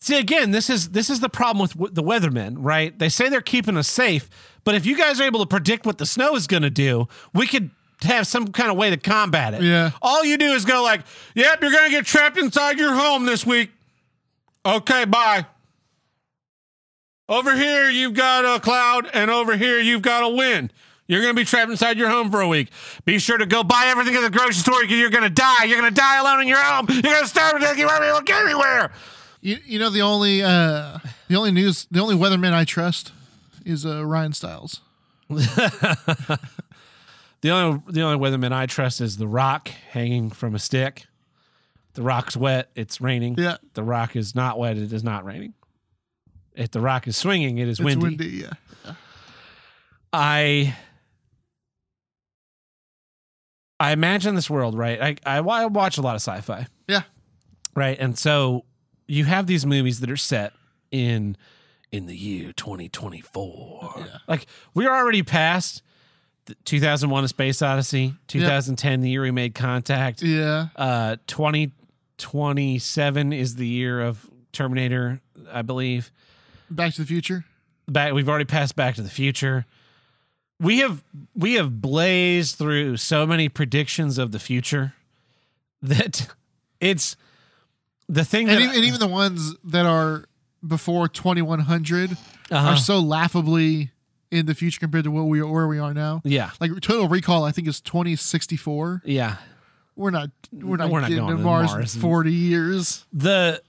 See 0.03 0.19
again, 0.19 0.51
this 0.51 0.69
is 0.69 0.89
this 0.89 1.09
is 1.09 1.21
the 1.21 1.29
problem 1.29 1.63
with 1.63 1.75
w- 1.75 1.95
the 1.95 2.03
weathermen, 2.03 2.57
right? 2.59 2.99
They 2.99 3.09
say 3.09 3.29
they're 3.29 3.41
keeping 3.41 3.77
us 3.77 3.87
safe, 3.87 4.29
but 4.65 4.75
if 4.75 4.85
you 4.85 4.97
guys 4.97 5.21
are 5.21 5.25
able 5.25 5.39
to 5.39 5.47
predict 5.47 5.87
what 5.87 5.99
the 5.99 6.07
snow 6.07 6.35
is 6.35 6.49
going 6.49 6.65
to 6.65 6.71
do, 6.71 7.07
we 7.33 7.47
could 7.47 7.71
have 8.03 8.27
some 8.27 8.49
kind 8.49 8.69
of 8.69 8.77
way 8.77 8.91
to 8.91 8.97
combat 8.97 9.55
it. 9.55 9.63
Yeah. 9.63 9.93
All 10.03 10.25
you 10.25 10.39
do 10.39 10.55
is 10.55 10.65
go 10.65 10.83
like, 10.83 11.03
"Yep, 11.37 11.63
you're 11.63 11.71
going 11.71 11.85
to 11.85 11.91
get 11.93 12.05
trapped 12.05 12.37
inside 12.37 12.81
your 12.81 12.93
home 12.93 13.27
this 13.27 13.47
week." 13.47 13.71
Okay, 14.67 15.05
bye. 15.05 15.47
Over 17.29 17.55
here 17.55 17.89
you've 17.89 18.15
got 18.15 18.45
a 18.45 18.59
cloud 18.59 19.09
and 19.15 19.31
over 19.31 19.57
here 19.57 19.79
you've 19.79 20.03
got 20.03 20.25
a 20.25 20.29
wind. 20.29 20.73
You're 21.13 21.21
going 21.23 21.35
to 21.37 21.41
be 21.41 21.45
trapped 21.45 21.71
inside 21.71 21.99
your 21.99 22.09
home 22.09 22.31
for 22.31 22.41
a 22.41 22.49
week. 22.49 22.71
Be 23.05 23.19
sure 23.19 23.37
to 23.37 23.45
go 23.47 23.63
buy 23.63 23.85
everything 23.89 24.15
at 24.17 24.23
the 24.23 24.31
grocery 24.31 24.55
store 24.55 24.81
because 24.81 24.97
you're 24.99 25.11
going 25.11 25.25
to 25.25 25.31
die. 25.31 25.65
You're 25.65 25.79
going 25.79 25.93
to 25.93 26.01
die 26.01 26.19
alone 26.19 26.41
in 26.41 26.49
your 26.49 26.59
home. 26.63 26.87
You're 26.89 27.03
going 27.03 27.23
to 27.23 27.29
starve 27.29 27.53
to 27.55 27.59
death. 27.61 27.77
You 27.79 27.87
won't 27.87 28.01
be 28.01 28.07
able 28.07 28.19
to 28.19 28.25
get 28.25 28.43
anywhere. 28.45 28.93
You, 29.43 29.59
you 29.65 29.79
know 29.79 29.91
the 29.91 30.03
only 30.03 30.43
uh 30.43 30.99
the 31.29 31.35
only 31.37 31.51
news 31.51 31.87
the 31.91 31.99
only 32.01 32.15
weatherman 32.15 32.53
I 32.53 32.65
trust 32.65 33.13
is 33.65 33.85
uh 33.85 34.07
Ryan 34.07 34.33
Stiles. 34.33 34.81
The 37.41 37.51
only 37.51 37.83
the 37.89 38.03
only 38.03 38.25
weatherman 38.25 38.53
I 38.53 38.67
trust 38.67 39.01
is 39.01 39.17
the 39.17 39.27
rock 39.27 39.69
hanging 39.91 40.31
from 40.31 40.55
a 40.55 40.61
stick. 40.61 41.07
The 41.95 42.03
rock's 42.03 42.37
wet, 42.37 42.71
it's 42.77 43.01
raining. 43.01 43.35
Yeah. 43.37 43.57
The 43.75 43.83
rock 43.83 44.15
is 44.15 44.35
not 44.37 44.61
wet, 44.61 44.79
it 44.79 44.93
is 44.93 45.03
not 45.03 45.25
raining. 45.25 45.55
If 46.55 46.71
the 46.71 46.81
rock 46.81 47.09
is 47.09 47.17
swinging, 47.17 47.59
it 47.59 47.67
is 47.67 47.81
It's 47.81 47.85
windy. 47.85 48.05
windy. 48.05 48.27
yeah. 48.87 48.95
I 50.13 50.77
I 53.83 53.93
imagine 53.93 54.35
this 54.35 54.51
world, 54.51 54.77
right? 54.77 55.19
I, 55.27 55.37
I 55.37 55.39
I 55.39 55.67
watch 55.67 55.99
a 55.99 56.03
lot 56.03 56.15
of 56.15 56.21
sci-fi, 56.23 56.67
Yeah. 56.89 57.03
right? 57.75 57.99
And 57.99 58.19
so 58.19 58.65
you 59.09 59.25
have 59.25 59.47
these 59.47 59.67
movies 59.67 60.01
that 60.01 60.11
are 60.11 60.17
set 60.17 60.53
in 60.91 61.37
in 61.91 62.07
the 62.07 62.17
year 62.17 62.53
2024. 62.53 63.95
Yeah. 63.99 64.05
Like 64.29 64.47
we're 64.75 64.93
already 64.95 65.23
past 65.23 65.83
the 66.47 66.55
2001 66.65 67.25
A 67.25 67.29
Space 67.29 67.63
Odyssey, 67.63 68.15
2010 68.29 69.01
the 69.01 69.11
year 69.11 69.23
we 69.23 69.31
made 69.31 69.55
contact. 69.55 70.23
Yeah. 70.23 70.69
Uh 70.77 71.17
2027 71.27 73.33
is 73.33 73.57
the 73.57 73.67
year 73.67 74.01
of 74.01 74.29
Terminator, 74.53 75.21
I 75.51 75.63
believe 75.63 76.11
Back 76.71 76.95
to 76.95 77.01
the 77.03 77.07
Future. 77.07 77.45
back 77.89 78.13
we've 78.13 78.29
already 78.29 78.45
passed 78.45 78.77
back 78.77 78.95
to 78.97 79.03
the 79.03 79.11
future 79.11 79.65
we 80.63 80.79
have 80.79 81.03
we 81.35 81.55
have 81.55 81.81
blazed 81.83 82.57
through 82.57 82.97
so 82.97 83.27
many 83.27 83.49
predictions 83.49 84.17
of 84.19 84.33
the 84.33 84.39
future 84.39 84.95
that 85.83 86.29
it's 86.81 87.17
the 88.09 88.25
thing 88.25 88.49
And 88.49 88.59
that 88.59 88.63
even, 88.63 88.77
and 88.77 88.85
even 88.85 89.01
the 89.01 89.09
ones 89.09 89.55
that 89.65 89.87
are 89.87 90.25
before 90.67 91.09
2100 91.09 92.13
Uh-huh. 92.13 92.57
are 92.69 92.77
so 92.77 93.01
laughably 93.01 93.91
in 94.31 94.47
the 94.47 94.55
future 94.55 94.79
compared 94.81 95.05
to 95.05 95.11
what 95.11 95.23
we 95.25 95.43
where 95.43 95.67
we 95.67 95.79
are 95.79 95.93
now. 95.93 96.21
yeah 96.25 96.51
Like 96.61 96.71
Total 96.81 97.09
Recall, 97.09 97.45
I 97.45 97.53
think 97.53 97.67
is 97.69 97.81
2064. 97.81 99.03
yeah 99.05 99.37
We're 99.97 100.11
not 100.11 100.31
we're 100.53 100.77
not 100.77 100.91
We're 100.91 101.01
not 101.01 101.09
getting 101.11 101.25
going 101.25 101.37
to 101.39 101.43
Mars, 101.43 101.71
Mars 101.73 101.95
in 101.97 102.01
40 102.01 102.33
years. 102.33 103.05
the 103.13 103.61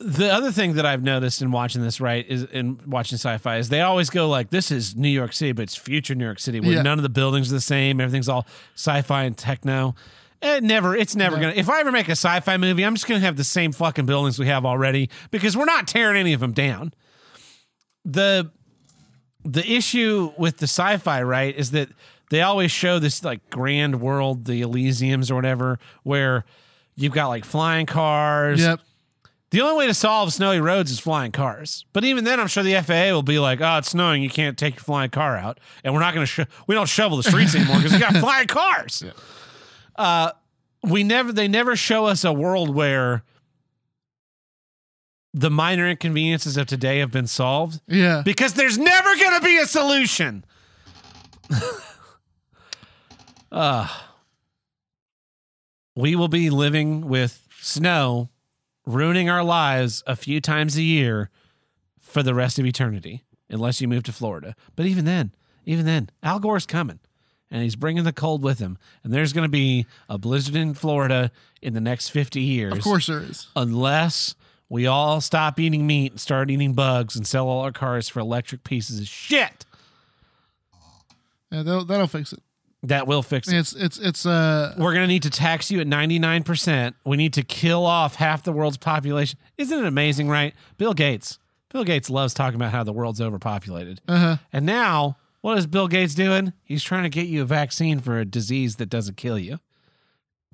the 0.00 0.30
other 0.32 0.52
thing 0.52 0.74
that 0.74 0.84
I've 0.86 1.02
noticed 1.02 1.40
in 1.42 1.50
watching 1.50 1.82
this, 1.82 2.00
right, 2.00 2.24
is 2.28 2.44
in 2.44 2.78
watching 2.86 3.16
sci-fi, 3.16 3.56
is 3.56 3.68
they 3.68 3.80
always 3.80 4.10
go 4.10 4.28
like, 4.28 4.50
"This 4.50 4.70
is 4.70 4.94
New 4.96 5.08
York 5.08 5.32
City, 5.32 5.52
but 5.52 5.62
it's 5.62 5.76
future 5.76 6.14
New 6.14 6.24
York 6.24 6.38
City, 6.38 6.60
where 6.60 6.72
Yeah. 6.72 6.82
none 6.82 6.98
of 6.98 7.02
the 7.02 7.08
buildings 7.08 7.50
are 7.50 7.54
the 7.54 7.60
same. 7.60 8.00
Everything's 8.00 8.28
all 8.28 8.46
sci-fi 8.74 9.24
and 9.24 9.36
techno." 9.36 9.94
It 10.42 10.62
never, 10.62 10.94
it's 10.94 11.16
never 11.16 11.36
No. 11.36 11.42
gonna. 11.42 11.54
If 11.56 11.70
I 11.70 11.80
ever 11.80 11.90
make 11.90 12.08
a 12.08 12.12
sci-fi 12.12 12.58
movie, 12.58 12.84
I'm 12.84 12.94
just 12.94 13.06
gonna 13.06 13.20
have 13.20 13.36
the 13.36 13.44
same 13.44 13.72
fucking 13.72 14.04
buildings 14.04 14.38
we 14.38 14.46
have 14.48 14.66
already 14.66 15.08
because 15.30 15.56
we're 15.56 15.64
not 15.64 15.88
tearing 15.88 16.18
any 16.18 16.34
of 16.34 16.40
them 16.40 16.52
down. 16.52 16.92
The 18.04 18.50
the 19.44 19.64
issue 19.72 20.32
with 20.36 20.58
the 20.58 20.66
sci-fi, 20.66 21.22
right, 21.22 21.56
is 21.56 21.70
that 21.70 21.88
they 22.30 22.42
always 22.42 22.70
show 22.72 22.98
this 22.98 23.22
like 23.24 23.48
grand 23.50 24.00
world, 24.00 24.44
the 24.44 24.60
Elysiums 24.60 25.30
or 25.30 25.36
whatever, 25.36 25.78
where 26.02 26.44
you've 26.96 27.12
got 27.12 27.28
like 27.28 27.44
flying 27.44 27.86
cars. 27.86 28.60
Yep. 28.60 28.80
The 29.56 29.62
only 29.62 29.78
way 29.78 29.86
to 29.86 29.94
solve 29.94 30.34
snowy 30.34 30.60
roads 30.60 30.90
is 30.90 30.98
flying 31.00 31.32
cars. 31.32 31.86
But 31.94 32.04
even 32.04 32.24
then, 32.24 32.38
I'm 32.38 32.46
sure 32.46 32.62
the 32.62 32.74
FAA 32.82 33.10
will 33.14 33.22
be 33.22 33.38
like, 33.38 33.62
"Oh, 33.62 33.78
it's 33.78 33.88
snowing. 33.88 34.22
You 34.22 34.28
can't 34.28 34.58
take 34.58 34.74
your 34.74 34.82
flying 34.82 35.08
car 35.08 35.34
out, 35.38 35.60
and 35.82 35.94
we're 35.94 36.00
not 36.00 36.12
going 36.12 36.26
to. 36.26 36.30
Sho- 36.30 36.44
we 36.66 36.74
don't 36.74 36.86
shovel 36.90 37.16
the 37.16 37.22
streets 37.22 37.54
anymore 37.56 37.76
because 37.78 37.94
we 37.94 37.98
got 37.98 38.14
flying 38.18 38.48
cars." 38.48 39.02
Uh, 39.96 40.32
we 40.82 41.04
never. 41.04 41.32
They 41.32 41.48
never 41.48 41.74
show 41.74 42.04
us 42.04 42.22
a 42.22 42.34
world 42.34 42.74
where 42.74 43.22
the 45.32 45.48
minor 45.48 45.88
inconveniences 45.88 46.58
of 46.58 46.66
today 46.66 46.98
have 46.98 47.10
been 47.10 47.26
solved 47.26 47.80
Yeah. 47.88 48.20
because 48.22 48.52
there's 48.52 48.76
never 48.76 49.16
going 49.16 49.40
to 49.40 49.42
be 49.42 49.56
a 49.56 49.66
solution. 49.66 50.44
uh, 53.50 53.88
we 55.94 56.14
will 56.14 56.28
be 56.28 56.50
living 56.50 57.08
with 57.08 57.48
snow 57.62 58.28
ruining 58.86 59.28
our 59.28 59.42
lives 59.44 60.02
a 60.06 60.16
few 60.16 60.40
times 60.40 60.76
a 60.76 60.82
year 60.82 61.30
for 62.00 62.22
the 62.22 62.34
rest 62.34 62.58
of 62.58 62.64
eternity, 62.64 63.24
unless 63.50 63.80
you 63.80 63.88
move 63.88 64.04
to 64.04 64.12
Florida. 64.12 64.54
But 64.76 64.86
even 64.86 65.04
then, 65.04 65.32
even 65.64 65.84
then, 65.84 66.10
Al 66.22 66.38
Gore's 66.38 66.66
coming 66.66 67.00
and 67.50 67.62
he's 67.62 67.76
bringing 67.76 68.04
the 68.04 68.12
cold 68.12 68.42
with 68.42 68.58
him. 68.58 68.78
And 69.04 69.12
there's 69.12 69.32
going 69.32 69.44
to 69.44 69.48
be 69.50 69.86
a 70.08 70.18
blizzard 70.18 70.56
in 70.56 70.74
Florida 70.74 71.30
in 71.62 71.74
the 71.74 71.80
next 71.80 72.08
50 72.10 72.40
years 72.40 72.72
Of 72.72 72.82
course 72.82 73.06
there 73.06 73.20
is. 73.20 73.48
unless 73.56 74.34
we 74.68 74.86
all 74.86 75.20
stop 75.20 75.60
eating 75.60 75.86
meat 75.86 76.12
and 76.12 76.20
start 76.20 76.50
eating 76.50 76.72
bugs 76.72 77.14
and 77.16 77.26
sell 77.26 77.48
all 77.48 77.60
our 77.62 77.72
cars 77.72 78.08
for 78.08 78.20
electric 78.20 78.64
pieces 78.64 79.00
of 79.00 79.06
shit. 79.06 79.64
Yeah, 81.50 81.62
that'll, 81.62 81.84
that'll 81.84 82.08
fix 82.08 82.32
it. 82.32 82.42
That 82.88 83.06
will 83.06 83.22
fix 83.22 83.48
it. 83.48 83.56
It's 83.56 83.72
it's 83.74 83.98
it's 83.98 84.26
uh 84.26 84.74
We're 84.78 84.92
going 84.92 85.02
to 85.04 85.08
need 85.08 85.22
to 85.24 85.30
tax 85.30 85.70
you 85.70 85.80
at 85.80 85.86
99%. 85.86 86.94
We 87.04 87.16
need 87.16 87.32
to 87.34 87.42
kill 87.42 87.84
off 87.86 88.16
half 88.16 88.42
the 88.42 88.52
world's 88.52 88.76
population. 88.76 89.38
Isn't 89.58 89.78
it 89.78 89.86
amazing, 89.86 90.28
right? 90.28 90.54
Bill 90.78 90.94
Gates. 90.94 91.38
Bill 91.70 91.84
Gates 91.84 92.08
loves 92.10 92.32
talking 92.34 92.56
about 92.56 92.72
how 92.72 92.84
the 92.84 92.92
world's 92.92 93.20
overpopulated. 93.20 94.00
uh 94.08 94.18
huh. 94.18 94.36
And 94.52 94.64
now, 94.66 95.16
what 95.40 95.58
is 95.58 95.66
Bill 95.66 95.88
Gates 95.88 96.14
doing? 96.14 96.52
He's 96.64 96.82
trying 96.84 97.02
to 97.02 97.08
get 97.08 97.26
you 97.26 97.42
a 97.42 97.44
vaccine 97.44 98.00
for 98.00 98.18
a 98.18 98.24
disease 98.24 98.76
that 98.76 98.86
doesn't 98.88 99.16
kill 99.16 99.38
you. 99.38 99.58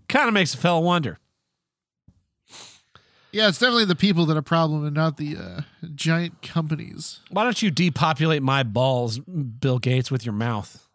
Kind 0.08 0.28
of 0.28 0.34
makes 0.34 0.54
a 0.54 0.58
fellow 0.58 0.80
wonder. 0.80 1.18
yeah, 3.30 3.48
it's 3.48 3.58
definitely 3.58 3.86
the 3.86 3.94
people 3.96 4.26
that 4.26 4.36
are 4.36 4.42
problem 4.42 4.84
and 4.84 4.94
not 4.94 5.16
the 5.16 5.36
uh, 5.36 5.60
giant 5.94 6.42
companies. 6.42 7.20
Why 7.30 7.44
don't 7.44 7.62
you 7.62 7.70
depopulate 7.70 8.42
my 8.42 8.62
balls, 8.62 9.18
Bill 9.18 9.78
Gates, 9.78 10.10
with 10.10 10.26
your 10.26 10.34
mouth? 10.34 10.86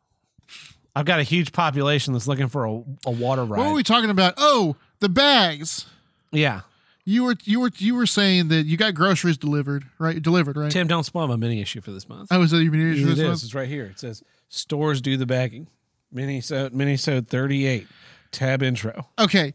I've 0.98 1.06
got 1.06 1.20
a 1.20 1.24
huge 1.24 1.52
population 1.52 2.14
that's 2.14 2.28
looking 2.28 2.48
for 2.48 2.66
a, 2.66 2.72
a 3.06 3.12
water 3.12 3.46
ride. 3.46 3.60
What 3.60 3.70
were 3.70 3.76
we 3.76 3.84
talking 3.84 4.10
about? 4.10 4.34
Oh, 4.38 4.76
the 5.00 5.10
bags. 5.10 5.86
yeah. 6.32 6.62
You 7.06 7.24
were 7.24 7.36
you 7.46 7.62
were 7.62 7.72
you 7.78 7.96
were 7.96 8.06
saying 8.06 8.50
that 8.50 8.66
you 8.66 8.76
got 8.76 8.94
groceries 8.94 9.38
delivered, 9.38 9.86
right? 9.98 10.22
Delivered, 10.22 10.58
right? 10.58 10.70
Tim, 10.70 10.88
don't 10.88 11.06
spoil 11.06 11.26
my 11.30 11.38
mini 11.38 11.62
issue 11.62 11.80
for 11.80 11.92
this 11.92 12.10
month. 12.10 12.30
I 12.34 12.38
was 12.38 12.52
at 12.54 12.58
your 12.58 12.72
mini 12.74 13.00
It 13.02 13.06
this 13.06 13.18
is. 13.20 13.24
month. 13.24 13.44
It's 13.44 13.54
right 13.56 13.68
here. 13.70 13.86
It 13.86 13.98
says 14.00 14.24
stores 14.50 15.00
do 15.00 15.16
the 15.16 15.26
bagging. 15.26 15.68
Minisode 16.14 16.72
Minisode 16.72 17.28
38. 17.28 17.88
Tab 18.32 18.62
intro. 18.62 19.08
Okay, 19.18 19.54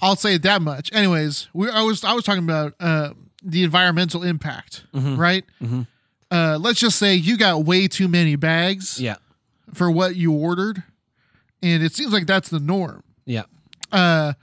I'll 0.00 0.16
say 0.16 0.38
that 0.38 0.62
much. 0.62 0.90
Anyways, 0.94 1.48
we 1.52 1.68
I 1.68 1.82
was 1.82 2.04
I 2.04 2.14
was 2.14 2.24
talking 2.24 2.42
about 2.44 2.72
uh, 2.80 3.10
the 3.42 3.64
environmental 3.64 4.22
impact, 4.22 4.84
right? 4.94 5.44
Mhm. 5.62 5.86
Uh, 6.30 6.56
let's 6.58 6.80
just 6.80 6.98
say 6.98 7.14
you 7.14 7.36
got 7.36 7.64
way 7.66 7.86
too 7.86 8.08
many 8.08 8.34
bags 8.36 8.98
Yeah. 8.98 9.16
For 9.74 9.90
what 9.90 10.16
you 10.16 10.32
ordered, 10.32 10.82
and 11.62 11.82
it 11.82 11.92
seems 11.94 12.12
like 12.12 12.26
that's 12.26 12.48
the 12.48 12.60
norm. 12.60 13.02
Yeah. 13.26 13.44
Uh, 13.92 14.34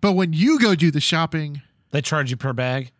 but 0.00 0.12
when 0.12 0.32
you 0.32 0.58
go 0.58 0.74
do 0.74 0.90
the 0.90 1.00
shopping, 1.00 1.62
They 1.90 2.00
charge 2.02 2.30
you 2.30 2.36
per 2.36 2.52
bag. 2.52 2.90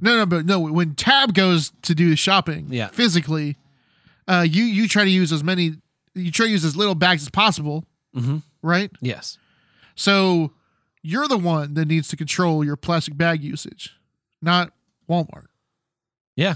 no, 0.00 0.16
no, 0.16 0.26
but 0.26 0.44
no, 0.46 0.60
when 0.60 0.94
Tab 0.94 1.34
goes 1.34 1.72
to 1.82 1.94
do 1.94 2.10
the 2.10 2.16
shopping, 2.16 2.66
Yeah. 2.70 2.88
physically, 2.88 3.56
uh, 4.28 4.46
you 4.48 4.64
you 4.64 4.88
try 4.88 5.04
to 5.04 5.10
use 5.10 5.32
as 5.32 5.42
many, 5.44 5.76
you 6.14 6.30
try 6.30 6.46
to 6.46 6.52
use 6.52 6.64
as 6.64 6.76
little 6.76 6.94
bags 6.94 7.22
as 7.22 7.30
possible, 7.30 7.84
Mhm. 8.16 8.42
right? 8.62 8.90
Yes. 9.00 9.38
So 9.94 10.52
you're 11.02 11.28
the 11.28 11.38
one 11.38 11.74
that 11.74 11.86
needs 11.86 12.08
to 12.08 12.16
control 12.16 12.64
your 12.64 12.76
plastic 12.76 13.16
bag 13.16 13.42
usage, 13.42 13.90
not 14.40 14.72
Walmart. 15.08 15.46
Yeah. 16.36 16.54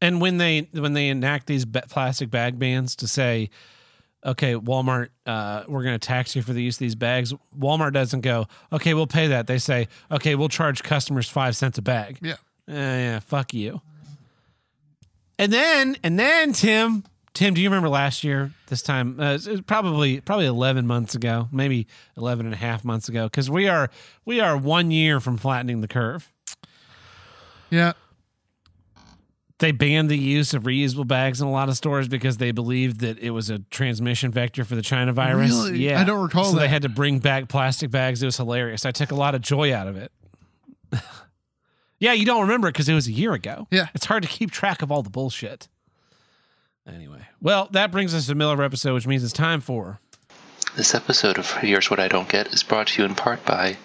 And 0.00 0.20
when 0.20 0.38
they 0.38 0.68
when 0.72 0.94
they 0.94 1.08
enact 1.08 1.46
these 1.46 1.64
plastic 1.66 2.30
bag 2.30 2.58
bans 2.58 2.96
to 2.96 3.08
say, 3.08 3.50
okay, 4.24 4.54
Walmart, 4.54 5.08
uh, 5.26 5.64
we're 5.68 5.82
going 5.82 5.98
to 5.98 6.06
tax 6.06 6.34
you 6.36 6.42
for 6.42 6.52
the 6.52 6.62
use 6.62 6.76
of 6.76 6.80
these 6.80 6.94
bags. 6.94 7.32
Walmart 7.58 7.92
doesn't 7.92 8.20
go, 8.20 8.46
okay, 8.72 8.94
we'll 8.94 9.06
pay 9.06 9.28
that. 9.28 9.46
They 9.46 9.58
say, 9.58 9.88
okay, 10.10 10.34
we'll 10.34 10.48
charge 10.48 10.82
customers 10.82 11.28
five 11.28 11.56
cents 11.56 11.78
a 11.78 11.82
bag. 11.82 12.18
Yeah. 12.20 12.36
Eh, 12.68 12.72
yeah, 12.72 13.20
fuck 13.20 13.54
you. 13.54 13.80
And 15.38 15.52
then, 15.52 15.96
and 16.02 16.18
then, 16.18 16.52
Tim, 16.52 17.04
Tim, 17.32 17.54
do 17.54 17.62
you 17.62 17.68
remember 17.68 17.88
last 17.88 18.22
year, 18.22 18.52
this 18.66 18.82
time, 18.82 19.18
uh, 19.18 19.34
it 19.34 19.46
was 19.46 19.60
probably, 19.62 20.20
probably 20.20 20.44
11 20.44 20.86
months 20.86 21.14
ago, 21.14 21.48
maybe 21.50 21.86
11 22.18 22.44
and 22.44 22.54
a 22.54 22.58
half 22.58 22.84
months 22.84 23.08
ago, 23.08 23.24
because 23.24 23.48
we 23.48 23.66
are, 23.66 23.88
we 24.26 24.40
are 24.40 24.56
one 24.56 24.90
year 24.90 25.18
from 25.18 25.38
flattening 25.38 25.80
the 25.80 25.88
curve. 25.88 26.30
Yeah. 27.70 27.94
They 29.60 29.72
banned 29.72 30.08
the 30.08 30.16
use 30.16 30.54
of 30.54 30.62
reusable 30.62 31.06
bags 31.06 31.42
in 31.42 31.46
a 31.46 31.50
lot 31.50 31.68
of 31.68 31.76
stores 31.76 32.08
because 32.08 32.38
they 32.38 32.50
believed 32.50 33.00
that 33.00 33.18
it 33.18 33.30
was 33.30 33.50
a 33.50 33.58
transmission 33.70 34.30
vector 34.30 34.64
for 34.64 34.74
the 34.74 34.80
China 34.80 35.12
virus. 35.12 35.50
Really? 35.50 35.80
Yeah. 35.80 36.00
I 36.00 36.04
don't 36.04 36.22
recall 36.22 36.44
So 36.46 36.58
they 36.58 36.66
had 36.66 36.82
to 36.82 36.88
bring 36.88 37.18
back 37.18 37.48
plastic 37.48 37.90
bags. 37.90 38.22
It 38.22 38.26
was 38.26 38.38
hilarious. 38.38 38.86
I 38.86 38.90
took 38.90 39.10
a 39.10 39.14
lot 39.14 39.34
of 39.34 39.42
joy 39.42 39.74
out 39.74 39.86
of 39.86 39.96
it. 39.98 40.10
yeah, 41.98 42.14
you 42.14 42.24
don't 42.24 42.40
remember 42.40 42.68
it 42.68 42.72
because 42.72 42.88
it 42.88 42.94
was 42.94 43.06
a 43.06 43.12
year 43.12 43.34
ago. 43.34 43.68
Yeah. 43.70 43.88
It's 43.94 44.06
hard 44.06 44.22
to 44.22 44.28
keep 44.30 44.50
track 44.50 44.80
of 44.80 44.90
all 44.90 45.02
the 45.02 45.10
bullshit. 45.10 45.68
Anyway, 46.88 47.20
well, 47.42 47.68
that 47.72 47.92
brings 47.92 48.14
us 48.14 48.22
to 48.22 48.28
the 48.28 48.34
middle 48.36 48.52
of 48.52 48.58
our 48.58 48.64
episode, 48.64 48.94
which 48.94 49.06
means 49.06 49.22
it's 49.22 49.32
time 49.32 49.60
for. 49.60 50.00
This 50.74 50.94
episode 50.94 51.38
of 51.38 51.50
Here's 51.50 51.90
What 51.90 52.00
I 52.00 52.08
Don't 52.08 52.28
Get 52.30 52.54
is 52.54 52.62
brought 52.62 52.86
to 52.88 53.02
you 53.02 53.06
in 53.06 53.14
part 53.14 53.44
by 53.44 53.76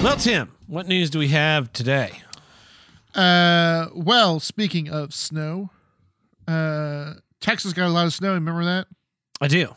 Well, 0.00 0.16
Tim, 0.16 0.52
what 0.68 0.86
news 0.86 1.10
do 1.10 1.18
we 1.18 1.28
have 1.28 1.72
today? 1.72 2.22
Uh, 3.16 3.88
well, 3.92 4.38
speaking 4.38 4.88
of 4.88 5.12
snow, 5.12 5.70
uh, 6.46 7.14
Texas 7.40 7.72
got 7.72 7.88
a 7.88 7.90
lot 7.90 8.06
of 8.06 8.12
snow. 8.12 8.34
Remember 8.34 8.64
that? 8.64 8.86
I 9.40 9.48
do. 9.48 9.74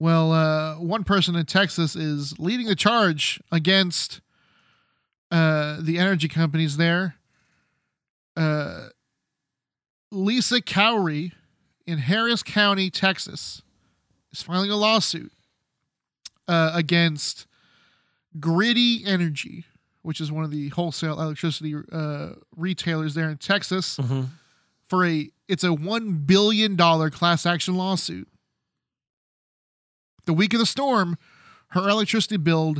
Well, 0.00 0.32
uh, 0.32 0.74
one 0.80 1.04
person 1.04 1.36
in 1.36 1.46
Texas 1.46 1.94
is 1.94 2.40
leading 2.40 2.66
the 2.66 2.74
charge 2.74 3.40
against 3.52 4.20
uh, 5.30 5.76
the 5.80 5.98
energy 5.98 6.26
companies 6.26 6.76
there. 6.76 7.14
Uh, 8.36 8.88
Lisa 10.10 10.60
Khoury 10.60 11.32
in 11.86 11.98
Harris 11.98 12.42
County, 12.42 12.90
Texas, 12.90 13.62
is 14.32 14.42
filing 14.42 14.72
a 14.72 14.76
lawsuit 14.76 15.30
uh, 16.48 16.72
against 16.74 17.46
Griddy 18.38 19.02
Energy, 19.06 19.64
which 20.02 20.20
is 20.20 20.30
one 20.30 20.44
of 20.44 20.50
the 20.50 20.68
wholesale 20.68 21.20
electricity 21.20 21.74
uh, 21.90 22.30
retailers 22.56 23.14
there 23.14 23.28
in 23.30 23.38
Texas, 23.38 23.96
Mhm. 23.98 24.28
for 24.88 25.04
a 25.04 25.30
it's 25.48 25.64
a 25.64 25.72
one 25.72 26.12
billion 26.18 26.76
dollar 26.76 27.10
class 27.10 27.44
action 27.44 27.74
lawsuit. 27.74 28.28
The 30.26 30.32
week 30.32 30.52
of 30.54 30.60
the 30.60 30.66
storm, 30.66 31.16
her 31.68 31.88
electricity 31.88 32.36
bill, 32.36 32.76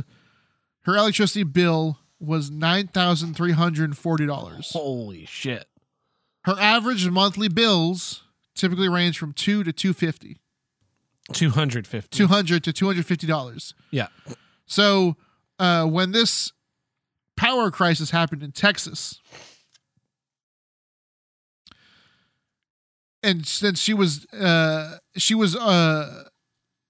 her 0.83 0.95
electricity 0.95 1.43
bill 1.43 1.99
was 2.19 2.49
nine 2.49 2.87
thousand 2.87 3.35
three 3.35 3.51
hundred 3.51 3.97
forty 3.97 4.25
dollars. 4.25 4.71
Holy 4.71 5.25
shit. 5.25 5.67
Her 6.45 6.55
average 6.59 7.07
monthly 7.09 7.49
bills 7.49 8.23
typically 8.55 8.87
range 8.89 9.17
from 9.17 9.33
two 9.33 9.63
to 9.63 9.73
two 9.73 9.93
fifty. 9.93 10.37
250. 11.33 12.17
Two 12.17 12.27
hundred 12.27 12.63
to 12.63 12.73
two 12.73 12.85
hundred 12.87 13.05
fifty 13.05 13.27
dollars. 13.27 13.73
Yeah. 13.89 14.07
So 14.65 15.15
uh, 15.61 15.85
when 15.85 16.11
this 16.11 16.51
power 17.37 17.69
crisis 17.71 18.09
happened 18.11 18.43
in 18.43 18.51
Texas, 18.51 19.21
and 23.23 23.45
since 23.45 23.79
she 23.79 23.93
was 23.93 24.25
uh, 24.33 24.97
she 25.17 25.35
was 25.35 25.55
uh, 25.55 26.23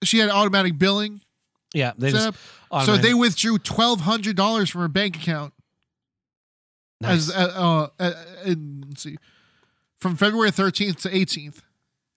she 0.04 0.20
had 0.20 0.30
automatic 0.30 0.78
billing 0.78 1.22
Yeah. 1.74 1.92
They 1.98 2.12
set 2.12 2.18
just 2.18 2.28
up, 2.72 2.86
so 2.86 2.98
they 2.98 3.14
withdrew 3.14 3.58
twelve 3.60 4.02
hundred 4.02 4.36
dollars 4.36 4.70
from 4.70 4.82
her 4.82 4.88
bank 4.88 5.18
account 5.18 5.54
Nice. 7.02 7.30
as 7.30 7.36
uh, 7.36 7.90
uh, 8.00 8.04
uh, 8.04 8.56
see 8.96 9.18
from 10.00 10.16
February 10.16 10.52
thirteenth 10.52 11.02
to 11.02 11.16
eighteenth, 11.16 11.62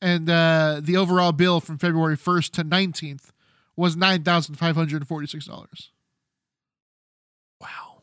and 0.00 0.28
uh, 0.30 0.80
the 0.82 0.96
overall 0.96 1.32
bill 1.32 1.60
from 1.60 1.78
February 1.78 2.16
first 2.16 2.52
to 2.54 2.64
nineteenth 2.64 3.32
was 3.76 3.96
nine 3.96 4.22
thousand 4.22 4.54
five 4.56 4.76
hundred 4.76 5.06
forty 5.08 5.26
six 5.26 5.46
dollars. 5.46 5.90
wow. 7.60 8.02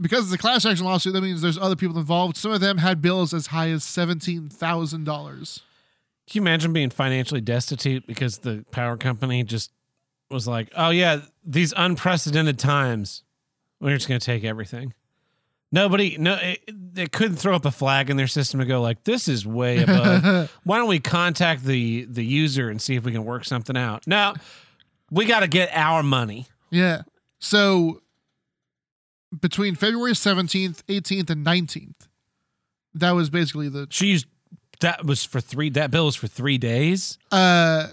Because 0.00 0.24
it's 0.24 0.34
a 0.34 0.38
class 0.38 0.64
action 0.64 0.86
lawsuit, 0.86 1.12
that 1.12 1.20
means 1.20 1.42
there's 1.42 1.58
other 1.58 1.76
people 1.76 1.98
involved. 1.98 2.36
Some 2.36 2.52
of 2.52 2.60
them 2.60 2.78
had 2.78 3.02
bills 3.02 3.34
as 3.34 3.48
high 3.48 3.70
as 3.70 3.84
seventeen 3.84 4.48
thousand 4.48 5.04
dollars. 5.04 5.60
Can 6.28 6.42
you 6.42 6.42
imagine 6.42 6.72
being 6.72 6.90
financially 6.90 7.40
destitute 7.40 8.06
because 8.06 8.38
the 8.38 8.64
power 8.70 8.96
company 8.96 9.42
just 9.42 9.72
was 10.30 10.46
like, 10.46 10.70
"Oh 10.76 10.90
yeah, 10.90 11.20
these 11.44 11.74
unprecedented 11.76 12.58
times, 12.58 13.24
we're 13.80 13.94
just 13.96 14.08
going 14.08 14.20
to 14.20 14.24
take 14.24 14.44
everything." 14.44 14.94
Nobody, 15.72 16.16
no, 16.18 16.34
it, 16.34 16.60
they 16.94 17.06
couldn't 17.06 17.36
throw 17.36 17.54
up 17.54 17.64
a 17.64 17.70
flag 17.70 18.10
in 18.10 18.16
their 18.16 18.26
system 18.26 18.58
to 18.60 18.66
go 18.66 18.80
like, 18.80 19.04
"This 19.04 19.28
is 19.28 19.46
way 19.46 19.82
above." 19.82 20.50
Why 20.64 20.78
don't 20.78 20.88
we 20.88 20.98
contact 21.00 21.64
the 21.64 22.06
the 22.06 22.24
user 22.24 22.68
and 22.68 22.80
see 22.80 22.96
if 22.96 23.04
we 23.04 23.12
can 23.12 23.24
work 23.24 23.44
something 23.44 23.76
out? 23.76 24.06
No, 24.06 24.34
we 25.10 25.26
got 25.26 25.40
to 25.40 25.48
get 25.48 25.70
our 25.72 26.02
money. 26.02 26.46
Yeah. 26.70 27.02
So 27.38 28.02
between 29.38 29.74
February 29.74 30.14
seventeenth, 30.14 30.82
eighteenth, 30.88 31.30
and 31.30 31.44
nineteenth, 31.44 32.08
that 32.94 33.12
was 33.12 33.30
basically 33.30 33.68
the 33.68 33.86
She 33.90 34.06
used 34.08 34.26
that 34.80 35.04
was 35.04 35.24
for 35.24 35.40
three. 35.40 35.68
That 35.70 35.90
bill 35.90 36.06
was 36.06 36.16
for 36.16 36.26
three 36.26 36.58
days. 36.58 37.18
uh 37.30 37.88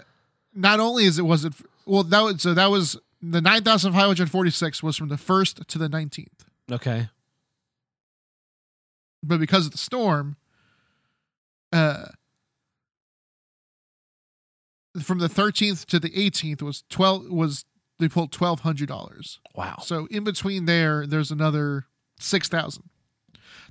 not 0.53 0.79
only 0.79 1.03
is 1.05 1.19
it 1.19 1.23
was 1.23 1.45
it 1.45 1.53
well 1.85 2.03
that 2.03 2.21
was 2.21 2.41
so 2.41 2.53
that 2.53 2.67
was 2.71 2.97
the 3.21 3.41
nine 3.41 3.63
thousand 3.63 3.93
five 3.93 4.05
hundred 4.07 4.31
forty 4.31 4.49
six 4.51 4.81
was 4.81 4.95
from 4.97 5.09
the 5.09 5.17
first 5.17 5.67
to 5.67 5.77
the 5.77 5.89
nineteenth. 5.89 6.45
Okay, 6.71 7.09
But 9.23 9.39
because 9.39 9.65
of 9.67 9.71
the 9.73 9.77
storm, 9.77 10.35
uh 11.71 12.05
from 15.01 15.19
the 15.19 15.29
thirteenth 15.29 15.85
to 15.87 15.99
the 15.99 16.11
eighteenth 16.19 16.61
was 16.61 16.83
twelve 16.89 17.29
was 17.29 17.65
they 17.99 18.07
pulled 18.07 18.31
twelve 18.31 18.61
hundred 18.61 18.87
dollars. 18.87 19.39
Wow. 19.55 19.77
So 19.81 20.07
in 20.07 20.23
between 20.23 20.65
there, 20.65 21.05
there's 21.07 21.31
another 21.31 21.85
six 22.19 22.47
thousand. 22.47 22.89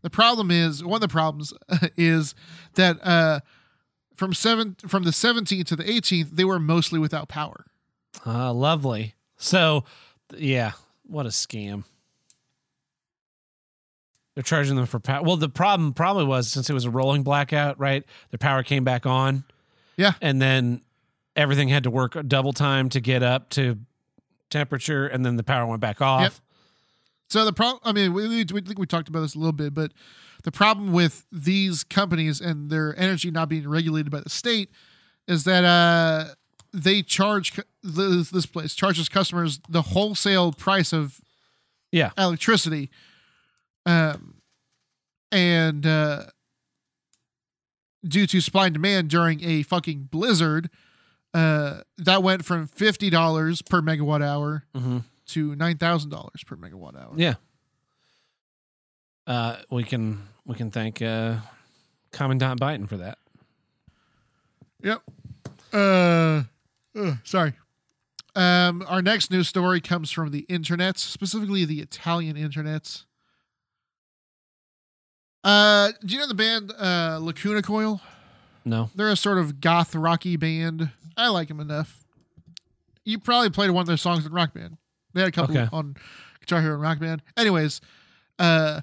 The 0.03 0.11
problem 0.11 0.51
is 0.51 0.85
one 0.85 0.97
of 0.97 1.01
the 1.01 1.09
problems 1.09 1.53
is 1.97 2.35
that 2.74 3.05
uh, 3.05 3.41
from 4.14 4.35
seven 4.35 4.77
from 4.87 5.05
the 5.05 5.11
17th 5.11 5.66
to 5.66 5.77
the 5.77 5.85
18th, 5.85 6.31
they 6.31 6.45
were 6.45 6.59
mostly 6.59 6.99
without 6.99 7.29
power. 7.29 7.66
Ah, 8.24 8.51
lovely. 8.51 9.14
So, 9.37 9.85
yeah, 10.37 10.72
what 11.07 11.27
a 11.27 11.31
scam. 11.31 11.85
They're 14.35 14.43
charging 14.43 14.77
them 14.77 14.87
for 14.87 15.01
power. 15.01 15.22
Well, 15.22 15.37
the 15.37 15.49
problem 15.49 15.95
probably 15.95 16.24
was 16.24 16.49
since 16.49 16.68
it 16.68 16.74
was 16.74 16.85
a 16.85 16.91
rolling 16.91 17.22
blackout, 17.22 17.79
right? 17.79 18.05
Their 18.31 18.39
power 18.39 18.62
came 18.62 18.85
back 18.85 19.07
on. 19.07 19.45
Yeah. 19.97 20.12
And 20.20 20.41
then 20.41 20.83
everything 21.35 21.68
had 21.68 21.85
to 21.85 21.91
work 21.91 22.16
double 22.29 22.53
time 22.53 22.91
to 22.91 23.01
get 23.01 23.22
up 23.22 23.49
to 23.51 23.79
temperature, 24.51 25.07
and 25.07 25.24
then 25.24 25.36
the 25.36 25.42
power 25.42 25.66
went 25.66 25.80
back 25.80 26.01
off. 26.01 26.22
Yep. 26.22 26.32
So 27.28 27.44
the 27.44 27.53
problem, 27.53 27.80
I 27.84 27.92
mean, 27.92 28.12
we, 28.12 28.28
we, 28.28 28.44
we 28.53 28.61
think 28.61 28.78
we 28.78 28.86
talked 28.86 29.09
about 29.09 29.20
this 29.20 29.34
a 29.34 29.38
little 29.38 29.53
bit, 29.53 29.74
but 29.74 29.92
the 30.44 30.53
problem 30.53 30.92
with 30.92 31.26
these 31.32 31.82
companies 31.82 32.40
and 32.40 32.70
their 32.70 32.97
energy 32.99 33.30
not 33.30 33.49
being 33.49 33.68
regulated 33.68 34.12
by 34.12 34.20
the 34.20 34.30
state 34.30 34.70
is 35.26 35.42
that 35.44 35.64
uh, 35.64 36.34
they 36.72 37.03
charge 37.03 37.59
this, 37.82 38.30
this 38.30 38.47
place 38.47 38.74
charges 38.74 39.09
customers 39.09 39.59
the 39.68 39.82
wholesale 39.82 40.53
price 40.53 40.92
of 40.92 41.20
Yeah. 41.90 42.11
electricity, 42.16 42.90
um, 43.86 44.34
and 45.32 45.84
uh, 45.84 46.26
due 48.07 48.26
to 48.28 48.40
supply 48.40 48.66
and 48.66 48.74
demand 48.74 49.11
during 49.11 49.42
a 49.42 49.62
fucking 49.64 50.09
blizzard, 50.12 50.70
uh, 51.37 51.80
that 51.99 52.22
went 52.22 52.45
from 52.45 52.66
fifty 52.66 53.11
dollars 53.11 53.62
per 53.62 53.82
megawatt 53.82 54.22
hour 54.22 54.64
Mm-hmm. 54.74 54.99
to 55.26 55.55
nine 55.57 55.76
thousand 55.76 56.11
dollars 56.11 56.43
per 56.47 56.57
megawatt 56.57 56.97
hour. 56.97 57.12
Yeah. 57.16 57.34
Uh, 59.26 59.57
we 59.70 59.82
can 59.84 60.28
we 60.47 60.55
can 60.55 60.70
thank 60.70 61.03
uh, 61.03 61.37
Commandant 62.12 62.61
Biden 62.61 62.89
for 62.89 62.97
that. 62.97 63.18
Yep. 64.82 65.03
Uh, 65.72 66.43
ugh, 66.99 67.18
sorry. 67.24 67.55
Um, 68.37 68.84
our 68.87 69.03
next 69.03 69.30
news 69.30 69.49
story 69.49 69.80
comes 69.80 70.11
from 70.11 70.30
the 70.30 70.41
internet, 70.49 70.99
specifically 70.99 71.64
the 71.64 71.80
Italian 71.80 72.37
internet. 72.37 73.03
Uh, 75.43 75.93
do 76.05 76.14
you 76.14 76.20
know 76.20 76.26
the 76.28 76.34
band 76.34 76.72
uh, 76.78 77.18
Lacuna 77.20 77.62
Coil? 77.62 78.01
No. 78.67 78.91
They're 78.95 79.09
a 79.11 79.17
sort 79.17 79.39
of 79.39 79.61
goth 79.61 79.95
rocky 79.95 80.37
band. 80.37 80.91
I 81.17 81.29
like 81.29 81.49
them 81.49 81.61
enough. 81.61 82.05
You 83.05 83.19
probably 83.19 83.49
played 83.51 83.71
one 83.71 83.81
of 83.83 83.87
their 83.87 83.97
songs 83.97 84.27
in 84.27 84.33
Rock 84.33 84.53
Band. 84.53 84.77
They 85.14 85.21
had 85.21 85.29
a 85.29 85.33
couple 85.33 85.57
Okay. 85.57 85.69
on 85.73 85.97
Guitar 86.41 86.61
Hero 86.61 86.75
and 86.75 86.83
Rock 86.83 86.99
Band. 86.99 87.23
Anyways, 87.37 87.81
uh, 88.41 88.81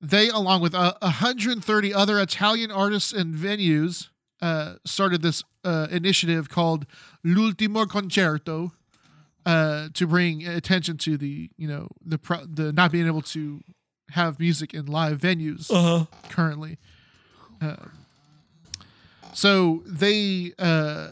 they, 0.00 0.28
along 0.30 0.62
with 0.62 0.74
uh, 0.74 0.94
130 1.02 1.92
other 1.94 2.18
Italian 2.18 2.70
artists 2.70 3.12
and 3.12 3.34
venues, 3.34 4.08
uh, 4.40 4.76
started 4.86 5.20
this 5.20 5.44
uh, 5.64 5.86
initiative 5.90 6.48
called 6.48 6.86
L'Ultimo 7.22 7.84
Concerto 7.84 8.72
uh, 9.44 9.88
to 9.92 10.06
bring 10.06 10.46
attention 10.46 10.96
to 10.98 11.18
the, 11.18 11.50
you 11.58 11.68
know, 11.68 11.88
the 12.04 12.16
pro- 12.18 12.46
the 12.46 12.72
not 12.72 12.90
being 12.90 13.06
able 13.06 13.22
to 13.22 13.60
have 14.10 14.40
music 14.40 14.72
in 14.72 14.86
live 14.86 15.18
venues 15.20 15.70
Uh-huh. 15.70 16.06
currently. 16.30 16.78
Um, 17.60 17.90
so 19.38 19.84
they 19.86 20.52
uh, 20.58 21.10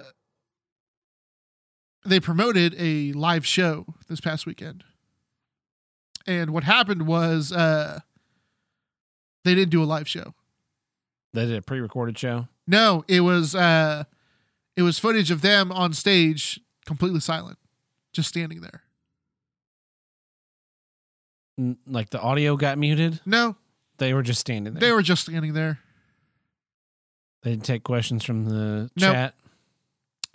they 2.05 2.19
promoted 2.19 2.75
a 2.77 3.13
live 3.13 3.47
show 3.47 3.87
this 4.09 4.21
past 4.21 4.47
weekend, 4.47 4.83
and 6.27 6.51
what 6.51 6.65
happened 6.65 7.07
was 7.07 7.53
uh, 7.53 8.01
they 9.45 9.55
didn't 9.55 9.71
do 9.71 9.81
a 9.83 9.87
live 9.87 10.09
show. 10.09 10.35
They 11.35 11.47
did 11.47 11.57
a 11.57 11.63
pre-recorded 11.63 12.19
show. 12.19 12.49
No, 12.67 13.05
it 13.07 13.21
was 13.21 13.55
uh, 13.55 14.03
it 14.77 14.83
was 14.83 14.99
footage 14.99 15.31
of 15.31 15.41
them 15.43 15.71
on 15.71 15.93
stage, 15.93 16.59
completely 16.85 17.21
silent, 17.21 17.59
just 18.13 18.29
standing 18.29 18.61
there. 18.61 18.83
N- 21.59 21.79
Like 21.87 22.11
the 22.11 22.21
audio 22.21 22.57
got 22.57 22.77
muted. 22.79 23.21
No, 23.25 23.57
They 23.99 24.13
were 24.15 24.23
just 24.23 24.41
standing 24.41 24.75
there. 24.75 24.81
they 24.81 24.93
were 24.93 25.03
just 25.03 25.23
standing 25.23 25.53
there. 25.53 25.79
They 27.47 27.53
didn't 27.53 27.65
take 27.65 27.85
questions 27.85 28.25
from 28.25 28.47
the 28.47 28.91
Nope. 28.97 29.13
chat. 29.15 29.35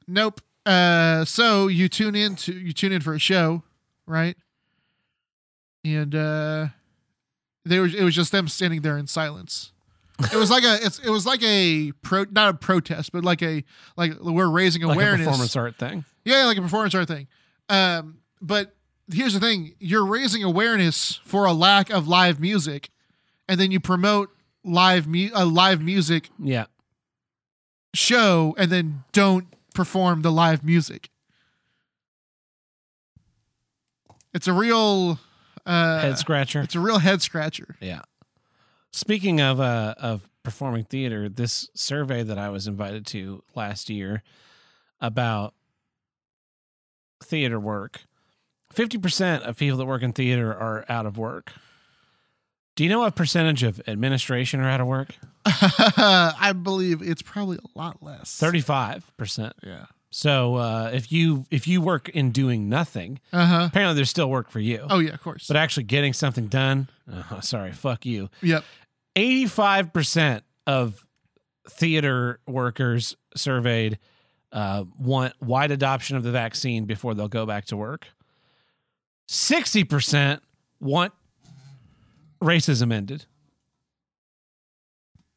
Nope. 0.07 0.39
Uh, 0.66 1.26
so 1.26 1.68
you 1.68 1.89
tune 1.89 2.16
in 2.16 2.38
to 2.38 2.53
you 2.53 2.72
tune 2.72 2.93
in 2.93 3.01
for 3.01 3.14
a 3.14 3.20
show, 3.20 3.64
right? 4.05 4.38
And 5.84 6.16
uh, 6.16 6.68
they 7.66 7.80
were 7.80 7.88
it 7.88 8.01
was 8.03 8.16
just 8.16 8.32
them 8.32 8.47
standing 8.47 8.80
there 8.82 8.97
in 8.97 9.07
silence. 9.07 9.74
It 10.32 10.38
was 10.38 10.49
like 10.49 10.64
a 10.64 10.78
it's 10.86 10.99
it 10.99 11.09
was 11.09 11.26
like 11.26 11.43
a 11.43 11.91
pro 12.01 12.24
not 12.32 12.47
a 12.47 12.53
protest, 12.57 13.12
but 13.12 13.26
like 13.26 13.41
a 13.43 13.66
like 13.97 14.14
we're 14.22 14.47
raising 14.49 14.82
Like 14.84 14.95
a 14.95 14.99
awareness. 14.99 15.26
performance 15.28 15.55
art 15.57 15.76
thing. 15.76 16.05
Yeah, 16.24 16.45
like 16.45 16.57
a 16.57 16.62
performance 16.62 16.95
art 16.95 17.09
thing. 17.09 17.28
Um, 17.68 18.20
but 18.41 18.74
here's 19.12 19.34
the 19.34 19.41
thing: 19.41 19.74
you're 19.80 20.05
raising 20.05 20.43
awareness 20.43 21.20
for 21.26 21.43
a 21.43 21.51
lack 21.51 21.89
of 21.89 22.07
live 22.07 22.39
music, 22.39 22.89
and 23.49 23.59
then 23.59 23.70
you 23.70 23.82
promote 23.82 24.30
live 24.64 25.07
mu- 25.07 25.32
a 25.34 25.43
live 25.43 25.82
music 25.82 26.30
Yeah. 26.39 26.68
Show, 27.94 28.56
and 28.58 28.72
then 28.72 29.04
don't 29.12 29.48
perform 29.74 30.22
the 30.22 30.32
live 30.32 30.64
music. 30.64 31.10
It's 34.34 34.48
a 34.48 34.54
real 34.54 35.20
uh, 35.66 36.00
Head 36.02 36.18
scratcher. 36.18 36.62
It's 36.62 36.76
a 36.76 36.80
real 36.80 37.00
head 37.00 37.22
scratcher. 37.22 37.76
Yeah. 37.80 38.02
Speaking 38.92 39.39
of 39.39 39.60
uh 39.60 39.96
of 39.98 40.30
performing 40.44 40.86
theater, 40.86 41.30
this 41.30 41.70
survey 41.74 42.24
that 42.24 42.38
I 42.38 42.50
was 42.50 42.68
invited 42.68 43.06
to 43.08 43.44
last 43.56 43.89
year 43.89 44.24
about 45.00 45.54
theater 47.24 47.60
work, 47.60 48.02
50% 48.74 49.42
of 49.42 49.58
people 49.58 49.78
that 49.78 49.86
work 49.86 50.02
in 50.02 50.14
theater 50.14 50.52
are 50.54 50.86
out 50.89 51.06
of 51.06 51.18
work. 51.18 51.52
Do 52.76 52.84
you 52.84 52.89
know 52.89 53.00
what 53.00 53.16
percentage 53.16 53.64
of 53.64 53.82
administration 53.88 54.60
are 54.62 54.70
out 54.70 54.82
of 54.82 54.88
work? 54.88 55.16
I 55.46 56.54
believe 56.62 57.02
it's 57.02 57.22
probably 57.22 57.58
a 57.58 57.78
lot 57.80 58.02
less. 58.04 58.39
35%. 58.39 59.52
Yeah. 59.64 59.86
So, 60.14 60.56
uh, 60.56 60.92
if 60.94 61.10
you 61.12 61.46
if 61.50 61.68
you 61.70 61.80
work 61.82 62.10
in 62.10 62.32
doing 62.32 62.68
nothing, 62.68 63.20
Uh 63.32 63.46
huh. 63.46 63.64
apparently 63.70 63.96
there's 63.96 64.10
still 64.10 64.30
work 64.30 64.50
for 64.50 64.60
you. 64.60 64.86
Oh 64.89 65.00
yeah, 65.00 65.14
of 65.14 65.22
course. 65.22 65.48
But 65.48 65.56
actually 65.56 65.84
getting 65.84 66.12
something 66.12 66.48
done, 66.48 66.89
uh, 67.10 67.39
sorry, 67.39 67.72
fuck 67.72 68.06
you. 68.06 68.30
yep. 68.42 68.66
85% 69.16 70.42
of 70.68 71.06
theater 71.70 72.39
workers 72.46 73.16
surveyed 73.38 74.00
uh, 74.52 74.84
want 75.00 75.34
wide 75.42 75.72
adoption 75.72 76.18
of 76.18 76.24
the 76.24 76.32
vaccine 76.32 76.84
before 76.86 77.14
they'll 77.14 77.30
go 77.30 77.46
back 77.46 77.66
to 77.66 77.78
work. 77.78 78.08
60% 79.30 80.42
want 80.82 81.14
racism 82.42 82.92
ended 82.92 83.26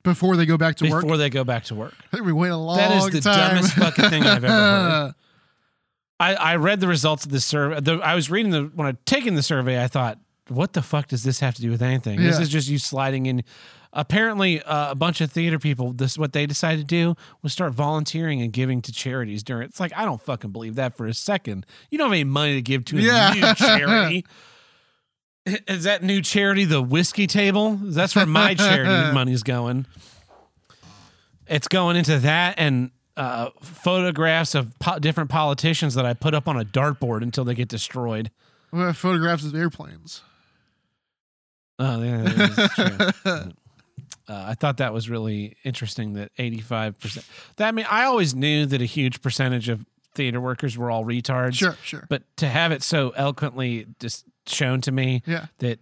Before 0.04 0.36
they 0.36 0.46
go 0.46 0.56
back 0.56 0.76
to 0.76 0.84
before 0.84 0.98
work. 0.98 1.02
Before 1.04 1.16
they 1.16 1.30
go 1.30 1.42
back 1.44 1.64
to 1.64 1.74
work. 1.74 1.94
I 2.12 2.16
think 2.16 2.26
we 2.26 2.32
wait 2.32 2.50
a 2.50 2.56
long 2.56 2.78
time. 2.78 2.90
That 2.90 2.96
is 2.98 3.10
the 3.10 3.20
time. 3.20 3.54
dumbest 3.56 3.74
fucking 3.74 4.10
thing 4.10 4.22
I've 4.22 4.44
ever 4.44 4.52
heard. 4.52 5.14
I, 6.20 6.34
I 6.34 6.56
read 6.56 6.78
the 6.80 6.86
results 6.86 7.24
of 7.24 7.32
this 7.32 7.44
survey. 7.44 7.80
The, 7.80 7.94
I 7.94 8.14
was 8.14 8.30
reading 8.30 8.52
the 8.52 8.70
when 8.74 8.86
I 8.86 8.92
taking 9.04 9.34
the 9.34 9.42
survey. 9.42 9.82
I 9.82 9.88
thought, 9.88 10.18
what 10.48 10.72
the 10.74 10.82
fuck 10.82 11.08
does 11.08 11.24
this 11.24 11.40
have 11.40 11.54
to 11.54 11.62
do 11.62 11.70
with 11.70 11.82
anything? 11.82 12.20
This 12.20 12.38
is 12.38 12.48
just 12.48 12.68
you 12.68 12.78
sliding 12.78 13.26
in. 13.26 13.42
Apparently, 13.96 14.60
uh, 14.62 14.90
a 14.90 14.94
bunch 14.96 15.20
of 15.20 15.30
theater 15.30 15.58
people. 15.58 15.92
This 15.92 16.12
is 16.12 16.18
what 16.18 16.32
they 16.32 16.46
decided 16.46 16.80
to 16.80 16.84
do 16.84 17.14
was 17.42 17.52
start 17.52 17.72
volunteering 17.74 18.42
and 18.42 18.52
giving 18.52 18.82
to 18.82 18.92
charities 18.92 19.42
during. 19.42 19.68
It's 19.68 19.78
like 19.80 19.92
I 19.96 20.04
don't 20.04 20.20
fucking 20.20 20.50
believe 20.50 20.74
that 20.74 20.96
for 20.96 21.06
a 21.06 21.14
second. 21.14 21.64
You 21.90 21.98
don't 21.98 22.06
have 22.08 22.12
any 22.12 22.24
money 22.24 22.54
to 22.54 22.62
give 22.62 22.84
to 22.86 22.98
a 22.98 23.00
Yeah. 23.00 23.32
new 23.32 23.54
charity. 23.54 24.24
Is 25.68 25.84
that 25.84 26.02
new 26.02 26.22
charity 26.22 26.64
the 26.64 26.82
whiskey 26.82 27.26
table? 27.26 27.78
That's 27.80 28.16
where 28.16 28.26
my 28.26 28.54
charity 28.54 29.12
money's 29.14 29.42
going. 29.42 29.86
It's 31.46 31.68
going 31.68 31.96
into 31.96 32.18
that 32.20 32.54
and 32.56 32.90
uh, 33.16 33.50
photographs 33.62 34.54
of 34.54 34.76
po- 34.78 34.98
different 34.98 35.30
politicians 35.30 35.94
that 35.94 36.06
I 36.06 36.14
put 36.14 36.34
up 36.34 36.48
on 36.48 36.58
a 36.58 36.64
dartboard 36.64 37.22
until 37.22 37.44
they 37.44 37.54
get 37.54 37.68
destroyed. 37.68 38.30
We 38.72 38.80
have 38.80 38.96
photographs 38.96 39.44
of 39.44 39.54
airplanes. 39.54 40.22
Oh, 41.78 42.02
yeah, 42.02 42.56
true. 43.24 43.52
Uh, 44.26 44.42
I 44.48 44.54
thought 44.54 44.78
that 44.78 44.94
was 44.94 45.10
really 45.10 45.54
interesting 45.64 46.14
that 46.14 46.34
85%. 46.36 47.28
That 47.56 47.68
I 47.68 47.72
mean, 47.72 47.84
I 47.90 48.04
always 48.04 48.34
knew 48.34 48.64
that 48.64 48.80
a 48.80 48.86
huge 48.86 49.20
percentage 49.20 49.68
of 49.68 49.84
theater 50.14 50.40
workers 50.40 50.78
were 50.78 50.90
all 50.90 51.04
retards. 51.04 51.56
Sure, 51.56 51.76
sure. 51.82 52.06
But 52.08 52.22
to 52.38 52.48
have 52.48 52.72
it 52.72 52.82
so 52.82 53.10
eloquently 53.16 53.86
just 54.00 54.24
shown 54.46 54.80
to 54.82 54.92
me 54.92 55.22
Yeah. 55.26 55.46
that 55.58 55.80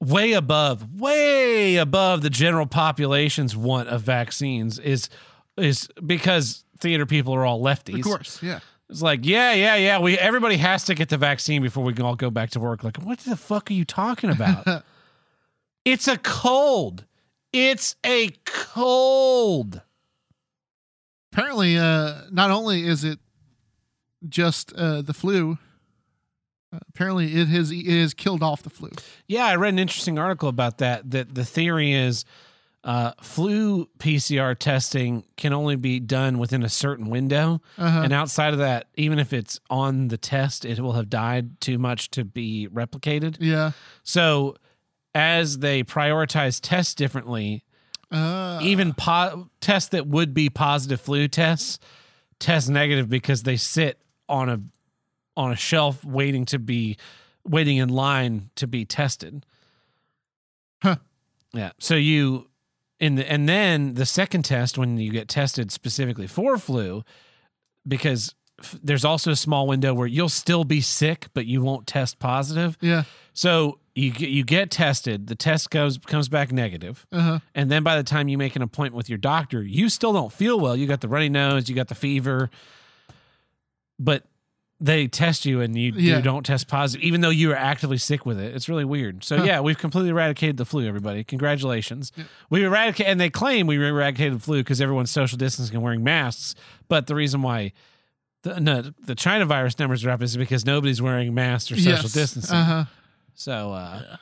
way 0.00 0.32
above, 0.32 1.00
way 1.00 1.76
above 1.76 2.22
the 2.22 2.30
general 2.30 2.66
population's 2.66 3.56
want 3.56 3.88
of 3.88 4.02
vaccines 4.02 4.78
is 4.78 5.08
is 5.56 5.88
because 6.06 6.64
theater 6.78 7.04
people 7.04 7.34
are 7.34 7.44
all 7.44 7.60
lefties. 7.60 7.96
Of 7.96 8.04
course. 8.04 8.42
Yeah. 8.42 8.60
It's 8.88 9.02
like, 9.02 9.20
yeah, 9.26 9.52
yeah, 9.52 9.74
yeah. 9.76 9.98
We 9.98 10.16
everybody 10.18 10.56
has 10.58 10.84
to 10.84 10.94
get 10.94 11.08
the 11.08 11.18
vaccine 11.18 11.62
before 11.62 11.84
we 11.84 11.92
can 11.92 12.04
all 12.06 12.14
go 12.16 12.30
back 12.30 12.50
to 12.50 12.60
work. 12.60 12.84
Like, 12.84 12.96
what 12.98 13.18
the 13.20 13.36
fuck 13.36 13.70
are 13.70 13.74
you 13.74 13.84
talking 13.84 14.30
about? 14.30 14.84
it's 15.84 16.08
a 16.08 16.16
cold. 16.16 17.04
It's 17.52 17.96
a 18.04 18.30
cold. 18.46 19.82
Apparently, 21.32 21.76
uh, 21.76 22.22
not 22.30 22.50
only 22.50 22.84
is 22.84 23.04
it 23.04 23.18
just 24.28 24.72
uh, 24.74 25.02
the 25.02 25.12
flu, 25.14 25.58
uh, 26.72 26.78
apparently 26.88 27.34
it 27.34 27.48
has 27.48 27.70
it 27.70 27.86
has 28.00 28.14
killed 28.14 28.42
off 28.42 28.62
the 28.62 28.70
flu. 28.70 28.90
Yeah, 29.26 29.46
I 29.46 29.56
read 29.56 29.72
an 29.74 29.78
interesting 29.78 30.18
article 30.18 30.48
about 30.48 30.78
that. 30.78 31.10
That 31.10 31.34
the 31.34 31.44
theory 31.44 31.92
is 31.92 32.24
uh, 32.84 33.12
flu 33.22 33.88
PCR 33.98 34.56
testing 34.56 35.24
can 35.36 35.52
only 35.52 35.76
be 35.76 35.98
done 36.00 36.38
within 36.38 36.62
a 36.62 36.68
certain 36.68 37.10
window. 37.10 37.60
Uh-huh. 37.76 38.02
And 38.04 38.12
outside 38.12 38.52
of 38.52 38.60
that, 38.60 38.86
even 38.94 39.18
if 39.18 39.32
it's 39.32 39.58
on 39.68 40.08
the 40.08 40.16
test, 40.16 40.64
it 40.64 40.78
will 40.80 40.92
have 40.92 41.10
died 41.10 41.60
too 41.60 41.78
much 41.78 42.10
to 42.12 42.24
be 42.24 42.68
replicated. 42.72 43.36
Yeah. 43.40 43.72
So, 44.04 44.56
as 45.14 45.58
they 45.58 45.82
prioritize 45.82 46.60
tests 46.62 46.94
differently, 46.94 47.64
Uh, 48.10 48.58
even 48.62 48.94
po- 48.94 49.50
tests 49.60 49.90
that 49.90 50.06
would 50.06 50.32
be 50.32 50.48
positive 50.48 51.00
flu 51.00 51.28
tests 51.28 51.78
test 52.38 52.70
negative 52.70 53.08
because 53.08 53.42
they 53.42 53.56
sit 53.56 54.00
on 54.28 54.48
a 54.48 54.60
on 55.38 55.52
a 55.52 55.56
shelf 55.56 56.04
waiting 56.04 56.44
to 56.46 56.58
be 56.58 56.96
waiting 57.46 57.78
in 57.78 57.88
line 57.88 58.50
to 58.56 58.66
be 58.66 58.84
tested. 58.84 59.46
Huh. 60.82 60.96
Yeah. 61.54 61.70
So 61.78 61.94
you 61.94 62.48
in 63.00 63.14
the 63.14 63.30
and 63.30 63.48
then 63.48 63.94
the 63.94 64.04
second 64.04 64.42
test 64.44 64.76
when 64.76 64.98
you 64.98 65.10
get 65.10 65.28
tested 65.28 65.70
specifically 65.70 66.26
for 66.26 66.58
flu 66.58 67.04
because 67.86 68.34
f- 68.60 68.76
there's 68.82 69.04
also 69.04 69.30
a 69.30 69.36
small 69.36 69.66
window 69.66 69.94
where 69.94 70.06
you'll 70.06 70.28
still 70.28 70.64
be 70.64 70.80
sick 70.80 71.28
but 71.32 71.46
you 71.46 71.62
won't 71.62 71.86
test 71.86 72.18
positive. 72.18 72.76
yeah. 72.80 73.04
So 73.32 73.78
you 73.94 74.10
get, 74.12 74.28
you 74.30 74.44
get 74.44 74.70
tested, 74.70 75.26
the 75.28 75.34
test 75.36 75.70
goes 75.70 75.98
comes 75.98 76.28
back 76.28 76.52
negative. 76.52 77.06
Uh 77.12 77.20
huh. 77.20 77.38
And 77.54 77.70
then 77.70 77.82
by 77.84 77.96
the 77.96 78.02
time 78.04 78.28
you 78.28 78.36
make 78.38 78.56
an 78.56 78.62
appointment 78.62 78.96
with 78.96 79.08
your 79.08 79.18
doctor, 79.18 79.62
you 79.62 79.88
still 79.88 80.12
don't 80.12 80.32
feel 80.32 80.58
well. 80.60 80.76
You 80.76 80.86
got 80.86 81.00
the 81.00 81.08
runny 81.08 81.28
nose, 81.28 81.68
you 81.68 81.74
got 81.76 81.88
the 81.88 81.94
fever, 81.94 82.50
but 83.98 84.24
they 84.80 85.08
test 85.08 85.44
you 85.44 85.60
and 85.60 85.76
you, 85.76 85.92
Yeah. 85.96 86.16
you 86.16 86.22
don't 86.22 86.46
test 86.46 86.68
positive, 86.68 87.02
even 87.04 87.20
though 87.20 87.30
you 87.30 87.50
are 87.50 87.56
actively 87.56 87.98
sick 87.98 88.24
with 88.24 88.38
it. 88.38 88.54
It's 88.54 88.68
really 88.68 88.84
weird. 88.84 89.24
So, 89.24 89.38
Huh. 89.38 89.44
yeah, 89.44 89.60
we've 89.60 89.76
completely 89.78 90.10
eradicated 90.10 90.56
the 90.56 90.64
flu, 90.64 90.86
everybody. 90.86 91.24
Congratulations. 91.24 92.12
We 92.48 92.64
eradicated, 92.64 93.10
and 93.10 93.20
they 93.20 93.28
claim 93.30 93.66
we 93.66 93.76
eradicated 93.84 94.34
the 94.34 94.38
flu 94.38 94.58
because 94.58 94.80
everyone's 94.80 95.10
social 95.10 95.36
distancing 95.36 95.74
and 95.74 95.82
wearing 95.82 96.04
masks. 96.04 96.54
But 96.88 97.08
the 97.08 97.16
reason 97.16 97.42
why 97.42 97.72
the, 98.44 98.60
no, 98.60 98.82
the 99.04 99.16
China 99.16 99.46
virus 99.46 99.78
numbers 99.80 100.04
are 100.04 100.10
up 100.10 100.22
is 100.22 100.36
because 100.36 100.64
nobody's 100.64 101.02
wearing 101.02 101.34
masks 101.34 101.72
or 101.72 101.76
social 101.76 101.90
Yes. 102.04 102.12
distancing. 102.12 102.56
Uh 102.56 102.64
huh. 102.64 102.84
So, 103.34 103.72
uh, 103.72 104.16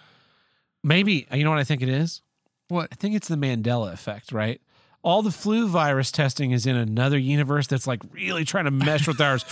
maybe, 0.83 1.27
you 1.33 1.45
know 1.45 1.51
what 1.51 1.59
I 1.59 1.65
think 1.65 1.83
it 1.83 1.89
is? 1.91 2.23
What? 2.69 2.89
I 2.93 2.95
think 2.97 3.15
it's 3.15 3.29
the 3.29 3.37
Mandela 3.37 3.93
effect, 3.93 4.33
right? 4.33 4.61
All 5.07 5.23
the 5.23 5.31
flu 5.31 5.69
virus 5.69 6.11
testing 6.11 6.51
is 6.51 6.67
in 6.67 6.75
another 6.75 7.17
universe 7.17 7.69
that's 7.69 7.87
like 7.87 8.03
really 8.11 8.45
trying 8.45 8.65
to 8.65 8.73
mesh 8.73 9.07
with 9.07 9.21
ours. 9.21 9.45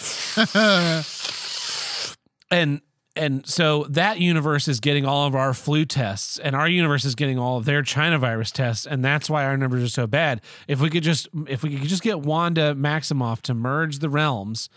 and 2.51 2.81
and 3.15 3.47
so 3.47 3.85
that 3.91 4.19
universe 4.19 4.67
is 4.67 4.81
getting 4.81 5.07
all 5.07 5.29
of 5.29 5.37
our 5.37 5.55
flu 5.55 5.85
tests 5.85 6.41
and 6.41 6.57
our 6.57 6.69
universe 6.69 7.05
is 7.05 7.15
getting 7.15 7.39
all 7.39 7.57
of 7.57 7.67
their 7.67 7.83
China 7.83 8.19
virus 8.19 8.51
tests 8.51 8.85
and 8.85 9.05
that's 9.05 9.31
why 9.31 9.45
our 9.45 9.57
numbers 9.57 9.85
are 9.85 9.89
so 9.89 10.09
bad. 10.09 10.41
If 10.67 10.81
we 10.81 10.91
could 10.91 11.05
just 11.05 11.29
if 11.47 11.63
we 11.63 11.79
could 11.79 11.89
just 11.89 12.03
get 12.03 12.19
Wanda 12.19 12.75
Maximoff 12.75 13.41
to 13.43 13.55
merge 13.55 14.01
the 14.01 14.11
realms, 14.11 14.69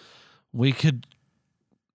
we 0.53 0.71
could 0.71 1.07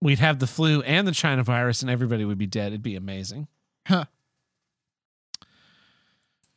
we'd 0.00 0.18
have 0.18 0.40
the 0.40 0.48
flu 0.48 0.82
and 0.82 1.06
the 1.06 1.12
China 1.12 1.44
virus 1.44 1.82
and 1.82 1.90
everybody 1.90 2.24
would 2.24 2.36
be 2.36 2.48
dead. 2.48 2.72
It'd 2.72 2.82
be 2.82 2.96
amazing. 2.96 3.46
Huh. 3.86 4.06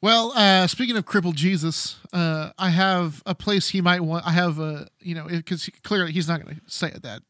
Well, 0.02 0.34
uh, 0.36 0.68
speaking 0.68 0.98
of 0.98 1.06
crippled 1.06 1.36
Jesus, 1.36 1.98
uh, 2.14 2.52
I 2.60 2.70
have 2.70 3.24
a 3.26 3.34
place 3.34 3.70
he 3.70 3.82
might 3.82 4.02
want. 4.02 4.26
I 4.28 4.32
have 4.32 4.60
a, 4.60 4.88
you 5.00 5.16
know, 5.16 5.26
because 5.28 5.70
clearly 5.84 6.12
he's 6.12 6.28
not 6.28 6.44
going 6.44 6.56
to 6.58 6.62
stay 6.68 6.88
at 6.88 7.02
that 7.04 7.22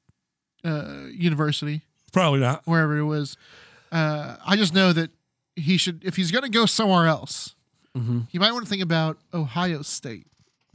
uh, 0.64 1.06
university, 1.12 1.82
Probably 2.12 2.40
not. 2.42 2.64
wherever 2.66 2.98
it 2.98 3.06
was. 3.06 3.38
Uh, 3.92 4.36
I 4.46 4.56
just 4.58 4.74
know 4.74 4.92
that 4.92 5.12
he 5.56 5.78
should, 5.78 6.04
if 6.04 6.16
he's 6.18 6.32
going 6.32 6.44
to 6.44 6.50
go 6.50 6.66
somewhere 6.66 7.08
else, 7.08 7.52
Mm-hmm. 7.96 8.22
he 8.30 8.40
might 8.40 8.52
want 8.52 8.66
to 8.66 8.70
think 8.70 8.84
about 8.84 9.18
Ohio 9.34 9.82
State 9.82 10.28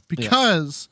because 0.07 0.89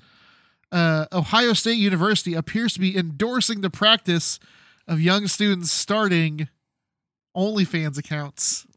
uh, 0.72 1.08
Ohio 1.12 1.54
State 1.54 1.80
University 1.80 2.36
appears 2.36 2.74
to 2.74 2.80
be 2.80 2.96
endorsing 2.96 3.62
the 3.62 3.72
practice 3.72 4.40
of 4.88 5.02
young 5.02 5.26
students 5.28 5.72
starting 5.72 6.48
OnlyFans 7.36 7.98
accounts 7.98 8.68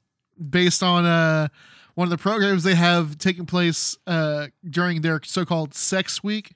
based 0.49 0.83
on 0.83 1.05
uh, 1.05 1.49
one 1.95 2.07
of 2.07 2.11
the 2.11 2.19
programs 2.19 2.63
they 2.63 2.75
have 2.75 3.19
taking 3.19 3.47
place 3.47 3.97
uh, 4.07 4.49
during 4.69 5.03
their 5.03 5.21
so-called 5.25 5.75
Sex 5.75 6.23
Week. 6.23 6.55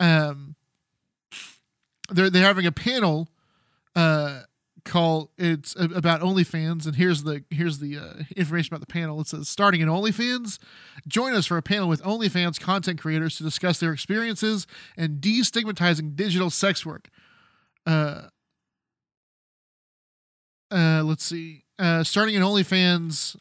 Um, 0.00 0.56
they're 2.10 2.30
they're 2.30 2.44
having 2.44 2.66
a 2.66 2.72
panel 2.72 3.28
uh, 3.94 4.40
call 4.84 5.30
it's 5.38 5.76
about 5.76 6.20
OnlyFans, 6.20 6.86
and 6.86 6.96
here's 6.96 7.22
the 7.22 7.44
here's 7.50 7.78
the 7.78 7.98
uh, 7.98 8.22
information 8.36 8.74
about 8.74 8.86
the 8.86 8.92
panel. 8.92 9.20
It 9.20 9.28
says 9.28 9.48
starting 9.48 9.80
in 9.80 9.88
OnlyFans, 9.88 10.58
join 11.06 11.34
us 11.34 11.46
for 11.46 11.56
a 11.56 11.62
panel 11.62 11.88
with 11.88 12.02
OnlyFans 12.02 12.60
content 12.60 13.00
creators 13.00 13.36
to 13.36 13.44
discuss 13.44 13.78
their 13.78 13.92
experiences 13.92 14.66
and 14.96 15.20
destigmatizing 15.20 16.16
digital 16.16 16.50
sex 16.50 16.84
work. 16.84 17.08
Uh, 17.86 18.22
uh, 20.70 21.02
let's 21.04 21.24
see. 21.24 21.64
Uh, 21.78 22.02
starting 22.02 22.34
in 22.34 22.42
OnlyFans. 22.42 23.36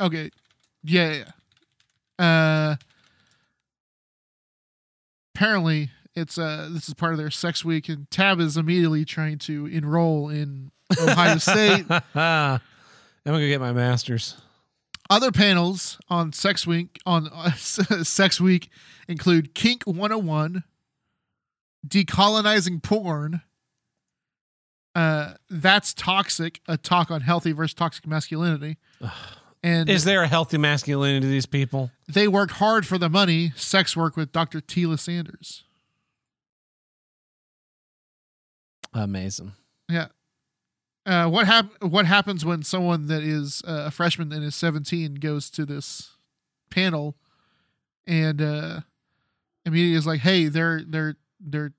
Okay, 0.00 0.30
yeah, 0.84 1.24
yeah. 2.18 2.24
Uh, 2.24 2.76
apparently, 5.34 5.90
it's 6.14 6.38
uh, 6.38 6.68
this 6.70 6.88
is 6.88 6.94
part 6.94 7.12
of 7.12 7.18
their 7.18 7.30
sex 7.30 7.64
week, 7.64 7.88
and 7.88 8.10
Tab 8.10 8.40
is 8.40 8.56
immediately 8.56 9.04
trying 9.04 9.38
to 9.38 9.66
enroll 9.66 10.28
in 10.28 10.70
Ohio 11.00 11.38
State. 11.38 11.86
I'm 11.90 12.60
gonna 13.24 13.48
get 13.48 13.60
my 13.60 13.72
master's. 13.72 14.36
Other 15.10 15.32
panels 15.32 15.98
on 16.10 16.32
Sex 16.34 16.66
Week 16.66 16.98
on 17.06 17.28
uh, 17.32 17.52
Sex 17.52 18.40
Week 18.40 18.68
include 19.08 19.54
Kink 19.54 19.84
101, 19.84 20.64
decolonizing 21.86 22.82
porn. 22.82 23.40
Uh, 24.94 25.34
that's 25.48 25.94
toxic. 25.94 26.60
A 26.68 26.76
talk 26.76 27.10
on 27.10 27.22
healthy 27.22 27.52
versus 27.52 27.72
toxic 27.72 28.06
masculinity. 28.06 28.76
And 29.62 29.88
Is 29.90 30.04
there 30.04 30.22
a 30.22 30.28
healthy 30.28 30.56
masculinity 30.58 31.20
to 31.20 31.26
these 31.26 31.46
people? 31.46 31.90
they 32.08 32.28
work 32.28 32.52
hard 32.52 32.86
for 32.86 32.96
the 32.98 33.08
money. 33.08 33.52
Sex 33.56 33.96
work 33.96 34.16
with 34.16 34.30
Dr. 34.32 34.60
Tila 34.60 34.98
Sanders. 34.98 35.64
Amazing. 38.94 39.52
Yeah. 39.88 40.06
Uh, 41.04 41.28
what 41.28 41.46
hap- 41.46 41.82
What 41.82 42.06
happens 42.06 42.44
when 42.44 42.62
someone 42.62 43.06
that 43.06 43.22
is 43.22 43.62
uh, 43.66 43.84
a 43.86 43.90
freshman 43.90 44.32
and 44.32 44.44
is 44.44 44.54
seventeen 44.54 45.14
goes 45.14 45.50
to 45.50 45.64
this 45.64 46.12
panel, 46.70 47.16
and 48.06 48.40
uh, 48.42 48.80
immediately 49.64 49.96
is 49.96 50.06
like, 50.06 50.20
"Hey, 50.20 50.48
they're 50.48 50.82
they're 50.86 51.16
they're 51.40 51.72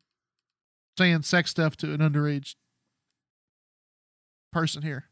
saying 0.97 1.21
sex 1.23 1.51
stuff 1.51 1.75
to 1.77 1.93
an 1.93 1.99
underage 1.99 2.55
person 4.51 4.81
here." 4.81 5.08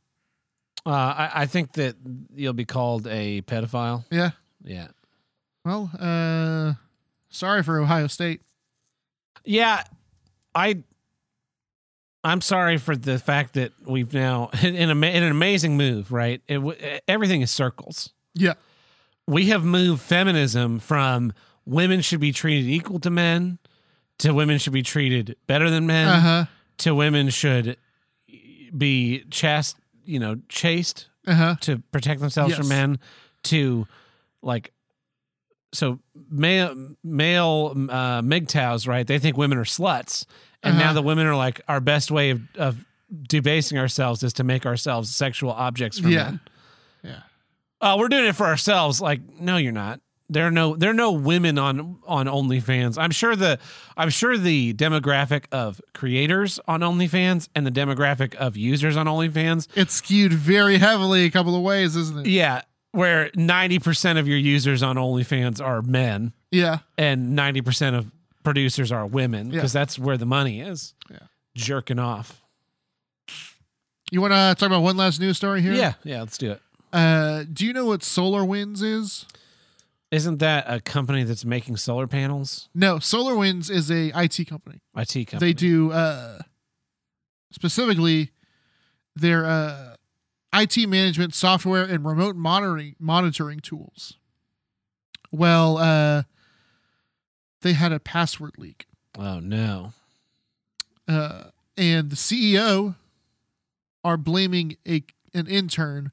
Uh, 0.88 0.91
I, 0.91 1.31
I 1.41 1.45
think 1.47 1.73
that 1.73 1.95
you'll 2.33 2.53
be 2.53 2.65
called 2.65 3.07
a 3.07 3.41
pedophile. 3.41 4.05
Yeah. 4.09 4.31
Yeah. 4.63 4.88
Well, 5.65 5.91
uh, 5.99 6.73
sorry 7.29 7.61
for 7.63 7.79
Ohio 7.79 8.07
State. 8.07 8.41
Yeah. 9.43 9.83
I. 10.55 10.83
I'm 12.23 12.41
sorry 12.41 12.77
for 12.77 12.95
the 12.95 13.19
fact 13.19 13.53
that 13.53 13.71
we've 13.85 14.13
now 14.13 14.49
in, 14.61 14.75
a, 14.75 14.91
in 14.93 15.23
an 15.23 15.31
amazing 15.31 15.77
move, 15.77 16.11
right? 16.11 16.41
It, 16.47 16.55
w- 16.55 16.77
everything 17.07 17.41
is 17.41 17.51
circles. 17.51 18.11
Yeah. 18.33 18.53
we 19.27 19.47
have 19.47 19.63
moved 19.63 20.01
feminism 20.01 20.79
from 20.79 21.33
women 21.65 22.01
should 22.01 22.19
be 22.19 22.31
treated 22.31 22.69
equal 22.69 22.99
to 22.99 23.09
men 23.09 23.59
to 24.19 24.33
women 24.33 24.57
should 24.57 24.73
be 24.73 24.83
treated 24.83 25.35
better 25.47 25.69
than 25.69 25.85
men 25.88 26.07
Uh 26.07 26.19
huh. 26.19 26.45
to 26.79 26.95
women 26.95 27.29
should 27.29 27.77
be 28.75 29.23
chast, 29.29 29.75
you 30.08 30.20
know, 30.20 30.38
chaste 30.49 31.10
Uh 31.28 31.34
huh. 31.36 31.55
to 31.62 31.80
protect 31.91 32.22
themselves 32.22 32.55
from 32.55 32.68
men 32.70 32.99
to 33.43 33.88
like 34.41 34.72
so 35.74 35.99
male 36.30 36.95
male 37.03 37.74
uh 37.89 38.22
MGTOWs, 38.22 38.88
right? 38.88 39.05
They 39.05 39.20
think 39.20 39.38
women 39.38 39.58
are 39.58 39.64
sluts. 39.66 40.26
And 40.64 40.78
now 40.78 40.86
Uh-huh. 40.86 40.93
the 40.93 41.01
women 41.03 41.28
are 41.28 41.36
like 41.36 41.62
our 41.68 41.80
best 41.80 42.10
way 42.10 42.32
of, 42.32 42.41
of 42.58 42.86
debasing 43.28 43.78
ourselves 43.78 44.24
is 44.24 44.34
to 44.34 44.43
make 44.43 44.66
ourselves 44.66 45.14
sexual 45.16 45.51
objects 45.51 45.99
for 45.99 46.10
Yeah. 46.10 46.24
men 46.24 46.39
Yeah. 47.03 47.20
oh, 47.82 47.97
we're 47.97 48.10
doing 48.10 48.26
it 48.26 48.36
for 48.36 48.45
ourselves. 48.47 48.99
Like, 48.99 49.22
no, 49.39 49.58
you're 49.58 49.72
not. 49.72 49.99
There 50.30 50.45
are 50.45 50.51
no 50.51 50.75
there 50.75 50.89
are 50.89 50.93
no 50.93 51.11
women 51.13 51.57
on 51.57 51.99
on 52.05 52.25
OnlyFans. 52.25 52.97
I'm 52.97 53.11
sure 53.11 53.36
the 53.36 53.59
I'm 53.95 54.09
sure 54.09 54.38
the 54.38 54.73
demographic 54.73 55.45
of 55.53 55.80
creators 55.93 56.59
on 56.67 56.82
OnlyFans 56.82 57.47
and 57.55 57.65
the 57.65 57.71
demographic 57.71 58.36
of 58.36 58.57
users 58.57 58.97
on 58.97 59.05
OnlyFans, 59.05 59.67
It's 59.75 59.93
skewed 59.95 60.34
very 60.34 60.80
heavily 60.80 61.23
a 61.25 61.32
couple 61.32 61.55
of 61.55 61.61
ways, 61.61 61.95
isn't 61.95 62.25
it? 62.25 62.30
yeah, 62.30 62.63
where 62.91 63.30
90% 63.32 64.19
of 64.19 64.28
your 64.28 64.38
users 64.38 64.84
on 64.84 64.97
OnlyFans 64.97 65.63
are 65.63 65.82
men 65.82 66.34
Yeah. 66.51 66.80
and 66.97 67.38
90% 67.38 67.95
of 67.97 68.11
producers 68.43 68.91
are 68.91 69.05
women 69.05 69.47
Yeah. 69.47 69.53
because 69.55 69.71
that's 69.71 69.97
where 69.97 70.17
the 70.17 70.25
money 70.25 70.59
is. 70.59 70.93
Yeah. 71.09 71.19
Jerking 71.55 71.99
off. 71.99 72.41
You 74.11 74.21
want 74.21 74.32
to 74.34 74.55
talk 74.59 74.67
about 74.67 74.84
one 74.84 74.95
last 74.97 75.19
news 75.19 75.38
story 75.38 75.61
here? 75.61 75.73
Yeah, 75.73 75.93
yeah, 76.03 76.19
let's 76.21 76.38
do 76.38 76.51
it. 76.51 76.61
Uh, 76.93 77.43
do 77.51 77.65
you 77.65 77.73
know 77.73 77.86
what 77.86 78.01
SolarWinds 78.01 78.82
is? 78.82 79.25
Isn't 80.10 80.38
that 80.39 80.66
a 80.68 80.80
company 80.80 81.24
that's 81.24 81.43
making 81.43 81.78
solar 81.78 82.08
panels? 82.08 82.70
No, 82.74 82.95
SolarWinds 82.97 83.70
is 83.70 83.91
a 83.91 84.12
IT 84.16 84.47
company. 84.47 84.80
IT 84.95 85.28
company. 85.28 85.39
They 85.39 85.53
do 85.53 85.91
uh, 85.91 86.39
specifically 87.51 88.32
their 89.16 89.45
uh, 89.45 89.95
IT 90.53 90.88
management 90.88 91.34
software 91.34 91.84
and 91.84 92.05
remote 92.05 92.36
monitoring 92.38 92.95
monitoring 92.99 93.60
tools. 93.60 94.14
Well, 95.30 95.78
uh, 95.78 96.24
they 97.62 97.74
had 97.74 97.91
a 97.91 97.99
password 97.99 98.53
leak, 98.58 98.86
Oh 99.18 99.39
no. 99.39 99.91
uh, 101.08 101.45
and 101.76 102.10
the 102.12 102.16
CEO 102.16 102.95
are 104.05 104.16
blaming 104.18 104.78
a 104.88 105.03
an 105.34 105.47
intern 105.47 106.12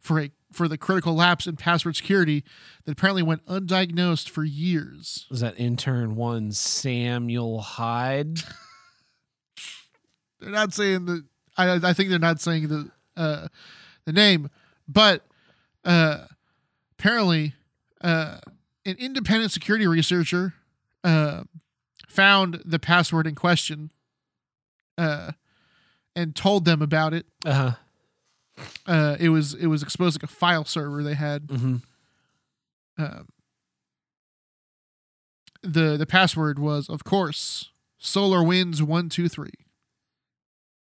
for 0.00 0.18
a 0.18 0.30
for 0.54 0.68
the 0.68 0.78
critical 0.78 1.14
lapse 1.14 1.46
in 1.46 1.56
password 1.56 1.96
security 1.96 2.44
that 2.84 2.92
apparently 2.92 3.22
went 3.22 3.44
undiagnosed 3.46 4.28
for 4.28 4.44
years. 4.44 5.26
Was 5.30 5.40
that 5.40 5.58
intern 5.58 6.16
one 6.16 6.52
Samuel 6.52 7.60
Hyde? 7.60 8.40
they're 10.40 10.50
not 10.50 10.72
saying 10.72 11.06
the 11.06 11.24
I 11.56 11.74
I 11.74 11.92
think 11.92 12.10
they're 12.10 12.18
not 12.18 12.40
saying 12.40 12.68
the 12.68 12.90
uh 13.16 13.48
the 14.04 14.12
name, 14.12 14.50
but 14.88 15.24
uh 15.84 16.26
apparently 16.98 17.54
uh 18.00 18.38
an 18.86 18.96
independent 18.98 19.52
security 19.52 19.86
researcher 19.86 20.54
uh 21.02 21.44
found 22.08 22.62
the 22.64 22.78
password 22.78 23.26
in 23.26 23.34
question 23.34 23.90
uh 24.98 25.32
and 26.16 26.36
told 26.36 26.64
them 26.64 26.80
about 26.80 27.12
it. 27.12 27.26
Uh 27.44 27.52
huh. 27.52 27.72
Uh 28.86 29.16
it 29.18 29.30
was 29.30 29.54
it 29.54 29.66
was 29.66 29.82
exposed 29.82 30.20
like 30.20 30.28
a 30.30 30.32
file 30.32 30.64
server 30.64 31.02
they 31.02 31.14
had. 31.14 31.42
hmm 31.50 31.76
Um 32.98 33.28
the 35.62 35.96
the 35.96 36.06
password 36.06 36.58
was 36.58 36.88
of 36.88 37.04
course 37.04 37.70
SolarWinds 38.00 38.80
123. 38.82 39.50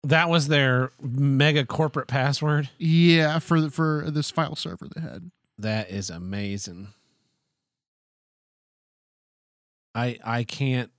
That 0.03 0.29
was 0.29 0.47
their 0.47 0.91
mega 0.99 1.65
corporate 1.65 2.07
password. 2.07 2.69
Yeah, 2.79 3.37
for 3.37 3.61
the, 3.61 3.69
for 3.69 4.05
this 4.09 4.31
file 4.31 4.55
server 4.55 4.87
they 4.93 5.01
had. 5.01 5.29
That 5.59 5.91
is 5.91 6.09
amazing. 6.09 6.87
I 9.93 10.17
I 10.23 10.43
can't. 10.43 10.89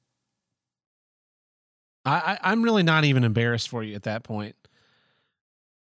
I, 2.04 2.38
I 2.42 2.52
I'm 2.52 2.62
really 2.62 2.84
not 2.84 3.04
even 3.04 3.24
embarrassed 3.24 3.68
for 3.68 3.82
you 3.82 3.96
at 3.96 4.04
that 4.04 4.22
point. 4.22 4.54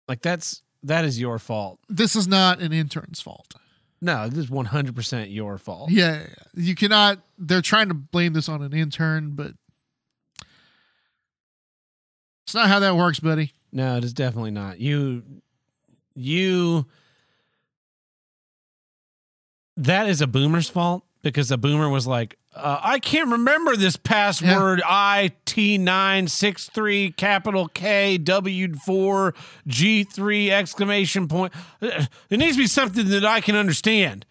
Like 0.07 0.21
that's 0.21 0.61
that 0.83 1.05
is 1.05 1.19
your 1.19 1.39
fault. 1.39 1.79
this 1.89 2.15
is 2.15 2.27
not 2.27 2.59
an 2.59 2.73
intern's 2.73 3.21
fault. 3.21 3.53
No, 4.01 4.27
this 4.27 4.45
is 4.45 4.49
100 4.49 4.95
percent 4.95 5.29
your 5.29 5.57
fault. 5.57 5.91
Yeah, 5.91 6.25
you 6.55 6.73
cannot. 6.75 7.19
They're 7.37 7.61
trying 7.61 7.87
to 7.89 7.93
blame 7.93 8.33
this 8.33 8.49
on 8.49 8.63
an 8.63 8.73
intern, 8.73 9.31
but 9.35 9.53
it's 12.45 12.55
not 12.55 12.67
how 12.67 12.79
that 12.79 12.95
works, 12.95 13.19
buddy. 13.19 13.53
No, 13.71 13.97
it 13.97 14.03
is 14.03 14.13
definitely 14.13 14.51
not. 14.51 14.79
You 14.79 15.23
you 16.15 16.87
that 19.77 20.09
is 20.09 20.21
a 20.21 20.27
boomer's 20.27 20.69
fault 20.69 21.03
because 21.21 21.51
a 21.51 21.57
boomer 21.57 21.89
was 21.89 22.07
like, 22.07 22.37
uh, 22.53 22.79
I 22.81 22.99
can't 22.99 23.29
remember 23.29 23.77
this 23.77 23.95
password 23.95 24.81
IT963 24.81 27.15
capital 27.15 27.67
K 27.69 28.19
W4 28.21 29.33
G3 29.67 30.49
exclamation 30.49 31.27
point. 31.27 31.53
It 31.81 32.37
needs 32.37 32.57
to 32.57 32.63
be 32.63 32.67
something 32.67 33.07
that 33.09 33.25
I 33.25 33.41
can 33.41 33.55
understand. 33.55 34.25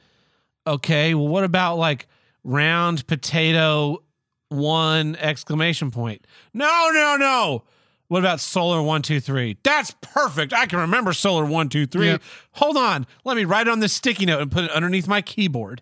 Okay, 0.67 1.15
well, 1.15 1.29
what 1.29 1.45
about 1.45 1.77
like 1.77 2.07
round 2.45 3.07
potato 3.07 4.03
one 4.51 5.17
exclamation 5.17 5.91
point? 5.91 6.27
No, 6.53 6.91
no, 6.93 7.17
no. 7.17 7.65
What 8.09 8.19
about 8.19 8.41
Solar 8.41 8.83
One 8.83 9.03
Two 9.03 9.21
Three? 9.21 9.57
That's 9.63 9.95
perfect. 10.03 10.53
I 10.53 10.67
can 10.67 10.81
remember 10.81 11.13
Solar 11.13 11.45
One 11.47 11.69
Two 11.69 11.87
Three. 11.87 12.19
Hold 12.53 12.77
on, 12.77 13.07
let 13.25 13.37
me 13.37 13.45
write 13.45 13.69
it 13.69 13.71
on 13.71 13.79
this 13.81 13.93
sticky 13.93 14.27
note 14.27 14.43
and 14.43 14.51
put 14.53 14.65
it 14.65 14.71
underneath 14.73 15.07
my 15.09 15.23
keyboard. 15.23 15.81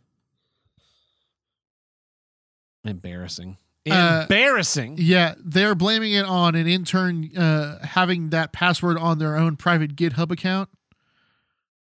Embarrassing. 2.84 3.56
Uh, 3.90 4.20
Embarrassing. 4.22 4.96
Yeah, 4.98 5.34
they're 5.38 5.74
blaming 5.74 6.12
it 6.12 6.24
on 6.24 6.54
an 6.54 6.66
intern 6.66 7.36
uh, 7.36 7.84
having 7.84 8.30
that 8.30 8.52
password 8.52 8.98
on 8.98 9.18
their 9.18 9.36
own 9.36 9.56
private 9.56 9.96
GitHub 9.96 10.30
account. 10.30 10.68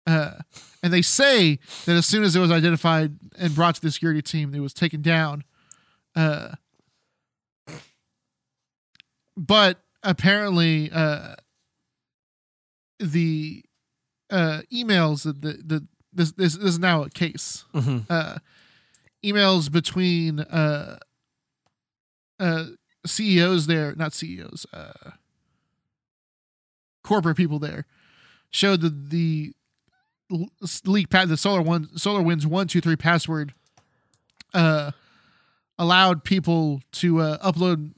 Uh, 0.05 0.39
and 0.83 0.93
they 0.93 1.01
say 1.01 1.57
that 1.85 1.95
as 1.95 2.05
soon 2.05 2.23
as 2.23 2.35
it 2.35 2.39
was 2.39 2.51
identified 2.51 3.17
and 3.39 3.55
brought 3.55 3.75
to 3.75 3.81
the 3.81 3.91
security 3.91 4.21
team, 4.21 4.53
it 4.53 4.59
was 4.59 4.73
taken 4.73 5.01
down. 5.01 5.43
Uh, 6.15 6.55
but 9.35 9.79
apparently, 10.03 10.91
uh, 10.93 11.35
the 12.99 13.63
uh, 14.29 14.61
emails 14.71 15.23
that 15.23 15.41
the, 15.41 15.53
the 15.65 15.87
this, 16.13 16.31
this 16.33 16.55
this 16.55 16.73
is 16.73 16.79
now 16.79 17.03
a 17.03 17.09
case 17.09 17.65
hmm 17.73 17.99
uh, 18.09 18.37
emails 19.25 19.71
between 19.71 20.39
uh, 20.39 20.97
uh, 22.39 22.65
CEOs 23.05 23.67
there, 23.67 23.93
not 23.95 24.13
CEOs, 24.13 24.65
uh, 24.73 25.11
corporate 27.03 27.37
people 27.37 27.59
there, 27.59 27.85
showed 28.49 28.81
that 28.81 29.09
the 29.09 29.53
leak 30.85 31.09
pad, 31.09 31.29
the 31.29 31.37
Solar 31.37 31.61
One, 31.61 31.87
SolarWinds 31.95 32.45
one 32.45 32.67
two 32.67 32.81
three 32.81 32.95
password, 32.95 33.53
uh, 34.53 34.91
allowed 35.77 36.23
people 36.23 36.81
to 36.93 37.19
uh, 37.21 37.37
upload 37.51 37.91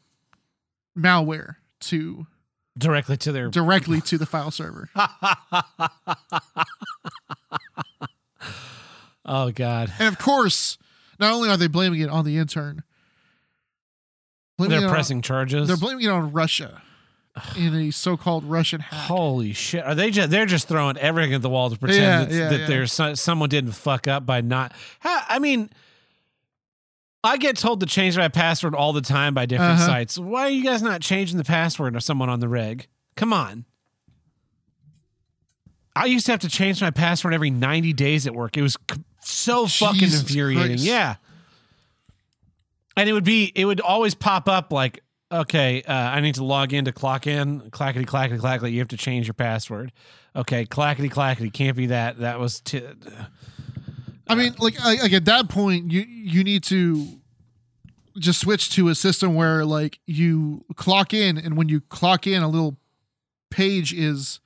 malware 0.98 1.56
to 1.82 2.28
Directly 2.78 3.18
to 3.18 3.32
their. 3.32 3.50
directly 3.50 4.02
to 4.02 4.18
the 4.20 4.26
file 4.28 4.52
server. 4.52 4.90
oh 9.26 9.52
God. 9.52 9.92
And 9.98 10.08
of 10.08 10.20
course, 10.20 10.78
not 11.20 11.34
only 11.34 11.50
are 11.50 11.58
they 11.58 11.68
blaming 11.68 12.00
it 12.02 12.10
on 12.10 12.26
the 12.26 12.38
intern, 12.38 12.84
They're 14.58 14.84
on- 14.86 14.90
pressing 14.90 15.22
charges. 15.22 15.68
They're 15.68 15.78
blaming 15.78 16.06
it 16.06 16.10
on 16.10 16.32
Russia 16.32 16.82
in 17.56 17.76
a 17.76 17.92
so-called 17.92 18.44
Russian 18.46 18.80
hack. 18.82 19.08
Holy 19.08 19.54
shit! 19.54 19.84
Are 19.86 19.94
they 19.94 20.10
just? 20.10 20.30
They're 20.32 20.48
just 20.48 20.68
throwing 20.68 20.98
everything 20.98 21.34
at 21.36 21.42
the 21.44 21.50
wall 21.50 21.70
to 21.70 21.78
pretend 21.78 22.02
Yeah, 22.02 22.26
that, 22.26 22.32
yeah, 22.34 22.50
that 22.50 22.60
yeah. 22.62 22.68
there's 22.68 22.92
so, 22.92 23.14
someone 23.14 23.50
didn't 23.50 23.74
fuck 23.74 24.08
up 24.08 24.26
by 24.26 24.42
not. 24.42 24.74
I 25.04 25.38
mean, 25.40 25.70
I 27.24 27.38
get 27.38 27.56
told 27.58 27.80
to 27.82 27.86
change 27.86 28.18
my 28.18 28.28
password 28.28 28.74
all 28.74 28.92
the 28.94 29.02
time 29.02 29.34
by 29.36 29.46
different 29.46 29.74
Uh-huh. 29.74 29.86
sites. 29.86 30.18
Why 30.18 30.42
are 30.44 30.50
you 30.50 30.64
guys 30.64 30.82
not 30.82 31.02
changing 31.02 31.38
the 31.38 31.44
password 31.44 31.96
of 31.96 32.02
someone 32.04 32.30
on 32.30 32.40
the 32.40 32.48
reg? 32.50 32.88
Come 33.16 33.34
on. 33.34 33.66
I 35.96 36.06
used 36.06 36.28
to 36.28 36.32
have 36.34 36.42
to 36.42 36.50
change 36.50 36.80
my 36.82 36.92
password 36.92 37.34
every 37.34 37.50
90 37.50 37.92
days 37.94 38.28
at 38.28 38.36
work. 38.36 38.56
It 38.56 38.62
was 38.62 38.78
so 39.32 39.68
fucking 39.68 40.00
Jesus 40.00 40.22
infuriating. 40.22 40.68
Christ. 40.78 40.84
Yeah. 40.84 41.16
And 42.96 43.08
it 43.08 43.14
would 43.14 43.24
be, 43.24 43.52
it 43.56 43.66
would 43.66 43.80
always 43.82 44.16
pop 44.16 44.48
up 44.50 44.72
like, 44.72 45.04
okay, 45.32 45.84
uh, 45.84 45.94
I 45.94 46.22
need 46.22 46.36
to 46.36 46.44
log 46.44 46.74
in 46.74 46.86
to 46.86 46.92
clock 46.92 47.28
in. 47.28 47.70
Clackety, 47.70 48.06
clackety, 48.06 48.40
clackety. 48.40 48.72
You 48.72 48.80
have 48.80 48.88
to 48.90 48.98
change 48.98 49.28
your 49.28 49.34
password. 49.36 49.92
Okay, 50.36 50.66
clackety, 50.66 51.10
clackety. 51.10 51.50
Can't 51.50 51.76
be 51.76 51.88
that. 51.88 52.20
That 52.20 52.40
was. 52.40 52.62
T- 52.62 52.84
I 54.28 54.36
mean, 54.36 54.56
like, 54.60 54.80
like 54.84 55.02
like, 55.02 55.14
at 55.14 55.26
that 55.26 55.50
point, 55.50 55.92
you 55.92 56.02
you 56.02 56.44
need 56.44 56.64
to 56.66 57.08
just 58.20 58.42
switch 58.42 58.70
to 58.72 58.90
a 58.90 58.96
system 58.96 59.36
where 59.36 59.66
like 59.66 60.00
you 60.06 60.66
clock 60.76 61.14
in, 61.14 61.38
and 61.38 61.56
when 61.58 61.70
you 61.70 61.82
clock 61.82 62.28
in, 62.28 62.44
a 62.44 62.48
little 62.48 62.78
page 63.50 63.94
is 63.94 64.40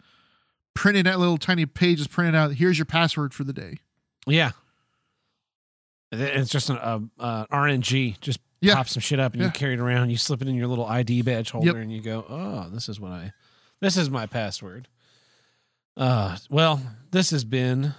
printed 0.73 1.05
That 1.05 1.19
Little 1.19 1.37
tiny 1.37 1.65
page 1.65 1.99
is 1.99 2.07
printed 2.07 2.35
out. 2.35 2.53
Here's 2.53 2.77
your 2.77 2.85
password 2.85 3.33
for 3.33 3.43
the 3.43 3.53
day. 3.53 3.77
yeah. 4.25 4.51
It's 6.11 6.49
just 6.49 6.69
an 6.69 6.77
uh, 6.77 6.99
uh, 7.19 7.45
RNG. 7.47 8.19
Just 8.19 8.39
Yeah. 8.59 8.75
pop 8.75 8.89
some 8.89 9.01
shit 9.01 9.19
up 9.19 9.33
and 9.33 9.41
you 9.41 9.49
carry 9.49 9.73
it 9.73 9.79
around. 9.79 10.09
You 10.09 10.17
slip 10.17 10.41
it 10.41 10.47
in 10.47 10.55
your 10.55 10.67
little 10.67 10.85
ID 10.85 11.21
badge 11.21 11.51
holder 11.51 11.67
Yep. 11.67 11.75
and 11.77 11.91
you 11.91 12.01
go, 12.01 12.25
oh, 12.29 12.69
this 12.69 12.89
is 12.89 12.99
what 12.99 13.11
I, 13.11 13.31
this 13.79 13.95
is 13.97 14.09
my 14.09 14.25
password. 14.25 14.88
Uh, 15.97 16.38
well, 16.49 16.81
this 17.11 17.31
has 17.31 17.43
been 17.43 17.93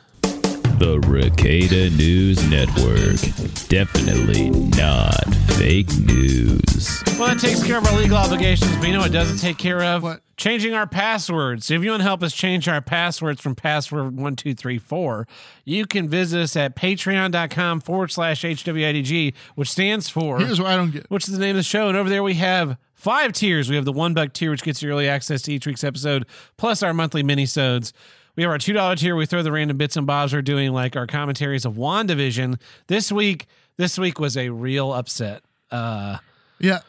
The 0.83 0.99
Ricada 1.03 1.97
News 1.97 2.43
Network. 2.51 3.21
Definitely 3.69 4.51
not 4.51 5.15
fake 5.57 5.97
news. 5.97 7.01
Well, 7.17 7.29
that 7.29 7.39
takes 7.39 7.63
care 7.63 7.79
of 7.79 7.87
our 7.87 7.97
legal 7.97 8.17
obligations, 8.17 8.75
but 8.79 8.89
you 8.89 8.93
know 8.93 8.99
what 8.99 9.13
doesn't 9.13 9.39
take 9.39 9.59
care 9.59 9.81
of? 9.81 10.03
What? 10.03 10.23
Changing 10.37 10.75
our 10.75 10.89
passwords. 10.89 11.71
If 11.71 11.85
you 11.85 11.91
want 11.91 12.01
to 12.01 12.05
help 12.05 12.25
us 12.25 12.35
change 12.35 12.67
our 12.67 12.81
passwords 12.81 13.41
from 13.41 13.55
password 13.55 14.17
one, 14.19 14.35
two, 14.35 14.55
three, 14.55 14.79
four, 14.79 15.29
you 15.65 15.87
can 15.87 16.09
visit 16.09 16.41
us 16.41 16.57
at 16.57 16.75
patreon.com 16.75 17.81
forward 17.83 18.11
slash 18.11 18.43
HWIDG, 18.43 19.35
which 19.55 19.71
stands 19.71 20.09
for 20.09 20.41
Here's 20.41 20.61
what 20.61 20.69
I 20.73 20.75
don't 20.75 20.91
get. 20.91 21.09
which 21.09 21.29
is 21.29 21.35
the 21.35 21.39
name 21.41 21.51
of 21.51 21.57
the 21.59 21.63
show. 21.63 21.91
And 21.91 21.97
over 21.97 22.09
there 22.11 22.25
we 22.25 22.35
have 22.35 22.77
five 22.93 23.31
tiers. 23.35 23.71
We 23.71 23.77
have 23.77 23.85
the 23.85 23.93
one 23.93 24.15
buck 24.15 24.33
tier, 24.33 24.51
which 24.51 24.65
gets 24.65 24.83
you 24.83 24.91
early 24.91 25.09
access 25.09 25.43
to 25.43 25.53
each 25.53 25.65
week's 25.65 25.85
episode, 25.85 26.27
plus 26.57 26.83
our 26.83 26.93
monthly 26.93 27.23
mini-sodes. 27.23 27.93
We 28.37 28.43
have 28.45 28.51
our 28.53 28.59
two 28.59 28.73
dollar 28.73 28.97
tier. 28.97 29.15
We 29.17 29.27
throw 29.27 29.43
the 29.43 29.53
random 29.53 29.77
bits 29.77 29.97
and 29.97 30.07
bobs. 30.07 30.33
We're 30.33 30.43
doing 30.43 30.73
like 30.73 30.97
our 30.97 31.07
commentaries 31.07 31.65
of 31.65 31.75
WandaVision. 31.75 32.61
This 32.87 33.13
week, 33.13 33.47
this 33.77 33.99
week 33.99 34.19
was 34.19 34.37
a 34.37 34.49
real 34.51 34.93
upset. 34.93 35.43
Uh 35.71 36.19
Yeah. 36.59 36.81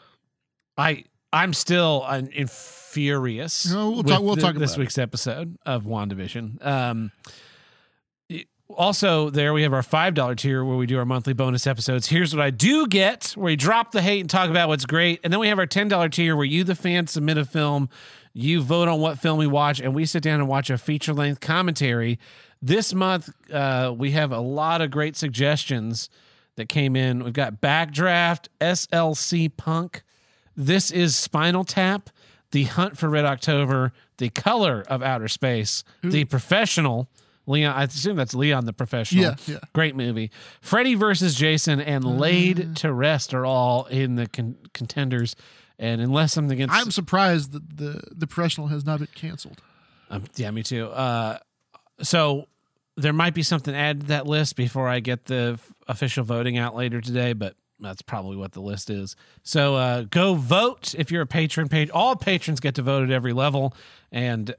I 0.76 1.04
I'm 1.32 1.52
still 1.52 2.04
uh, 2.06 2.22
in 2.32 2.46
furious. 2.46 3.66
No, 3.70 3.90
we'll 3.90 4.02
talk- 4.04 4.22
we'll 4.22 4.36
thi- 4.36 4.40
talk 4.42 4.54
this 4.54 4.72
about 4.72 4.78
it. 4.78 4.82
week's 4.84 4.98
episode 4.98 5.56
of 5.66 5.84
WandaVision. 5.84 6.64
Um, 6.64 7.10
also, 8.70 9.28
there 9.30 9.52
we 9.52 9.62
have 9.62 9.72
our 9.74 9.82
five 9.82 10.14
dollar 10.14 10.34
tier 10.34 10.64
where 10.64 10.76
we 10.76 10.86
do 10.86 10.98
our 10.98 11.04
monthly 11.04 11.34
bonus 11.34 11.66
episodes. 11.66 12.06
Here's 12.08 12.34
what 12.34 12.42
I 12.42 12.50
do 12.50 12.86
get: 12.86 13.32
where 13.36 13.46
we 13.46 13.56
drop 13.56 13.92
the 13.92 14.00
hate 14.00 14.20
and 14.20 14.30
talk 14.30 14.48
about 14.48 14.68
what's 14.68 14.86
great, 14.86 15.20
and 15.22 15.32
then 15.32 15.38
we 15.38 15.48
have 15.48 15.58
our 15.58 15.66
ten 15.66 15.86
dollar 15.88 16.08
tier 16.08 16.34
where 16.34 16.46
you, 16.46 16.64
the 16.64 16.74
fan, 16.74 17.06
submit 17.06 17.36
a 17.36 17.44
film, 17.44 17.88
you 18.34 18.60
vote 18.60 18.88
on 18.88 19.00
what 19.00 19.18
film 19.18 19.38
we 19.38 19.46
watch, 19.46 19.80
and 19.80 19.94
we 19.94 20.04
sit 20.04 20.22
down 20.22 20.40
and 20.40 20.48
watch 20.48 20.68
a 20.68 20.76
feature 20.76 21.14
length 21.14 21.40
commentary. 21.40 22.18
This 22.60 22.92
month, 22.92 23.30
uh, 23.52 23.94
we 23.96 24.10
have 24.10 24.32
a 24.32 24.40
lot 24.40 24.80
of 24.82 24.90
great 24.90 25.16
suggestions 25.16 26.10
that 26.56 26.68
came 26.68 26.96
in. 26.96 27.22
We've 27.24 27.32
got 27.32 27.60
Backdraft, 27.60 28.48
SLC 28.60 29.48
Punk. 29.56 30.02
This 30.56 30.90
is 30.90 31.16
Spinal 31.16 31.64
Tap, 31.64 32.10
The 32.52 32.64
Hunt 32.64 32.96
for 32.98 33.08
Red 33.08 33.24
October, 33.24 33.92
The 34.18 34.28
Color 34.30 34.84
of 34.88 35.02
Outer 35.02 35.28
Space, 35.28 35.84
The 36.02 36.24
Professional. 36.24 37.08
Leon, 37.46 37.76
I 37.76 37.82
assume 37.82 38.16
that's 38.16 38.34
Leon 38.34 38.64
the 38.64 38.72
Professional. 38.72 39.22
Yeah, 39.22 39.34
yeah. 39.46 39.58
Great 39.74 39.94
movie. 39.94 40.30
Freddy 40.62 40.94
versus 40.94 41.34
Jason 41.34 41.78
and 41.80 42.02
Mm. 42.02 42.18
Laid 42.18 42.76
to 42.76 42.90
Rest 42.92 43.34
are 43.34 43.44
all 43.44 43.84
in 43.86 44.14
the 44.14 44.26
con- 44.26 44.56
contenders. 44.72 45.36
And 45.78 46.00
unless 46.00 46.32
something 46.32 46.56
gets, 46.58 46.72
I'm 46.72 46.90
surprised 46.90 47.52
that 47.52 47.76
the 47.76 48.00
the 48.12 48.26
professional 48.26 48.68
has 48.68 48.84
not 48.86 48.98
been 49.00 49.08
canceled. 49.14 49.60
um, 50.10 50.24
yeah, 50.36 50.50
me 50.50 50.62
too. 50.62 50.86
Uh, 50.86 51.38
so 52.00 52.46
there 52.96 53.12
might 53.12 53.34
be 53.34 53.42
something 53.42 53.74
added 53.74 54.02
to 54.02 54.06
that 54.08 54.26
list 54.26 54.54
before 54.56 54.88
I 54.88 55.00
get 55.00 55.24
the 55.26 55.58
f- 55.58 55.72
official 55.88 56.22
voting 56.24 56.56
out 56.58 56.76
later 56.76 57.00
today, 57.00 57.32
but 57.32 57.56
that's 57.80 58.02
probably 58.02 58.36
what 58.36 58.52
the 58.52 58.60
list 58.60 58.88
is. 58.88 59.16
So 59.42 59.74
uh, 59.74 60.02
go 60.08 60.34
vote 60.34 60.94
if 60.96 61.10
you're 61.10 61.22
a 61.22 61.26
patron. 61.26 61.68
Page 61.68 61.90
all 61.90 62.14
patrons 62.14 62.60
get 62.60 62.76
to 62.76 62.82
vote 62.82 63.02
at 63.02 63.10
every 63.10 63.32
level, 63.32 63.74
and 64.12 64.54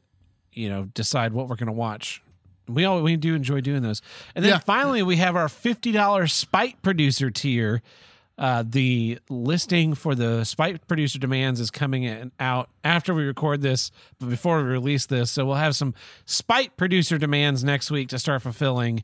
you 0.51 0.67
know 0.69 0.83
decide 0.93 1.31
what 1.31 1.47
we're 1.47 1.55
going 1.55 1.67
to 1.67 1.71
watch. 1.73 2.21
We 2.67 2.83
all 2.83 3.01
we 3.01 3.15
do 3.15 3.35
enjoy 3.35 3.61
doing 3.61 3.83
those. 3.83 4.01
And 4.35 4.43
then 4.43 4.51
Yeah. 4.53 4.57
finally, 4.59 5.01
we 5.01 5.15
have 5.15 5.37
our 5.37 5.47
fifty 5.47 5.93
dollars 5.93 6.33
Spite 6.33 6.81
producer 6.81 7.31
tier. 7.31 7.81
Uh, 8.37 8.63
the 8.67 9.17
listing 9.29 9.93
for 9.93 10.13
the 10.13 10.43
Spite 10.43 10.85
producer 10.87 11.17
demands 11.17 11.59
is 11.61 11.71
coming 11.71 12.03
in 12.03 12.31
out 12.39 12.69
after 12.83 13.13
we 13.13 13.23
record 13.23 13.61
this, 13.61 13.91
but 14.19 14.29
before 14.29 14.57
we 14.57 14.63
release 14.63 15.05
this. 15.05 15.31
So 15.31 15.45
we'll 15.45 15.55
have 15.55 15.75
some 15.75 15.93
Spite 16.25 16.75
producer 16.75 17.17
demands 17.17 17.63
next 17.63 17.89
week 17.91 18.09
to 18.09 18.19
start 18.19 18.41
fulfilling. 18.41 19.03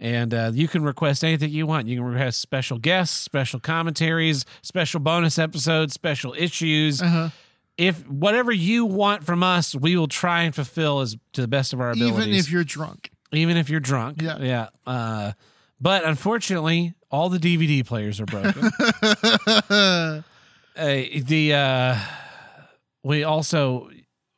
And 0.00 0.34
uh, 0.34 0.50
you 0.52 0.66
can 0.66 0.82
request 0.82 1.22
anything 1.22 1.50
you 1.50 1.68
want. 1.68 1.86
You 1.86 1.98
can 1.98 2.04
request 2.04 2.40
special 2.40 2.78
guests, 2.78 3.16
special 3.16 3.60
commentaries, 3.60 4.44
special 4.62 4.98
bonus 4.98 5.38
episodes, 5.38 5.94
special 5.94 6.34
issues. 6.36 7.00
Uh-huh. 7.00 7.28
If 7.78 8.06
whatever 8.08 8.50
you 8.50 8.86
want 8.86 9.24
from 9.24 9.44
us, 9.44 9.74
we 9.74 9.96
will 9.96 10.08
try 10.08 10.42
and 10.42 10.54
fulfill 10.54 11.00
as 11.00 11.16
to 11.34 11.40
the 11.40 11.48
best 11.48 11.72
of 11.72 11.80
our 11.80 11.90
abilities 11.92 12.18
Even 12.18 12.34
if 12.34 12.50
you're 12.50 12.64
drunk. 12.64 13.10
even 13.32 13.56
if 13.56 13.68
you're 13.70 13.80
drunk. 13.80 14.20
Yeah. 14.20 14.38
yeah. 14.40 14.68
Uh, 14.84 15.32
but 15.80 16.04
unfortunately, 16.04 16.94
all 17.10 17.28
the 17.28 17.38
DVD 17.38 17.86
players 17.86 18.20
are 18.20 18.26
broken. 18.26 18.64
uh, 19.74 20.22
the 20.76 21.54
uh, 21.54 21.98
we 23.02 23.24
also 23.24 23.90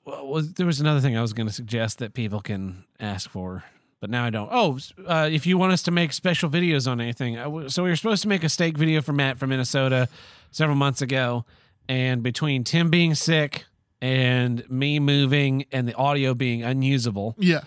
well, 0.05 0.27
was, 0.27 0.53
there 0.55 0.67
was 0.67 0.81
another 0.81 1.01
thing 1.01 1.17
I 1.17 1.23
was 1.23 1.33
going 1.33 1.47
to 1.47 1.53
suggest 1.53 1.99
that 1.99 2.15
people 2.15 2.41
can 2.41 2.85
ask 3.01 3.29
for, 3.31 3.65
but 4.01 4.11
now 4.11 4.25
I 4.25 4.31
don't. 4.31 4.49
Oh, 4.53 4.79
uh, 5.07 5.29
if 5.31 5.47
you 5.47 5.59
want 5.59 5.73
us 5.73 5.83
to 5.85 5.91
make 5.91 6.13
special 6.13 6.49
videos 6.51 6.91
on 6.91 7.01
anything, 7.01 7.35
w- 7.37 7.69
so 7.69 7.83
we 7.83 7.91
were 7.91 7.97
supposed 7.97 8.23
to 8.23 8.29
make 8.29 8.45
a 8.45 8.49
steak 8.49 8.77
video 8.77 9.03
for 9.03 9.13
Matt 9.13 9.39
from 9.39 9.51
Minnesota 9.51 10.09
several 10.51 10.77
months 10.77 11.03
ago, 11.03 11.45
and 11.89 12.23
between 12.23 12.65
Tim 12.65 12.91
being 12.91 13.15
sick 13.15 13.65
and 14.01 14.69
me 14.71 14.99
moving 15.01 15.65
and 15.73 15.89
the 15.89 15.95
audio 15.95 16.35
being 16.35 16.63
unusable 16.63 17.35
yeah. 17.39 17.61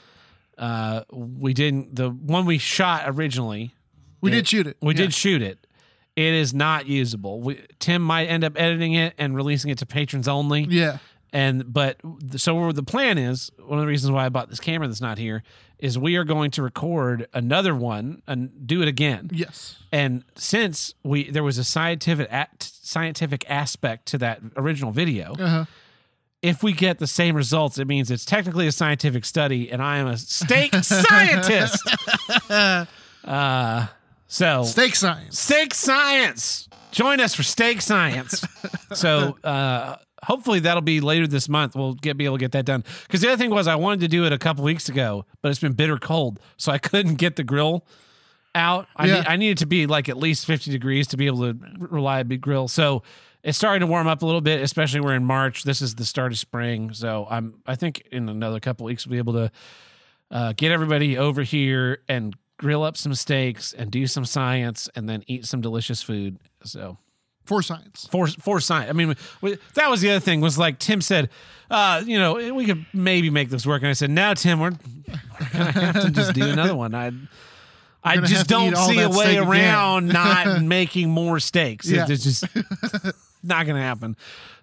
Uh 0.60 1.04
we 1.12 1.54
didn't 1.54 1.96
the 1.96 2.10
one 2.10 2.46
we 2.46 2.58
shot 2.58 3.04
originally 3.08 3.74
We 4.22 4.30
Yeah. 4.32 4.36
did 4.38 4.48
shoot 4.50 4.68
it. 4.68 4.78
we 4.82 4.94
Yeah. 4.94 4.98
did 5.02 5.14
shoot 5.14 5.42
it 5.42 5.66
it 6.16 6.34
is 6.34 6.54
not 6.54 6.86
usable 6.88 7.40
we, 7.42 7.60
tim 7.80 8.02
might 8.02 8.26
end 8.28 8.44
up 8.44 8.54
editing 8.60 8.94
it 8.94 9.14
and 9.18 9.36
releasing 9.36 9.72
it 9.72 9.78
to 9.80 9.86
patrons 9.86 10.28
only 10.28 10.64
Yeah. 10.70 10.98
and 11.32 11.72
but 11.72 11.98
so 12.36 12.72
the 12.74 12.84
plan 12.84 13.18
is 13.18 13.52
one 13.66 13.80
of 13.80 13.84
the 13.84 13.88
reasons 13.88 14.12
why 14.12 14.26
i 14.26 14.30
bought 14.30 14.50
this 14.50 14.60
camera 14.60 14.88
that's 14.88 15.00
not 15.02 15.18
here 15.18 15.44
is 15.78 15.98
we 15.98 16.18
are 16.18 16.26
going 16.26 16.52
to 16.52 16.62
record 16.62 17.26
another 17.34 17.74
one 17.74 18.22
and 18.28 18.68
do 18.68 18.82
it 18.82 18.88
again 18.90 19.30
Yes. 19.32 19.78
and 19.94 20.24
since 20.36 20.94
we 21.04 21.30
there 21.32 21.44
was 21.44 21.58
a 21.58 21.64
scientific 21.64 22.30
a- 22.32 22.48
scientific 22.60 23.46
aspect 23.50 24.08
to 24.08 24.18
that 24.18 24.42
original 24.58 24.92
video 24.92 25.36
Uh-huh. 25.40 25.66
If 26.42 26.64
we 26.64 26.72
get 26.74 27.00
the 27.00 27.08
same 27.08 27.36
results, 27.36 27.78
it 27.78 27.86
means 27.88 28.10
it's 28.12 28.26
technically 28.26 28.66
a 28.68 28.72
scientific 28.72 29.26
study, 29.26 29.72
and 29.72 29.82
I 29.82 29.98
am 29.98 30.08
a 30.08 30.18
steak 30.18 30.74
scientist. 30.84 31.78
Uh, 33.24 33.88
so 34.28 34.64
Steak 34.64 34.96
science. 34.96 35.38
steak 35.40 35.74
science. 35.74 36.70
Join 36.92 37.20
us 37.20 37.36
for 37.36 37.44
steak 37.44 37.82
science. 37.82 38.44
so 38.94 39.38
uh, 39.44 39.98
hopefully 40.24 40.60
that'll 40.62 40.82
be 40.82 41.02
later 41.02 41.28
this 41.28 41.50
month. 41.50 41.76
We'll 41.76 41.94
get 41.96 42.18
be 42.18 42.26
able 42.26 42.38
to 42.38 42.40
get 42.40 42.54
that 42.54 42.66
done. 42.66 42.84
Because 43.04 43.22
the 43.22 43.28
other 43.28 43.38
thing 43.38 43.50
was 43.52 43.68
I 43.68 43.76
wanted 43.76 44.00
to 44.02 44.08
do 44.08 44.26
it 44.26 44.32
a 44.32 44.38
couple 44.38 44.64
weeks 44.64 44.88
ago, 44.90 45.26
but 45.42 45.50
it's 45.50 45.60
been 45.60 45.74
bitter 45.74 45.98
cold, 45.98 46.40
so 46.58 46.72
I 46.72 46.78
couldn't 46.78 47.16
get 47.16 47.36
the 47.36 47.44
grill 47.44 47.86
out. 48.56 48.88
I, 48.96 49.06
Yeah. 49.08 49.16
need, 49.16 49.28
I 49.28 49.36
needed 49.36 49.58
to 49.60 49.66
be 49.68 49.86
like 49.86 50.08
at 50.10 50.18
least 50.18 50.46
50 50.46 50.72
degrees 50.72 51.06
to 51.08 51.18
be 51.18 51.28
able 51.28 51.54
to 51.54 51.60
reliably 51.78 52.38
grill. 52.38 52.68
So 52.70 53.04
it's 53.44 53.58
starting 53.58 53.82
to 53.82 53.88
warm 53.88 54.08
up 54.08 54.22
a 54.22 54.26
little 54.26 54.42
bit, 54.42 54.62
especially 54.62 55.00
we're 55.00 55.16
in 55.16 55.24
March. 55.26 55.64
This 55.64 55.82
is 55.82 55.96
the 55.96 56.06
start 56.06 56.32
of 56.32 56.40
spring. 56.40 56.94
So 56.94 57.28
I'm 57.30 57.62
I 57.66 57.76
think 57.76 58.02
in 58.12 58.30
another 58.30 58.60
couple 58.60 58.86
weeks 58.86 59.06
we'll 59.08 59.12
be 59.14 59.18
able 59.18 59.34
to 59.34 59.52
uh, 60.32 60.54
get 60.56 60.72
everybody 60.72 61.18
over 61.18 61.44
here 61.44 62.00
and 62.08 62.36
grill 62.58 62.84
up 62.84 62.98
some 62.98 63.14
steaks 63.14 63.72
and 63.74 63.90
do 63.90 64.06
some 64.06 64.26
science 64.26 64.90
and 64.96 65.08
then 65.08 65.24
eat 65.28 65.46
some 65.46 65.62
delicious 65.62 66.04
food. 66.04 66.38
So 66.64 66.98
For 67.46 67.62
science. 67.62 68.08
for 68.12 68.28
for 68.28 68.60
science. 68.60 68.90
I 68.90 68.94
mean, 68.94 69.16
we, 69.42 69.58
that 69.76 69.90
was 69.90 70.02
the 70.02 70.10
other 70.12 70.20
thing. 70.20 70.42
Was 70.42 70.58
like 70.58 70.78
Tim 70.78 71.00
said, 71.02 71.30
uh, 71.72 72.04
you 72.06 72.20
know, 72.20 72.54
we 72.54 72.66
could 72.66 72.86
maybe 72.94 73.30
make 73.30 73.50
this 73.50 73.66
work, 73.66 73.82
and 73.82 73.90
I 73.90 73.94
said, 73.94 74.10
no, 74.10 74.34
Tim, 74.34 74.60
we're 74.60 74.72
gonna 75.54 75.72
have 75.72 76.02
to 76.02 76.12
just 76.12 76.34
do 76.34 76.44
another 76.50 76.76
one. 76.76 76.94
I. 76.94 77.12
I 78.02 78.16
just 78.16 78.48
don't 78.48 78.78
see 78.78 79.02
a 79.02 79.10
way 79.10 79.36
around 79.38 80.08
not 80.08 80.62
making 80.64 81.10
more 81.10 81.38
steaks. 81.42 81.90
Yeah. 81.90 82.06
It's 82.08 82.24
just 82.24 82.46
not 83.44 83.66
going 83.66 83.76
to 83.76 83.82
happen. 83.82 84.16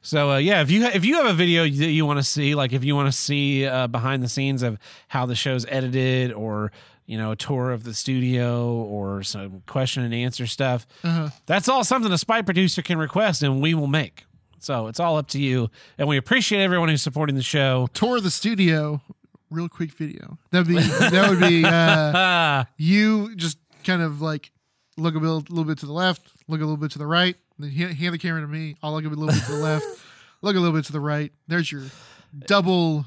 So 0.02 0.32
uh, 0.32 0.36
yeah, 0.38 0.60
if 0.62 0.70
you 0.70 0.84
if 0.84 1.04
you 1.04 1.16
have 1.16 1.26
a 1.26 1.32
video 1.32 1.62
that 1.64 1.70
you 1.90 2.06
want 2.06 2.18
to 2.18 2.22
see, 2.22 2.54
like 2.54 2.72
if 2.72 2.84
you 2.84 2.94
want 2.94 3.08
to 3.12 3.18
see 3.18 3.66
uh, 3.66 3.86
behind 3.88 4.22
the 4.22 4.28
scenes 4.28 4.62
of 4.62 4.78
how 5.08 5.26
the 5.26 5.34
show's 5.34 5.66
edited, 5.66 6.32
or 6.32 6.70
you 7.06 7.16
know, 7.18 7.30
a 7.32 7.36
tour 7.36 7.70
of 7.72 7.84
the 7.84 7.94
studio, 7.94 8.72
or 8.74 9.22
some 9.22 9.62
question 9.66 10.02
and 10.02 10.12
answer 10.14 10.46
stuff, 10.46 10.86
Uh-huh. 11.04 11.30
that's 11.46 11.68
all 11.68 11.84
something 11.84 12.12
a 12.12 12.18
Spite 12.18 12.44
producer 12.44 12.82
can 12.82 12.98
request, 12.98 13.42
and 13.42 13.60
we 13.62 13.74
will 13.74 13.86
make. 13.86 14.24
So 14.58 14.88
it's 14.88 14.98
all 14.98 15.16
up 15.16 15.28
to 15.28 15.38
you, 15.40 15.70
and 15.98 16.08
we 16.08 16.16
appreciate 16.16 16.62
everyone 16.62 16.88
who's 16.88 17.02
supporting 17.02 17.36
the 17.36 17.42
show. 17.42 17.88
Tour 17.94 18.16
of 18.16 18.22
the 18.24 18.30
studio. 18.30 19.00
Real 19.50 19.68
quick 19.68 19.92
video. 19.92 20.38
That'd 20.50 20.66
be 20.66 20.74
that 20.80 21.30
would 21.30 21.38
be 21.38 21.64
uh 21.64 22.64
you 22.76 23.36
just 23.36 23.58
kind 23.84 24.02
of 24.02 24.20
like 24.20 24.50
look 24.96 25.14
a 25.14 25.18
little, 25.18 25.38
little 25.48 25.64
bit 25.64 25.78
to 25.78 25.86
the 25.86 25.92
left, 25.92 26.22
look 26.48 26.60
a 26.60 26.64
little 26.64 26.76
bit 26.76 26.90
to 26.92 26.98
the 26.98 27.06
right, 27.06 27.36
then 27.58 27.70
hand, 27.70 28.14
the 28.14 28.18
camera 28.18 28.40
to 28.40 28.46
me. 28.46 28.76
I'll 28.82 28.92
look 28.92 29.04
a 29.04 29.08
little 29.08 29.26
bit 29.26 29.44
to 29.44 29.52
the 29.52 29.58
left, 29.58 29.86
look 30.42 30.56
a 30.56 30.58
little 30.58 30.76
bit 30.76 30.84
to 30.86 30.92
the 30.92 31.00
right. 31.00 31.32
There's 31.48 31.70
your 31.70 31.84
double 32.46 33.06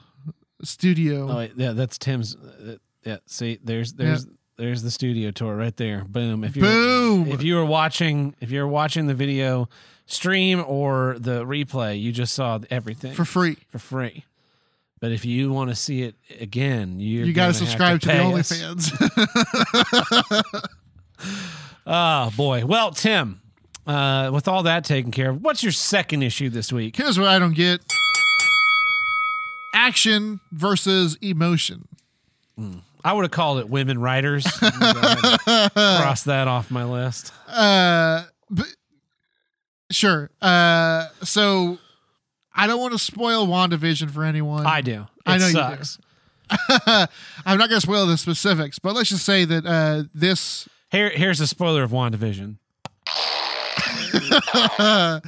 studio. 0.63 1.29
oh 1.29 1.47
yeah, 1.55 1.73
that's 1.73 1.97
Tim's. 1.97 2.35
Uh, 2.35 2.77
yeah, 3.05 3.17
see, 3.25 3.59
there's 3.63 3.93
there's 3.93 4.27
there's 4.57 4.83
the 4.83 4.91
studio 4.91 5.31
tour 5.31 5.55
right 5.55 5.75
there. 5.77 6.03
Boom. 6.03 6.43
If 6.43 6.55
you 6.55 6.63
Boom. 6.63 7.27
if 7.31 7.41
you 7.41 7.55
were 7.55 7.65
watching 7.65 8.35
if 8.41 8.51
you're 8.51 8.67
watching 8.67 9.07
the 9.07 9.13
video 9.13 9.69
stream 10.05 10.63
or 10.67 11.15
the 11.19 11.45
replay, 11.45 11.99
you 12.01 12.11
just 12.11 12.33
saw 12.33 12.59
everything 12.69 13.13
for 13.13 13.25
free. 13.25 13.57
for 13.69 13.79
free. 13.79 14.25
But 14.99 15.13
if 15.13 15.23
you 15.23 15.51
want 15.53 15.69
to 15.69 15.77
see 15.77 16.01
it 16.01 16.15
again, 16.41 16.99
you're 16.99 17.25
you 17.25 17.31
got 17.31 17.43
gonna 17.43 17.53
subscribe 17.53 18.01
to, 18.01 18.07
the. 18.07 18.13
OnlyFans. 18.13 18.91
Oh 21.87 22.31
boy. 22.37 22.65
Well, 22.65 22.91
Tim, 22.91 23.41
uh, 23.89 24.29
with 24.31 24.47
all 24.47 24.63
that 24.63 24.83
taken 24.85 25.11
care 25.11 25.31
of, 25.31 25.41
what's 25.41 25.63
your 25.63 25.71
second 25.71 26.21
issue 26.21 26.49
this 26.49 26.71
week? 26.71 26.95
Here's 26.95 27.17
what 27.17 27.27
I 27.27 27.39
don't 27.39 27.55
get: 27.55 27.81
action 29.73 30.39
versus 30.51 31.17
emotion. 31.21 31.87
I 33.03 33.13
would 33.13 33.23
have 33.23 33.31
called 33.31 33.59
it 33.59 33.69
women 33.69 33.99
writers. 33.99 34.45
Go 34.59 34.67
ahead 34.67 35.39
and 35.47 35.71
Cross 35.71 36.23
that 36.23 36.47
off 36.49 36.69
my 36.69 36.83
list. 36.83 37.31
Uh, 37.47 38.25
but 38.49 38.67
sure. 39.89 40.29
Uh, 40.41 41.05
so 41.23 41.77
I 42.53 42.67
don't 42.67 42.81
want 42.81 42.91
to 42.91 42.99
spoil 42.99 43.47
WandaVision 43.47 44.11
for 44.11 44.25
anyone. 44.25 44.65
I 44.65 44.81
do. 44.81 45.01
It 45.01 45.07
I 45.25 45.37
know 45.37 45.47
you 45.47 45.53
do. 45.53 45.59
sucks. 45.59 45.99
I'm 47.45 47.57
not 47.57 47.69
going 47.69 47.79
to 47.79 47.81
spoil 47.81 48.05
the 48.05 48.17
specifics, 48.17 48.79
but 48.79 48.93
let's 48.95 49.09
just 49.09 49.23
say 49.25 49.45
that 49.45 49.65
uh, 49.65 50.03
this 50.13 50.67
Here, 50.91 51.09
here's 51.09 51.39
a 51.39 51.47
spoiler 51.47 51.83
of 51.83 51.91
WandaVision. 51.91 52.57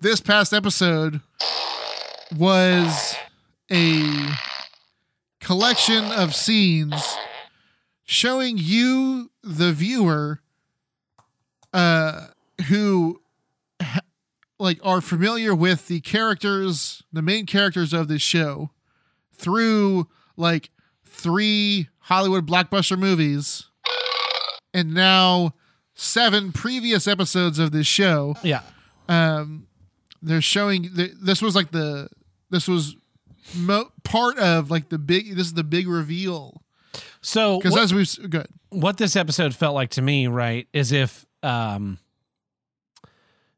this 0.00 0.20
past 0.20 0.52
episode 0.52 1.20
was 2.36 3.14
a 3.70 4.28
collection 5.40 6.04
of 6.04 6.34
scenes 6.34 7.16
showing 8.04 8.56
you, 8.58 9.30
the 9.42 9.72
viewer, 9.72 10.40
uh, 11.72 12.28
who 12.68 13.20
like 14.58 14.78
are 14.82 15.00
familiar 15.00 15.54
with 15.54 15.88
the 15.88 16.00
characters, 16.00 17.02
the 17.12 17.22
main 17.22 17.46
characters 17.46 17.92
of 17.92 18.08
this 18.08 18.22
show, 18.22 18.70
through 19.34 20.08
like 20.36 20.70
three 21.04 21.88
Hollywood 21.98 22.46
blockbuster 22.46 22.98
movies, 22.98 23.64
and 24.72 24.94
now 24.94 25.54
seven 25.94 26.52
previous 26.52 27.06
episodes 27.06 27.58
of 27.58 27.70
this 27.72 27.86
show 27.86 28.34
Yeah. 28.42 28.62
um 29.08 29.66
they're 30.22 30.40
showing 30.40 30.94
th- 30.94 31.12
this 31.20 31.40
was 31.42 31.54
like 31.54 31.70
the 31.70 32.08
this 32.50 32.66
was 32.66 32.96
mo- 33.54 33.90
part 34.02 34.38
of 34.38 34.70
like 34.70 34.88
the 34.88 34.98
big 34.98 35.36
this 35.36 35.46
is 35.46 35.54
the 35.54 35.64
big 35.64 35.86
reveal 35.86 36.62
So 37.20 37.58
because 37.58 37.76
as 37.76 37.94
we've 37.94 38.30
good 38.30 38.46
what 38.70 38.96
this 38.96 39.14
episode 39.16 39.54
felt 39.54 39.74
like 39.76 39.90
to 39.90 40.02
me, 40.02 40.26
right, 40.26 40.66
is 40.72 40.90
if 40.90 41.24
um, 41.44 41.98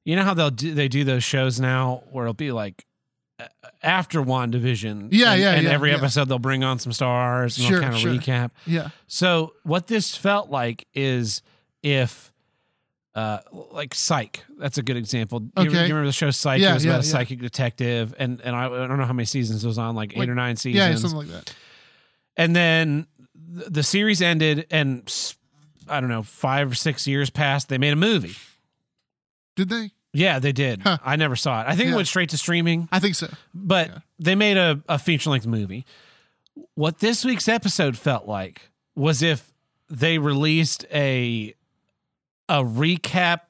you 0.04 0.14
know 0.14 0.24
how 0.24 0.34
they'll 0.34 0.50
do 0.50 0.74
they 0.74 0.88
do 0.88 1.04
those 1.04 1.24
shows 1.24 1.58
now 1.58 2.02
where 2.10 2.26
it'll 2.26 2.34
be 2.34 2.52
like 2.52 2.84
uh, 3.40 3.46
after 3.82 4.20
WandaVision. 4.22 5.08
Yeah, 5.10 5.32
and, 5.32 5.40
yeah, 5.40 5.52
And 5.54 5.64
yeah, 5.64 5.70
every 5.72 5.90
yeah. 5.90 5.96
episode 5.96 6.28
they'll 6.28 6.38
bring 6.38 6.64
on 6.64 6.78
some 6.78 6.92
stars 6.92 7.56
and 7.58 7.66
Sure, 7.66 7.80
they'll 7.80 7.90
kind 7.90 7.94
of 7.94 8.00
sure. 8.00 8.12
recap. 8.12 8.50
yeah 8.66 8.90
So 9.06 9.54
what 9.62 9.86
this 9.86 10.14
felt 10.16 10.50
like 10.50 10.86
is 10.94 11.42
if 11.82 12.32
uh 13.14 13.38
like 13.72 13.94
Psych, 13.94 14.44
that's 14.58 14.78
a 14.78 14.82
good 14.82 14.96
example. 14.96 15.40
You, 15.40 15.50
remember, 15.56 15.70
Okay. 15.78 15.86
you 15.88 15.94
remember 15.94 16.06
the 16.08 16.12
show 16.12 16.30
Psych? 16.30 16.60
Yeah, 16.60 16.72
it 16.72 16.74
was 16.74 16.84
yeah, 16.84 16.90
about 16.92 17.04
a 17.04 17.06
yeah. 17.06 17.12
psychic 17.12 17.38
detective 17.40 18.14
and 18.18 18.40
and 18.42 18.54
I, 18.54 18.66
I 18.66 18.86
don't 18.86 18.98
know 18.98 19.04
how 19.06 19.12
many 19.12 19.26
seasons 19.26 19.64
it 19.64 19.66
was 19.66 19.78
on, 19.78 19.94
like, 19.94 20.14
Like- 20.16 20.24
eight 20.24 20.30
or 20.30 20.34
nine 20.34 20.56
seasons. 20.56 20.76
yeah 20.76 20.94
something 20.96 21.18
like 21.18 21.28
that 21.28 21.54
and 22.36 22.54
then 22.54 23.06
the 23.34 23.82
series 23.82 24.20
ended 24.20 24.66
and 24.70 25.10
I 25.88 26.00
don't 26.00 26.10
know, 26.10 26.22
5 26.24 26.72
or 26.72 26.74
6 26.74 27.06
years 27.06 27.30
passed, 27.30 27.68
they 27.68 27.78
made 27.78 27.92
a 27.92 27.96
movie. 27.96 28.34
did 29.54 29.68
they 29.70 29.92
Yeah, 30.12 30.38
they 30.40 30.52
did. 30.52 30.82
Huh. 30.82 30.98
I 31.04 31.16
never 31.16 31.36
saw 31.36 31.60
it. 31.62 31.66
I 31.68 31.76
think 31.76 31.90
it 31.90 31.94
went 31.94 32.08
straight 32.08 32.30
to 32.30 32.38
streaming, 32.38 32.88
i 32.92 32.98
think 32.98 33.14
so 33.14 33.28
but 33.54 33.88
Yeah. 33.88 33.98
they 34.18 34.34
made 34.34 34.56
a, 34.58 34.82
a 34.88 34.98
feature 34.98 35.30
length 35.30 35.46
movie. 35.46 35.86
What 36.74 36.98
this 36.98 37.24
week's 37.24 37.48
episode 37.48 37.96
felt 37.96 38.26
like 38.26 38.70
was 38.94 39.22
if 39.22 39.52
they 39.88 40.18
released 40.18 40.84
a 40.92 41.54
a 42.48 42.62
recap 42.62 43.40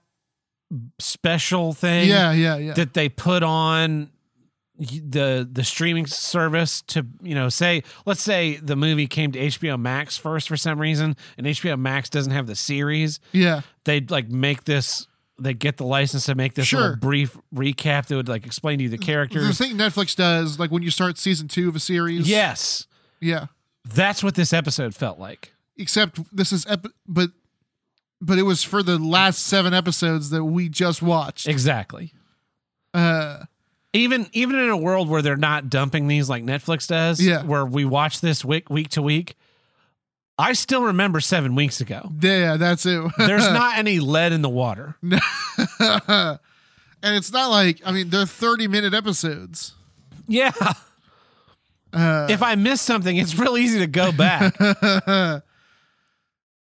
special 0.99 1.73
thing 1.73 2.09
yeah 2.09 2.33
yeah 2.33 2.57
yeah 2.57 2.73
that 2.75 2.93
they 2.95 3.09
put 3.09 3.43
on 3.45 4.11
the 4.79 5.49
the 5.51 5.63
streaming 5.65 6.07
service 6.07 6.83
to 6.83 7.07
you 7.23 7.35
know 7.35 7.49
say 7.49 7.83
let's 8.05 8.21
say 8.23 8.57
the 8.57 8.75
movie 8.77 9.07
came 9.07 9.31
to 9.33 9.39
HBO 9.39 9.79
Max 9.81 10.17
first 10.19 10.49
for 10.49 10.57
some 10.57 10.79
reason 10.81 11.17
and 11.39 11.47
HBO 11.47 11.79
Max 11.79 12.11
doesn't 12.11 12.33
have 12.33 12.47
the 12.47 12.57
series 12.57 13.21
yeah 13.33 13.61
they'd 13.85 14.11
like 14.11 14.29
make 14.29 14.65
this 14.65 15.07
they 15.39 15.55
get 15.55 15.77
the 15.77 15.85
license 15.87 16.25
to 16.27 16.35
make 16.35 16.55
this 16.55 16.67
Sure. 16.67 16.81
little 16.81 16.97
brief 16.97 17.39
recap 17.55 18.07
that 18.07 18.17
would 18.17 18.29
like 18.29 18.45
explain 18.45 18.79
to 18.79 18.85
you 18.85 18.91
the 18.91 18.99
characters 18.99 19.47
the 19.47 19.65
thing 19.65 19.77
netflix 19.77 20.17
does 20.17 20.59
like 20.59 20.71
when 20.73 20.83
you 20.83 20.91
start 20.91 21.17
season 21.17 21.47
two 21.47 21.69
of 21.69 21.77
a 21.77 21.81
series 21.81 22.29
Yes. 22.29 22.87
yeah 23.21 23.47
That's 23.85 24.23
what 24.25 24.35
this 24.35 24.53
episode 24.53 24.95
felt 24.97 25.19
like. 25.21 25.53
except 25.77 26.19
this 26.37 26.53
is 26.53 26.67
ep- 26.69 26.87
but 27.07 27.31
but 28.27 28.39
it 28.39 28.43
was 28.43 28.63
for 28.65 28.83
the 28.83 28.99
last 28.99 29.39
seven 29.47 29.73
episodes 29.73 30.31
that 30.31 30.45
we 30.45 30.69
just 30.69 31.01
watched 31.03 31.47
Exactly. 31.47 32.13
uh 32.93 33.45
Even 33.93 34.29
even 34.33 34.57
in 34.57 34.69
a 34.69 34.77
world 34.77 35.09
where 35.09 35.23
they're 35.23 35.37
not 35.37 35.71
dumping 35.71 36.09
these 36.09 36.29
like 36.29 36.43
Netflix 36.45 36.87
does, 36.89 37.21
Yeah. 37.23 37.43
where 37.45 37.65
we 37.65 37.85
watch 37.85 38.21
this 38.21 38.45
week 38.45 38.69
week 38.69 38.89
to 38.91 39.03
week, 39.03 39.37
I 40.39 40.53
still 40.53 40.83
remember 40.83 41.21
seven 41.21 41.55
weeks 41.55 41.81
ago. 41.81 42.11
yeah 42.21 42.57
that's 42.59 42.85
it 42.85 43.01
There's 43.19 43.49
not 43.51 43.79
any 43.79 44.01
lead 44.01 44.33
in 44.33 44.43
the 44.43 44.51
water. 44.51 44.97
and 45.03 46.39
it's 47.03 47.33
not 47.33 47.51
like 47.51 47.81
I 47.87 47.93
mean 47.93 48.11
they're 48.11 48.27
30 48.27 48.69
minute 48.69 48.93
episodes. 48.95 49.75
Yeah. 50.29 50.53
Uh, 51.93 52.27
If 52.29 52.43
I 52.43 52.57
miss 52.57 52.81
something, 52.83 53.17
it's 53.17 53.39
real 53.39 53.57
easy 53.57 53.79
to 53.79 53.87
go 53.87 54.13
back. 54.13 54.55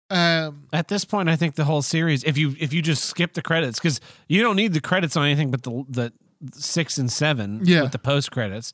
um 0.09 0.67
At 0.71 0.87
this 0.87 1.03
point, 1.05 1.27
I 1.29 1.35
think 1.35 1.55
the 1.55 1.65
whole 1.65 1.81
series, 1.81 2.23
if 2.23 2.37
you 2.37 2.55
if 2.59 2.73
you 2.73 2.81
just 2.81 3.05
skip 3.05 3.33
the 3.33 3.41
credits, 3.41 3.79
because 3.79 3.99
you 4.27 4.41
don't 4.41 4.55
need 4.55 4.73
the 4.73 4.81
credits 4.81 5.15
on 5.17 5.25
anything 5.25 5.51
but 5.51 5.63
the 5.63 5.85
the 5.89 6.13
six 6.53 6.97
and 6.97 7.11
seven 7.11 7.61
Yeah. 7.63 7.81
with 7.83 7.91
the 7.91 7.99
post 7.99 8.31
credits. 8.31 8.73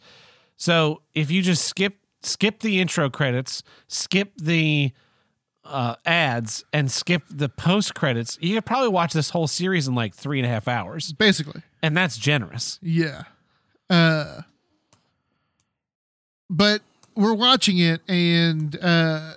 So 0.58 1.02
if 1.14 1.32
you 1.32 1.42
just 1.42 1.66
skip 1.66 1.98
skip 2.22 2.60
the 2.60 2.80
intro 2.80 3.10
credits, 3.10 3.64
skip 3.88 4.32
the 4.38 4.92
uh, 5.66 5.96
ads, 6.06 6.64
and 6.74 6.92
skip 6.92 7.24
the 7.30 7.48
post 7.50 7.96
credits, 7.96 8.38
you 8.42 8.54
could 8.56 8.66
probably 8.66 8.90
watch 8.90 9.14
this 9.14 9.30
whole 9.30 9.48
series 9.48 9.88
in 9.88 9.96
like 9.96 10.14
three 10.14 10.38
and 10.40 10.46
a 10.46 10.50
half 10.50 10.68
hours, 10.68 11.14
basically. 11.14 11.62
and 11.82 11.96
that's 11.98 12.18
generous. 12.18 12.80
Yeah. 12.82 13.24
Uh 13.90 14.42
but 16.50 16.82
we're 17.16 17.34
watching 17.34 17.78
it 17.80 18.02
and 18.08 18.78
uh 18.82 19.34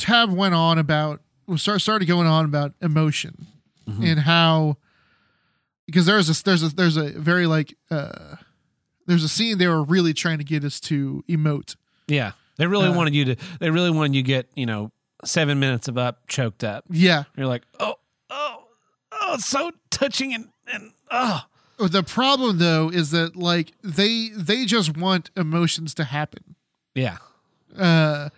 Tab 0.00 0.32
went 0.32 0.54
on 0.54 0.78
about 0.78 1.20
start 1.56 1.80
started 1.80 2.06
going 2.06 2.26
on 2.26 2.44
about 2.44 2.72
emotion 2.80 3.46
and 3.86 4.20
how 4.20 4.76
because 5.86 6.06
there's 6.06 6.28
a 6.30 6.44
there's 6.44 6.62
a 6.62 6.68
there's 6.68 6.96
a 6.96 7.10
very 7.10 7.46
like 7.46 7.76
uh 7.90 8.36
there's 9.06 9.24
a 9.24 9.28
scene 9.28 9.58
they 9.58 9.66
were 9.66 9.82
really 9.82 10.14
trying 10.14 10.38
to 10.38 10.44
get 10.44 10.62
us 10.64 10.78
to 10.80 11.24
emote. 11.28 11.74
Yeah, 12.06 12.32
they 12.56 12.66
really 12.68 12.86
Uh, 12.88 12.92
wanted 12.94 13.14
you 13.16 13.24
to. 13.24 13.36
They 13.58 13.70
really 13.70 13.90
wanted 13.90 14.14
you 14.14 14.22
to 14.22 14.26
get 14.26 14.48
you 14.54 14.64
know 14.66 14.92
seven 15.24 15.58
minutes 15.58 15.88
of 15.88 15.98
up 15.98 16.28
choked 16.28 16.62
up. 16.62 16.84
Yeah. 16.88 17.24
You're 17.36 17.48
like, 17.48 17.62
oh, 17.80 17.96
oh, 18.30 18.64
oh, 19.12 19.34
it's 19.34 19.46
so 19.46 19.72
touching 19.90 20.32
and 20.34 20.48
and 20.72 20.92
oh. 21.10 21.42
The 21.78 22.02
problem 22.04 22.58
though 22.58 22.90
is 22.90 23.10
that 23.10 23.34
like 23.34 23.72
they 23.82 24.28
they 24.36 24.66
just 24.66 24.96
want 24.96 25.30
emotions 25.36 25.94
to 25.94 26.04
happen. 26.04 26.54
Yeah. 26.94 27.16
uh 27.76 28.28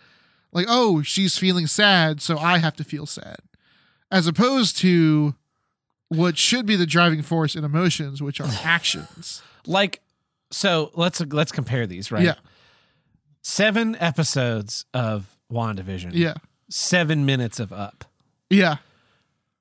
like 0.52 0.66
oh 0.68 1.02
she's 1.02 1.36
feeling 1.38 1.66
sad 1.66 2.20
so 2.20 2.38
i 2.38 2.58
have 2.58 2.74
to 2.76 2.84
feel 2.84 3.06
sad 3.06 3.36
as 4.10 4.26
opposed 4.26 4.76
to 4.78 5.34
what 6.08 6.36
should 6.36 6.66
be 6.66 6.76
the 6.76 6.86
driving 6.86 7.22
force 7.22 7.56
in 7.56 7.64
emotions 7.64 8.22
which 8.22 8.40
are 8.40 8.48
actions 8.64 9.42
Like 9.66 10.00
so 10.50 10.90
let's 10.94 11.20
let's 11.20 11.50
compare 11.52 11.86
these, 11.86 12.12
right? 12.12 12.22
yeah 12.24 12.34
Seven 13.44 13.96
episodes 13.98 14.84
of 14.94 15.36
WandaVision. 15.52 16.10
yeah 16.12 16.34
Seven 16.70 17.26
minutes 17.26 17.58
of 17.60 17.72
up. 17.72 18.04
yeah 18.50 18.76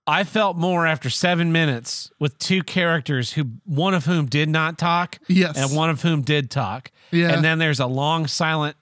I 0.08 0.24
felt 0.24 0.58
more 0.58 0.86
after 0.88 1.10
seven 1.10 1.52
minutes 1.52 2.12
with 2.20 2.38
two 2.40 2.64
characters 2.64 3.34
who 3.34 3.44
one 3.66 3.94
of 3.94 4.06
whom 4.06 4.26
did 4.26 4.50
not 4.50 4.78
talk 4.78 5.20
yes 5.28 5.58
and 5.58 5.76
one 5.78 5.90
of 5.90 6.02
whom 6.02 6.22
did 6.22 6.50
talk. 6.52 6.92
yeah 7.12 7.34
And 7.34 7.44
then 7.44 7.60
there's 7.60 7.80
a 7.80 7.86
long 7.88 8.28
silent 8.28 8.76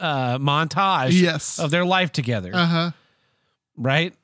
uh 0.00 0.38
montage 0.38 1.12
yes 1.20 1.58
of 1.58 1.70
their 1.70 1.84
life 1.84 2.12
together. 2.12 2.50
uh-huh 2.54 2.90
right? 3.78 4.14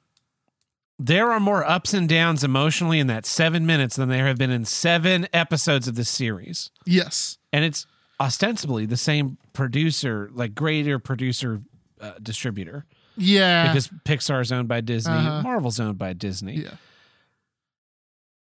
There 0.98 1.30
are 1.32 1.40
more 1.40 1.64
ups 1.64 1.92
and 1.94 2.08
downs 2.08 2.42
emotionally 2.44 2.98
in 3.00 3.06
that 3.08 3.26
seven 3.26 3.66
minutes 3.66 3.96
than 3.96 4.08
there 4.08 4.26
have 4.26 4.38
been 4.38 4.50
in 4.50 4.64
seven 4.64 5.26
episodes 5.32 5.88
of 5.88 5.94
this 5.94 6.08
series. 6.08 6.70
yes 6.86 7.38
And 7.52 7.64
it's 7.64 7.86
ostensibly 8.20 8.86
the 8.86 8.96
same 8.96 9.36
producer, 9.52 10.30
like 10.32 10.54
greater 10.54 10.98
producer 10.98 11.60
uh, 12.00 12.12
distributor, 12.22 12.84
yeah 13.16 13.66
because 13.68 13.88
Pixar's 14.04 14.52
owned 14.52 14.68
by 14.68 14.80
Disney, 14.80 15.12
Uh-huh. 15.14 15.42
Marvel's 15.42 15.78
owned 15.80 15.98
by 15.98 16.12
Disney. 16.12 16.56
yeah 16.62 16.76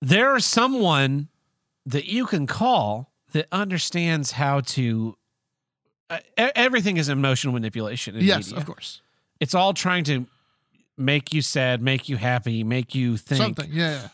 There 0.01 0.35
is 0.35 0.45
someone 0.45 1.29
that 1.85 2.05
you 2.05 2.25
can 2.25 2.47
call 2.47 3.11
that 3.33 3.47
understands 3.51 4.31
how 4.31 4.61
to. 4.61 5.17
Uh, 6.09 6.19
everything 6.37 6.97
is 6.97 7.09
emotional 7.09 7.53
manipulation. 7.53 8.15
In 8.15 8.23
yes, 8.23 8.47
media. 8.47 8.59
of 8.59 8.65
course. 8.65 9.01
It's 9.39 9.55
all 9.55 9.73
trying 9.73 10.03
to 10.05 10.27
make 10.97 11.33
you 11.33 11.41
sad, 11.41 11.81
make 11.81 12.07
you 12.07 12.17
happy, 12.17 12.63
make 12.63 12.93
you 12.95 13.17
think. 13.17 13.41
Something. 13.41 13.69
Yeah, 13.71 14.01
yeah. 14.01 14.07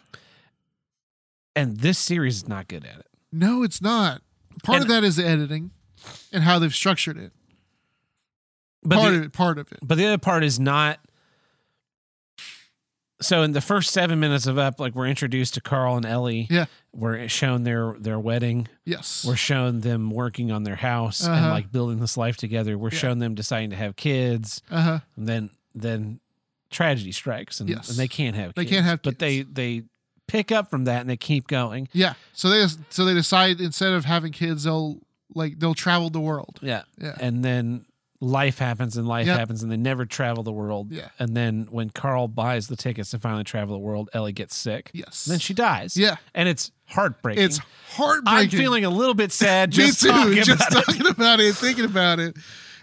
And 1.56 1.78
this 1.80 2.00
series 2.00 2.38
is 2.38 2.48
not 2.48 2.68
good 2.68 2.86
at 2.86 3.00
it. 3.00 3.08
No, 3.32 3.64
it's 3.64 3.82
not. 3.82 4.22
Part 4.64 4.78
And- 4.78 4.84
of 4.86 4.90
that 4.90 5.04
is 5.04 5.18
the 5.18 5.26
editing 5.26 5.72
and 6.32 6.44
how 6.44 6.60
they've 6.60 6.74
structured 6.74 7.18
it. 7.18 7.32
But 8.84 8.96
part 8.98 9.12
the, 9.12 9.18
of 9.20 9.26
it. 9.26 9.34
Part 9.34 9.58
of 9.60 9.72
it. 9.72 9.80
but 9.84 9.98
the 9.98 10.06
other 10.06 10.18
part 10.18 10.44
is 10.44 10.60
not. 10.60 11.00
So 13.22 13.44
in 13.44 13.52
the 13.52 13.62
first 13.62 13.92
seven 13.92 14.20
minutes 14.20 14.48
of 14.48 14.58
up, 14.58 14.80
like 14.80 14.96
we're 14.96 15.08
introduced 15.08 15.54
to 15.56 15.62
Carl 15.62 15.96
and 15.98 16.06
Ellie. 16.06 16.48
Yeah. 16.50 16.66
We're 16.94 17.28
shown 17.30 17.64
their 17.64 17.96
their 18.00 18.20
wedding. 18.20 18.68
Yes. 18.86 19.24
We're 19.26 19.36
shown 19.36 19.82
them 19.82 20.10
working 20.12 20.52
on 20.52 20.64
their 20.64 20.76
house 20.76 21.22
and 21.24 21.34
Uh-huh. 21.36 21.50
like 21.52 21.72
building 21.72 22.00
this 22.00 22.18
life 22.18 22.36
together. 22.38 22.78
We're 22.78 22.90
Yeah. 22.92 22.98
shown 23.00 23.20
them 23.20 23.36
deciding 23.36 23.70
to 23.70 23.76
have 23.78 23.96
kids. 23.96 24.62
Uh 24.70 24.82
huh. 24.82 25.00
And 25.16 25.28
then 25.30 25.50
then 25.74 26.20
tragedy 26.70 27.12
strikes 27.12 27.60
and, 27.60 27.70
Yes. 27.70 27.90
and 27.90 27.98
they 27.98 28.08
can't 28.08 28.36
have 28.36 28.54
They 28.56 28.64
kids. 28.64 28.72
can't 28.76 28.86
have 28.86 29.02
kids. 29.02 29.14
But 29.16 29.20
they 29.20 29.42
they 29.44 29.84
pick 30.28 30.52
up 30.52 30.70
from 30.70 30.86
that 30.86 31.02
and 31.02 31.10
they 31.10 31.18
keep 31.18 31.48
going. 31.48 31.88
Yeah. 31.94 32.14
So 32.34 32.50
they 32.50 32.66
so 32.90 33.06
they 33.06 33.14
decide 33.14 33.62
instead 33.62 33.94
of 33.94 34.06
having 34.06 34.32
kids, 34.32 34.64
they'll 34.64 35.00
like 35.34 35.60
they'll 35.60 35.74
travel 35.76 36.10
the 36.10 36.20
world. 36.20 36.60
Yeah. 36.62 36.82
Yeah. 36.98 37.16
And 37.22 37.44
then 37.46 37.86
life 38.24 38.60
happens 38.60 38.96
and 38.98 39.08
life 39.08 39.26
Yep. 39.26 39.38
happens 39.40 39.64
and 39.64 39.72
they 39.72 39.78
never 39.78 40.06
travel 40.06 40.44
the 40.44 40.52
world. 40.52 40.92
Yeah. 40.92 41.10
And 41.18 41.36
then 41.36 41.68
when 41.72 41.90
Carl 41.90 42.28
buys 42.28 42.68
the 42.68 42.76
tickets 42.76 43.10
to 43.12 43.20
finally 43.20 43.44
travel 43.44 43.74
the 43.74 43.80
world, 43.80 44.10
Ellie 44.14 44.32
gets 44.32 44.56
sick. 44.56 44.92
Yes. 44.94 45.26
And 45.26 45.34
then 45.34 45.40
she 45.40 45.54
dies. 45.56 45.98
Yeah. 45.98 46.18
And 46.36 46.48
it's 46.48 46.72
heartbreaking. 46.86 47.44
It's 47.44 47.60
heartbreaking. 47.96 48.40
I'm 48.40 48.50
feeling 48.50 48.86
a 48.86 48.90
little 48.92 49.16
bit 49.16 49.32
sad 49.32 49.70
Me 49.76 49.76
just 49.86 50.02
too. 50.02 50.10
talking 50.10 50.36
just 50.44 50.50
about 50.72 50.72
it. 50.84 50.86
talking 50.86 51.08
about 51.08 51.40
it, 51.40 51.56
thinking 51.56 51.86
about 51.86 52.20
it. 52.20 52.38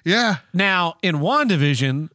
Yeah. 0.04 0.36
Now, 0.52 0.96
in 1.02 1.16
WandaVision, 1.16 2.08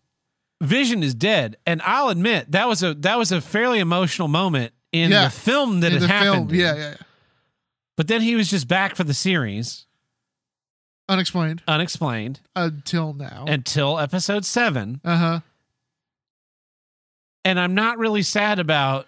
Vision 0.62 1.02
is 1.04 1.14
dead. 1.16 1.58
And 1.66 1.82
I'll 1.84 2.10
admit 2.10 2.52
that 2.52 2.68
was 2.68 2.84
a 2.84 2.94
that 2.96 3.18
was 3.18 3.32
a 3.32 3.40
fairly 3.42 3.80
emotional 3.80 4.28
moment 4.28 4.74
in 4.92 5.12
Yeah. 5.12 5.26
the 5.26 5.30
film 5.32 5.80
that 5.82 5.92
In 5.92 5.98
it 5.98 6.02
the 6.02 6.08
happened. 6.08 6.52
Yeah, 6.52 6.76
yeah, 6.76 6.82
yeah. 6.82 6.96
But 7.96 8.08
then 8.08 8.22
he 8.22 8.36
was 8.36 8.50
just 8.50 8.68
back 8.68 8.96
for 8.96 9.04
the 9.04 9.14
series, 9.14 9.86
Unexplained 11.14 11.62
unexplained, 11.68 12.40
until 12.56 13.14
now. 13.14 13.46
until 13.48 14.00
episode 14.00 14.46
seven. 14.46 15.00
Uh 15.06 15.16
huh. 15.18 15.40
And 17.46 17.60
I'm 17.60 17.76
not 17.76 17.98
really 17.98 18.22
sad 18.22 18.60
about 18.60 19.06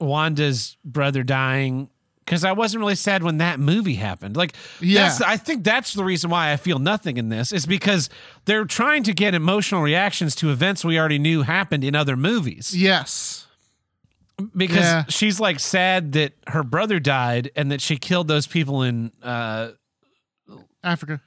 Wanda's 0.00 0.76
brother 0.84 1.22
dying 1.22 1.90
because 2.24 2.42
I 2.44 2.52
wasn't 2.52 2.80
really 2.80 2.94
sad 2.96 3.22
when 3.22 3.38
that 3.38 3.60
movie 3.60 3.94
happened. 3.94 4.36
Like, 4.36 4.54
Yeah. 4.80 5.16
I 5.24 5.36
think 5.36 5.62
that's 5.64 5.92
the 5.94 6.02
reason 6.04 6.30
why 6.30 6.52
I 6.52 6.56
feel 6.56 6.78
nothing 6.78 7.16
in 7.18 7.28
this 7.28 7.52
is 7.52 7.66
because 7.66 8.08
they're 8.46 8.64
trying 8.64 9.02
to 9.04 9.12
get 9.12 9.34
emotional 9.34 9.82
reactions 9.82 10.34
to 10.36 10.50
events 10.50 10.84
we 10.84 10.98
already 10.98 11.18
knew 11.18 11.42
happened 11.42 11.84
in 11.84 11.94
other 11.94 12.16
movies. 12.16 12.76
Yes. 12.76 13.46
Because 14.56 14.78
Yeah. 14.84 15.04
she's 15.08 15.38
like 15.40 15.60
sad 15.60 16.12
that 16.12 16.32
her 16.48 16.62
brother 16.62 16.98
died 17.00 17.50
and 17.56 17.70
that 17.70 17.80
she 17.80 17.96
killed 17.96 18.28
those 18.28 18.46
people 18.46 18.82
in, 18.82 19.12
uh, 19.22 19.70
Africa. 20.84 21.20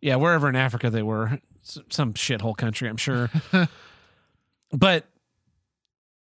Yeah, 0.00 0.16
wherever 0.16 0.48
in 0.48 0.56
Africa 0.56 0.90
they 0.90 1.02
were, 1.02 1.40
some 1.62 2.14
shithole 2.14 2.56
country, 2.56 2.88
I'm 2.88 2.96
sure. 2.96 3.30
but 4.72 5.04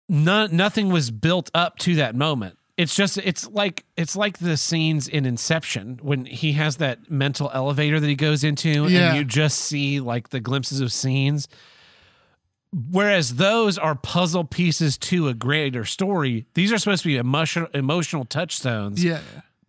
no, 0.08 0.46
nothing 0.46 0.88
was 0.90 1.10
built 1.10 1.50
up 1.54 1.78
to 1.78 1.94
that 1.96 2.14
moment. 2.14 2.58
It's 2.76 2.94
just 2.94 3.18
it's 3.18 3.46
like 3.48 3.84
it's 3.96 4.16
like 4.16 4.38
the 4.38 4.56
scenes 4.56 5.06
in 5.06 5.26
Inception 5.26 6.00
when 6.02 6.24
he 6.24 6.52
has 6.52 6.78
that 6.78 7.10
mental 7.10 7.50
elevator 7.52 8.00
that 8.00 8.06
he 8.06 8.14
goes 8.16 8.42
into 8.44 8.88
Yeah. 8.88 9.08
and 9.10 9.16
you 9.18 9.24
just 9.24 9.58
see 9.60 10.00
like 10.00 10.30
the 10.30 10.40
glimpses 10.40 10.80
of 10.80 10.92
scenes. 10.92 11.48
Whereas 12.90 13.34
those 13.36 13.76
are 13.76 13.94
puzzle 13.94 14.44
pieces 14.44 14.96
to 14.98 15.28
a 15.28 15.34
greater 15.34 15.84
story. 15.84 16.46
These 16.54 16.72
are 16.72 16.78
supposed 16.78 17.02
to 17.02 17.08
be 17.08 17.18
emotional 17.18 17.68
emotional 17.74 18.24
touchstones 18.24 19.04
Yeah. 19.04 19.20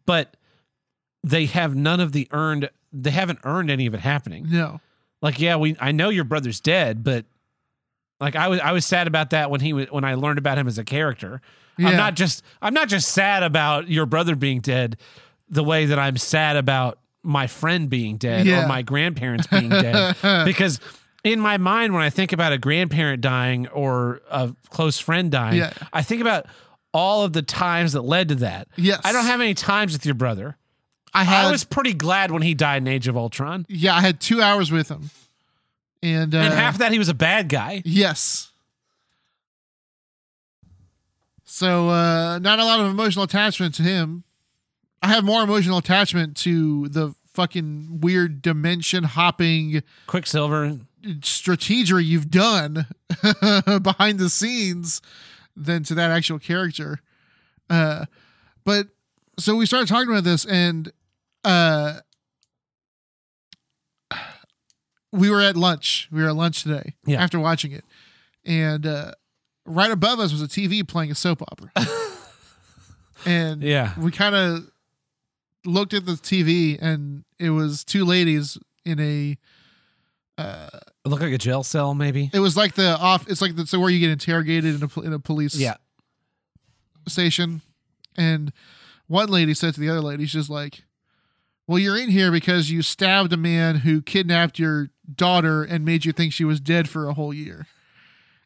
but 0.05 0.37
they 1.23 1.45
have 1.47 1.75
none 1.75 1.99
of 1.99 2.13
the 2.13 2.27
earned 2.31 2.69
they 2.93 3.11
haven't 3.11 3.39
earned 3.43 3.69
any 3.71 3.85
of 3.87 3.93
it 3.93 3.99
happening 3.99 4.45
No. 4.49 4.79
like 5.21 5.39
yeah 5.39 5.55
we 5.55 5.75
i 5.79 5.91
know 5.91 6.09
your 6.09 6.23
brother's 6.23 6.59
dead 6.61 7.03
but 7.03 7.25
like 8.19 8.35
i 8.35 8.47
was 8.47 8.59
i 8.59 8.71
was 8.71 8.85
sad 8.85 9.07
about 9.07 9.31
that 9.31 9.49
when 9.49 9.61
he 9.61 9.73
was 9.73 9.87
when 9.91 10.03
i 10.03 10.13
learned 10.15 10.37
about 10.37 10.57
him 10.57 10.67
as 10.67 10.77
a 10.77 10.83
character 10.83 11.41
i'm 11.79 11.97
not 11.97 12.15
just 12.15 12.43
i'm 12.61 12.73
not 12.73 12.87
just 12.87 13.09
sad 13.09 13.41
about 13.43 13.87
your 13.89 14.05
brother 14.05 14.35
being 14.35 14.59
dead 14.61 14.97
the 15.49 15.63
way 15.63 15.85
that 15.87 15.97
i'm 15.99 16.17
sad 16.17 16.55
about 16.55 16.99
my 17.23 17.47
friend 17.47 17.89
being 17.89 18.17
dead 18.17 18.45
Yeah. 18.45 18.65
or 18.65 18.67
my 18.67 18.81
grandparents 18.81 19.47
being 19.47 19.69
dead 19.69 20.15
because 20.45 20.79
in 21.23 21.39
my 21.39 21.57
mind 21.57 21.93
when 21.93 22.03
i 22.03 22.09
think 22.11 22.31
about 22.31 22.53
a 22.53 22.57
grandparent 22.57 23.21
dying 23.21 23.67
or 23.69 24.21
a 24.29 24.53
close 24.69 24.99
friend 24.99 25.31
dying 25.31 25.57
Yeah. 25.57 25.73
i 25.91 26.03
think 26.03 26.21
about 26.21 26.45
all 26.93 27.23
of 27.23 27.33
the 27.33 27.41
times 27.41 27.93
that 27.93 28.01
led 28.01 28.29
to 28.29 28.35
that 28.35 28.67
Yes. 28.75 29.01
i 29.03 29.11
don't 29.11 29.25
have 29.25 29.41
any 29.41 29.53
times 29.55 29.93
with 29.93 30.05
your 30.05 30.15
brother 30.15 30.57
I 31.13 31.23
had. 31.23 31.45
I 31.45 31.51
was 31.51 31.63
pretty 31.63 31.93
glad 31.93 32.31
when 32.31 32.41
he 32.41 32.53
died 32.53 32.81
in 32.81 32.87
Age 32.87 33.07
of 33.07 33.15
Ultron. 33.17 33.65
yeah, 33.69 33.95
I 33.95 34.01
had 34.01 34.19
two 34.19 34.41
hours 34.41 34.71
with 34.71 34.89
him, 34.89 35.09
and 36.01 36.33
uh, 36.33 36.39
and 36.39 36.53
half 36.53 36.75
of 36.75 36.79
that 36.79 36.91
he 36.91 36.97
was 36.99 37.09
a 37.09 37.13
bad 37.13 37.49
guy. 37.49 37.81
Yes. 37.85 38.49
So 41.45 41.89
uh 41.89 42.39
not 42.39 42.59
a 42.59 42.65
lot 42.65 42.79
of 42.79 42.87
emotional 42.87 43.25
attachment 43.25 43.75
to 43.75 43.83
him. 43.83 44.23
I 45.01 45.07
have 45.09 45.23
more 45.23 45.43
emotional 45.43 45.77
attachment 45.77 46.35
to 46.37 46.87
the 46.89 47.13
fucking 47.33 47.99
weird 48.01 48.41
dimension 48.41 49.03
hopping 49.03 49.83
Quicksilver. 50.07 50.79
strategery 51.19 52.05
you've 52.05 52.31
done 52.31 52.87
behind 53.81 54.19
the 54.19 54.29
scenes 54.29 55.01
than 55.55 55.83
to 55.83 55.95
that 55.95 56.09
actual 56.09 56.39
character. 56.39 56.99
Uh 57.69 58.05
but 58.63 58.87
so 59.37 59.55
we 59.55 59.65
started 59.65 59.87
talking 59.89 60.09
about 60.09 60.23
this 60.23 60.45
and 60.45 60.91
uh 61.43 61.99
we 65.11 65.29
were 65.29 65.41
at 65.41 65.55
lunch. 65.55 66.07
We 66.11 66.21
were 66.23 66.29
at 66.29 66.35
lunch 66.35 66.63
today 66.63 66.95
Yeah. 67.05 67.21
after 67.21 67.39
watching 67.39 67.71
it. 67.71 67.83
And 68.45 68.85
uh 68.85 69.11
right 69.65 69.91
above 69.91 70.19
us 70.19 70.31
was 70.31 70.41
a 70.41 70.47
TV 70.47 70.85
playing 70.87 71.11
a 71.11 71.15
soap 71.15 71.41
opera. 71.43 71.71
and 73.25 73.61
Yeah. 73.61 73.93
we 73.99 74.11
kind 74.11 74.35
of 74.35 74.69
looked 75.65 75.93
at 75.93 76.05
the 76.05 76.13
TV 76.13 76.77
and 76.81 77.23
it 77.39 77.51
was 77.51 77.83
two 77.85 78.03
ladies 78.05 78.57
in 78.85 78.99
a 78.99 79.37
uh 80.37 80.69
It 81.05 81.09
looked 81.09 81.21
like 81.21 81.31
a 81.33 81.37
jail 81.37 81.63
cell, 81.63 81.93
maybe. 81.93 82.29
it 82.33 82.39
was 82.39 82.57
like 82.57 82.73
the 82.75 82.97
off 82.97 83.29
it's 83.29 83.41
like 83.41 83.55
the 83.55 83.65
so 83.67 83.79
where 83.79 83.89
you 83.89 83.99
get 83.99 84.09
interrogated 84.09 84.75
in 84.81 84.89
a 84.95 85.01
in 85.01 85.13
a 85.13 85.19
police 85.19 85.55
Yeah. 85.55 85.75
station 87.07 87.61
and 88.17 88.51
one 89.07 89.29
lady 89.29 89.53
said 89.53 89.73
to 89.75 89.79
the 89.79 89.89
other 89.89 90.01
lady 90.01 90.23
she's 90.25 90.33
just 90.33 90.49
like 90.49 90.83
well 91.67 91.79
you're 91.79 91.97
in 91.97 92.09
here 92.09 92.31
because 92.31 92.69
you 92.71 92.81
stabbed 92.81 93.31
a 93.33 93.37
man 93.37 93.77
who 93.77 94.01
kidnapped 94.01 94.59
your 94.59 94.89
daughter 95.15 95.63
and 95.63 95.83
made 95.85 96.05
you 96.05 96.11
think 96.11 96.33
she 96.33 96.43
was 96.45 96.59
dead 96.59 96.87
for 96.89 97.07
a 97.07 97.13
whole 97.13 97.33
year 97.33 97.67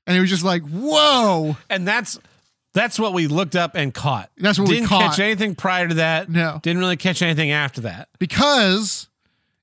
and 0.06 0.16
it 0.18 0.20
was 0.22 0.30
just 0.30 0.44
like 0.44 0.62
whoa 0.64 1.58
And 1.70 1.88
that's 1.88 2.20
that's 2.74 3.00
what 3.00 3.14
we 3.14 3.26
looked 3.26 3.56
up 3.56 3.72
and 3.74 3.92
caught. 3.92 4.30
That's 4.38 4.60
what 4.60 4.68
we 4.70 4.76
Didn't 4.76 4.90
caught. 4.90 5.12
catch 5.12 5.20
anything 5.20 5.56
prior 5.56 5.88
to 5.88 5.96
that. 5.96 6.30
No. 6.30 6.60
Didn't 6.62 6.78
really 6.80 6.98
catch 6.98 7.24
anything 7.24 7.50
after 7.50 7.82
that. 7.82 8.10
because 8.20 9.08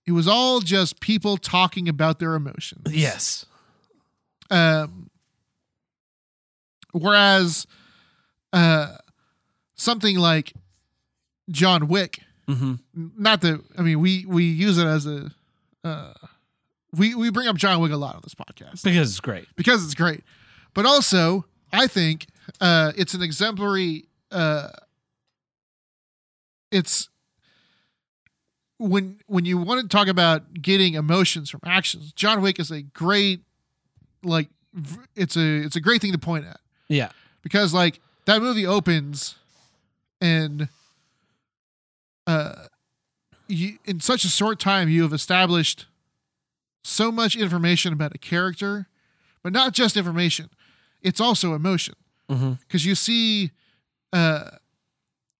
it 0.04 0.10
was 0.12 0.26
all 0.26 0.58
just 0.60 0.98
people 1.00 1.36
talking 1.36 1.88
about 1.88 2.18
their 2.18 2.34
emotions 2.34 2.82
Yes. 2.92 3.46
Um, 4.50 5.10
whereas 6.92 7.66
uh, 8.52 8.96
something 9.74 10.18
like 10.18 10.52
John 11.50 11.88
Wick, 11.88 12.20
Mm-hmm. 12.48 12.74
not 13.16 13.40
that 13.40 13.60
I 13.78 13.82
mean 13.82 14.00
we 14.00 14.26
we 14.26 14.44
use 14.44 14.76
it 14.78 14.86
as 14.86 15.06
a 15.06 15.30
uh, 15.82 16.12
we 16.92 17.14
we 17.14 17.30
bring 17.30 17.48
up 17.48 17.56
John 17.56 17.80
Wick 17.80 17.92
a 17.92 17.96
lot 17.96 18.14
on 18.16 18.20
this 18.22 18.34
podcast 18.34 18.82
Because 18.84 19.10
it's 19.10 19.20
great. 19.20 19.46
because 19.56 19.84
it's 19.84 19.94
great, 19.94 20.22
but 20.74 20.84
also 20.86 21.44
I 21.72 21.86
think 21.86 22.26
uh, 22.60 22.92
it's 22.96 23.14
an 23.14 23.22
exemplary. 23.22 24.04
Uh, 24.30 24.68
it's 26.70 27.08
when 28.78 29.20
when 29.26 29.44
you 29.44 29.58
want 29.58 29.80
to 29.80 29.88
talk 29.88 30.08
about 30.08 30.54
getting 30.54 30.94
emotions 30.94 31.50
from 31.50 31.60
actions, 31.64 32.12
John 32.12 32.40
Wick 32.42 32.58
is 32.58 32.70
a 32.70 32.82
great 32.82 33.40
like 34.22 34.48
it's 35.14 35.36
a 35.36 35.58
it's 35.58 35.76
a 35.76 35.80
great 35.80 36.00
thing 36.00 36.12
to 36.12 36.18
point 36.18 36.44
at 36.46 36.58
Yeah. 36.88 37.10
because 37.42 37.72
like 37.72 38.00
that 38.26 38.42
movie 38.42 38.66
opens 38.66 39.36
and 40.20 40.68
uh 42.26 42.66
you 43.48 43.78
in 43.84 44.00
such 44.00 44.24
a 44.24 44.28
short 44.28 44.58
time 44.58 44.88
you 44.88 45.02
have 45.02 45.12
established 45.12 45.86
so 46.82 47.10
much 47.12 47.36
information 47.36 47.92
about 47.92 48.14
a 48.14 48.18
character 48.18 48.86
but 49.42 49.52
not 49.52 49.72
just 49.72 49.96
information 49.96 50.48
it's 51.02 51.20
also 51.20 51.54
emotion 51.54 51.94
because 52.26 52.86
you 52.86 52.94
see 52.94 53.50
uh 54.12 54.50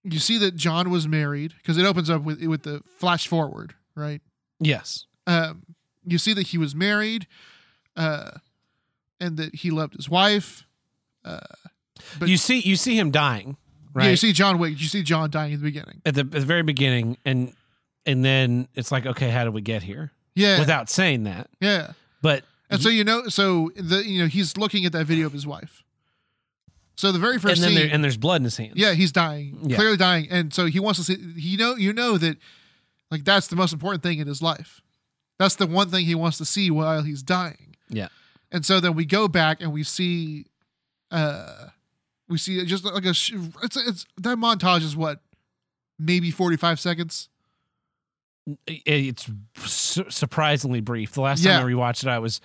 you 0.03 0.19
see 0.19 0.37
that 0.37 0.55
John 0.55 0.91
was 0.91 1.07
married 1.07 1.53
because 1.57 1.79
it 1.79 1.85
opens 1.85 2.11
up 2.11 2.21
with 2.21 2.39
with 2.43 2.61
the 2.61 2.81
flash 2.99 3.27
forward, 3.27 3.73
right? 3.95 4.21
Yes. 4.59 5.07
Um, 5.25 5.63
you 6.05 6.19
see 6.19 6.33
that 6.33 6.45
he 6.49 6.59
was 6.59 6.75
married, 6.75 7.25
uh, 7.97 8.29
and 9.19 9.35
that 9.37 9.55
he 9.55 9.71
loved 9.71 9.95
his 9.95 10.07
wife. 10.07 10.67
But- 11.23 12.29
you 12.29 12.37
see 12.37 12.59
you 12.59 12.75
see 12.75 12.99
him 12.99 13.09
dying, 13.09 13.57
right? 13.95 14.03
Yeah, 14.05 14.11
you 14.11 14.17
see 14.17 14.31
John 14.33 14.59
Wick. 14.59 14.79
You 14.79 14.87
see 14.87 15.01
John 15.01 15.29
dying 15.31 15.53
at 15.53 15.59
the 15.59 15.63
beginning. 15.65 16.01
at 16.05 16.13
the, 16.13 16.21
at 16.21 16.31
the 16.31 16.39
very 16.41 16.61
beginning 16.63 17.17
and 17.25 17.53
and 18.05 18.23
then 18.23 18.67
it's 18.75 18.91
like 18.91 19.05
okay 19.07 19.29
how 19.31 19.43
did 19.45 19.53
we 19.53 19.61
get 19.61 19.81
here 19.83 20.11
Yeah, 20.35 20.59
without 20.59 20.89
saying 20.91 21.23
that 21.23 21.49
yeah. 21.59 21.93
but 22.21 22.43
And 22.69 22.79
so 22.81 22.89
you 22.89 23.03
know, 23.03 23.27
so 23.29 23.71
the 23.75 24.03
you 24.05 24.21
know 24.21 24.27
he's 24.27 24.57
looking 24.57 24.85
at 24.85 24.91
that 24.91 25.05
video 25.05 25.25
of 25.25 25.33
his 25.33 25.47
wife. 25.47 25.81
So 26.97 27.11
the 27.11 27.19
very 27.19 27.33
and 27.33 27.41
first 27.41 27.61
then 27.61 27.71
scene, 27.71 27.79
there, 27.79 27.89
and 27.93 28.03
there's 28.03 28.15
blood 28.17 28.37
in 28.37 28.43
his 28.45 28.57
hands 28.57 28.73
yeah, 28.75 28.93
he's 28.93 29.11
dying, 29.11 29.57
Yeah. 29.63 29.75
clearly 29.75 29.97
dying, 29.97 30.27
and 30.29 30.53
so 30.53 30.65
he 30.67 30.79
wants 30.79 30.99
to 30.99 31.03
see. 31.05 31.17
You 31.35 31.57
know, 31.57 31.75
you 31.75 31.91
know 31.93 32.17
that 32.17 32.37
like 33.11 33.23
that's 33.25 33.47
the 33.47 33.55
most 33.55 33.73
important 33.73 34.01
thing 34.03 34.19
in 34.19 34.27
his 34.27 34.41
life. 34.41 34.81
That's 35.37 35.55
the 35.55 35.67
one 35.67 35.89
thing 35.89 36.05
he 36.05 36.15
wants 36.15 36.37
to 36.37 36.45
see 36.45 36.71
while 36.71 37.01
he's 37.03 37.21
dying. 37.21 37.75
yeah 37.89 38.07
And 38.51 38.65
so 38.65 38.79
then 38.79 38.95
we 38.95 39.03
go 39.05 39.27
back 39.27 39.59
and 39.61 39.73
we 39.73 39.83
see, 39.83 40.45
uh, 41.11 41.67
we 42.27 42.37
see 42.37 42.59
it 42.59 42.65
just 42.65 42.83
like 42.85 43.05
a. 43.05 43.09
It's 43.09 43.29
it's 43.77 44.05
that 44.17 44.37
montage 44.37 44.81
is 44.83 44.95
what, 44.95 45.19
maybe 45.99 46.31
forty 46.31 46.57
five 46.57 46.79
seconds. 46.79 47.29
It's 48.67 49.27
su- 49.63 50.05
surprisingly 50.09 50.79
brief 50.81 51.13
the 51.13 51.21
last 51.21 51.43
Yeah. 51.43 51.57
time 51.57 51.65
i 51.65 51.69
rewatched 51.71 52.03
it 52.03 52.09
i 52.09 52.19
was 52.19 52.41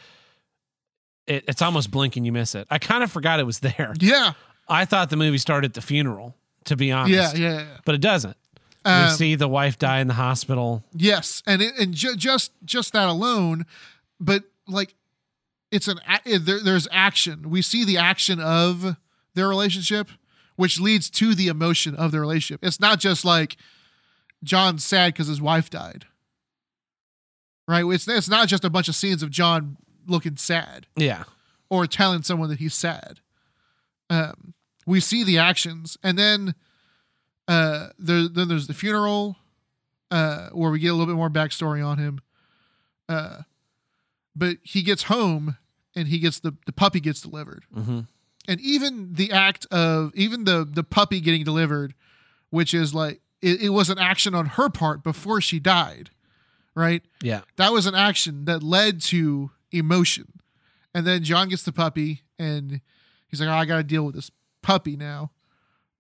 it, 1.26 1.44
it's 1.46 1.60
almost 1.60 1.90
blink 1.90 2.16
and 2.16 2.24
you 2.24 2.32
miss 2.32 2.54
it 2.54 2.66
i 2.70 2.78
kind 2.78 3.04
of 3.04 3.12
forgot 3.12 3.38
it 3.38 3.44
was 3.44 3.58
there 3.58 3.92
Yeah, 4.00 4.32
i 4.66 4.86
thought 4.86 5.10
the 5.10 5.16
movie 5.18 5.36
started 5.36 5.72
at 5.72 5.74
the 5.74 5.82
funeral 5.82 6.34
to 6.64 6.74
be 6.74 6.90
honest 6.90 7.36
yeah, 7.36 7.50
yeah. 7.50 7.58
yeah. 7.60 7.76
but 7.84 7.94
it 7.94 8.00
doesn't 8.00 8.34
Um, 8.86 9.04
we 9.04 9.10
see 9.10 9.34
the 9.34 9.46
wife 9.46 9.78
die 9.78 10.00
in 10.00 10.06
the 10.06 10.14
hospital 10.14 10.82
Yes, 10.94 11.42
and 11.46 11.60
it, 11.60 11.74
and 11.78 11.92
ju- 11.92 12.16
just 12.16 12.52
just 12.64 12.94
that 12.94 13.08
alone, 13.10 13.66
but 14.18 14.44
like 14.66 14.94
it's 15.70 15.86
an 15.86 16.00
a- 16.24 16.38
there, 16.38 16.60
there's 16.60 16.88
action. 16.90 17.50
We 17.50 17.60
see 17.60 17.84
the 17.84 17.98
action 17.98 18.40
of 18.40 18.96
their 19.34 19.48
relationship, 19.48 20.08
which 20.56 20.80
leads 20.80 21.08
to 21.10 21.34
the 21.34 21.48
emotion 21.48 21.94
of 21.94 22.12
their 22.12 22.20
relationship. 22.20 22.60
It's 22.64 22.80
not 22.80 22.98
just 22.98 23.24
like 23.24 23.56
John's 24.42 24.84
sad 24.84 25.12
because 25.12 25.26
his 25.28 25.40
wife 25.40 25.70
died, 25.70 26.06
right? 27.68 27.84
It's 27.84 28.06
it's 28.08 28.28
not 28.28 28.48
just 28.48 28.64
a 28.64 28.70
bunch 28.70 28.88
of 28.88 28.94
scenes 28.94 29.22
of 29.22 29.30
John 29.30 29.76
looking 30.06 30.36
sad 30.36 30.86
yeah 30.96 31.24
or 31.68 31.86
telling 31.86 32.22
someone 32.22 32.48
that 32.48 32.58
he's 32.58 32.74
sad. 32.74 33.20
Um, 34.08 34.54
we 34.86 34.98
see 34.98 35.22
the 35.22 35.38
actions, 35.38 35.96
and 36.02 36.18
then 36.18 36.54
uh, 37.46 37.90
there 37.98 38.28
then 38.28 38.48
there's 38.48 38.66
the 38.66 38.74
funeral, 38.74 39.36
uh, 40.10 40.48
where 40.50 40.70
we 40.70 40.78
get 40.80 40.88
a 40.88 40.94
little 40.94 41.06
bit 41.06 41.16
more 41.16 41.30
backstory 41.30 41.84
on 41.86 41.98
him. 41.98 42.20
Uh, 43.08 43.42
but 44.34 44.56
he 44.62 44.82
gets 44.82 45.04
home, 45.04 45.56
and 45.94 46.08
he 46.08 46.18
gets 46.18 46.40
the 46.40 46.54
the 46.66 46.72
puppy 46.72 46.98
gets 47.00 47.20
delivered, 47.20 47.64
hmm 47.72 48.00
and 48.50 48.60
even 48.60 49.14
the 49.14 49.30
act 49.30 49.64
of 49.70 50.12
even 50.14 50.44
the 50.44 50.68
the 50.70 50.82
puppy 50.82 51.20
getting 51.20 51.44
delivered, 51.44 51.94
which 52.50 52.74
is 52.74 52.92
like 52.92 53.20
it, 53.40 53.62
it 53.62 53.68
was 53.70 53.88
an 53.88 53.98
action 53.98 54.34
on 54.34 54.46
her 54.46 54.68
part 54.68 55.02
before 55.04 55.40
she 55.40 55.60
died, 55.60 56.10
right? 56.74 57.02
yeah 57.22 57.42
that 57.56 57.72
was 57.72 57.86
an 57.86 57.94
action 57.94 58.44
that 58.46 58.62
led 58.62 59.00
to 59.00 59.50
emotion. 59.72 60.40
And 60.92 61.06
then 61.06 61.22
John 61.22 61.48
gets 61.48 61.62
the 61.62 61.72
puppy 61.72 62.22
and 62.38 62.80
he's 63.28 63.40
like, 63.40 63.48
oh, 63.48 63.52
I 63.52 63.64
got 63.64 63.76
to 63.76 63.84
deal 63.84 64.04
with 64.04 64.16
this 64.16 64.30
puppy 64.62 64.96
now. 64.96 65.30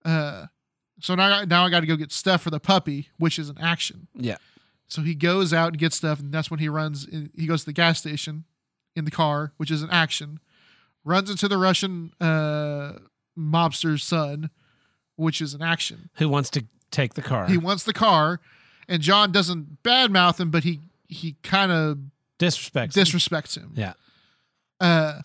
Uh, 0.04 0.46
so 1.00 1.14
now, 1.14 1.44
now 1.44 1.64
I 1.64 1.70
got 1.70 1.80
to 1.80 1.86
go 1.86 1.94
get 1.96 2.10
stuff 2.10 2.42
for 2.42 2.50
the 2.50 2.58
puppy, 2.58 3.08
which 3.18 3.38
is 3.38 3.48
an 3.48 3.58
action. 3.58 4.08
yeah 4.14 4.38
So 4.88 5.02
he 5.02 5.14
goes 5.14 5.52
out 5.54 5.68
and 5.68 5.78
gets 5.78 5.96
stuff, 5.96 6.18
and 6.18 6.32
that's 6.32 6.50
when 6.50 6.58
he 6.58 6.68
runs. 6.68 7.06
In, 7.06 7.30
he 7.36 7.46
goes 7.46 7.60
to 7.60 7.66
the 7.66 7.72
gas 7.72 8.00
station 8.00 8.44
in 8.96 9.04
the 9.04 9.10
car, 9.10 9.52
which 9.56 9.70
is 9.70 9.82
an 9.82 9.90
action. 9.90 10.40
Runs 11.04 11.30
into 11.30 11.48
the 11.48 11.56
Russian 11.58 12.12
uh, 12.20 12.92
mobster's 13.38 14.04
son, 14.04 14.50
which 15.16 15.40
is 15.40 15.54
an 15.54 15.62
action. 15.62 16.10
who 16.16 16.28
wants 16.28 16.50
to 16.50 16.64
take 16.90 17.14
the 17.14 17.22
car 17.22 17.46
He 17.46 17.56
wants 17.56 17.84
the 17.84 17.92
car, 17.92 18.40
and 18.88 19.00
John 19.02 19.32
doesn't 19.32 19.82
badmouth 19.82 20.38
him, 20.40 20.50
but 20.50 20.64
he 20.64 20.80
he 21.08 21.36
kind 21.42 21.72
of 21.72 21.98
disrespects 22.38 22.92
disrespects 22.92 23.56
him. 23.56 23.72
yeah 23.74 23.94
uh, 24.80 25.20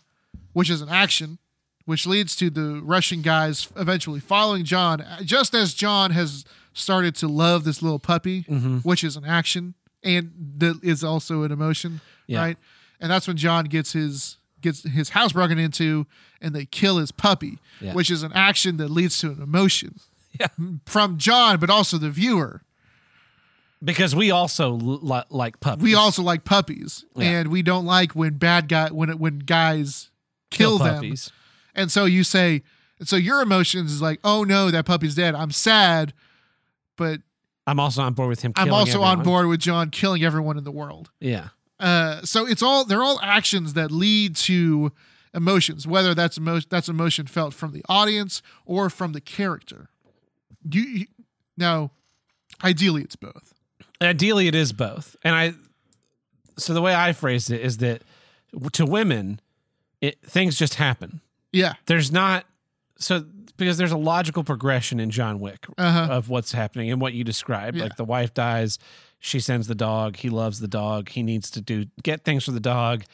which 0.54 0.70
is 0.70 0.82
an 0.82 0.90
action, 0.90 1.38
which 1.86 2.06
leads 2.08 2.36
to 2.38 2.50
the 2.50 2.82
Russian 2.84 3.22
guys 3.22 3.68
eventually 3.76 4.20
following 4.20 4.64
John, 4.66 5.04
just 5.24 5.54
as 5.54 5.74
John 5.74 6.12
has 6.12 6.46
started 6.74 7.16
to 7.16 7.28
love 7.28 7.64
this 7.64 7.82
little 7.82 8.00
puppy, 8.00 8.44
Mhm. 8.44 8.84
which 8.84 9.04
is 9.04 9.16
an 9.18 9.26
action 9.26 9.76
and 10.04 10.32
that 10.58 10.80
is 10.84 11.04
also 11.04 11.44
an 11.44 11.52
emotion, 11.52 12.00
Yeah. 12.28 12.40
right? 12.42 12.58
And 13.00 13.10
that's 13.12 13.28
when 13.28 13.38
John 13.38 13.66
gets 13.66 13.94
his 13.94 14.38
gets 14.66 14.84
his 14.84 15.10
house 15.10 15.32
broken 15.32 15.58
into, 15.58 16.06
and 16.42 16.54
they 16.54 16.66
kill 16.66 16.98
his 16.98 17.12
puppy, 17.12 17.60
Yeah. 17.80 17.94
which 17.94 18.12
is 18.12 18.22
an 18.24 18.34
action 18.34 18.78
that 18.78 18.90
leads 18.90 19.18
to 19.20 19.32
an 19.32 19.42
emotion 19.42 20.00
Yeah. 20.40 20.48
from 20.86 21.18
John, 21.18 21.60
but 21.60 21.70
also 21.70 21.98
the 21.98 22.10
viewer. 22.10 22.62
because 23.84 24.16
we 24.16 24.32
also 24.32 24.72
li- 24.72 25.24
like 25.30 25.60
puppies 25.60 25.84
We 25.84 25.96
also 25.96 26.22
like 26.24 26.44
puppies, 26.44 27.06
Yeah. 27.16 27.26
and 27.40 27.50
we 27.50 27.62
don't 27.62 27.86
like 27.86 28.14
when 28.14 28.34
bad 28.38 28.68
guy 28.68 28.90
when 28.90 29.10
it, 29.10 29.20
when 29.20 29.40
guys 29.40 30.10
kill, 30.52 30.78
them. 30.78 30.96
puppies 30.96 31.32
And 31.76 31.92
so 31.92 32.06
you 32.06 32.24
say, 32.24 32.64
so 33.04 33.16
your 33.18 33.42
emotions 33.42 33.92
is 33.92 34.02
like, 34.02 34.20
oh 34.24 34.44
no, 34.44 34.72
that 34.72 34.86
puppy's 34.86 35.16
dead. 35.16 35.36
I'm 35.36 35.52
sad, 35.52 36.14
but 36.98 37.22
i'm 37.68 37.80
also 37.80 38.02
on 38.04 38.14
board 38.14 38.30
with 38.30 38.42
him 38.44 38.54
I'm 38.56 38.72
also 38.72 39.02
on 39.02 39.24
board 39.24 39.48
with 39.48 39.60
John 39.60 39.90
killing 39.90 40.24
everyone 40.24 40.58
in 40.58 40.64
the 40.64 40.72
world. 40.72 41.10
yeah 41.20 41.50
Uh, 41.80 42.22
so 42.24 42.46
it's 42.48 42.62
all 42.64 42.86
they're 42.86 43.04
all 43.04 43.20
actions 43.22 43.74
that 43.74 43.92
lead 43.92 44.36
to 44.36 44.92
emotions, 45.34 45.86
whether 45.86 46.14
that's 46.16 46.38
emotion 46.38 46.68
that's 46.70 46.88
emotion 46.90 47.28
felt 47.28 47.54
from 47.54 47.72
the 47.74 47.84
audience 47.90 48.42
or 48.66 48.90
from 48.90 49.12
the 49.12 49.22
character. 49.22 49.90
You, 50.70 50.82
you 50.82 51.06
now, 51.58 51.92
ideally, 52.64 53.02
it's 53.02 53.16
both. 53.16 53.54
Ideally, 54.02 54.48
it 54.48 54.56
is 54.56 54.74
both. 54.74 55.16
And 55.24 55.36
I, 55.36 55.54
so 56.58 56.74
the 56.74 56.82
way 56.82 56.94
I 56.94 57.14
phrased 57.14 57.50
it 57.52 57.62
is 57.62 57.78
that 57.78 58.02
to 58.74 58.86
women, 58.86 59.40
it, 60.02 60.22
things 60.22 60.58
just 60.58 60.76
happen. 60.76 61.22
Yeah. 61.54 61.74
There's 61.86 62.12
not, 62.12 62.46
so 62.98 63.26
because 63.58 63.78
there's 63.78 63.94
a 63.94 63.98
logical 63.98 64.44
progression 64.44 65.00
in 65.00 65.12
John 65.12 65.40
Wick 65.40 65.66
Uh-huh. 65.78 66.08
of 66.12 66.28
what's 66.30 66.52
happening 66.52 66.92
and 66.92 67.00
what 67.00 67.14
you 67.14 67.24
described. 67.24 67.78
Yeah. 67.78 67.84
Like 67.84 67.96
the 67.96 68.04
wife 68.06 68.34
dies, 68.34 68.80
she 69.26 69.40
sends 69.40 69.66
the 69.68 69.74
dog, 69.74 70.18
he 70.18 70.30
loves 70.30 70.60
the 70.60 70.68
dog, 70.68 71.10
he 71.10 71.24
needs 71.24 71.50
to 71.50 71.60
do, 71.60 71.86
get 72.04 72.24
things 72.24 72.46
for 72.46 72.52
the 72.52 72.60
dog. 72.60 73.06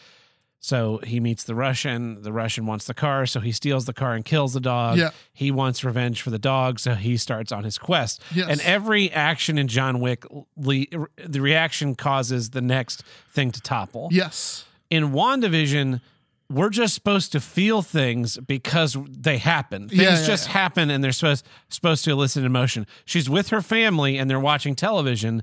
So 0.60 1.00
he 1.04 1.20
meets 1.20 1.46
the 1.46 1.56
Russian. 1.56 2.22
The 2.22 2.34
Russian 2.34 2.68
wants 2.68 2.86
the 2.86 2.94
car, 2.94 3.26
so 3.26 3.40
he 3.40 3.52
steals 3.52 3.86
the 3.86 3.94
car 3.94 4.14
and 4.14 4.24
kills 4.24 4.54
the 4.54 4.60
dog. 4.60 4.98
Yeah. 4.98 5.10
He 5.34 5.50
wants 5.50 5.84
revenge 5.84 6.22
for 6.22 6.30
the 6.30 6.38
dog, 6.38 6.80
so 6.80 6.94
he 6.94 7.18
starts 7.18 7.52
on 7.52 7.64
his 7.64 7.80
quest. 7.80 8.22
Yes. 8.36 8.48
And 8.48 8.62
every 8.62 9.10
action 9.12 9.58
in 9.58 9.68
John 9.68 10.00
Wick, 10.02 10.24
the 10.58 11.08
reaction 11.18 11.96
causes 11.96 12.52
the 12.52 12.62
next 12.62 13.04
thing 13.32 13.52
to 13.52 13.62
topple. 13.62 14.10
Yes. 14.12 14.66
In 14.92 15.14
WandaVision, 15.14 16.02
we're 16.48 16.70
just 16.70 16.94
supposed 16.94 17.32
to 17.32 17.40
feel 17.40 17.82
things 17.82 18.38
because 18.38 18.98
they 19.10 19.38
happen. 19.38 19.88
Things 19.88 20.02
Yeah, 20.02 20.20
yeah, 20.20 20.28
just 20.28 20.48
happen 20.48 20.92
and 20.92 21.04
they're 21.04 21.14
supposed 21.14 21.48
supposed 21.70 22.04
to 22.06 22.12
elicit 22.12 22.44
emotion. 22.44 22.86
She's 23.06 23.30
with 23.30 23.50
her 23.50 23.62
family 23.62 24.18
and 24.18 24.30
they're 24.30 24.40
watching 24.40 24.76
television. 24.76 25.42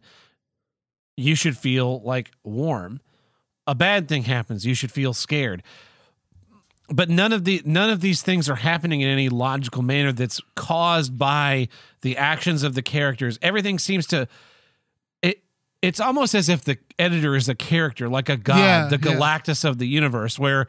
You 1.18 1.34
should 1.34 1.58
feel 1.58 2.00
like 2.02 2.30
warm. 2.44 3.00
A 3.66 3.74
bad 3.74 4.08
thing 4.08 4.22
happens, 4.22 4.64
you 4.64 4.74
should 4.74 4.92
feel 4.92 5.12
scared. 5.12 5.64
But 6.88 7.10
none 7.10 7.32
of 7.32 7.44
the 7.44 7.60
none 7.66 7.90
of 7.90 8.00
these 8.00 8.22
things 8.22 8.48
are 8.48 8.54
happening 8.54 9.00
in 9.00 9.08
any 9.10 9.28
logical 9.28 9.82
manner 9.82 10.12
that's 10.12 10.40
caused 10.54 11.18
by 11.18 11.68
the 12.02 12.16
actions 12.16 12.62
of 12.62 12.74
the 12.74 12.82
characters. 12.82 13.38
Everything 13.42 13.78
seems 13.78 14.06
to 14.06 14.28
it 15.20 15.42
it's 15.82 16.00
almost 16.00 16.34
as 16.34 16.48
if 16.48 16.64
the 16.64 16.78
editor 16.98 17.34
is 17.34 17.48
a 17.48 17.54
character, 17.54 18.08
like 18.08 18.28
a 18.28 18.36
god, 18.36 18.58
Yeah, 18.58 18.88
the 18.88 18.96
yeah. 18.96 19.16
Galactus 19.16 19.64
of 19.64 19.78
the 19.78 19.86
universe, 19.86 20.38
where 20.38 20.66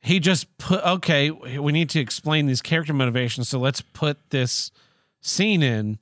he 0.00 0.20
just 0.20 0.58
put 0.58 0.84
okay, 0.84 1.30
we 1.30 1.72
need 1.72 1.90
to 1.90 1.98
explain 1.98 2.46
these 2.46 2.62
character 2.62 2.92
motivations, 2.92 3.48
so 3.48 3.58
let's 3.58 3.80
put 3.80 4.18
this 4.30 4.70
scene 5.22 5.62
in 5.62 5.98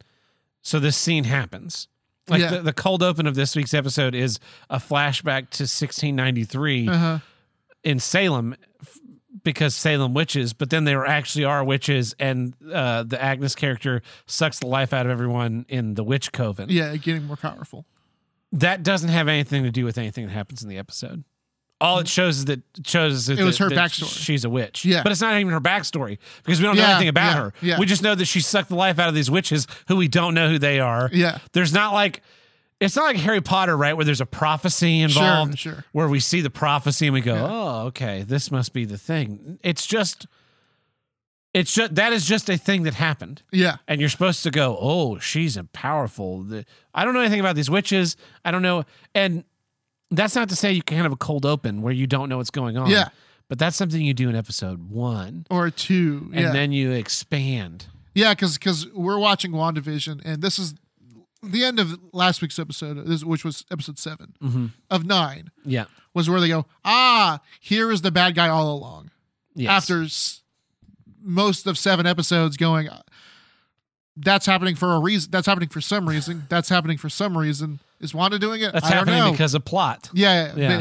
so 0.61 0.81
this 0.81 0.97
scene 0.97 1.25
happens. 1.25 1.87
Like 2.28 2.40
Yeah. 2.40 2.51
the, 2.57 2.62
the 2.62 2.73
cold 2.73 3.03
open 3.03 3.27
of 3.27 3.35
this 3.35 3.55
week's 3.57 3.74
episode 3.74 4.15
is 4.15 4.39
a 4.69 4.78
flashback 4.78 5.51
to 5.51 5.62
1693 5.65 6.89
Uh-huh. 6.89 7.19
in 7.85 7.98
Salem 8.01 8.57
because 9.44 9.74
Salem 9.77 10.12
witches, 10.12 10.53
but 10.53 10.70
then 10.70 10.85
there 10.85 11.07
actually 11.07 11.44
are 11.44 11.62
witches, 11.62 12.15
and 12.19 12.55
uh, 12.73 13.05
the 13.05 13.23
Agnes 13.23 13.55
character 13.55 14.03
sucks 14.27 14.59
the 14.59 14.66
life 14.66 14.93
out 14.93 15.07
of 15.07 15.12
everyone 15.12 15.66
in 15.69 15.94
the 15.94 16.03
witch 16.03 16.32
coven. 16.32 16.69
Yeah, 16.69 16.97
getting 16.97 17.24
more 17.27 17.36
powerful. 17.36 17.85
That 18.51 18.82
doesn't 18.82 19.11
have 19.11 19.28
anything 19.28 19.62
to 19.62 19.70
do 19.70 19.85
with 19.85 19.98
anything 19.98 20.27
that 20.27 20.32
happens 20.32 20.62
in 20.65 20.69
the 20.69 20.78
episode. 20.78 21.23
All 21.81 21.98
it 21.98 22.09
shows 22.09 22.39
is 22.39 22.44
that 22.47 22.62
shows 22.86 23.27
that 23.27 23.39
It 23.39 23.44
was 23.44 23.59
that- 23.59 23.65
her 23.65 23.70
that 23.70 23.90
backstory. 23.90 24.24
She's 24.24 24.44
a 24.47 24.51
witch. 24.51 24.85
Yeah. 24.86 25.03
but 25.03 25.12
it's 25.12 25.20
not 25.20 25.39
even 25.39 25.53
her 25.53 25.61
backstory 25.61 26.16
because 26.43 26.59
we 26.59 26.65
don't 26.65 26.77
know 26.77 26.82
Yeah, 26.82 26.90
anything 26.93 27.09
about 27.09 27.35
yeah, 27.35 27.40
her. 27.43 27.53
yeah. 27.61 27.78
We 27.78 27.85
just 27.85 28.03
know 28.03 28.15
that 28.15 28.24
she 28.24 28.40
sucked 28.40 28.70
the 28.70 28.77
life 28.77 28.98
out 28.98 29.09
of 29.11 29.15
these 29.15 29.31
witches 29.31 29.66
who 29.89 29.97
we 29.97 30.09
don't 30.09 30.32
know 30.35 30.48
who 30.48 30.59
they 30.59 30.81
are. 30.81 31.11
Yeah. 31.12 31.39
There's 31.53 31.74
not 31.74 31.93
like 31.93 32.23
it's 32.81 32.94
not 32.97 33.05
like 33.05 33.16
Harry 33.16 33.40
Potter, 33.40 33.74
right? 33.77 33.94
Where 33.94 34.05
there's 34.05 34.20
a 34.20 34.27
prophecy 34.27 35.01
involved. 35.01 35.59
sure. 35.59 35.85
Where 35.93 36.09
we 36.09 36.20
see 36.20 36.40
the 36.43 36.51
prophecy 36.51 37.07
and 37.07 37.15
we 37.15 37.20
go, 37.23 37.35
Yeah. 37.35 37.47
"Oh, 37.48 37.78
okay, 37.89 38.23
this 38.23 38.51
must 38.51 38.73
be 38.74 38.85
the 38.85 38.98
thing." 38.98 39.59
It's 39.62 39.86
just, 39.86 40.27
it's 41.55 41.73
just 41.74 41.94
that 41.94 42.12
is 42.12 42.27
just 42.27 42.51
a 42.51 42.59
thing 42.59 42.82
that 42.82 42.93
happened, 42.94 43.43
Yeah. 43.51 43.77
and 43.89 43.98
you're 44.01 44.11
supposed 44.11 44.43
to 44.43 44.51
go, 44.51 44.77
"Oh, 44.81 45.19
she's 45.19 45.57
a 45.57 45.65
powerful." 45.65 46.47
I 46.94 47.05
don't 47.05 47.15
know 47.15 47.20
anything 47.20 47.40
about 47.40 47.57
these 47.57 47.70
witches. 47.70 48.16
I 48.44 48.51
don't 48.51 48.62
know, 48.62 48.85
and 49.15 49.44
that's 50.11 50.35
not 50.35 50.49
to 50.51 50.57
say 50.57 50.73
you 50.73 50.83
can 50.83 50.99
have 50.99 51.12
a 51.12 51.16
cold 51.16 51.45
open 51.47 51.83
where 51.83 51.93
you 51.93 52.07
don't 52.07 52.28
know 52.28 52.37
what's 52.39 52.51
going 52.51 52.77
on. 52.77 52.89
Yeah. 52.91 53.09
but 53.49 53.59
that's 53.59 53.77
something 53.77 54.01
you 54.01 54.15
do 54.15 54.28
in 54.28 54.35
episode 54.37 54.91
one, 54.91 55.47
Or 55.51 55.70
two. 55.70 56.31
and 56.33 56.43
yeah. 56.47 56.53
then 56.53 56.73
you 56.73 56.91
expand. 56.93 57.87
Yeah, 58.15 58.35
because 58.35 58.89
we're 58.95 59.19
watching 59.19 59.53
WandaVision, 59.53 60.23
and 60.24 60.43
this 60.43 60.59
is 60.59 60.74
the 61.43 61.65
end 61.65 61.78
of 61.78 61.99
last 62.12 62.41
week's 62.43 62.59
episode, 62.59 63.23
which 63.24 63.45
was 63.45 63.65
episode 63.70 63.99
7 63.99 64.35
Mm-hmm. 64.43 64.66
of 64.91 65.05
nine, 65.05 65.51
Yeah. 65.65 65.85
was 66.15 66.28
where 66.31 66.41
they 66.41 66.49
go, 66.49 66.66
ah, 66.85 67.41
here 67.61 67.93
is 67.93 68.01
the 68.03 68.11
bad 68.11 68.35
guy 68.35 68.49
all 68.49 68.73
along. 68.74 69.11
Yes. 69.55 69.70
After 69.70 70.03
s- 70.03 70.43
most 71.23 71.66
of 71.66 71.77
seven 71.78 72.07
episodes 72.07 72.57
going, 72.57 72.89
that's 74.16 74.47
happening 74.47 74.74
for 74.77 74.95
a 74.95 74.99
reason. 74.99 75.31
That's 75.31 75.47
happening 75.47 75.69
for 75.69 75.81
some 75.81 76.09
reason. 76.09 76.45
That's 76.49 76.69
happening 76.69 76.97
for 76.99 77.09
some 77.11 77.37
reason. 77.37 77.81
Is 78.01 78.14
Wanda 78.14 78.39
doing 78.39 78.62
it? 78.62 78.73
that's 78.73 78.86
I 78.86 78.94
don't 78.94 79.06
know. 79.06 79.31
because 79.32 79.55
of 79.55 79.64
plot. 79.64 80.10
yeah, 80.12 80.55
Yeah. 80.56 80.78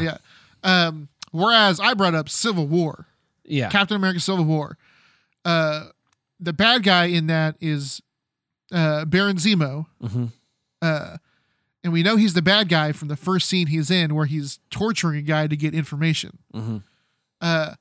yeah. 0.64 0.86
Um, 0.86 1.08
whereas 1.32 1.80
I 1.80 1.94
brought 1.94 2.14
up 2.14 2.28
Civil 2.28 2.66
War. 2.66 3.06
Yeah. 3.44 3.68
Captain 3.70 3.96
America 3.96 4.20
Civil 4.20 4.44
War. 4.44 4.76
Uh, 5.44 5.86
the 6.40 6.52
bad 6.52 6.82
guy 6.82 7.04
in 7.06 7.28
that 7.28 7.56
is 7.60 8.02
uh, 8.72 9.04
Baron 9.04 9.36
Zemo. 9.36 9.86
Mhm. 10.02 10.32
Uh, 10.82 11.16
and 11.84 11.92
we 11.92 12.02
know 12.02 12.16
he's 12.16 12.34
the 12.34 12.42
bad 12.42 12.68
guy 12.68 12.90
from 12.92 13.08
the 13.08 13.16
first 13.16 13.48
scene 13.48 13.68
he's 13.68 13.90
in 13.90 14.14
where 14.14 14.26
he's 14.26 14.58
torturing 14.70 15.18
a 15.18 15.22
guy 15.22 15.46
to 15.46 15.56
get 15.56 15.72
information. 15.74 16.38
Mhm. 16.54 16.82
Uh, 17.40 17.74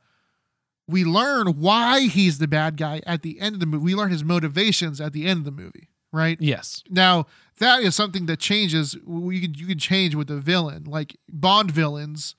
we 0.88 1.04
learn 1.04 1.60
why 1.60 2.02
he's 2.02 2.38
the 2.38 2.48
bad 2.48 2.78
guy 2.78 3.02
at 3.08 3.24
the 3.24 3.40
end 3.42 3.56
of 3.56 3.60
the 3.60 3.66
movie. 3.66 3.84
We 3.84 3.96
learn 3.96 4.12
his 4.12 4.24
motivations 4.24 5.02
at 5.02 5.12
the 5.14 5.26
end 5.26 5.40
of 5.40 5.46
the 5.46 5.52
movie, 5.64 5.90
right? 6.16 6.38
Yes. 6.40 6.84
Now 6.90 7.28
that 7.60 7.82
is 7.84 7.96
something 7.96 8.26
that 8.26 8.40
changes. 8.40 8.94
You 8.96 9.40
can 9.42 9.54
you 9.54 9.68
can 9.68 9.80
change 9.80 10.16
with 10.16 10.28
the 10.28 10.38
villain, 10.40 10.86
like 10.86 11.18
Bond 11.30 11.72
villains, 11.72 12.36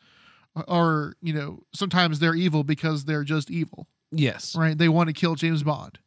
are 0.69 1.15
you 1.23 1.32
know 1.35 1.61
sometimes 1.74 2.19
they're 2.19 2.35
evil 2.35 2.65
because 2.65 3.05
they're 3.05 3.24
just 3.24 3.51
evil, 3.51 3.86
Yes. 4.11 4.55
right? 4.57 4.77
They 4.77 4.89
want 4.89 5.09
to 5.09 5.12
kill 5.12 5.35
James 5.35 5.62
Bond. 5.62 5.98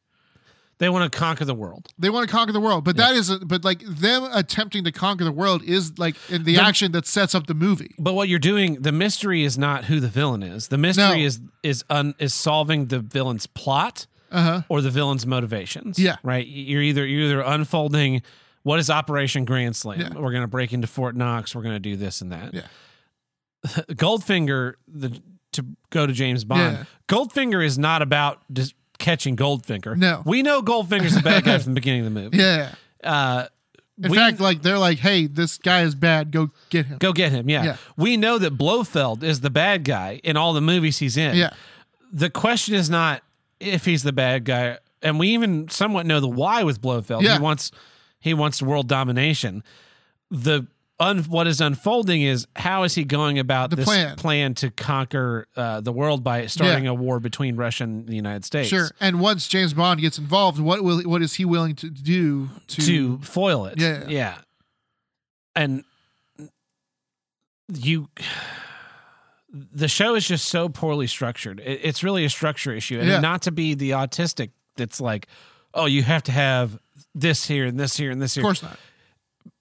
They 0.79 0.87
want 0.87 1.11
to 1.11 1.17
conquer 1.19 1.43
the 1.43 1.53
world. 1.53 1.89
They 1.97 2.09
want 2.09 2.29
to 2.29 2.31
conquer 2.33 2.53
the 2.53 2.59
world, 2.61 2.85
but 2.85 2.95
that 2.95 3.13
isn't. 3.13 3.49
But 3.49 3.65
like 3.65 3.81
them 3.85 4.23
attempting 4.31 4.85
to 4.85 4.93
conquer 4.93 5.25
the 5.25 5.31
world 5.31 5.61
is 5.63 5.99
like 5.99 6.15
in 6.29 6.45
the 6.45 6.55
The- 6.55 6.61
action 6.61 6.93
that 6.93 7.05
sets 7.05 7.35
up 7.35 7.47
the 7.47 7.53
movie. 7.53 7.93
But 7.99 8.13
what 8.13 8.29
you're 8.29 8.39
doing, 8.39 8.75
the 8.81 8.93
mystery 8.93 9.43
is 9.43 9.57
not 9.57 9.85
who 9.85 9.99
the 9.99 10.07
villain 10.07 10.41
is. 10.41 10.69
The 10.69 10.77
mystery 10.77 11.19
No. 11.19 11.25
is 11.25 11.41
is 11.63 11.83
un, 11.89 12.13
is 12.17 12.33
solving 12.33 12.85
the 12.85 12.99
villain's 12.99 13.45
plot 13.45 14.07
Uh 14.31 14.41
huh. 14.41 14.61
or 14.69 14.81
the 14.81 14.89
villain's 14.89 15.25
motivations. 15.25 15.97
Yeah. 15.99 16.17
Right. 16.23 16.45
You're 16.47 16.81
either 16.81 17.05
you're 17.05 17.25
either 17.25 17.41
unfolding 17.41 18.21
what 18.63 18.77
is 18.79 18.89
Operation 18.89 19.45
Grand 19.45 19.75
Slam. 19.75 19.99
Yeah. 19.99 20.09
We're 20.13 20.31
going 20.31 20.41
to 20.43 20.47
break 20.47 20.73
into 20.73 20.87
Fort 20.87 21.15
Knox. 21.15 21.55
We're 21.55 21.61
going 21.63 21.75
to 21.75 21.79
do 21.79 21.95
this 21.95 22.21
and 22.21 22.31
that. 22.31 22.53
Yeah. 22.53 22.67
Goldfinger, 23.93 24.73
the 24.87 25.21
to 25.53 25.65
go 25.89 26.05
to 26.05 26.13
James 26.13 26.43
Bond. 26.43 26.77
Yeah. 26.77 26.83
Goldfinger 27.07 27.63
is 27.65 27.77
not 27.79 28.01
about 28.01 28.41
just 28.53 28.75
catching 28.99 29.35
Goldfinger. 29.35 29.97
No. 29.97 30.21
we 30.25 30.43
know 30.43 30.61
Goldfinger's 30.61 31.15
the 31.15 31.21
bad 31.21 31.43
guy 31.43 31.57
from 31.59 31.73
the 31.73 31.79
beginning 31.81 32.05
of 32.05 32.13
the 32.13 32.19
movie. 32.21 32.37
Yeah. 32.37 32.73
Uh, 33.03 33.45
In 34.03 34.11
we- 34.11 34.17
fact, 34.17 34.39
like 34.39 34.61
they're 34.61 34.77
like, 34.77 34.99
"Hey, 34.99 35.25
this 35.27 35.57
guy 35.57 35.81
is 35.81 35.95
bad. 35.95 36.31
Go 36.31 36.51
get 36.69 36.85
him." 36.85 36.97
Go 36.99 37.13
get 37.13 37.31
him. 37.31 37.49
Yeah. 37.49 37.63
Yeah. 37.63 37.77
We 37.97 38.15
know 38.17 38.37
that 38.37 38.57
Blofeld 38.57 39.23
is 39.23 39.41
the 39.41 39.49
bad 39.49 39.83
guy 39.83 40.21
in 40.23 40.37
all 40.37 40.53
the 40.53 40.61
movies 40.61 40.99
he's 40.99 41.17
in. 41.17 41.35
Yeah. 41.35 41.51
The 42.11 42.29
question 42.29 42.75
is 42.75 42.89
not 42.89 43.23
if 43.59 43.85
he's 43.85 44.03
the 44.03 44.13
bad 44.13 44.45
guy, 44.45 44.77
and 45.01 45.19
we 45.19 45.29
even 45.29 45.69
somewhat 45.69 46.05
know 46.05 46.19
the 46.19 46.27
why 46.27 46.63
with 46.63 46.81
Blofeld. 46.81 47.23
Yeah. 47.23 47.37
He 47.37 47.39
wants 47.41 47.71
he 48.19 48.33
wants 48.33 48.61
world 48.61 48.87
domination. 48.87 49.63
The 50.31 50.67
un, 50.99 51.23
what 51.23 51.47
is 51.47 51.61
unfolding 51.61 52.21
is 52.21 52.45
how 52.55 52.83
is 52.83 52.95
he 52.95 53.03
going 53.03 53.39
about 53.39 53.69
The 53.69 53.77
this 53.77 54.15
plan. 54.17 54.53
to 54.55 54.69
conquer 54.69 55.47
uh, 55.55 55.81
the 55.81 55.91
world 55.93 56.23
by 56.23 56.45
starting 56.47 56.87
a 56.87 56.93
war 56.93 57.19
between 57.19 57.55
Russia 57.55 57.85
and 57.85 58.07
the 58.07 58.15
United 58.15 58.45
States? 58.45 58.69
Sure. 58.69 58.89
And 58.99 59.19
once 59.21 59.47
James 59.47 59.73
Bond 59.73 60.01
gets 60.01 60.17
involved, 60.17 60.59
what 60.59 60.83
will 60.83 61.01
what 61.03 61.21
is 61.21 61.35
he 61.35 61.45
willing 61.45 61.75
to 61.75 61.89
do 61.89 62.49
to? 62.67 62.81
to 62.81 63.17
foil 63.19 63.65
it. 63.65 63.79
Yeah. 63.79 64.05
Yeah. 64.07 64.37
And 65.55 65.83
you 67.73 68.09
the 69.51 69.87
show 69.87 70.15
is 70.15 70.27
just 70.27 70.45
so 70.45 70.69
poorly 70.69 71.07
structured. 71.07 71.59
It, 71.59 71.79
it's 71.83 72.03
really 72.03 72.25
a 72.25 72.29
structure 72.29 72.71
issue. 72.71 72.99
And 72.99 73.07
Yeah. 73.07 73.19
not 73.19 73.41
to 73.43 73.51
be 73.51 73.73
the 73.73 73.91
autistic 73.91 74.51
that's 74.75 75.01
like, 75.01 75.27
oh, 75.73 75.85
you 75.85 76.03
have 76.03 76.23
to 76.23 76.31
have 76.31 76.79
this 77.15 77.47
here 77.47 77.65
and 77.65 77.79
this 77.79 77.97
here 77.97 78.11
and 78.11 78.21
this 78.21 78.35
here. 78.35 78.43
of 78.43 78.45
course 78.45 78.63
not. 78.63 78.77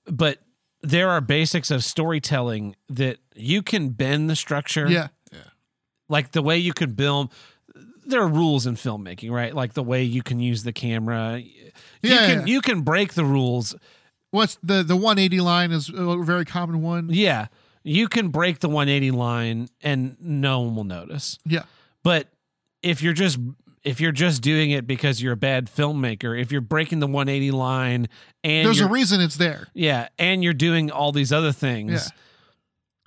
But 0.07 0.39
there 0.83 1.11
are 1.11 1.21
basics 1.21 1.71
of 1.71 1.83
storytelling 1.85 2.77
that 2.89 3.19
you 3.35 3.63
can 3.63 3.91
bend 3.91 4.29
the 4.31 4.37
structure. 4.37 4.89
Yeah. 4.89 5.09
Yeah. 5.33 5.39
Like 6.09 6.33
the 6.33 6.43
way 6.43 6.59
you 6.59 6.73
could 6.73 6.97
build 6.97 7.33
there 8.07 8.23
are 8.23 8.29
rules 8.29 8.67
in 8.67 8.75
filmmaking, 8.75 9.31
right? 9.31 9.55
Like 9.55 9.75
the 9.75 9.83
way 9.83 10.03
you 10.03 10.23
can 10.23 10.41
use 10.41 10.63
the 10.63 10.73
camera. 10.73 11.39
You 11.41 11.51
Yeah, 12.01 12.27
can 12.27 12.39
yeah. 12.41 12.45
you 12.55 12.61
can 12.63 12.81
break 12.81 13.15
the 13.15 13.25
rules 13.25 13.75
What's 14.31 14.59
the 14.63 14.83
the 14.83 14.97
180 14.97 15.41
line 15.41 15.73
is 15.73 15.89
a 15.89 16.17
very 16.23 16.45
common 16.45 16.83
one. 16.83 17.09
Yeah. 17.11 17.47
You 17.89 18.09
can 18.09 18.29
break 18.29 18.61
the 18.61 18.69
180 18.69 19.11
line 19.13 19.69
and 19.81 20.17
no 20.21 20.61
one 20.61 20.77
will 20.77 20.85
notice. 20.85 21.39
Yeah. 21.45 21.63
But 22.03 22.29
if 22.83 23.03
you're 23.03 23.13
just 23.15 23.39
if 23.85 24.01
you're 24.01 24.13
just 24.13 24.43
doing 24.43 24.71
it 24.73 24.87
because 24.87 25.23
you're 25.23 25.33
a 25.33 25.37
bad 25.37 25.67
filmmaker, 25.67 26.39
if 26.39 26.51
you're 26.53 26.61
breaking 26.61 26.99
the 27.01 27.07
180 27.07 27.51
line 27.53 28.09
and 28.45 28.67
There's 28.67 28.81
a 28.81 28.89
reason 28.89 29.21
it's 29.21 29.37
there. 29.37 29.69
yeah, 29.73 30.09
and 30.19 30.43
you're 30.45 30.53
doing 30.53 30.91
all 30.91 31.13
these 31.13 31.33
other 31.33 31.53
things, 31.53 31.93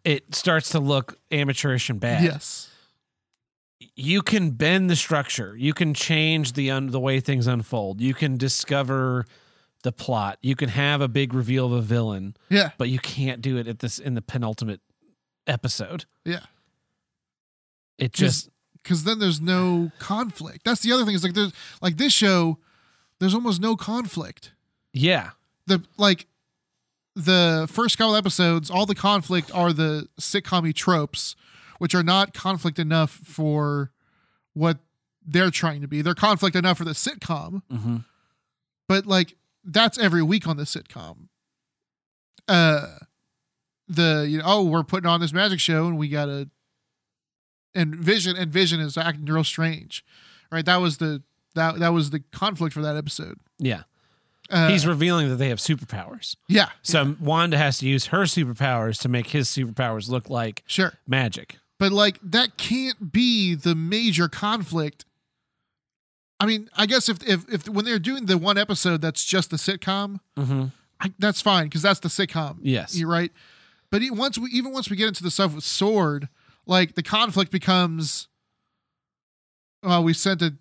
Yeah. 0.06 0.14
it 0.14 0.34
starts 0.34 0.70
to 0.70 0.80
look 0.80 1.18
amateurish 1.30 1.90
and 1.90 2.00
bad. 2.00 2.24
Yes. 2.24 2.70
You 3.96 4.22
can 4.22 4.52
bend 4.52 4.90
the 4.90 4.96
structure. 4.96 5.56
You 5.58 5.74
can 5.74 5.94
change 5.94 6.54
the 6.54 6.72
un- 6.72 6.88
the 6.88 7.00
way 7.00 7.20
things 7.20 7.48
unfold. 7.48 8.00
You 8.02 8.14
can 8.14 8.38
discover 8.38 9.26
the 9.82 9.92
plot. 9.92 10.38
You 10.42 10.56
can 10.56 10.70
have 10.70 11.02
a 11.02 11.08
big 11.08 11.34
reveal 11.34 11.66
of 11.68 11.72
a 11.74 11.82
villain, 11.82 12.36
Yeah. 12.50 12.72
but 12.78 12.90
you 12.90 13.00
can't 13.00 13.42
do 13.42 13.58
it 13.58 13.68
at 13.68 13.80
this 13.80 14.00
in 14.00 14.14
the 14.16 14.22
penultimate 14.22 14.82
episode. 15.48 16.06
Yeah. 16.26 16.42
It 17.98 18.14
just 18.14 18.50
Because 18.82 19.04
then 19.04 19.20
there's 19.20 19.40
no 19.42 19.92
conflict. 20.00 20.64
That's 20.66 20.82
the 20.82 20.92
other 20.92 21.06
thing. 21.06 21.16
Is 21.16 21.24
like 21.24 21.34
there's 21.34 21.54
like 21.82 21.98
this 21.98 22.14
show, 22.14 22.58
there's 23.20 23.34
almost 23.36 23.62
no 23.62 23.76
conflict. 23.76 24.54
yeah. 24.94 25.32
The 25.68 25.84
like 25.98 26.26
the 27.16 27.68
first 27.72 27.98
couple 27.98 28.16
episodes, 28.16 28.72
all 28.72 28.86
the 28.86 28.96
conflict 28.96 29.52
are 29.54 29.72
the 29.74 30.08
sitcom 30.20 30.74
tropes, 30.74 31.36
which 31.78 31.94
are 31.94 32.04
not 32.04 32.34
conflict 32.34 32.80
enough 32.80 33.12
for 33.12 33.92
what 34.54 34.80
they're 35.26 35.52
trying 35.52 35.82
to 35.82 35.88
be. 35.88 36.02
They're 36.02 36.16
conflict 36.16 36.56
enough 36.56 36.78
for 36.80 36.84
the 36.86 36.92
sitcom, 36.92 37.62
hmm 37.70 37.98
but 38.88 39.06
like 39.06 39.36
that's 39.64 39.98
every 39.98 40.24
week 40.24 40.48
on 40.48 40.58
the 40.58 40.64
sitcom. 40.64 41.28
Uh 42.48 42.98
the 43.88 44.26
you 44.30 44.38
know, 44.40 44.44
oh, 44.48 44.64
we're 44.64 44.84
putting 44.84 45.10
on 45.10 45.20
this 45.20 45.34
magic 45.34 45.60
show 45.60 45.88
and 45.88 45.98
we 45.98 46.08
gotta 46.10 46.50
and 47.76 47.96
Vision 47.96 48.36
and 48.36 48.52
Vision 48.52 48.80
is 48.80 48.98
acting 48.98 49.26
real 49.26 49.44
strange. 49.44 50.04
Right? 50.52 50.66
That 50.66 50.78
was 50.78 50.98
the 50.98 51.22
that 51.56 51.80
that 51.80 51.90
was 51.90 52.10
the 52.10 52.22
conflict 52.32 52.74
for 52.74 52.82
that 52.82 52.96
episode. 52.96 53.38
Yeah. 53.60 53.84
Uh, 54.50 54.68
He's 54.68 54.86
revealing 54.86 55.30
that 55.30 55.38
they 55.38 55.48
have 55.48 55.60
superpowers. 55.60 56.36
yeah, 56.50 56.70
So 56.82 57.16
Wanda 57.22 57.58
has 57.58 57.78
to 57.78 57.88
use 57.88 58.08
her 58.08 58.24
superpowers 58.24 59.00
to 59.02 59.08
make 59.08 59.28
his 59.28 59.48
superpowers 59.48 60.10
look 60.10 60.30
like 60.30 60.64
sure. 60.68 60.94
magic. 61.08 61.56
But 61.80 61.94
like 61.94 62.20
that 62.22 62.58
can't 62.58 63.14
be 63.14 63.56
the 63.56 63.76
major 63.76 64.28
conflict. 64.28 65.06
I 66.42 66.46
mean, 66.48 66.70
I 66.76 66.86
guess 66.88 67.08
if 67.08 67.22
if 67.28 67.48
if 67.54 67.70
when 67.70 67.86
they're 67.86 68.00
doing 68.00 68.26
the 68.26 68.38
one 68.38 68.58
episode 68.58 69.02
that's 69.02 69.24
just 69.24 69.52
the 69.52 69.58
sitcom, 69.58 70.20
Mm-hmm. 70.38 70.66
I, 71.00 71.12
that's 71.18 71.42
fine 71.42 71.66
because 71.66 71.82
that's 71.82 72.00
the 72.00 72.10
sitcom. 72.10 72.58
Yes. 72.62 72.98
you're 72.98 73.10
right. 73.10 73.32
But 73.92 74.02
once 74.12 74.38
we 74.38 74.50
even 74.52 74.72
once 74.74 74.90
we 74.90 74.96
get 74.96 75.08
into 75.08 75.24
the 75.24 75.32
stuff 75.32 75.54
with 75.56 75.64
SWORD, 75.64 76.30
like 76.66 76.96
the 76.96 77.04
conflict 77.04 77.52
becomes, 77.52 78.28
well, 79.84 80.04
we 80.04 80.14
sent 80.14 80.42
a 80.42 80.56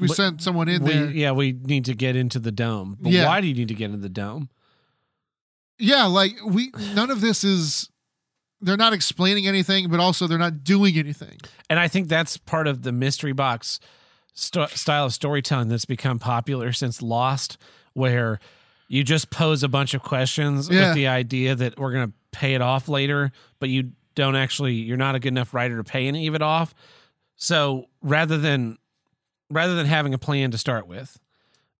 we 0.00 0.06
But 0.08 0.16
sent 0.16 0.42
someone 0.42 0.68
in 0.68 0.82
we, 0.84 0.92
there. 0.92 1.10
Yeah, 1.10 1.32
we 1.32 1.52
need 1.52 1.84
to 1.86 1.94
get 1.94 2.16
into 2.16 2.38
the 2.38 2.52
dome. 2.52 2.96
But 3.00 3.12
Yeah. 3.12 3.26
why 3.26 3.40
do 3.40 3.46
you 3.48 3.54
need 3.54 3.68
to 3.68 3.74
get 3.74 3.86
into 3.86 3.98
the 3.98 4.08
dome? 4.08 4.48
Yeah, 5.78 6.04
like 6.06 6.32
we 6.44 6.70
none 6.94 7.10
of 7.10 7.20
this 7.20 7.42
is 7.44 7.88
they're 8.60 8.76
not 8.76 8.92
explaining 8.92 9.46
anything, 9.46 9.88
but 9.88 10.00
also 10.00 10.26
they're 10.26 10.38
not 10.38 10.62
doing 10.64 10.96
anything. 10.96 11.38
And 11.70 11.78
I 11.78 11.88
think 11.88 12.08
that's 12.08 12.36
part 12.36 12.66
of 12.66 12.82
the 12.82 12.92
mystery 12.92 13.32
box 13.32 13.80
st- 14.34 14.70
style 14.70 15.06
of 15.06 15.14
storytelling 15.14 15.68
that's 15.68 15.84
become 15.84 16.18
popular 16.18 16.72
since 16.72 17.02
Lost, 17.02 17.58
where 17.92 18.38
you 18.88 19.04
just 19.04 19.30
pose 19.30 19.62
a 19.62 19.68
bunch 19.68 19.94
of 19.94 20.02
questions 20.02 20.68
Yeah. 20.68 20.88
with 20.88 20.94
the 20.96 21.06
idea 21.06 21.54
that 21.54 21.78
we're 21.78 21.92
going 21.92 22.08
to 22.08 22.14
pay 22.32 22.54
it 22.54 22.60
off 22.62 22.88
later, 22.88 23.32
but 23.58 23.68
you 23.68 23.92
don't 24.14 24.36
actually, 24.36 24.74
you're 24.74 24.96
not 24.96 25.14
a 25.14 25.18
good 25.20 25.28
enough 25.32 25.54
writer 25.54 25.76
to 25.76 25.84
pay 25.84 26.06
any 26.08 26.26
of 26.26 26.34
it 26.34 26.42
off. 26.42 26.74
So 27.36 27.86
rather 28.02 28.36
than 28.38 28.76
rather 29.52 29.74
than 29.74 29.86
having 29.86 30.14
a 30.14 30.18
plan 30.18 30.50
to 30.52 30.58
start 30.58 30.86
with, 30.86 31.18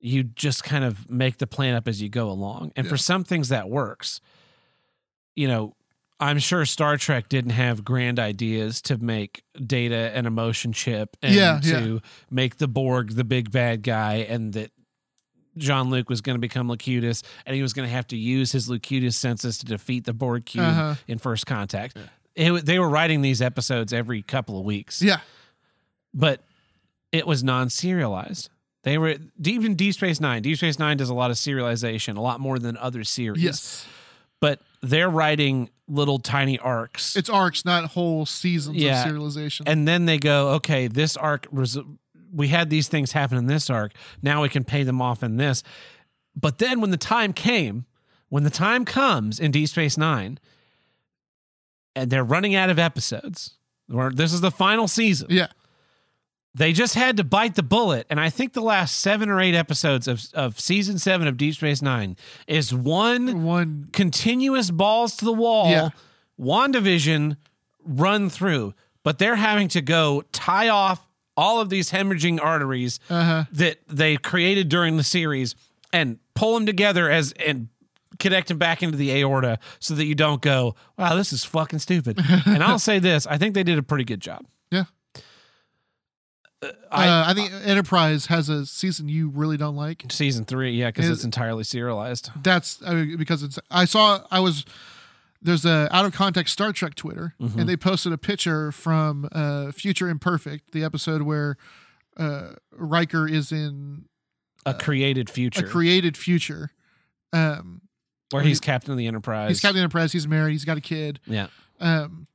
you 0.00 0.24
just 0.24 0.64
kind 0.64 0.82
of 0.84 1.08
make 1.10 1.38
the 1.38 1.46
plan 1.46 1.74
up 1.74 1.86
as 1.86 2.00
you 2.02 2.08
go 2.08 2.28
along. 2.30 2.72
And 2.74 2.88
for 2.88 2.96
some 2.96 3.22
things 3.22 3.48
that 3.50 3.68
works. 3.68 4.20
You 5.36 5.46
know, 5.46 5.74
I'm 6.20 6.38
sure 6.38 6.64
Star 6.66 6.96
Trek 6.98 7.28
didn't 7.30 7.52
have 7.52 7.82
grand 7.84 8.18
ideas 8.18 8.82
to 8.82 8.98
make 8.98 9.42
Data 9.66 10.12
an 10.14 10.26
emotion 10.26 10.72
chip 10.72 11.16
and 11.22 11.34
Yeah, 11.34 11.60
to 11.64 12.00
make 12.30 12.58
the 12.58 12.68
Borg 12.68 13.12
the 13.16 13.24
big 13.24 13.50
bad 13.50 13.82
guy 13.82 14.16
and 14.28 14.52
that 14.52 14.70
Jean-Luc 15.56 16.08
was 16.10 16.20
going 16.20 16.34
to 16.36 16.40
become 16.40 16.68
Locutus 16.68 17.22
and 17.46 17.56
he 17.56 17.62
was 17.62 17.72
going 17.72 17.88
to 17.88 17.92
have 17.92 18.06
to 18.08 18.16
use 18.16 18.52
his 18.52 18.68
Locutus 18.68 19.16
senses 19.16 19.58
to 19.58 19.66
defeat 19.66 20.04
the 20.04 20.12
Borg 20.12 20.44
cube 20.44 20.64
Uh-huh. 20.64 20.94
in 21.08 21.18
First 21.18 21.46
Contact. 21.46 21.96
It, 22.36 22.64
they 22.66 22.78
were 22.78 22.88
writing 22.88 23.22
these 23.22 23.42
episodes 23.42 23.92
every 23.92 24.22
couple 24.22 24.58
of 24.58 24.64
weeks, 24.64 25.02
Yeah. 25.02 25.20
but 26.14 26.42
it 27.12 27.26
was 27.26 27.42
non-serialized. 27.42 28.48
They 28.82 28.96
were 28.98 29.16
deep 29.40 29.64
in 29.64 29.74
Deep 29.74 29.94
Space 29.94 30.20
Nine. 30.20 30.42
Deep 30.42 30.56
Space 30.56 30.78
Nine 30.78 30.96
does 30.96 31.10
a 31.10 31.14
lot 31.14 31.30
of 31.30 31.36
serialization, 31.36 32.16
a 32.16 32.20
lot 32.20 32.40
more 32.40 32.58
than 32.58 32.76
other 32.76 33.04
series. 33.04 33.42
Yes. 33.42 33.86
but 34.40 34.60
they're 34.82 35.10
writing 35.10 35.70
little 35.88 36.18
tiny 36.18 36.58
arcs. 36.58 37.16
It's 37.16 37.28
arcs, 37.28 37.64
not 37.64 37.84
whole 37.86 38.24
seasons 38.26 38.76
Yeah. 38.76 39.04
of 39.04 39.12
serialization. 39.14 39.62
and 39.66 39.86
then 39.88 40.06
they 40.06 40.18
go, 40.18 40.50
okay, 40.50 40.86
this 40.88 41.16
arc 41.16 41.46
res- 41.50 41.78
we 42.32 42.48
had 42.48 42.70
these 42.70 42.86
things 42.88 43.12
happen 43.12 43.36
in 43.38 43.46
this 43.46 43.68
arc. 43.68 43.92
Now 44.22 44.42
we 44.42 44.48
can 44.48 44.62
pay 44.64 44.84
them 44.84 45.02
off 45.02 45.22
in 45.22 45.36
this. 45.36 45.62
But 46.36 46.58
then 46.58 46.80
when 46.80 46.90
the 46.90 46.96
time 46.96 47.32
came, 47.32 47.86
when 48.28 48.44
the 48.44 48.50
time 48.50 48.84
comes 48.84 49.40
in 49.40 49.50
Deep 49.50 49.68
Space 49.68 49.98
Nine, 49.98 50.38
and 51.96 52.08
they're 52.10 52.24
running 52.24 52.54
out 52.54 52.70
of 52.70 52.78
episodes, 52.78 53.56
or 53.92 54.12
this 54.12 54.32
is 54.32 54.40
the 54.40 54.52
final 54.52 54.86
season, 54.86 55.26
yeah. 55.30 55.48
They 56.54 56.72
just 56.72 56.94
had 56.94 57.16
to 57.18 57.24
bite 57.24 57.54
the 57.54 57.62
bullet. 57.62 58.06
And 58.10 58.18
I 58.18 58.30
think 58.30 58.52
the 58.52 58.60
last 58.60 58.98
seven 58.98 59.28
or 59.28 59.40
eight 59.40 59.54
episodes 59.54 60.08
of, 60.08 60.24
of 60.34 60.58
season 60.58 60.98
seven 60.98 61.28
of 61.28 61.36
Deep 61.36 61.54
Space 61.54 61.80
Nine 61.80 62.16
is 62.46 62.74
one 62.74 63.44
One 63.44 63.88
continuous 63.92 64.70
balls 64.70 65.16
to 65.16 65.24
the 65.24 65.32
wall 65.32 65.70
Yeah. 65.70 65.90
WandaVision 66.40 67.36
run 67.84 68.30
through, 68.30 68.74
but 69.04 69.18
they're 69.18 69.36
having 69.36 69.68
to 69.68 69.80
go 69.80 70.22
tie 70.32 70.68
off 70.68 71.06
all 71.36 71.60
of 71.60 71.70
these 71.70 71.90
hemorrhaging 71.90 72.40
arteries 72.42 72.98
uh-huh. 73.08 73.44
that 73.52 73.78
they 73.88 74.16
created 74.16 74.68
during 74.68 74.96
the 74.96 75.04
series 75.04 75.54
and 75.92 76.18
pull 76.34 76.54
them 76.54 76.66
together 76.66 77.10
as 77.10 77.32
and 77.32 77.68
connect 78.18 78.48
them 78.48 78.58
back 78.58 78.82
into 78.82 78.96
the 78.96 79.10
aorta 79.12 79.58
so 79.78 79.94
that 79.94 80.04
you 80.04 80.14
don't 80.14 80.42
go, 80.42 80.74
wow, 80.98 81.14
this 81.14 81.32
is 81.32 81.44
fucking 81.44 81.78
stupid. 81.78 82.18
and 82.46 82.62
I'll 82.62 82.78
say 82.78 82.98
this, 82.98 83.26
I 83.26 83.38
think 83.38 83.54
they 83.54 83.62
did 83.62 83.78
a 83.78 83.82
pretty 83.82 84.04
good 84.04 84.20
job. 84.20 84.44
Yeah. 84.70 84.84
I, 86.90 87.08
uh, 87.08 87.24
I 87.28 87.34
think 87.34 87.52
Enterprise 87.64 88.26
has 88.26 88.48
a 88.50 88.66
season 88.66 89.08
you 89.08 89.30
really 89.30 89.56
don't 89.56 89.76
like. 89.76 90.04
season 90.10 90.44
three, 90.44 90.72
yeah, 90.72 90.88
because 90.88 91.08
it's 91.08 91.24
entirely 91.24 91.64
serialized. 91.64 92.30
That's 92.42 92.82
I 92.84 92.94
mean, 92.94 93.16
because 93.16 93.42
it's. 93.42 93.58
I 93.70 93.84
saw. 93.86 94.24
I 94.30 94.40
was. 94.40 94.64
There's 95.42 95.64
a 95.64 95.88
out 95.90 96.04
of 96.04 96.12
context 96.12 96.52
Star 96.52 96.70
Trek 96.72 96.94
Twitter, 96.94 97.34
Mm-hmm. 97.40 97.60
and 97.60 97.68
they 97.68 97.76
posted 97.76 98.12
a 98.12 98.18
picture 98.18 98.72
from 98.72 99.26
uh, 99.32 99.72
Future 99.72 100.08
Imperfect, 100.10 100.72
the 100.72 100.84
episode 100.84 101.22
where 101.22 101.56
uh, 102.18 102.50
Riker 102.72 103.26
is 103.26 103.50
in 103.50 104.04
A 104.66 104.74
created 104.74 105.30
future, 105.30 105.64
a 105.64 105.68
created 105.68 106.16
future. 106.18 106.72
Um, 107.32 107.80
where 108.32 108.42
he's 108.42 108.60
captain 108.60 108.92
of 108.92 108.98
the 108.98 109.06
Enterprise. 109.06 109.48
he's 109.48 109.60
Captain 109.60 109.78
Enterprise. 109.80 110.12
He's 110.12 110.28
married. 110.28 110.52
He's 110.52 110.64
got 110.66 110.76
a 110.76 110.80
kid. 110.82 111.20
yeah. 111.26 111.46
Um, 111.80 112.26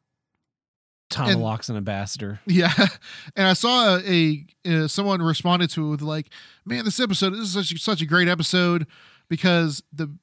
Tomalak's 1.16 1.70
an 1.70 1.78
ambassador. 1.78 2.40
Yeah, 2.46 2.74
and 3.36 3.48
I 3.48 3.54
saw 3.54 3.98
a, 4.06 4.46
uh, 4.68 4.88
someone 4.88 5.22
responded 5.22 5.70
to 5.72 5.86
it 5.88 5.90
with 5.90 6.02
like, 6.02 6.28
"Man, 6.66 6.86
this 6.86 7.00
episode 7.00 7.32
this 7.32 7.42
is 7.42 7.54
such 7.54 7.72
a, 7.72 7.78
such 7.80 8.02
a 8.02 8.06
great 8.06 8.28
episode 8.28 8.88
because 9.30 9.84
the 9.94 10.14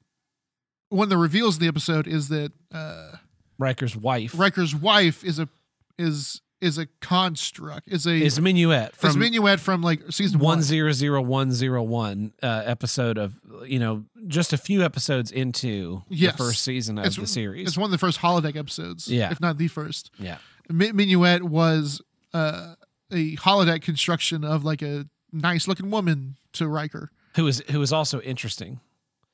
one 0.89 1.05
of 1.05 1.09
the 1.09 1.17
reveals 1.17 1.57
in 1.57 1.61
the 1.61 1.67
episode 1.67 2.07
is 2.07 2.29
that 2.29 2.51
uh, 2.71 3.13
Riker's 3.57 3.95
wife 3.95 4.37
Riker's 4.37 4.75
wife 4.75 5.23
is 5.23 5.39
a 5.39 5.49
is 5.97 6.41
is 6.61 6.77
a 6.77 6.85
construct 7.01 7.89
is 7.89 8.05
a 8.07 8.11
is 8.13 8.39
Minuet 8.39 8.91
is 8.93 8.95
from 8.99 9.19
Minuet 9.21 9.59
from 9.59 9.81
like 9.81 10.01
season 10.11 10.39
one 10.39 10.61
zero 10.61 10.91
zero 10.93 11.21
one 11.21 11.51
zero 11.51 11.83
one 11.83 12.31
uh, 12.41 12.61
episode 12.65 13.17
of 13.17 13.33
you 13.65 13.79
know 13.79 14.05
just 14.27 14.53
a 14.53 14.57
few 14.57 14.81
episodes 14.83 15.29
into 15.31 16.03
Yes. 16.09 16.31
the 16.37 16.37
first 16.43 16.63
season 16.63 16.97
of 16.97 17.05
It's- 17.05 17.17
the 17.17 17.27
series. 17.27 17.67
It's 17.67 17.77
one 17.77 17.85
of 17.87 17.91
the 17.91 17.97
first 17.97 18.19
holodeck 18.21 18.55
episodes, 18.55 19.09
Yeah. 19.09 19.29
if 19.31 19.41
not 19.41 19.57
the 19.57 19.67
first. 19.67 20.09
yeah, 20.17 20.37
Minuet 20.73 21.43
was 21.43 22.01
uh, 22.33 22.75
a 23.11 23.35
holodeck 23.37 23.81
construction 23.81 24.43
of 24.43 24.63
like 24.63 24.81
a 24.81 25.05
nice 25.31 25.67
looking 25.67 25.91
woman 25.91 26.37
to 26.53 26.67
Riker. 26.67 27.11
who 27.35 27.43
was 27.45 27.61
who 27.69 27.79
was 27.79 27.93
also 27.93 28.19
interesting 28.21 28.79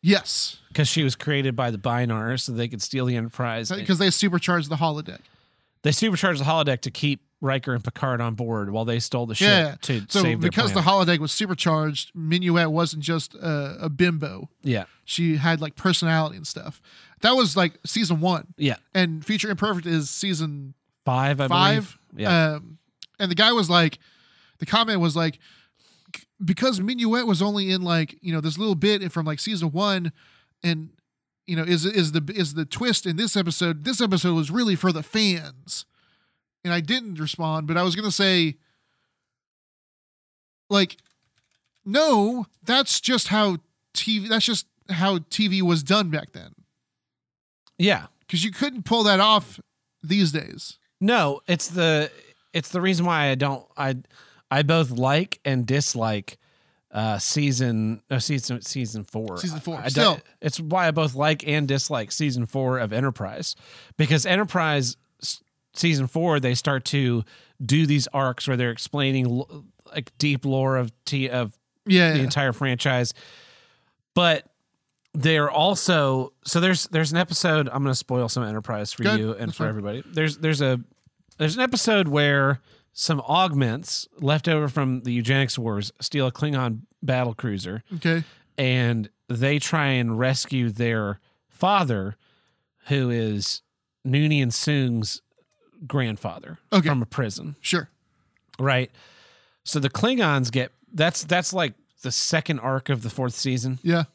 Yes, 0.01 0.57
because 0.69 0.87
she 0.87 1.03
was 1.03 1.17
created 1.17 1.57
by 1.57 1.71
the 1.71 1.77
Bynars 1.77 2.41
so 2.41 2.53
they 2.53 2.69
could 2.69 2.81
steal 2.81 3.05
the 3.05 3.17
Enterprise. 3.17 3.69
because 3.69 3.99
they 3.99 4.09
supercharged 4.09 4.69
the 4.69 4.77
holodeck. 4.77 5.19
they 5.81 5.91
supercharged 5.91 6.39
the 6.39 6.45
holodeck 6.45 6.79
to 6.81 6.91
keep 6.91 7.19
Riker 7.41 7.73
and 7.73 7.83
Picard 7.83 8.21
on 8.21 8.35
board 8.35 8.69
while 8.69 8.85
they 8.85 8.99
stole 8.99 9.25
the 9.25 9.35
ship 9.35 9.47
Yeah. 9.47 9.75
to 9.81 10.05
So 10.09 10.21
save 10.21 10.39
their 10.41 10.49
because 10.49 10.71
the 10.73 10.81
holodeck 10.81 11.19
was 11.19 11.31
supercharged, 11.33 12.13
Minuet 12.15 12.71
wasn't 12.71 13.03
just 13.03 13.35
a, 13.35 13.77
a 13.81 13.89
bimbo. 13.89 14.49
yeah 14.63 14.85
She 15.03 15.35
had 15.37 15.59
like 15.61 15.75
personality 15.75 16.37
and 16.37 16.47
stuff. 16.47 16.81
That 17.21 17.31
was 17.35 17.57
like 17.57 17.77
season 17.85 18.21
one, 18.21 18.47
yeah 18.57 18.77
and 18.93 19.25
Future 19.25 19.49
Imperfect 19.49 19.85
is 19.85 20.09
season 20.09 20.75
five 21.05 21.39
I 21.41 21.47
five. 21.47 21.97
believe 22.11 22.21
yeah 22.25 22.55
Um, 22.55 22.77
and 23.19 23.29
the 23.29 23.35
guy 23.35 23.51
was 23.51 23.69
like, 23.69 23.99
the 24.59 24.65
comment 24.65 24.99
was 24.99 25.15
like, 25.15 25.39
because 26.43 26.79
Minuet 26.79 27.27
was 27.27 27.41
only 27.41 27.69
in 27.71 27.81
like 27.81 28.17
you 28.21 28.33
know 28.33 28.41
this 28.41 28.57
little 28.57 28.75
bit 28.75 29.11
from 29.11 29.25
like 29.25 29.39
season 29.39 29.71
one, 29.71 30.11
and 30.63 30.89
you 31.45 31.55
know 31.55 31.63
is 31.63 31.85
is 31.85 32.13
the 32.13 32.23
is 32.35 32.53
the 32.53 32.65
twist 32.65 33.05
in 33.05 33.17
this 33.17 33.35
episode. 33.35 33.83
This 33.83 33.99
episode 34.01 34.35
was 34.35 34.49
really 34.49 34.75
for 34.75 34.91
the 34.91 35.03
fans, 35.03 35.85
and 36.63 36.73
I 36.73 36.79
didn't 36.79 37.19
respond, 37.19 37.67
but 37.67 37.75
I 37.77 37.83
was 37.83 37.95
gonna 37.95 38.09
say, 38.11 38.55
like, 40.69 40.97
no, 41.85 42.45
that's 42.63 43.01
just 43.01 43.27
how 43.27 43.57
TV. 43.93 44.27
That's 44.29 44.45
just 44.45 44.65
how 44.89 45.19
TV 45.19 45.61
was 45.61 45.83
done 45.83 46.09
back 46.09 46.31
then, 46.33 46.53
yeah 47.77 48.07
because 48.21 48.43
you 48.43 48.51
couldn't 48.51 48.85
pull 48.85 49.03
that 49.03 49.19
off 49.19 49.59
these 50.01 50.31
days. 50.31 50.78
No, 51.01 51.41
it's 51.47 51.67
the 51.69 52.11
it's 52.53 52.69
the 52.69 52.81
reason 52.81 53.05
why 53.05 53.29
I 53.29 53.35
don't 53.35 53.65
I 53.77 53.95
I 54.51 54.63
both 54.63 54.91
like 54.91 55.39
and 55.45 55.65
dislike 55.65 56.37
uh 56.91 57.19
season 57.19 58.01
uh, 58.09 58.17
season 58.19 58.61
season 58.61 59.03
4. 59.03 59.37
Season 59.37 59.59
four. 59.59 59.75
I, 59.75 59.85
I 59.85 59.87
Still. 59.89 60.13
don't- 60.15 60.23
it's 60.41 60.59
why 60.59 60.87
I 60.87 60.91
both 60.91 61.13
like 61.15 61.47
and 61.47 61.67
dislike 61.67 62.11
season 62.11 62.45
4 62.47 62.79
of 62.79 62.91
Enterprise 62.91 63.55
because 63.97 64.25
Enterprise 64.25 64.97
season 65.73 66.07
4 66.07 66.39
they 66.39 66.55
start 66.55 66.85
to 66.85 67.23
do 67.63 67.85
these 67.85 68.07
arcs 68.07 68.47
where 68.47 68.57
they're 68.57 68.71
explaining 68.71 69.43
like 69.93 70.11
deep 70.17 70.45
lore 70.45 70.77
of 70.77 70.91
T 71.05 71.29
of 71.29 71.55
Yeah, 71.85 72.13
the 72.13 72.21
entire 72.21 72.53
franchise. 72.53 73.13
But 74.15 74.45
they're 75.13 75.49
also 75.49 76.33
so 76.45 76.59
there's 76.59 76.85
there's 76.87 77.11
an 77.11 77.17
episode 77.17 77.67
I'm 77.69 77.83
going 77.83 77.91
to 77.91 77.95
spoil 77.95 78.29
some 78.29 78.43
Enterprise 78.43 78.93
for 78.93 79.03
Good. 79.03 79.19
you 79.19 79.31
and 79.31 79.49
That's 79.49 79.57
for 79.57 79.63
fine. 79.63 79.69
everybody. 79.69 80.03
There's 80.05 80.37
there's 80.37 80.61
a 80.61 80.79
there's 81.37 81.55
an 81.55 81.61
episode 81.61 82.07
where 82.07 82.59
some 82.93 83.21
augments 83.21 84.07
left 84.19 84.47
over 84.47 84.67
from 84.67 85.01
the 85.01 85.11
eugenics 85.13 85.57
wars 85.57 85.91
steal 86.01 86.27
a 86.27 86.31
Klingon 86.31 86.81
battle 87.01 87.33
cruiser 87.33 87.83
okay. 87.95 88.23
and 88.57 89.09
they 89.29 89.57
try 89.57 89.87
and 89.87 90.19
rescue 90.19 90.69
their 90.69 91.19
father 91.47 92.17
who 92.87 93.09
is 93.09 93.61
Noonien 94.05 94.51
Soong's 94.51 95.21
grandfather 95.87 96.57
Okay. 96.73 96.89
from 96.89 97.01
a 97.01 97.05
prison 97.05 97.55
Sure. 97.61 97.89
right 98.59 98.91
so 99.63 99.79
the 99.79 99.89
Klingons 99.89 100.51
get 100.51 100.71
that's 100.93 101.23
that's 101.23 101.53
like 101.53 101.73
the 102.01 102.11
second 102.11 102.59
arc 102.59 102.89
of 102.89 103.01
the 103.01 103.09
fourth 103.09 103.33
season 103.35 103.79
Yeah. 103.81 104.05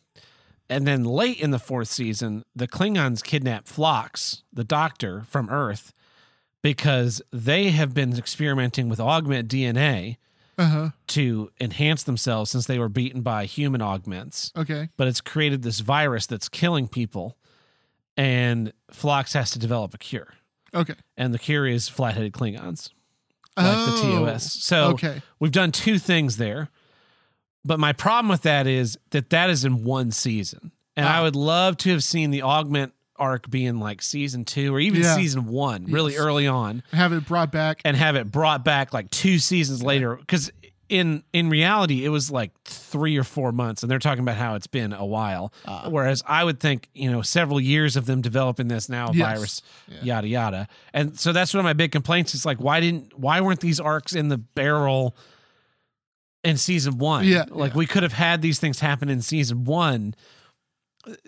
And 0.69 0.87
then 0.87 1.05
late 1.05 1.41
in 1.41 1.51
the 1.51 1.59
fourth 1.59 1.89
season, 1.89 2.43
the 2.55 2.67
Klingons 2.69 3.23
kidnap 3.23 3.67
Phlox, 3.67 4.43
the 4.53 4.65
doctor 4.65 5.25
from 5.29 5.51
Earth, 5.51 5.93
because 6.63 7.21
they 7.31 7.71
have 7.71 7.93
been 7.95 8.17
experimenting 8.17 8.89
with 8.89 8.99
augment 9.01 9.49
DNA 9.49 10.17
Uh 10.57 10.67
huh. 10.67 10.91
to 11.09 11.51
enhance 11.61 12.03
themselves 12.05 12.51
since 12.51 12.67
they 12.67 12.79
were 12.79 12.89
beaten 12.89 13.21
by 13.23 13.45
human 13.45 13.83
augments. 13.83 14.53
Okay. 14.57 14.89
But 14.97 15.09
it's 15.09 15.21
created 15.21 15.63
this 15.63 15.81
virus 15.81 16.27
that's 16.27 16.49
killing 16.49 16.89
people, 16.89 17.37
and 18.17 18.73
Phlox 18.91 19.33
has 19.35 19.51
to 19.53 19.59
develop 19.59 19.95
a 19.95 19.99
cure. 19.99 20.35
Okay. 20.75 20.95
and 21.17 21.33
the 21.33 21.39
cure 21.39 21.69
is 21.69 21.89
flat-headed 21.89 22.33
Klingons, 22.33 22.91
like 23.57 23.67
oh, 23.77 23.87
the 23.87 24.27
TOS. 24.27 24.53
So 24.55 24.87
okay. 24.95 25.23
we've 25.39 25.53
done 25.53 25.71
two 25.71 25.99
things 26.01 26.37
there. 26.37 26.69
But 27.65 27.81
my 27.81 27.93
problem 27.93 28.29
with 28.29 28.43
that 28.43 28.67
is 28.67 28.99
that 29.11 29.31
that 29.31 29.51
is 29.51 29.65
in 29.65 29.85
one 29.85 30.11
season. 30.11 30.73
And 30.97 31.07
I 31.07 31.19
Ah. 31.19 31.23
would 31.23 31.37
love 31.37 31.77
to 31.79 31.91
have 31.91 32.05
seen 32.05 32.31
the 32.31 32.43
augment 32.43 32.93
arc 33.17 33.49
be 33.49 33.65
in 33.65 33.79
like 33.81 34.03
season 34.03 34.45
two 34.45 34.75
or 34.75 34.81
even 34.81 35.03
Yeah. 35.03 35.15
season 35.15 35.47
one, 35.47 35.87
really 35.87 36.13
Yes. 36.13 36.21
early 36.21 36.47
on, 36.47 36.83
Have 36.93 37.13
it 37.13 37.27
brought 37.27 37.53
back. 37.53 37.81
and 37.85 37.97
have 37.97 38.17
it 38.17 38.31
brought 38.31 38.65
back 38.65 38.93
like 38.93 39.09
two 39.11 39.39
seasons 39.39 39.83
later. 39.83 40.17
Because 40.17 40.51
in 40.91 41.23
in 41.33 41.49
reality, 41.49 42.05
it 42.05 42.11
was 42.11 42.31
like 42.31 42.51
three 42.65 43.17
or 43.17 43.25
four 43.25 43.51
months, 43.53 43.83
and 43.83 43.91
they're 43.91 43.99
talking 43.99 44.23
about 44.23 44.37
how 44.37 44.55
it's 44.55 44.67
been 44.67 44.93
a 44.93 45.05
while. 45.07 45.53
Ah. 45.65 45.89
Whereas 45.89 46.23
I 46.29 46.45
would 46.45 46.61
think, 46.61 46.89
you 46.93 47.11
know, 47.11 47.23
several 47.23 47.61
years 47.61 47.97
of 47.97 48.05
them 48.07 48.21
developing 48.21 48.69
this 48.69 48.89
now, 48.89 49.11
Yes. 49.13 49.35
virus, 49.37 49.63
Yeah. 49.89 49.99
yada 50.03 50.29
yada. 50.29 50.69
And 50.93 51.19
so 51.19 51.33
that's 51.33 51.55
one 51.55 51.61
of 51.61 51.65
my 51.65 51.73
big 51.73 51.91
complaints. 51.93 52.35
Is 52.35 52.45
like, 52.45 52.59
why 52.59 52.81
didn't 52.81 53.19
why 53.19 53.41
weren't 53.41 53.61
these 53.61 53.81
arcs 53.81 54.13
in 54.15 54.29
the 54.29 54.39
barrel 54.39 55.17
in 56.45 56.57
season 56.57 56.99
one? 56.99 57.25
Yeah, 57.25 57.45
like 57.49 57.73
yeah. 57.73 57.79
we 57.79 57.87
could 57.87 58.03
have 58.03 58.13
had 58.13 58.43
these 58.43 58.59
things 58.59 58.81
happen 58.81 59.09
in 59.09 59.23
season 59.23 59.65
one. 59.65 60.15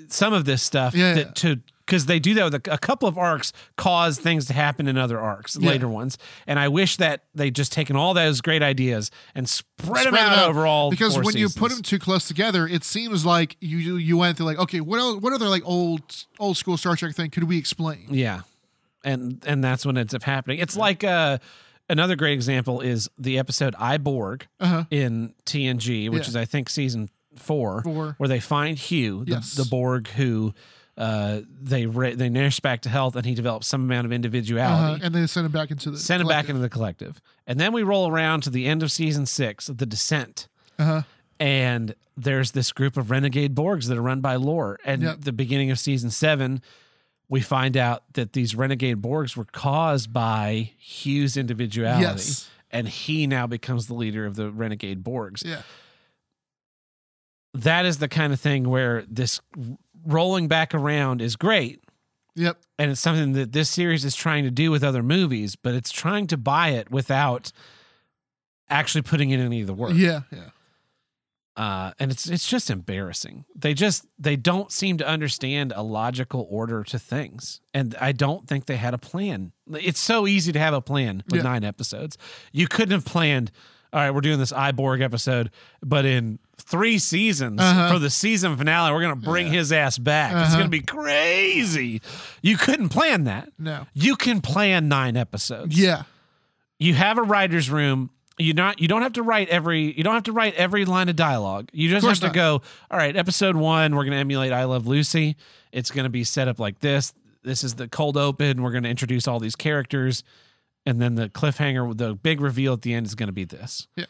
Some 0.09 0.33
of 0.33 0.45
this 0.47 0.63
stuff 0.63 0.95
Yeah, 0.95 1.15
that 1.15 1.27
yeah. 1.27 1.33
to 1.35 1.61
because 1.85 2.07
they 2.07 2.19
do 2.19 2.35
that 2.35 2.45
with 2.51 2.55
a, 2.67 2.73
a 2.73 2.79
couple 2.79 3.09
of 3.09 3.17
arcs 3.17 3.53
cause 3.77 4.19
things 4.19 4.47
to 4.47 4.53
happen 4.53 4.89
in 4.89 4.97
other 4.99 5.21
arcs 5.21 5.57
Yeah. 5.61 5.69
later 5.69 5.87
ones 5.89 6.19
and 6.47 6.59
i 6.59 6.67
wish 6.67 6.97
that 6.97 7.23
they 7.33 7.49
just 7.51 7.71
taken 7.73 7.95
all 7.95 8.13
those 8.13 8.41
great 8.41 8.61
ideas 8.63 9.11
and 9.37 9.49
spread, 9.49 10.07
them 10.07 10.15
out, 10.17 10.33
it 10.33 10.39
out. 10.41 10.49
over 10.49 10.67
all 10.67 10.91
because 10.91 11.15
four 11.15 11.23
when 11.23 11.37
you 11.37 11.49
put 11.49 11.71
them 11.71 11.83
too 11.83 11.99
close 12.01 12.27
together, 12.27 12.67
it 12.67 12.83
seems 12.85 13.25
like 13.25 13.57
you 13.61 13.97
you 13.99 14.17
went 14.17 14.37
through 14.37 14.47
like, 14.47 14.59
okay, 14.59 14.81
what 14.81 14.99
else, 14.99 15.21
what 15.21 15.33
other 15.33 15.49
like 15.49 15.63
old 15.65 16.03
old 16.41 16.57
school 16.57 16.77
Star 16.77 16.97
Trek 16.97 17.15
thing 17.15 17.31
could 17.31 17.45
we 17.45 17.59
explain? 17.59 18.07
Yeah. 18.09 18.41
And 19.05 19.43
and 19.47 19.63
that's 19.63 19.85
what 19.87 19.97
ends 19.97 20.15
up 20.15 20.23
happening. 20.25 20.59
It's 20.59 20.77
like 20.77 21.05
uh 21.05 21.39
another 21.89 22.17
great 22.17 22.33
example 22.35 22.81
is 22.81 23.09
the 23.19 23.39
episode 23.39 23.75
I 23.79 23.99
Borg 23.99 24.47
Uh-huh. 24.61 24.85
in 24.91 25.35
TNG, 25.45 26.09
which 26.09 26.25
Yeah. 26.25 26.29
is 26.29 26.37
I 26.37 26.45
think 26.45 26.69
season 26.69 27.09
4, 27.37 27.83
Four. 27.83 28.15
where 28.19 28.29
they 28.29 28.41
find 28.41 28.79
Hugh, 28.79 29.25
the, 29.25 29.33
Yes. 29.33 29.55
the 29.55 29.65
Borg 29.65 30.09
who 30.09 30.55
uh 30.99 31.41
they 31.61 31.85
ra- 31.85 32.15
they 32.15 32.31
nurse 32.31 32.59
back 32.59 32.81
to 32.81 32.89
health 32.89 33.17
and 33.17 33.27
he 33.27 33.35
develops 33.35 33.67
some 33.67 33.83
amount 33.83 34.07
of 34.07 34.13
individuality. 34.13 34.95
Uh-huh. 34.95 34.99
And 35.05 35.15
then 35.15 35.29
send 35.29 35.45
it 35.47 35.53
back 35.53 35.71
into 35.71 35.91
the 35.91 35.99
Send 35.99 36.23
him 36.23 36.27
back 36.29 36.47
collective. 36.47 36.57
into 36.57 36.63
the 36.63 36.71
collective. 36.71 37.21
And 37.47 37.61
then 37.61 37.75
we 37.75 37.83
roll 37.83 38.09
around 38.11 38.43
to 38.45 38.51
the 38.51 38.67
end 38.67 38.83
of 38.83 38.91
season 38.91 39.27
6, 39.27 39.67
The 39.67 39.85
Descent. 39.87 40.49
Uh-huh. 40.79 41.03
and 41.39 41.95
there's 42.17 42.53
this 42.53 42.73
group 42.73 42.97
of 42.97 43.11
renegade 43.11 43.55
Borgs 43.55 43.89
that 43.89 43.99
are 43.99 44.03
run 44.03 44.23
by 44.23 44.37
Lore. 44.37 44.79
And 44.87 45.03
Yep. 45.03 45.21
the 45.21 45.33
beginning 45.33 45.71
of 45.71 45.79
season 45.79 46.09
seven, 46.11 46.63
we 47.29 47.41
find 47.41 47.77
out 47.77 48.05
that 48.15 48.33
these 48.33 48.55
renegade 48.55 49.03
Borgs 49.03 49.37
were 49.37 49.45
caused 49.45 50.13
by 50.13 50.73
Hugh's 50.79 51.37
individuality. 51.37 52.03
Yes. 52.03 52.49
And 52.71 52.89
he 52.89 53.27
now 53.27 53.47
becomes 53.47 53.87
the 53.87 53.95
leader 53.95 54.27
of 54.27 54.37
the 54.37 54.51
renegade 54.51 55.03
Borgs. 55.03 55.45
Yeah. 55.45 55.63
That 57.55 57.87
is 57.87 57.99
the 57.99 58.09
kind 58.09 58.33
of 58.33 58.41
thing 58.41 58.69
where 58.69 59.05
this 59.09 59.41
rolling 60.05 60.47
back 60.47 60.75
around 60.75 61.23
is 61.23 61.37
great. 61.37 61.81
Yep. 62.35 62.59
And 62.79 62.91
it's 62.91 63.01
something 63.01 63.33
that 63.33 63.53
this 63.53 63.71
series 63.71 64.05
is 64.05 64.15
trying 64.15 64.45
to 64.45 64.51
do 64.51 64.71
with 64.71 64.85
other 64.85 65.03
movies, 65.03 65.57
but 65.57 65.75
it's 65.75 65.91
trying 65.91 66.27
to 66.29 66.37
buy 66.37 66.71
it 66.71 66.91
without 66.91 67.51
actually 68.69 69.03
putting 69.03 69.31
in 69.31 69.41
any 69.41 69.63
of 69.63 69.67
the 69.67 69.75
work 69.75 69.93
Yeah. 69.95 70.23
Yeah. 70.31 70.51
Uh, 71.57 71.93
and 71.99 72.11
it's 72.11 72.29
it's 72.29 72.49
just 72.49 72.71
embarrassing. 72.71 73.45
They 73.55 73.73
just 73.75 74.07
they 74.19 74.37
don't 74.37 74.71
seem 74.71 74.99
to 74.99 75.07
understand 75.07 75.73
a 75.75 75.83
logical 75.83 76.47
order 76.51 76.83
to 76.85 76.99
things, 76.99 77.61
and 77.73 77.95
I 78.01 78.13
don't 78.13 78.47
think 78.47 78.67
they 78.67 78.77
had 78.77 78.93
a 78.95 78.99
plan. 78.99 79.53
It's 79.73 80.01
so 80.01 80.27
easy 80.27 80.53
to 80.53 80.59
have 80.59 80.75
a 80.75 80.81
plan 80.83 81.23
with 81.31 81.37
Yeah. 81.43 81.51
nine 81.51 81.65
episodes. 81.65 82.19
You 82.53 82.69
couldn't 82.69 82.93
have 82.93 83.05
planned. 83.05 83.51
All 83.93 84.01
right, 84.01 84.11
we're 84.11 84.21
doing 84.21 84.39
this 84.39 84.53
Iborg 84.53 85.01
episode, 85.01 85.51
but 85.81 86.05
in 86.05 86.39
three 86.59 86.99
seasons 86.99 87.61
Uh-huh. 87.61 87.93
for 87.95 87.99
the 87.99 88.11
season 88.11 88.57
finale, 88.57 88.93
we're 88.93 89.01
gonna 89.01 89.17
bring 89.17 89.47
Yeah. 89.47 89.53
his 89.55 89.73
ass 89.73 89.97
back. 89.97 90.33
It's 90.33 90.49
Uh-huh. 90.49 90.57
gonna 90.59 90.69
be 90.69 90.81
crazy. 90.83 92.03
You 92.43 92.57
couldn't 92.59 92.91
plan 92.91 93.25
that. 93.25 93.51
No. 93.59 93.87
You 93.95 94.17
can 94.17 94.41
plan 94.43 94.89
nine 94.89 95.17
episodes 95.17 95.79
Yeah. 95.79 96.03
you 96.79 96.95
have 96.95 97.17
a 97.17 97.23
writer's 97.23 97.71
room 97.71 98.11
you 98.39 98.53
not 98.53 98.81
you 98.81 98.89
don't 98.89 99.03
have 99.03 99.15
to 99.15 99.23
write 99.23 99.49
every 99.49 99.97
you 99.97 100.05
don't 100.05 100.15
have 100.15 100.25
to 100.25 100.33
write 100.33 100.55
every 100.55 100.85
line 100.85 101.09
of 101.09 101.17
dialogue 101.17 101.69
you 101.73 101.89
just 101.89 102.07
have 102.07 102.19
to 102.21 102.27
not. 102.27 102.35
go 102.35 102.63
all 102.91 102.99
right 102.99 103.17
episode 103.17 103.57
one 103.57 103.95
we're 103.95 104.03
going 104.05 104.13
to 104.13 104.19
emulate 104.19 104.53
i 104.53 104.65
love 104.65 104.87
lucy 104.87 105.37
it's 105.73 105.91
going 105.91 106.05
to 106.05 106.11
be 106.11 106.23
set 106.25 106.47
up 106.49 106.59
like 106.59 106.81
this 106.81 107.15
this 107.43 107.65
is 107.65 107.75
the 107.75 107.89
cold 107.89 108.17
open 108.17 108.63
we're 108.63 108.73
going 108.73 108.83
to 108.83 108.91
introduce 108.91 109.27
all 109.27 109.41
these 109.41 109.57
characters 109.57 110.23
and 110.85 111.01
then 111.01 111.15
the 111.15 111.29
cliffhanger 111.29 111.97
the 111.97 112.15
big 112.15 112.41
reveal 112.41 112.75
at 112.75 112.83
the 112.83 112.93
end 112.93 113.07
is 113.07 113.15
going 113.15 113.29
to 113.29 113.33
be 113.33 113.45
this 113.45 113.89
Yeah. 113.97 114.05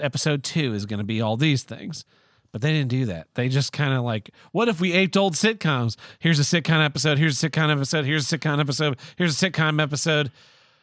Episode 0.00 0.44
two 0.44 0.74
is 0.74 0.84
going 0.84 0.98
to 0.98 1.04
be 1.04 1.20
all 1.20 1.36
these 1.36 1.62
things 1.62 2.04
but 2.52 2.62
they 2.62 2.72
didn't 2.72 2.88
do 2.88 3.04
that. 3.06 3.26
They 3.34 3.48
just 3.48 3.72
kind 3.72 3.92
of 3.92 4.02
like, 4.04 4.30
what 4.52 4.68
if 4.68 4.80
we 4.80 4.92
aped 4.92 5.16
old 5.16 5.34
sitcoms? 5.34 5.96
Here's 6.18 6.38
a 6.40 6.42
sitcom 6.42 6.82
episode. 6.84 7.18
Here's 7.18 7.42
a 7.42 7.48
sitcom 7.50 7.70
episode. 7.70 8.06
Here's 8.06 8.32
a 8.32 8.38
sitcom 8.38 8.58
episode. 8.58 8.98
Here's 9.16 9.42
a 9.42 9.50
sitcom 9.50 9.82
episode. 9.82 10.30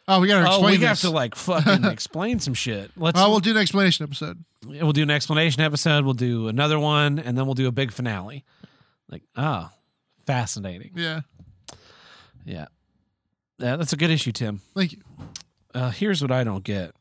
Oh, 0.07 0.19
we 0.19 0.27
gotta 0.27 0.45
Oh, 0.47 0.51
explain 0.51 0.71
we 0.71 0.77
this. 0.77 0.87
have 0.87 0.99
to 1.01 1.09
like 1.09 1.35
fucking 1.35 1.83
explain 1.91 2.39
some 2.39 2.53
shit. 2.53 2.91
Let's. 2.95 3.19
Oh, 3.19 3.29
we'll 3.31 3.39
do 3.39 3.51
an 3.51 3.57
explanation 3.57 4.03
episode. 4.05 4.43
we'll 4.65 4.91
do 4.93 5.03
an 5.03 5.09
explanation 5.09 5.61
episode. 5.63 6.05
We'll 6.05 6.13
do 6.13 6.47
another 6.47 6.77
one, 6.79 7.17
and 7.19 7.37
then 7.37 7.45
we'll 7.45 7.55
do 7.55 7.67
a 7.67 7.71
big 7.71 7.91
finale. 7.91 8.43
Like, 9.09 9.23
oh, 9.35 9.69
fascinating. 10.27 10.91
Yeah. 10.95 11.21
Yeah, 12.45 12.67
yeah, 13.57 13.75
that's 13.75 13.93
a 13.93 13.97
good 13.97 14.11
issue, 14.11 14.31
Tim. 14.31 14.61
Thank 14.75 14.91
you. 14.93 14.99
Uh, 15.73 15.89
here's 15.89 16.21
what 16.21 16.31
I 16.31 16.43
don't 16.43 16.63
get. 16.63 16.91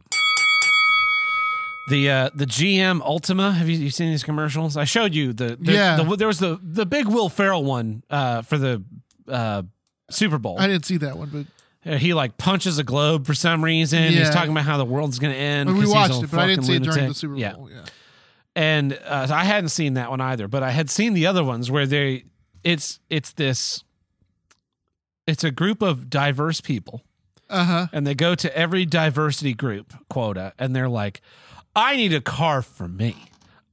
The 1.91 2.11
uh, 2.11 2.31
the 2.35 2.47
GM 2.47 3.03
Ultima. 3.03 3.53
Have 3.53 3.69
you, 3.69 3.77
you 3.77 3.91
seen 3.91 4.11
these 4.11 4.25
commercials? 4.25 4.79
I 4.79 4.85
showed 4.85 5.15
you 5.15 5.35
the, 5.35 5.59
the 5.61 5.73
Yeah. 5.73 5.97
The, 6.03 6.17
there 6.17 6.27
was 6.27 6.39
the 6.39 6.59
the 6.63 6.87
big 6.87 7.07
Will 7.07 7.29
Ferrell 7.29 7.63
one 7.63 8.03
uh, 8.09 8.41
for 8.41 8.57
the 8.57 8.83
uh, 9.29 9.65
Super 10.11 10.39
Bowl. 10.39 10.59
I 10.59 10.67
didn't 10.67 10.87
see 10.87 10.97
that 10.97 11.19
one, 11.19 11.29
but 11.31 11.47
he 11.85 12.15
like 12.15 12.37
punches 12.39 12.79
a 12.79 12.85
globe 12.85 13.27
for 13.27 13.35
some 13.35 13.63
reason. 13.65 14.13
He's 14.13 14.31
talking 14.31 14.51
about 14.53 14.65
how 14.65 14.79
the 14.79 14.85
world's 14.85 15.19
going 15.19 15.33
to 15.33 15.39
end. 15.39 15.77
we 15.77 15.87
watched 15.87 16.23
it, 16.23 16.31
but 16.31 16.41
I 16.41 16.47
didn't 16.47 16.65
see 16.65 16.77
it 16.77 16.83
during 16.83 17.09
the 17.09 17.15
Super 17.15 17.37
Yeah. 17.37 17.53
Bowl. 17.55 17.71
Yeah. 17.71 17.85
and 18.57 18.99
uh, 19.05 19.27
I 19.31 19.45
hadn't 19.45 19.69
seen 19.71 19.95
that 19.95 20.11
one 20.11 20.21
either, 20.21 20.49
but 20.49 20.63
I 20.63 20.71
had 20.71 20.89
seen 20.91 21.15
the 21.15 21.27
other 21.27 21.45
ones 21.45 21.71
where 21.71 21.87
they 21.87 22.25
it's 22.63 23.01
it's 23.11 23.33
this 23.33 23.85
it's 25.27 25.45
a 25.45 25.51
group 25.51 25.83
of 25.83 26.09
diverse 26.11 26.61
people 26.61 27.03
Uh 27.51 27.65
huh. 27.65 27.87
and 27.93 28.07
they 28.07 28.15
go 28.15 28.35
to 28.35 28.57
every 28.57 28.85
diversity 28.87 29.55
group 29.55 29.93
quota 30.09 30.53
and 30.59 30.75
they're 30.75 30.89
like 30.89 31.21
I 31.77 31.97
need 31.97 32.13
a 32.15 32.21
car 32.21 32.63
for 32.63 32.87
me. 32.87 33.17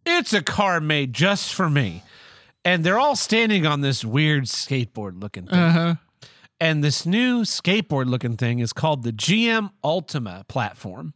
It's 0.05 0.33
a 0.33 0.41
car 0.41 0.81
made 0.81 1.13
just 1.13 1.53
for 1.53 1.69
me. 1.69 2.03
And 2.65 2.83
they're 2.83 2.97
all 2.99 3.15
standing 3.15 3.65
on 3.67 3.81
this 3.81 4.03
weird 4.03 4.45
skateboard 4.45 5.21
looking 5.21 5.45
thing. 5.47 5.59
Uh 5.59 5.71
huh. 5.71 5.95
And 6.61 6.83
this 6.83 7.07
new 7.07 7.41
skateboard 7.41 8.05
looking 8.05 8.38
thing 8.38 8.59
is 8.59 8.71
called 8.71 9.01
the 9.01 9.11
GM 9.11 9.71
Ultima 9.83 10.45
platform. 10.47 11.15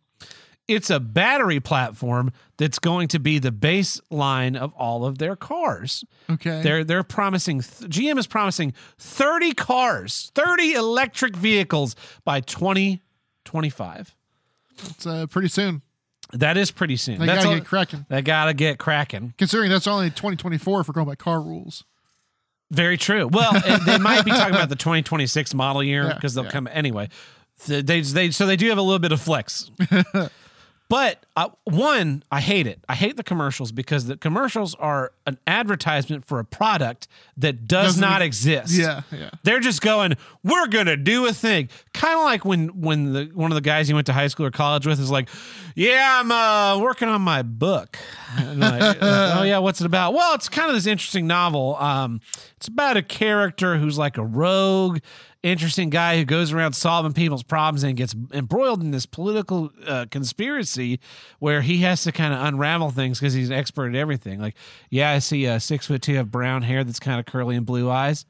It's 0.68 0.90
a 0.90 1.00
battery 1.00 1.60
platform 1.60 2.32
that's 2.58 2.80
going 2.80 3.10
to 3.10 3.20
be 3.20 3.38
the 3.38 3.52
baseline 3.52 4.58
of 4.58 4.74
all 4.74 5.06
of 5.06 5.20
their 5.20 5.36
cars. 5.36 6.04
Okay. 6.28 6.64
They're 6.64 6.84
they're 6.84 7.04
promising 7.04 7.62
GM 7.62 8.18
is 8.18 8.26
promising 8.26 8.74
30 8.98 9.54
cars, 9.54 10.32
30 10.34 10.74
electric 10.74 11.36
vehicles 11.36 11.96
by 12.24 12.40
2025. 12.40 14.16
It's 14.90 15.06
uh, 15.06 15.28
pretty 15.28 15.50
soon. 15.50 15.84
That 16.34 16.58
is 16.58 16.72
pretty 16.72 16.98
soon. 16.98 17.20
They 17.20 17.28
that's 17.28 17.44
gotta 17.44 17.50
all- 17.50 17.60
get 17.60 17.66
cracking. 17.68 18.06
they 18.10 18.24
gotta 18.24 18.56
get 18.56 18.80
cracking. 18.80 19.36
Considering 19.38 19.70
that's 19.70 19.86
only 19.86 20.10
2024 20.10 20.84
for 20.84 20.92
going 20.92 21.06
by 21.06 21.14
car 21.14 21.40
rules. 21.40 21.86
Very 22.72 22.98
true. 22.98 23.28
Well, 23.28 23.54
they 23.86 23.98
might 24.00 24.26
be 24.26 24.32
talking 24.32 24.56
about 24.56 24.70
the 24.70 24.76
2026 24.76 25.54
model 25.54 25.84
year 25.84 26.04
Yeah, 26.08 26.14
because 26.14 26.34
they'll 26.34 26.46
yeah. 26.46 26.52
come 26.52 26.68
anyway. 26.72 27.10
They, 27.68 28.02
they 28.02 28.32
so 28.32 28.46
they 28.46 28.56
do 28.58 28.70
have 28.70 28.78
a 28.78 28.82
little 28.82 29.00
bit 29.00 29.12
of 29.12 29.22
flex. 29.22 29.72
but 30.88 31.26
uh, 31.36 31.50
one, 31.64 32.24
I 32.32 32.42
hate 32.42 32.68
it. 32.68 32.80
I 32.88 32.94
hate 32.96 33.18
the 33.18 33.24
commercials 33.24 33.72
because 33.72 34.06
the 34.06 34.18
commercials 34.18 34.76
are 34.76 35.12
an 35.26 35.40
advertisement 35.48 36.26
for 36.26 36.40
a 36.40 36.46
product 36.46 37.08
that 37.38 37.68
does 37.68 37.88
Doesn't 37.96 38.02
not 38.02 38.22
exist. 38.22 38.72
Yeah. 38.74 39.02
Yeah. 39.12 39.32
They're 39.44 39.60
just 39.60 39.82
going, 39.82 40.14
we're 40.44 40.68
gonna 40.68 40.96
do 40.96 41.26
a 41.26 41.34
thing. 41.34 41.70
Kind 41.94 42.18
of 42.20 42.24
like 42.24 42.46
when 42.46 42.82
when 42.82 43.14
the 43.14 43.32
one 43.34 43.52
of 43.52 43.56
the 43.56 43.62
guys 43.62 43.90
you 43.90 43.96
went 43.96 44.06
to 44.08 44.14
high 44.14 44.28
school 44.28 44.46
or 44.46 44.52
college 44.52 44.86
with 44.86 45.00
is 45.00 45.10
like, 45.10 45.28
yeah, 45.74 46.20
I'm 46.22 46.32
uh, 46.32 46.80
working 46.80 47.08
on 47.10 47.22
my 47.22 47.42
book. 47.42 47.98
Like, 48.38 48.98
oh 49.02 49.44
yeah, 49.44 49.58
what's 49.58 49.82
it 49.82 49.86
about? 49.86 50.14
Well, 50.14 50.36
it's 50.36 50.50
kind 50.50 50.70
of 50.70 50.76
this 50.76 50.86
interesting 50.86 51.26
novel. 51.26 51.76
Um, 51.78 52.22
it's 52.58 52.68
about 52.68 52.96
a 52.96 53.02
character 53.02 53.78
who's 53.78 53.98
like 53.98 54.18
a 54.18 54.26
rogue, 54.26 55.00
interesting 55.46 55.90
guy 55.90 56.18
who 56.18 56.26
goes 56.26 56.52
around 56.52 56.74
solving 56.74 57.14
people's 57.14 57.44
problems 57.44 57.84
and 57.84 57.96
gets 57.96 58.16
embroiled 58.34 58.82
in 58.82 58.92
this 58.92 59.06
political 59.06 59.72
uh, 59.88 60.06
conspiracy 60.12 61.00
where 61.40 61.62
he 61.62 61.78
has 61.80 62.04
to 62.04 62.12
kind 62.12 62.34
of 62.34 62.42
unravel 62.42 62.90
things 62.92 63.20
because 63.20 63.34
he's 63.34 63.50
an 63.50 63.56
expert 63.56 63.90
at 63.90 63.96
everything. 63.96 64.40
Like, 64.42 64.56
yeah, 64.90 65.12
I 65.12 65.20
see 65.20 65.46
a 65.46 65.60
six 65.60 65.88
foot 65.88 66.02
two 66.02 66.16
have 66.16 66.32
brown 66.32 66.64
hair 66.64 66.84
that's 66.84 67.00
kind 67.00 67.20
of 67.20 67.26
curly 67.26 67.56
and 67.56 67.66
blue 67.66 67.90
eyes. 67.90 68.26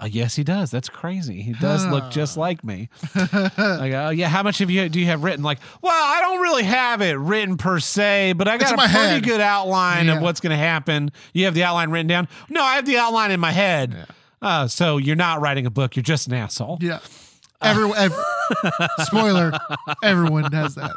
Uh, 0.00 0.06
yes, 0.08 0.36
he 0.36 0.44
does. 0.44 0.70
That's 0.70 0.88
crazy. 0.88 1.42
He 1.42 1.54
does 1.54 1.84
look 1.88 2.08
just 2.12 2.36
like 2.36 2.62
me. 2.62 2.88
like, 3.16 3.92
oh 3.92 4.10
yeah, 4.14 4.28
how 4.28 4.44
much 4.44 4.60
of 4.60 4.70
you 4.70 4.88
do 4.88 5.00
you 5.00 5.06
have 5.06 5.24
written? 5.24 5.42
Like, 5.42 5.58
well, 5.82 5.92
I 5.92 6.20
don't 6.20 6.40
really 6.40 6.62
have 6.62 7.02
it 7.02 7.18
written 7.18 7.56
per 7.56 7.80
se, 7.80 8.34
but 8.34 8.46
I 8.46 8.58
got 8.58 8.74
a 8.74 8.76
pretty 8.76 8.90
head. 8.92 9.24
good 9.24 9.40
outline 9.40 10.06
Yeah. 10.06 10.16
of 10.16 10.22
what's 10.22 10.38
going 10.38 10.52
to 10.52 10.56
happen. 10.56 11.10
You 11.32 11.46
have 11.46 11.54
the 11.54 11.64
outline 11.64 11.90
written 11.90 12.06
down. 12.06 12.28
No, 12.48 12.62
I 12.62 12.76
have 12.76 12.86
the 12.86 12.96
outline 12.96 13.32
in 13.32 13.40
my 13.40 13.50
head. 13.50 14.06
Uh, 14.40 14.68
so 14.68 14.96
you're 14.98 15.16
not 15.16 15.40
writing 15.40 15.66
a 15.66 15.70
book. 15.70 15.96
You're 15.96 16.02
just 16.02 16.26
an 16.26 16.34
asshole. 16.34 16.78
Yeah. 16.80 17.00
Everyone, 17.60 17.98
ev- 17.98 18.16
spoiler, 19.00 19.52
everyone 20.02 20.50
does 20.50 20.76
that. 20.76 20.92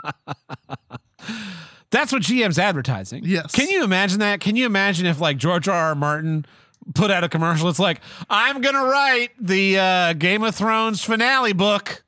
That's 1.89 2.11
what 2.11 2.21
GM's 2.21 2.59
advertising. 2.59 3.23
Yes. 3.25 3.51
Can 3.51 3.69
you 3.69 3.83
imagine 3.83 4.19
that? 4.19 4.39
Can 4.41 4.55
you 4.55 4.65
imagine 4.65 5.05
if 5.05 5.19
like 5.19 5.37
George 5.37 5.67
R. 5.67 5.75
R. 5.75 5.95
Martin 5.95 6.45
put 6.93 7.09
out 7.11 7.23
a 7.23 7.29
commercial? 7.29 7.67
It's 7.67 7.79
like, 7.79 7.99
I'm 8.29 8.61
gonna 8.61 8.85
write 8.85 9.31
the 9.39 9.77
uh, 9.79 10.13
Game 10.13 10.43
of 10.43 10.55
Thrones 10.55 11.03
finale 11.03 11.53
book. 11.53 12.03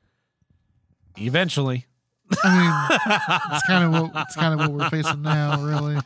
Eventually. 1.18 1.86
I 2.44 2.58
mean, 2.58 3.00
it's 3.56 3.68
kind 3.68 3.84
of 3.96 4.02
what 4.14 4.24
it's 4.28 4.36
kind 4.36 4.54
of 4.60 4.60
what 4.62 4.72
we're 4.72 4.90
facing 4.90 5.22
now. 5.22 5.62
Really, 5.62 5.98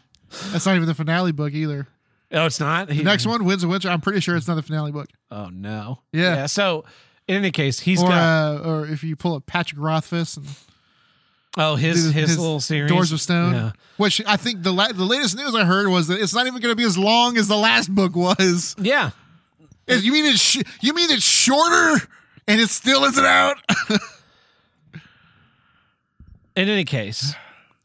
that's 0.52 0.66
not 0.66 0.76
even 0.76 0.88
the 0.88 0.96
finale 0.96 1.32
book 1.32 1.54
either. 1.54 1.88
Oh, 2.32 2.46
it's 2.46 2.60
not. 2.60 2.90
The 2.90 3.04
next 3.04 3.26
one, 3.26 3.46
Winds 3.46 3.64
of 3.64 3.70
Winter. 3.70 3.90
I'm 3.90 4.02
pretty 4.02 4.20
sure 4.20 4.36
it's 4.36 4.48
not 4.48 4.56
the 4.56 4.62
finale 4.62 4.92
book. 4.92 5.08
Oh 5.32 5.48
no. 5.50 6.00
Yeah. 6.12 6.46
So 6.48 6.84
in 7.28 7.36
any 7.38 7.52
case, 7.52 7.80
he's 7.80 8.02
or 8.04 8.10
got 8.10 8.58
uh, 8.66 8.70
or 8.70 8.86
if 8.88 9.04
you 9.04 9.16
pull 9.16 9.36
up 9.36 9.46
Patrick 9.46 9.80
Rothfuss 9.80 10.36
and 10.38 10.46
oh 11.58 11.76
his, 11.76 12.06
do 12.06 12.12
his 12.12 12.38
little 12.38 12.60
series 12.60 12.92
Doors 12.92 13.12
of 13.14 13.22
Stone, 13.22 13.54
Yeah. 13.54 13.72
which 13.98 14.22
I 14.26 14.36
think 14.38 14.64
the 14.64 14.74
la- 14.74 14.92
the 14.92 15.06
latest 15.06 15.38
news 15.38 15.56
I 15.56 15.64
heard 15.64 15.88
was 15.88 16.08
that 16.08 16.20
it's 16.20 16.34
not 16.34 16.48
even 16.48 16.62
going 16.62 16.72
to 16.72 16.76
be 16.76 16.84
as 16.84 16.98
long 16.98 17.38
as 17.38 17.48
the 17.48 17.56
last 17.58 17.94
book 17.94 18.16
was. 18.16 18.76
Yeah. 18.78 19.12
Is- 19.88 20.06
You 20.06 20.12
mean 20.12 20.26
it's 20.26 20.40
sh- 20.42 20.64
you 20.82 20.94
mean 20.94 21.10
it's 21.10 21.24
shorter 21.24 22.08
and 22.48 22.60
it 22.60 22.70
still 22.70 23.06
isn't 23.06 23.26
out? 23.26 23.56
in 26.56 26.68
any 26.70 26.84
case, 26.84 27.34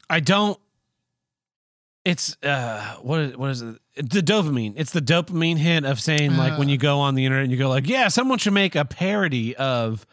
I 0.09 0.19
don't. 0.19 0.59
It's 2.05 2.35
uh, 2.43 2.95
what 3.01 3.19
is 3.21 3.37
what 3.37 3.49
is 3.51 3.61
it? 3.61 3.77
The 3.95 4.21
dopamine. 4.21 4.73
It's 4.75 4.91
the 4.91 5.01
dopamine 5.01 5.57
hit 5.57 5.85
of 5.85 5.99
saying 5.99 6.35
like 6.35 6.57
when 6.57 6.67
you 6.69 6.77
go 6.77 6.99
on 6.99 7.13
the 7.15 7.25
internet 7.25 7.43
and 7.43 7.51
you 7.51 7.57
go 7.59 7.69
like, 7.69 7.87
yeah, 7.87 8.07
someone 8.07 8.39
should 8.39 8.53
make 8.53 8.75
a 8.75 8.85
parody 8.85 9.55
of 9.55 10.05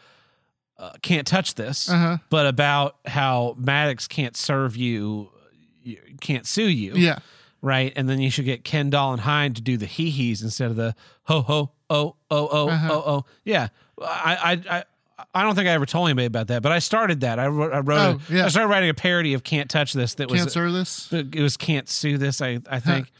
uh, 0.77 0.91
"Can't 1.01 1.25
Touch 1.25 1.55
This," 1.55 1.89
Uh-huh. 1.89 2.17
but 2.29 2.45
about 2.45 2.97
how 3.05 3.55
Maddox 3.57 4.07
can't 4.07 4.37
serve 4.37 4.75
you, 4.75 5.31
you- 5.83 5.97
can't 6.21 6.45
sue 6.45 6.67
you, 6.69 6.93
yeah, 6.95 7.19
right? 7.61 7.91
And 7.95 8.07
then 8.07 8.19
you 8.21 8.29
should 8.29 8.45
get 8.45 8.63
Kendall 8.63 9.13
and 9.13 9.21
Hyde 9.21 9.55
to 9.55 9.61
do 9.63 9.77
the 9.77 9.85
hee 9.87 10.11
hees 10.11 10.43
instead 10.43 10.69
of 10.69 10.75
the 10.75 10.93
ho 11.23 11.41
ho 11.41 11.71
oh 11.89 12.15
oh 12.29 12.49
oh 12.51 12.69
Uh-huh. 12.69 12.89
oh 12.91 13.03
oh. 13.07 13.25
Yeah, 13.43 13.69
I 13.99 14.61
I 14.69 14.77
I. 14.77 14.83
I 15.35 15.43
don't 15.43 15.53
think 15.55 15.67
I 15.67 15.71
ever 15.71 15.85
told 15.85 16.07
anybody 16.09 16.25
about 16.25 16.47
that, 16.47 16.61
but 16.63 16.71
I 16.71 16.79
started 16.79 17.21
that. 17.21 17.37
I 17.39 17.47
wrote. 17.47 17.71
I 17.71 17.79
wrote. 17.79 17.99
Oh, 17.99 18.19
a- 18.29 18.35
yeah. 18.37 18.45
I 18.45 18.47
started 18.49 18.67
writing 18.69 18.89
a 18.89 18.93
parody 18.93 19.33
of 19.33 19.43
"Can't 19.43 19.69
Touch 19.69 19.93
This." 19.93 20.15
That 20.15 20.29
was 20.29 20.41
can't 20.41 20.51
sue 20.51 20.71
this. 20.71 21.13
it 21.13 21.35
was 21.41 21.57
"Can't 21.57 21.87
Sue 21.87 22.17
This." 22.17 22.41
I 22.41 22.59
I 22.69 22.79
think. 22.79 23.11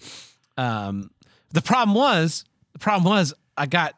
Um, 0.58 1.12
the 1.52 1.62
problem 1.62 1.96
was 1.96 2.46
the 2.74 2.80
problem 2.80 3.12
was 3.12 3.34
I 3.58 3.66
got 3.66 3.94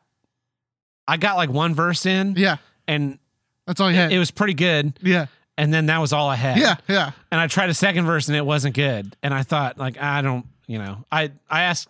I 1.07 1.17
got 1.17 1.35
like 1.37 1.49
one 1.49 1.75
verse 1.75 2.05
in, 2.05 2.35
Yeah, 2.37 2.57
and 2.87 3.19
that's 3.67 3.79
all 3.81 3.89
you 3.91 3.97
had. 3.97 4.11
it 4.11 4.17
was 4.19 4.31
pretty 4.31 4.53
good, 4.53 4.97
yeah, 5.01 5.25
and 5.57 5.73
then 5.73 5.87
that 5.87 5.99
was 5.99 6.13
all 6.13 6.29
I 6.29 6.35
had. 6.35 6.57
yeah, 6.57 6.75
yeah. 6.87 7.11
and 7.31 7.39
I 7.41 7.47
tried 7.47 7.69
a 7.69 7.73
second 7.73 8.05
verse 8.05 8.27
and 8.27 8.37
it 8.37 8.45
wasn't 8.45 8.75
good. 8.75 9.15
And 9.21 9.33
I 9.33 9.43
thought, 9.43 9.77
like, 9.77 10.01
I 10.01 10.21
don't, 10.21 10.45
you 10.67 10.79
know, 10.79 11.03
I 11.11 11.31
I 11.49 11.63
asked, 11.63 11.89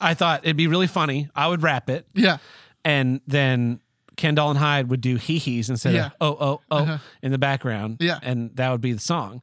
I 0.00 0.14
thought 0.14 0.40
it'd 0.44 0.56
be 0.56 0.66
really 0.66 0.86
funny. 0.88 1.28
I 1.34 1.48
would 1.48 1.62
rap 1.62 1.88
it, 1.90 2.06
Yeah, 2.14 2.38
and 2.84 3.20
then 3.26 3.80
Kendall 4.16 4.50
and 4.50 4.58
Hyde 4.58 4.88
would 4.90 5.00
do 5.00 5.14
hee 5.16 5.38
hees 5.38 5.70
instead 5.70 5.94
Yeah. 5.94 6.06
of 6.06 6.12
oh 6.20 6.36
oh 6.40 6.60
oh 6.70 6.76
Uh-huh. 6.78 6.98
in 7.22 7.30
the 7.32 7.38
background. 7.38 7.98
Yeah. 8.00 8.18
and 8.22 8.50
that 8.56 8.70
would 8.72 8.80
be 8.80 8.92
the 8.92 9.00
song. 9.00 9.42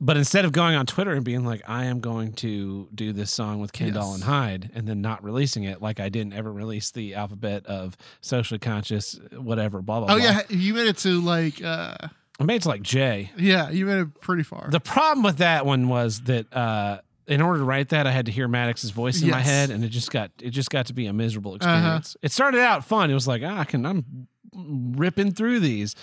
But 0.00 0.16
instead 0.16 0.44
of 0.44 0.52
going 0.52 0.74
on 0.74 0.86
Twitter 0.86 1.12
and 1.12 1.24
being 1.24 1.44
like, 1.44 1.62
I 1.68 1.84
am 1.84 2.00
going 2.00 2.32
to 2.34 2.88
do 2.94 3.12
this 3.12 3.32
song 3.32 3.60
with 3.60 3.72
Kendall 3.72 4.06
Yes. 4.08 4.14
and 4.16 4.24
Hyde, 4.24 4.70
and 4.74 4.88
then 4.88 5.00
not 5.00 5.22
releasing 5.22 5.64
it, 5.64 5.80
like 5.80 6.00
I 6.00 6.08
didn't 6.08 6.32
ever 6.32 6.52
release 6.52 6.90
the 6.90 7.14
alphabet 7.14 7.64
of 7.66 7.96
socially 8.20 8.58
conscious, 8.58 9.18
whatever, 9.32 9.82
blah 9.82 10.00
blah. 10.00 10.12
Oh 10.14 10.18
blah. 10.18 10.24
yeah, 10.26 10.40
you 10.50 10.74
made 10.74 10.88
it 10.88 10.98
to 10.98 11.20
like 11.20 11.62
uh 11.62 11.94
I 12.40 12.44
made 12.44 12.56
it 12.56 12.62
to 12.62 12.68
like 12.68 12.82
J. 12.82 13.30
yeah, 13.38 13.70
you 13.70 13.86
made 13.86 13.98
it 14.00 14.20
pretty 14.20 14.42
far. 14.42 14.68
The 14.68 14.80
problem 14.80 15.22
with 15.22 15.36
that 15.38 15.64
one 15.64 15.88
was 15.88 16.22
that 16.22 16.52
uh, 16.52 16.98
in 17.28 17.40
order 17.40 17.60
to 17.60 17.64
write 17.64 17.90
that, 17.90 18.08
I 18.08 18.10
had 18.10 18.26
to 18.26 18.32
hear 18.32 18.48
Maddox's 18.48 18.90
voice 18.90 19.22
in 19.22 19.30
my 19.30 19.40
head, 19.40 19.70
and 19.70 19.84
it 19.84 19.90
just 19.90 20.10
got 20.10 20.32
it 20.42 20.50
just 20.50 20.68
got 20.70 20.86
to 20.86 20.92
be 20.94 21.06
a 21.06 21.12
miserable 21.12 21.52
Uh-huh. 21.60 21.70
experience. 21.76 22.16
It 22.22 22.32
started 22.32 22.60
out 22.60 22.84
fun. 22.84 23.08
It 23.10 23.14
was 23.14 23.28
like 23.28 23.42
ah, 23.44 23.60
I 23.60 23.64
can 23.64 23.86
I'm 23.86 24.26
ripping 24.54 25.32
through 25.32 25.60
these, 25.60 25.94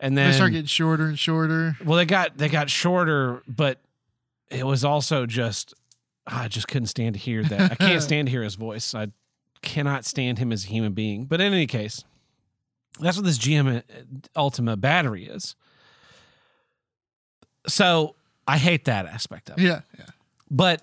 and 0.00 0.16
they 0.16 0.22
then 0.24 0.32
start 0.34 0.52
getting 0.52 0.66
shorter 0.66 1.06
and 1.06 1.18
shorter. 1.18 1.76
well 1.84 1.96
they 1.96 2.04
got 2.06 2.36
they 2.38 2.48
got 2.48 2.70
shorter, 2.70 3.42
but 3.46 3.80
it 4.50 4.66
was 4.66 4.84
also 4.84 5.26
just 5.26 5.74
I 6.26 6.48
just 6.48 6.68
couldn't 6.68 6.88
stand 6.88 7.14
to 7.14 7.20
hear 7.20 7.42
that. 7.44 7.72
I 7.72 7.74
can't 7.74 8.02
stand 8.08 8.26
to 8.26 8.30
hear 8.30 8.42
his 8.42 8.54
voice. 8.54 8.94
I 8.94 9.08
cannot 9.62 10.04
stand 10.04 10.38
him 10.38 10.52
as 10.52 10.64
a 10.64 10.68
human 10.68 10.92
being. 10.92 11.24
But 11.24 11.40
in 11.40 11.52
any 11.52 11.66
case, 11.66 12.04
that's 13.00 13.16
what 13.16 13.24
this 13.24 13.38
GM 13.38 13.78
uh, 13.78 13.80
Ultima 14.36 14.76
battery 14.76 15.24
is. 15.26 15.54
So 17.66 18.14
I 18.46 18.58
hate 18.58 18.84
that 18.86 19.06
aspect 19.06 19.50
of 19.50 19.58
it. 19.58 19.62
Yeah, 19.62 19.80
yeah. 19.98 20.06
But 20.50 20.82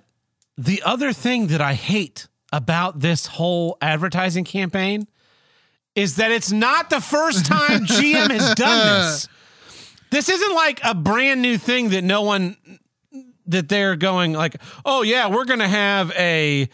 the 0.58 0.82
other 0.84 1.14
thing 1.14 1.48
that 1.48 1.62
I 1.62 1.74
hate 1.74 2.28
about 2.54 3.00
this 3.00 3.26
whole 3.26 3.78
advertising 3.82 4.44
campaign 4.46 5.08
is 5.96 6.18
that 6.18 6.32
it's 6.32 6.52
not 6.52 6.90
the 6.90 7.00
first 7.02 7.46
time 7.46 7.86
GM 7.86 8.30
has 8.32 8.54
done 8.56 9.02
this. 9.02 9.28
This 10.12 10.30
isn't 10.30 10.54
like 10.54 10.80
a 10.84 10.94
brand 10.94 11.42
new 11.42 11.58
thing 11.58 11.90
that 11.90 12.04
no 12.04 12.22
one 12.22 12.56
that 13.48 13.68
they're 13.68 13.98
going 13.98 14.32
like, 14.32 14.56
"Oh 14.86 15.02
yeah, 15.02 15.28
we're 15.28 15.44
to 15.60 15.68
have 15.68 16.12
a 16.12 16.70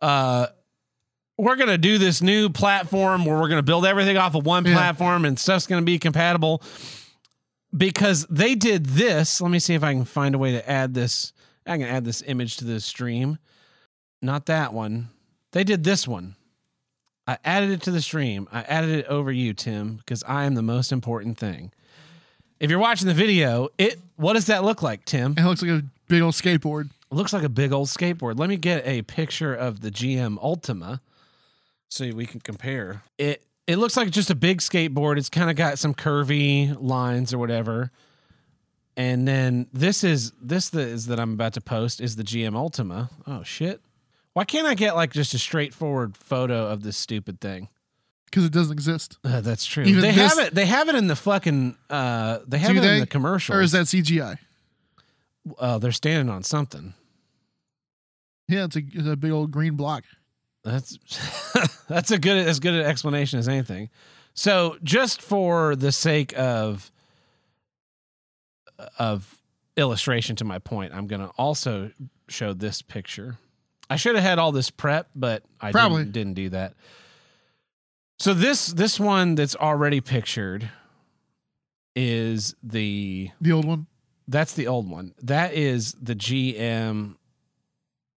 uh 0.00 0.46
we're 1.36 1.56
to 1.70 1.78
do 1.78 1.98
this 1.98 2.22
new 2.22 2.50
platform 2.50 3.24
where 3.24 3.36
we're 3.36 3.48
to 3.56 3.64
build 3.64 3.84
everything 3.84 4.16
off 4.16 4.36
of 4.36 4.46
one 4.46 4.64
Yeah. 4.64 4.74
platform 4.74 5.24
and 5.24 5.36
stuff's 5.38 5.66
to 5.80 5.84
be 5.84 5.98
compatible." 5.98 6.62
Because 7.76 8.26
they 8.30 8.54
did 8.54 8.86
this. 8.86 9.40
Let 9.40 9.50
me 9.50 9.58
see 9.58 9.74
if 9.74 9.82
I 9.82 9.92
can 9.94 10.04
find 10.04 10.34
a 10.34 10.38
way 10.38 10.52
to 10.52 10.70
add 10.70 10.94
this. 10.94 11.32
I 11.66 11.76
can 11.78 11.88
add 11.88 12.04
this 12.04 12.22
image 12.24 12.58
to 12.58 12.64
the 12.64 12.78
stream. 12.78 13.38
Not 14.22 14.46
that 14.46 14.72
one. 14.72 15.08
They 15.50 15.64
did 15.64 15.82
this 15.82 16.06
one. 16.06 16.36
I 17.26 17.38
added 17.44 17.70
it 17.70 17.82
to 17.82 17.90
the 17.90 18.02
stream. 18.02 18.48
I 18.52 18.62
added 18.62 18.90
it 18.90 19.06
over 19.06 19.32
you, 19.32 19.54
Tim, 19.54 19.96
because 19.96 20.22
I 20.24 20.44
am 20.44 20.54
the 20.54 20.62
most 20.62 20.92
important 20.92 21.38
thing. 21.38 21.72
If 22.60 22.70
you're 22.70 22.78
watching 22.78 23.08
the 23.08 23.14
video, 23.14 23.68
it 23.78 23.98
what 24.16 24.34
does 24.34 24.46
that 24.46 24.64
look 24.64 24.82
like, 24.82 25.04
Tim? 25.04 25.34
It 25.36 25.44
looks 25.44 25.62
like 25.62 25.70
a 25.70 25.84
big 26.08 26.22
old 26.22 26.34
skateboard. 26.34 26.86
It 26.86 27.14
looks 27.14 27.32
like 27.32 27.42
a 27.42 27.48
big 27.48 27.72
old 27.72 27.88
skateboard. 27.88 28.38
Let 28.38 28.48
me 28.48 28.56
get 28.56 28.86
a 28.86 29.02
picture 29.02 29.54
of 29.54 29.80
the 29.80 29.90
GM 29.90 30.38
Ultima 30.42 31.00
so 31.88 32.10
we 32.10 32.26
can 32.26 32.40
compare. 32.40 33.02
It 33.18 33.42
it 33.66 33.76
looks 33.76 33.96
like 33.96 34.10
just 34.10 34.30
a 34.30 34.34
big 34.34 34.58
skateboard. 34.60 35.16
It's 35.16 35.30
kind 35.30 35.50
of 35.50 35.56
got 35.56 35.78
some 35.78 35.94
curvy 35.94 36.76
lines 36.78 37.32
or 37.32 37.38
whatever. 37.38 37.90
And 38.96 39.26
then 39.26 39.66
this 39.72 40.04
is 40.04 40.32
this 40.40 40.72
is 40.74 41.06
that 41.06 41.18
I'm 41.18 41.32
about 41.32 41.54
to 41.54 41.60
post 41.60 42.00
is 42.00 42.16
the 42.16 42.22
GM 42.22 42.54
Ultima. 42.54 43.10
Oh 43.26 43.42
shit. 43.42 43.80
Why 44.34 44.44
can't 44.44 44.66
I 44.66 44.74
get 44.74 44.94
like 44.94 45.12
just 45.12 45.32
a 45.34 45.38
straightforward 45.38 46.16
photo 46.16 46.66
of 46.68 46.82
this 46.82 46.96
stupid 46.96 47.40
thing? 47.40 47.68
Because 48.26 48.44
it 48.44 48.52
doesn't 48.52 48.72
exist. 48.72 49.16
Uh, 49.24 49.40
that's 49.40 49.64
true. 49.64 49.84
Even 49.84 50.02
they 50.02 50.10
this- 50.12 50.36
have 50.36 50.46
it. 50.46 50.54
They 50.54 50.66
have 50.66 50.88
it 50.88 50.96
in 50.96 51.06
the 51.06 51.16
fucking. 51.16 51.76
Uh, 51.88 52.40
they 52.46 52.58
have 52.58 52.72
Do 52.72 52.78
it 52.78 52.80
they? 52.82 52.94
in 52.94 53.00
the 53.00 53.06
commercials. 53.06 53.56
Or 53.56 53.62
is 53.62 53.72
that 53.72 53.86
CGI? 53.86 54.38
Uh, 55.58 55.78
they're 55.78 55.92
standing 55.92 56.28
on 56.34 56.42
something. 56.42 56.94
Yeah, 58.48 58.64
it's 58.64 58.76
a, 58.76 58.82
it's 58.92 59.06
a 59.08 59.16
big 59.16 59.30
old 59.30 59.50
green 59.50 59.74
block. 59.76 60.04
That's 60.64 60.98
that's 61.88 62.10
a 62.10 62.18
good 62.18 62.46
as 62.46 62.58
good 62.60 62.74
an 62.74 62.84
explanation 62.84 63.38
as 63.38 63.48
anything. 63.48 63.88
So 64.34 64.78
just 64.82 65.22
for 65.22 65.76
the 65.76 65.92
sake 65.92 66.36
of 66.36 66.90
of 68.98 69.40
illustration 69.76 70.34
to 70.36 70.44
my 70.44 70.58
point, 70.58 70.92
I'm 70.92 71.06
going 71.06 71.20
to 71.20 71.28
also 71.38 71.90
show 72.28 72.52
this 72.52 72.82
picture. 72.82 73.38
I 73.94 73.96
should 73.96 74.14
have 74.16 74.24
had 74.24 74.38
all 74.38 74.52
this 74.52 74.70
prep, 74.70 75.08
but 75.14 75.42
I 75.60 75.72
Probably. 75.72 76.02
didn't, 76.02 76.12
didn't 76.12 76.34
do 76.34 76.48
that. 76.50 76.74
So 78.18 78.34
this 78.34 78.66
this 78.68 78.98
one 79.00 79.34
that's 79.34 79.56
already 79.56 80.00
pictured 80.00 80.70
is 81.96 82.54
the 82.62 83.30
The 83.40 83.52
old 83.52 83.64
one. 83.64 83.86
that's 84.28 84.54
the 84.54 84.66
old 84.66 84.88
one. 84.90 85.14
That 85.22 85.54
is 85.54 85.94
the 86.00 86.14
GM. 86.14 87.16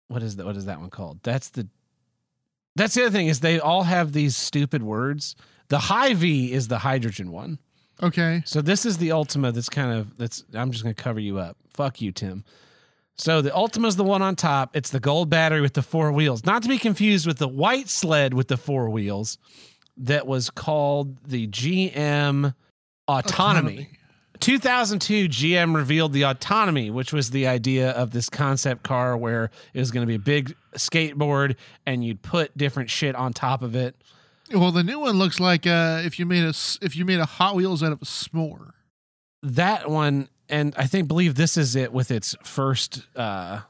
What 0.08 0.22
is 0.24 0.36
that? 0.38 0.46
What 0.46 0.56
is 0.58 0.66
that 0.66 0.80
one 0.80 0.90
called? 0.90 1.20
That's 1.24 1.50
the. 1.50 1.68
That's 2.76 2.94
the 2.94 3.04
other 3.04 3.12
thing 3.12 3.28
is 3.28 3.40
they 3.40 3.60
all 3.60 3.84
have 3.84 4.12
these 4.12 4.36
stupid 4.36 4.84
words. 4.84 5.36
The 5.70 5.80
high 5.80 6.14
V 6.14 6.52
is 6.52 6.68
the 6.68 6.80
hydrogen 6.80 7.32
one. 7.32 7.58
Okay. 8.04 8.44
So 8.46 8.62
this 8.62 8.86
is 8.86 8.98
the 8.98 9.14
Ultima. 9.14 9.52
That's 9.54 9.70
kind 9.70 9.98
of 9.98 10.18
that's. 10.18 10.44
I'm 10.54 10.72
just 10.72 10.84
gonna 10.84 10.94
cover 10.94 11.20
you 11.20 11.40
up. 11.40 11.58
Fuck 11.72 12.02
you, 12.02 12.12
Tim. 12.12 12.44
So 13.18 13.42
the 13.42 13.56
Ultima 13.56 13.88
is 13.88 13.96
the 13.96 14.04
one 14.04 14.22
on 14.22 14.36
top. 14.36 14.76
It's 14.76 14.90
the 14.90 15.00
gold 15.00 15.30
battery 15.30 15.62
with 15.62 15.74
the 15.74 15.82
four 15.82 16.12
wheels, 16.12 16.46
not 16.46 16.64
to 16.64 16.70
be 16.70 16.78
confused 16.78 17.26
with 17.26 17.38
the 17.38 17.48
white 17.48 17.88
sled 17.90 18.34
with 18.34 18.50
the 18.50 18.58
four 18.58 18.90
wheels. 18.90 19.38
that 19.98 20.28
was 20.28 20.50
called 20.50 21.24
the 21.26 21.48
GM 21.48 22.54
Autonomy. 23.08 23.90
2002 24.40 25.30
GM 25.30 25.74
revealed 25.74 26.12
the 26.12 26.24
Autonomy, 26.24 26.90
which 26.90 27.14
was 27.14 27.30
the 27.32 27.48
idea 27.48 27.92
of 27.92 28.12
this 28.12 28.30
concept 28.30 28.84
car 28.84 29.16
where 29.16 29.50
it 29.74 29.80
was 29.80 29.92
going 29.92 30.06
to 30.06 30.08
be 30.08 30.16
a 30.16 30.20
big 30.20 30.54
skateboard 30.76 31.56
and 31.86 32.04
you'd 32.04 32.22
put 32.22 32.58
different 32.58 32.90
shit 32.90 33.16
on 33.16 33.32
top 33.32 33.62
of 33.62 33.76
it. 33.76 33.96
Well, 34.54 34.72
the 34.72 34.84
new 34.84 35.00
one 35.00 35.18
looks 35.18 35.40
like 35.40 35.66
uh, 35.66 36.02
if 36.04 36.20
you 36.20 36.26
made 36.26 36.44
a 36.44 36.54
if 36.82 36.96
you 36.96 37.06
made 37.06 37.20
a 37.20 37.26
Hot 37.26 37.56
Wheels 37.56 37.82
out 37.82 37.92
of 37.92 38.02
a 38.02 38.06
s'more. 38.06 38.72
That 39.42 39.90
one 39.90 40.30
and 40.50 40.74
I 40.78 40.86
think 40.88 41.08
believe 41.08 41.36
this 41.36 41.58
is 41.58 41.76
it 41.76 41.92
with 41.94 42.12
its 42.12 42.36
first 42.44 43.02
uh 43.16 43.62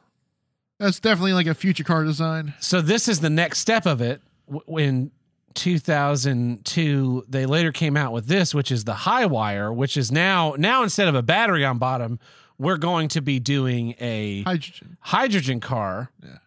That's 0.79 0.99
definitely 0.99 1.33
like 1.33 1.47
a 1.47 1.53
future 1.53 1.83
car 1.83 2.03
design. 2.03 2.53
so 2.59 2.81
this 2.81 3.07
is 3.07 3.19
the 3.21 3.29
next 3.29 3.59
step 3.59 3.85
of 3.85 4.01
it 4.01 4.21
W- 4.51 4.77
in 4.79 5.11
2002 5.53 7.25
they 7.27 7.45
later 7.45 7.71
came 7.71 7.95
out 7.97 8.11
with 8.11 8.27
this 8.27 8.53
which 8.53 8.71
is 8.71 8.83
the 8.83 8.93
high 8.93 9.25
wire 9.25 9.71
which 9.71 9.97
is 9.97 10.11
now 10.11 10.53
now 10.57 10.83
instead 10.83 11.07
of 11.07 11.15
a 11.15 11.23
battery 11.23 11.63
on 11.65 11.77
bottom 11.77 12.19
we're 12.57 12.77
going 12.77 13.07
to 13.09 13.21
be 13.21 13.39
doing 13.39 13.95
a 13.99 14.41
Hydrogen. 14.43 14.97
hydrogen 15.01 15.59
car 15.59 16.11
Yeah. 16.23 16.37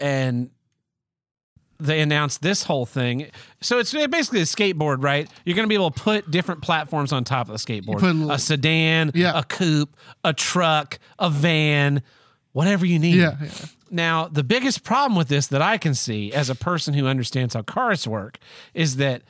and 0.00 0.50
they 1.78 2.00
announced 2.00 2.42
this 2.42 2.62
whole 2.64 2.86
thing 2.86 3.26
so 3.60 3.78
it's 3.78 3.92
basically 3.92 4.40
a 4.40 4.44
skateboard 4.44 5.02
right 5.02 5.28
you're 5.44 5.54
going 5.56 5.64
to 5.66 5.68
be 5.68 5.74
able 5.74 5.90
to 5.90 6.00
put 6.00 6.30
different 6.30 6.62
platforms 6.62 7.12
on 7.12 7.22
top 7.24 7.48
of 7.48 7.52
the 7.52 7.58
skateboard 7.58 8.02
a 8.02 8.06
little- 8.06 8.30
a 8.30 8.38
sedan 8.38 9.10
Yeah. 9.14 9.38
a 9.38 9.42
coupe 9.44 9.94
a 10.24 10.32
truck 10.32 10.98
a 11.18 11.28
van 11.30 12.02
whatever 12.52 12.86
you 12.86 12.98
need 12.98 13.16
Yeah, 13.16 13.36
yeah. 13.42 13.48
now, 13.90 14.28
the 14.28 14.42
biggest 14.42 14.82
problem 14.82 15.16
with 15.16 15.28
this 15.28 15.46
that 15.48 15.60
I 15.60 15.76
can 15.78 15.94
see 15.94 16.32
as 16.32 16.48
a 16.48 16.54
person 16.54 16.94
who 16.94 17.06
understands 17.06 17.52
how 17.54 17.62
cars 17.62 18.08
work 18.08 18.38
is 18.72 18.96
that 18.96 19.22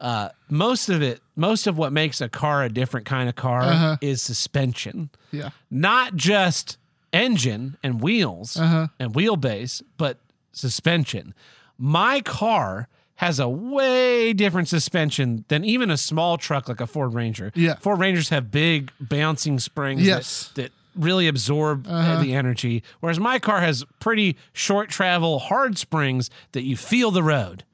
uh, 0.00 0.30
most 0.50 0.88
of 0.88 1.00
it, 1.00 1.20
most 1.36 1.68
of 1.68 1.78
what 1.78 1.92
makes 1.92 2.20
a 2.20 2.28
car 2.28 2.64
a 2.64 2.68
different 2.68 3.06
kind 3.06 3.28
of 3.28 3.36
car 3.36 3.62
Uh-huh. 3.62 3.96
is 4.00 4.20
suspension, 4.20 5.10
Yeah. 5.30 5.50
not 5.70 6.16
just 6.16 6.76
engine 7.12 7.76
and 7.84 8.00
wheels 8.02 8.56
Uh-huh. 8.56 8.88
and 8.98 9.14
wheelbase, 9.14 9.80
but 9.96 10.18
suspension. 10.50 11.34
My 11.84 12.20
car 12.20 12.86
has 13.16 13.40
a 13.40 13.48
way 13.48 14.32
different 14.32 14.68
suspension 14.68 15.44
than 15.48 15.64
even 15.64 15.90
a 15.90 15.96
small 15.96 16.38
truck 16.38 16.68
like 16.68 16.80
a 16.80 16.86
Ford 16.86 17.12
Ranger. 17.12 17.50
Yeah. 17.56 17.74
Ford 17.74 17.98
Rangers 17.98 18.28
have 18.28 18.52
big 18.52 18.92
bouncing 19.00 19.58
springs 19.58 20.02
Yes. 20.06 20.52
that, 20.54 20.62
that 20.62 20.72
really 20.94 21.26
absorb 21.26 21.88
uh, 21.88 21.90
Uh-huh. 21.90 22.22
the 22.22 22.34
energy, 22.34 22.84
whereas 23.00 23.18
my 23.18 23.40
car 23.40 23.60
has 23.60 23.84
pretty 23.98 24.36
short 24.52 24.90
travel, 24.90 25.40
hard 25.40 25.76
springs 25.76 26.30
that 26.52 26.62
you 26.62 26.76
feel 26.76 27.10
the 27.10 27.22
road. 27.24 27.64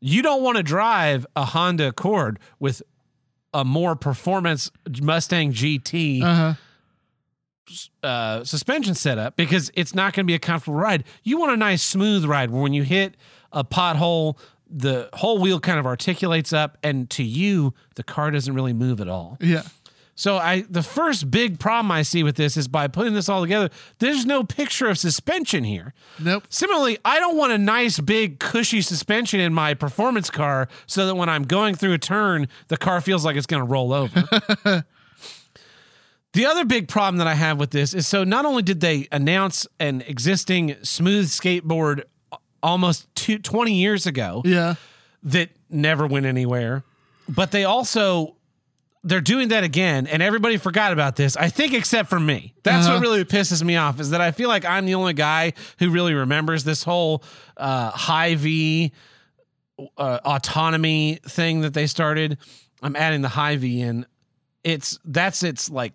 You 0.00 0.20
don't 0.22 0.42
want 0.42 0.58
to 0.58 0.62
drive 0.62 1.26
a 1.34 1.46
Honda 1.46 1.88
Accord 1.88 2.38
with 2.60 2.82
a 3.54 3.64
more 3.64 3.96
performance 3.96 4.70
Mustang 5.00 5.52
GT 5.54 6.22
Uh-huh. 6.22 6.54
Uh, 8.02 8.44
suspension 8.44 8.94
setup 8.94 9.36
because 9.36 9.70
it's 9.74 9.94
not 9.94 10.14
going 10.14 10.24
to 10.24 10.26
be 10.26 10.34
a 10.34 10.38
comfortable 10.38 10.76
ride. 10.76 11.04
You 11.22 11.38
want 11.38 11.52
a 11.52 11.56
nice 11.56 11.82
smooth 11.82 12.24
ride 12.24 12.50
where 12.50 12.62
when 12.62 12.72
you 12.72 12.82
hit 12.82 13.16
a 13.52 13.64
pothole, 13.64 14.38
the 14.70 15.08
whole 15.14 15.38
wheel 15.38 15.60
kind 15.60 15.78
of 15.78 15.86
articulates 15.86 16.52
up, 16.52 16.78
and 16.82 17.08
to 17.10 17.22
you, 17.22 17.74
the 17.94 18.02
car 18.02 18.30
doesn't 18.30 18.54
really 18.54 18.72
move 18.72 19.00
at 19.00 19.08
all. 19.08 19.38
Yeah. 19.40 19.62
So 20.18 20.36
I, 20.36 20.62
the 20.68 20.82
first 20.82 21.30
big 21.30 21.60
problem 21.60 21.92
I 21.92 22.02
see 22.02 22.24
with 22.24 22.34
this 22.34 22.56
is 22.56 22.66
by 22.66 22.88
putting 22.88 23.14
this 23.14 23.28
all 23.28 23.40
together, 23.40 23.70
there's 24.00 24.26
no 24.26 24.42
picture 24.42 24.88
of 24.88 24.98
suspension 24.98 25.62
here. 25.62 25.94
Nope. 26.18 26.42
Similarly, 26.48 26.98
I 27.04 27.20
don't 27.20 27.36
want 27.36 27.52
a 27.52 27.58
nice 27.58 28.00
big 28.00 28.40
cushy 28.40 28.82
suspension 28.82 29.38
in 29.38 29.54
my 29.54 29.74
performance 29.74 30.28
car 30.28 30.66
so 30.88 31.06
that 31.06 31.14
when 31.14 31.28
I'm 31.28 31.44
going 31.44 31.76
through 31.76 31.92
a 31.92 31.98
turn, 31.98 32.48
the 32.66 32.76
car 32.76 33.00
feels 33.00 33.24
like 33.24 33.36
it's 33.36 33.46
going 33.46 33.62
to 33.62 33.66
roll 33.66 33.92
over. 33.92 34.84
the 36.34 36.46
other 36.46 36.64
big 36.64 36.88
problem 36.88 37.18
that 37.18 37.26
I 37.26 37.34
have 37.34 37.58
with 37.58 37.70
this 37.70 37.94
is 37.94 38.06
so 38.06 38.24
not 38.24 38.44
only 38.44 38.62
did 38.62 38.80
they 38.80 39.08
announce 39.10 39.66
an 39.80 40.02
existing 40.06 40.76
smooth 40.82 41.26
skateboard 41.28 42.02
almost 42.62 43.06
two, 43.14 43.38
20 43.38 43.72
years 43.74 44.06
ago 44.06 44.42
Yeah. 44.44 44.74
that 45.22 45.50
never 45.70 46.06
went 46.06 46.26
anywhere, 46.26 46.84
but 47.28 47.50
they 47.50 47.64
also 47.64 48.34
they're 49.04 49.20
doing 49.20 49.48
that 49.48 49.62
again 49.62 50.08
and 50.08 50.22
everybody 50.24 50.56
forgot 50.56 50.92
about 50.92 51.14
this 51.14 51.36
i 51.36 51.48
think 51.48 51.72
except 51.72 52.10
for 52.10 52.18
me 52.18 52.52
that's 52.64 52.84
Uh-huh. 52.86 52.96
what 52.96 53.00
really 53.02 53.24
pisses 53.24 53.62
me 53.62 53.76
off 53.76 54.00
is 54.00 54.10
that 54.10 54.20
i 54.20 54.32
feel 54.32 54.48
like 54.48 54.64
i'm 54.64 54.86
the 54.86 54.96
only 54.96 55.12
guy 55.14 55.52
who 55.78 55.88
really 55.90 56.14
remembers 56.14 56.64
this 56.64 56.82
whole 56.82 57.22
uh, 57.56 57.90
high 57.90 58.34
v 58.34 58.90
uh, 59.96 60.18
autonomy 60.24 61.20
thing 61.24 61.60
that 61.60 61.74
they 61.74 61.86
started 61.86 62.38
i'm 62.82 62.96
adding 62.96 63.22
the 63.22 63.28
high 63.28 63.54
v 63.56 63.80
in 63.80 64.04
it's 64.64 64.98
that's 65.04 65.44
its 65.44 65.70
like 65.70 65.92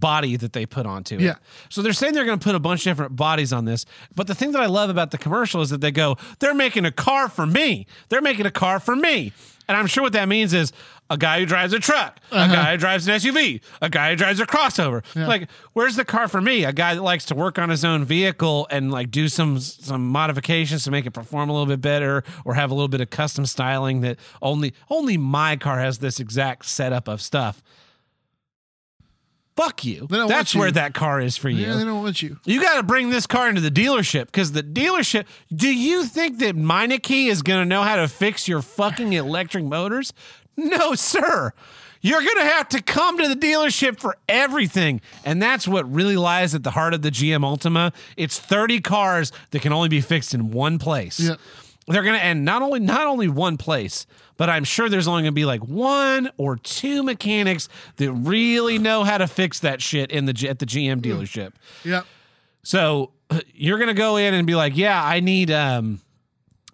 body 0.00 0.36
that 0.36 0.52
they 0.52 0.66
put 0.66 0.86
onto 0.86 1.16
it. 1.16 1.20
Yeah. 1.22 1.36
So 1.68 1.82
they're 1.82 1.92
saying 1.92 2.14
they're 2.14 2.24
going 2.24 2.38
to 2.38 2.44
put 2.44 2.54
a 2.54 2.60
bunch 2.60 2.80
of 2.86 2.90
different 2.90 3.16
bodies 3.16 3.52
on 3.52 3.64
this. 3.64 3.84
But 4.14 4.26
the 4.26 4.34
thing 4.34 4.52
that 4.52 4.62
I 4.62 4.66
love 4.66 4.90
about 4.90 5.10
the 5.10 5.18
commercial 5.18 5.60
is 5.62 5.70
that 5.70 5.80
they 5.80 5.92
go, 5.92 6.16
they're 6.38 6.54
making 6.54 6.84
a 6.84 6.92
car 6.92 7.28
for 7.28 7.46
me. 7.46 7.86
They're 8.08 8.22
making 8.22 8.46
a 8.46 8.50
car 8.50 8.80
for 8.80 8.96
me. 8.96 9.32
And 9.68 9.76
I'm 9.76 9.86
sure 9.86 10.02
what 10.02 10.12
that 10.12 10.28
means 10.28 10.54
is 10.54 10.72
a 11.10 11.16
guy 11.16 11.40
who 11.40 11.46
drives 11.46 11.72
a 11.72 11.78
truck, 11.78 12.20
a 12.30 12.36
uh-huh. 12.36 12.54
guy 12.54 12.72
who 12.72 12.78
drives 12.78 13.06
an 13.08 13.14
SUV, 13.14 13.60
a 13.80 13.88
guy 13.88 14.10
who 14.10 14.16
drives 14.16 14.40
a 14.40 14.46
crossover. 14.46 15.04
Like, 15.14 15.48
where's 15.72 15.96
the 15.96 16.04
car 16.04 16.28
for 16.28 16.40
me? 16.40 16.64
A 16.64 16.72
guy 16.72 16.94
that 16.94 17.02
likes 17.02 17.24
to 17.26 17.34
work 17.34 17.58
on 17.58 17.68
his 17.68 17.84
own 17.84 18.04
vehicle 18.04 18.66
and 18.70 18.90
like 18.90 19.10
do 19.10 19.28
some 19.28 19.58
some 19.58 20.06
modifications 20.06 20.84
to 20.84 20.90
make 20.90 21.06
it 21.06 21.12
perform 21.12 21.48
a 21.48 21.52
little 21.52 21.66
bit 21.66 21.80
better 21.80 22.24
or 22.44 22.54
have 22.54 22.70
a 22.70 22.74
little 22.74 22.88
bit 22.88 23.00
of 23.00 23.10
custom 23.10 23.46
styling 23.46 24.00
that 24.00 24.18
only 24.42 24.72
only 24.90 25.16
my 25.16 25.56
car 25.56 25.78
has 25.78 25.98
this 25.98 26.20
exact 26.20 26.66
setup 26.66 27.08
of 27.08 27.20
stuff. 27.20 27.62
Fuck 29.56 29.84
you. 29.86 30.06
That's 30.10 30.54
want 30.54 30.54
where 30.54 30.70
that 30.72 30.92
car 30.92 31.18
is 31.20 31.38
for 31.38 31.48
you. 31.48 31.66
Yeah, 31.66 31.76
they 31.76 31.84
don't 31.84 32.02
want 32.02 32.20
you. 32.20 32.38
You 32.44 32.60
got 32.60 32.76
to 32.76 32.82
bring 32.82 33.08
this 33.08 33.26
car 33.26 33.48
into 33.48 33.62
the 33.62 33.70
dealership 33.70 34.26
because 34.26 34.52
the 34.52 34.62
dealership. 34.62 35.24
Do 35.54 35.74
you 35.74 36.04
think 36.04 36.40
that 36.40 36.54
Meineke 36.56 37.26
is 37.28 37.40
going 37.40 37.60
to 37.60 37.64
know 37.64 37.82
how 37.82 37.96
to 37.96 38.06
fix 38.06 38.46
your 38.46 38.60
fucking 38.60 39.14
electric 39.14 39.64
motors? 39.64 40.12
No, 40.58 40.94
sir. 40.94 41.52
You're 42.02 42.20
going 42.20 42.36
to 42.36 42.44
have 42.44 42.68
to 42.68 42.82
come 42.82 43.18
to 43.18 43.28
the 43.28 43.34
dealership 43.34 43.98
for 43.98 44.16
everything. 44.28 45.00
And 45.24 45.42
that's 45.42 45.66
what 45.66 45.90
really 45.90 46.16
lies 46.16 46.54
at 46.54 46.62
the 46.62 46.70
heart 46.70 46.94
of 46.94 47.02
the 47.02 47.10
GM 47.10 47.42
Ultima. 47.42 47.92
It's 48.16 48.38
30 48.38 48.80
cars 48.80 49.32
that 49.50 49.62
can 49.62 49.72
only 49.72 49.88
be 49.88 50.00
fixed 50.00 50.34
in 50.34 50.50
one 50.50 50.78
place. 50.78 51.18
Yep. 51.18 51.40
They're 51.88 52.02
going 52.02 52.18
to 52.18 52.24
end 52.24 52.44
not 52.44 52.62
only 52.62 52.80
not 52.80 53.06
only 53.06 53.28
one 53.28 53.56
place, 53.56 54.06
but 54.36 54.50
I'm 54.50 54.64
sure 54.64 54.88
there's 54.88 55.06
only 55.06 55.22
going 55.22 55.32
to 55.32 55.36
be 55.36 55.44
like 55.44 55.62
one 55.62 56.30
or 56.36 56.56
two 56.56 57.02
mechanics 57.02 57.68
that 57.96 58.12
really 58.12 58.78
know 58.78 59.04
how 59.04 59.18
to 59.18 59.26
fix 59.28 59.60
that 59.60 59.80
shit 59.80 60.10
in 60.10 60.26
the 60.26 60.48
at 60.48 60.58
the 60.58 60.66
GM 60.66 61.00
dealership. 61.00 61.52
Yeah. 61.84 62.02
So 62.64 63.12
you're 63.54 63.78
gonna 63.78 63.94
go 63.94 64.16
in 64.16 64.34
and 64.34 64.46
be 64.46 64.54
like, 64.54 64.76
yeah, 64.76 65.02
I 65.02 65.20
need 65.20 65.50
um 65.50 66.00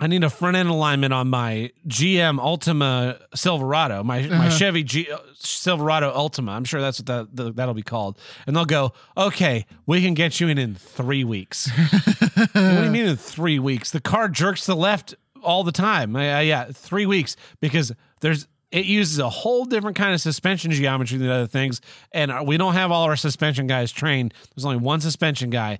I 0.01 0.07
need 0.09 0.25
a 0.25 0.31
front 0.31 0.57
end 0.57 0.69
alignment 0.69 1.13
on 1.13 1.29
my 1.29 1.71
GM 1.87 2.41
Ultima 2.41 3.19
Silverado, 3.35 4.03
my 4.03 4.27
my 4.27 4.49
Chevy 4.49 4.83
G, 4.83 5.09
Silverado 5.35 6.11
Ultima. 6.13 6.53
I'm 6.53 6.65
sure 6.65 6.81
that's 6.81 6.99
what 6.99 7.07
that 7.07 7.37
the, 7.37 7.53
that'll 7.53 7.75
be 7.75 7.83
called. 7.83 8.19
And 8.47 8.57
they'll 8.57 8.65
go, 8.65 8.95
okay, 9.17 9.67
we 9.87 10.03
can 10.03 10.15
get 10.15 10.41
you 10.41 10.49
in 10.49 10.59
in 10.59 10.75
three 10.75 11.25
weeks. 11.25 11.71
what 12.37 12.53
do 12.55 12.85
you 12.85 12.91
mean 12.91 13.07
in 13.07 13.17
three 13.17 13.59
weeks? 13.59 13.91
The 13.91 14.01
car 14.01 14.29
jerks 14.29 14.63
to 14.63 14.73
the 14.73 14.77
left 14.77 15.15
all 15.43 15.63
the 15.63 15.73
time. 15.73 16.17
Uh, 16.17 16.41
yeah, 16.41 16.65
three 16.73 17.07
weeks 17.07 17.37
because 17.61 17.93
there's 18.21 18.49
it 18.73 18.87
uses 18.87 19.19
a 19.19 19.29
whole 19.29 19.67
different 19.67 19.97
kind 19.97 20.15
of 20.15 20.21
suspension 20.21 20.71
geometry 20.71 21.19
than 21.19 21.29
other 21.29 21.47
things, 21.47 21.81
and 22.11 22.33
uh, 22.33 22.43
we 22.45 22.57
don't 22.57 22.75
have 22.75 22.91
all 22.91 23.05
our 23.05 23.17
suspension 23.17 23.67
guys 23.67 23.93
trained. 23.93 24.33
There's 24.55 24.65
only 24.65 24.79
one 24.79 25.01
suspension 25.01 25.51
guy. 25.51 25.79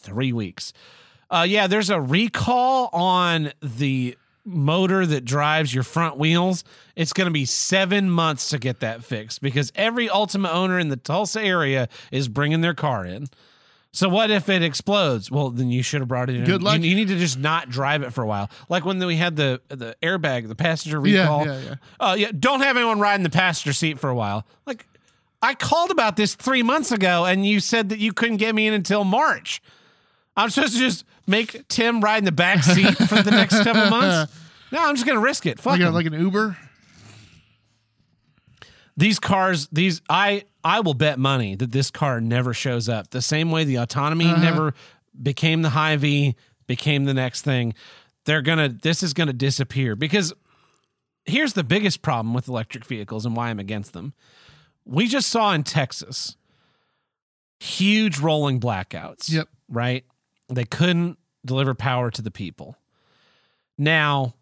Three 0.00 0.32
weeks. 0.32 0.72
Uh, 1.30 1.44
yeah, 1.48 1.66
there's 1.66 1.90
a 1.90 2.00
recall 2.00 2.88
on 2.92 3.52
the 3.62 4.16
motor 4.44 5.04
that 5.04 5.24
drives 5.24 5.74
your 5.74 5.84
front 5.84 6.16
wheels. 6.16 6.64
It's 6.96 7.12
going 7.12 7.26
to 7.26 7.32
be 7.32 7.44
seven 7.44 8.10
months 8.10 8.48
to 8.50 8.58
get 8.58 8.80
that 8.80 9.04
fixed 9.04 9.42
because 9.42 9.70
every 9.74 10.08
Ultima 10.08 10.48
owner 10.50 10.78
in 10.78 10.88
the 10.88 10.96
Tulsa 10.96 11.42
area 11.42 11.88
is 12.10 12.28
bringing 12.28 12.62
their 12.62 12.74
car 12.74 13.04
in. 13.04 13.28
So 13.92 14.08
what 14.08 14.30
if 14.30 14.48
it 14.48 14.62
explodes? 14.62 15.30
Well, 15.30 15.50
then 15.50 15.70
you 15.70 15.82
should 15.82 16.00
have 16.00 16.08
brought 16.08 16.28
it 16.30 16.36
in. 16.36 16.44
Good 16.44 16.62
luck. 16.62 16.80
You, 16.80 16.90
you 16.90 16.94
need 16.94 17.08
to 17.08 17.18
just 17.18 17.38
not 17.38 17.68
drive 17.70 18.02
it 18.02 18.12
for 18.12 18.22
a 18.22 18.26
while. 18.26 18.50
Like 18.68 18.84
when 18.84 18.98
we 19.04 19.16
had 19.16 19.36
the 19.36 19.60
the 19.68 19.96
airbag, 20.02 20.48
the 20.48 20.54
passenger 20.54 21.00
recall. 21.00 21.46
yeah, 21.46 21.60
yeah. 21.60 21.74
Oh 21.98 22.14
yeah, 22.14 22.30
don't 22.38 22.60
have 22.60 22.76
anyone 22.76 23.00
ride 23.00 23.16
in 23.16 23.22
the 23.22 23.30
passenger 23.30 23.72
seat 23.72 23.98
for 23.98 24.10
a 24.10 24.14
while. 24.14 24.46
Like 24.66 24.86
I 25.40 25.54
called 25.54 25.90
about 25.90 26.16
this 26.16 26.34
three 26.34 26.62
months 26.62 26.92
ago, 26.92 27.24
and 27.24 27.46
you 27.46 27.60
said 27.60 27.88
that 27.88 27.98
you 27.98 28.12
couldn't 28.12 28.36
get 28.36 28.54
me 28.54 28.66
in 28.66 28.74
until 28.74 29.04
March. 29.04 29.62
I'm 30.36 30.50
supposed 30.50 30.74
to 30.74 30.78
just 30.78 31.04
make 31.28 31.68
Tim 31.68 32.00
ride 32.00 32.18
in 32.18 32.24
the 32.24 32.32
back 32.32 32.62
seat 32.64 32.96
for 32.96 33.22
the 33.22 33.30
next 33.30 33.62
couple 33.62 33.88
months. 33.90 34.32
No, 34.72 34.82
I'm 34.84 34.94
just 34.96 35.06
gonna 35.06 35.20
risk 35.20 35.46
it. 35.46 35.60
Fuck 35.60 35.78
Like, 35.78 35.82
a, 35.82 35.90
like 35.90 36.06
an 36.06 36.14
Uber. 36.14 36.56
these 38.96 39.18
cars 39.20 39.68
these 39.70 40.02
i 40.08 40.42
i 40.64 40.80
will 40.80 40.94
bet 40.94 41.18
money 41.18 41.54
that 41.54 41.70
this 41.72 41.90
car 41.90 42.20
never 42.20 42.52
shows 42.52 42.88
up 42.88 43.10
the 43.10 43.22
same 43.22 43.50
way 43.50 43.62
the 43.64 43.76
autonomy 43.76 44.26
Uh-huh. 44.26 44.42
never 44.42 44.74
became 45.22 45.62
the 45.62 45.70
high 45.70 45.96
v 45.96 46.34
became 46.66 47.04
the 47.04 47.14
next 47.14 47.42
thing 47.42 47.74
they're 48.24 48.42
gonna 48.42 48.68
this 48.68 49.02
is 49.02 49.14
gonna 49.14 49.32
disappear 49.32 49.94
because 49.96 50.32
here's 51.24 51.52
the 51.52 51.62
biggest 51.64 52.02
problem 52.02 52.34
with 52.34 52.48
electric 52.48 52.84
vehicles 52.84 53.24
and 53.26 53.36
why 53.36 53.50
I'm 53.50 53.58
against 53.58 53.92
them. 53.92 54.14
We 54.86 55.08
just 55.08 55.28
saw 55.28 55.52
in 55.52 55.62
Texas 55.62 56.36
huge 57.60 58.18
rolling 58.18 58.60
blackouts. 58.60 59.30
Yep. 59.30 59.48
Right? 59.68 60.04
They 60.48 60.64
couldn't 60.64 61.18
deliver 61.44 61.74
power 61.74 62.10
to 62.10 62.22
the 62.22 62.30
people. 62.30 62.76
Now, 63.76 64.34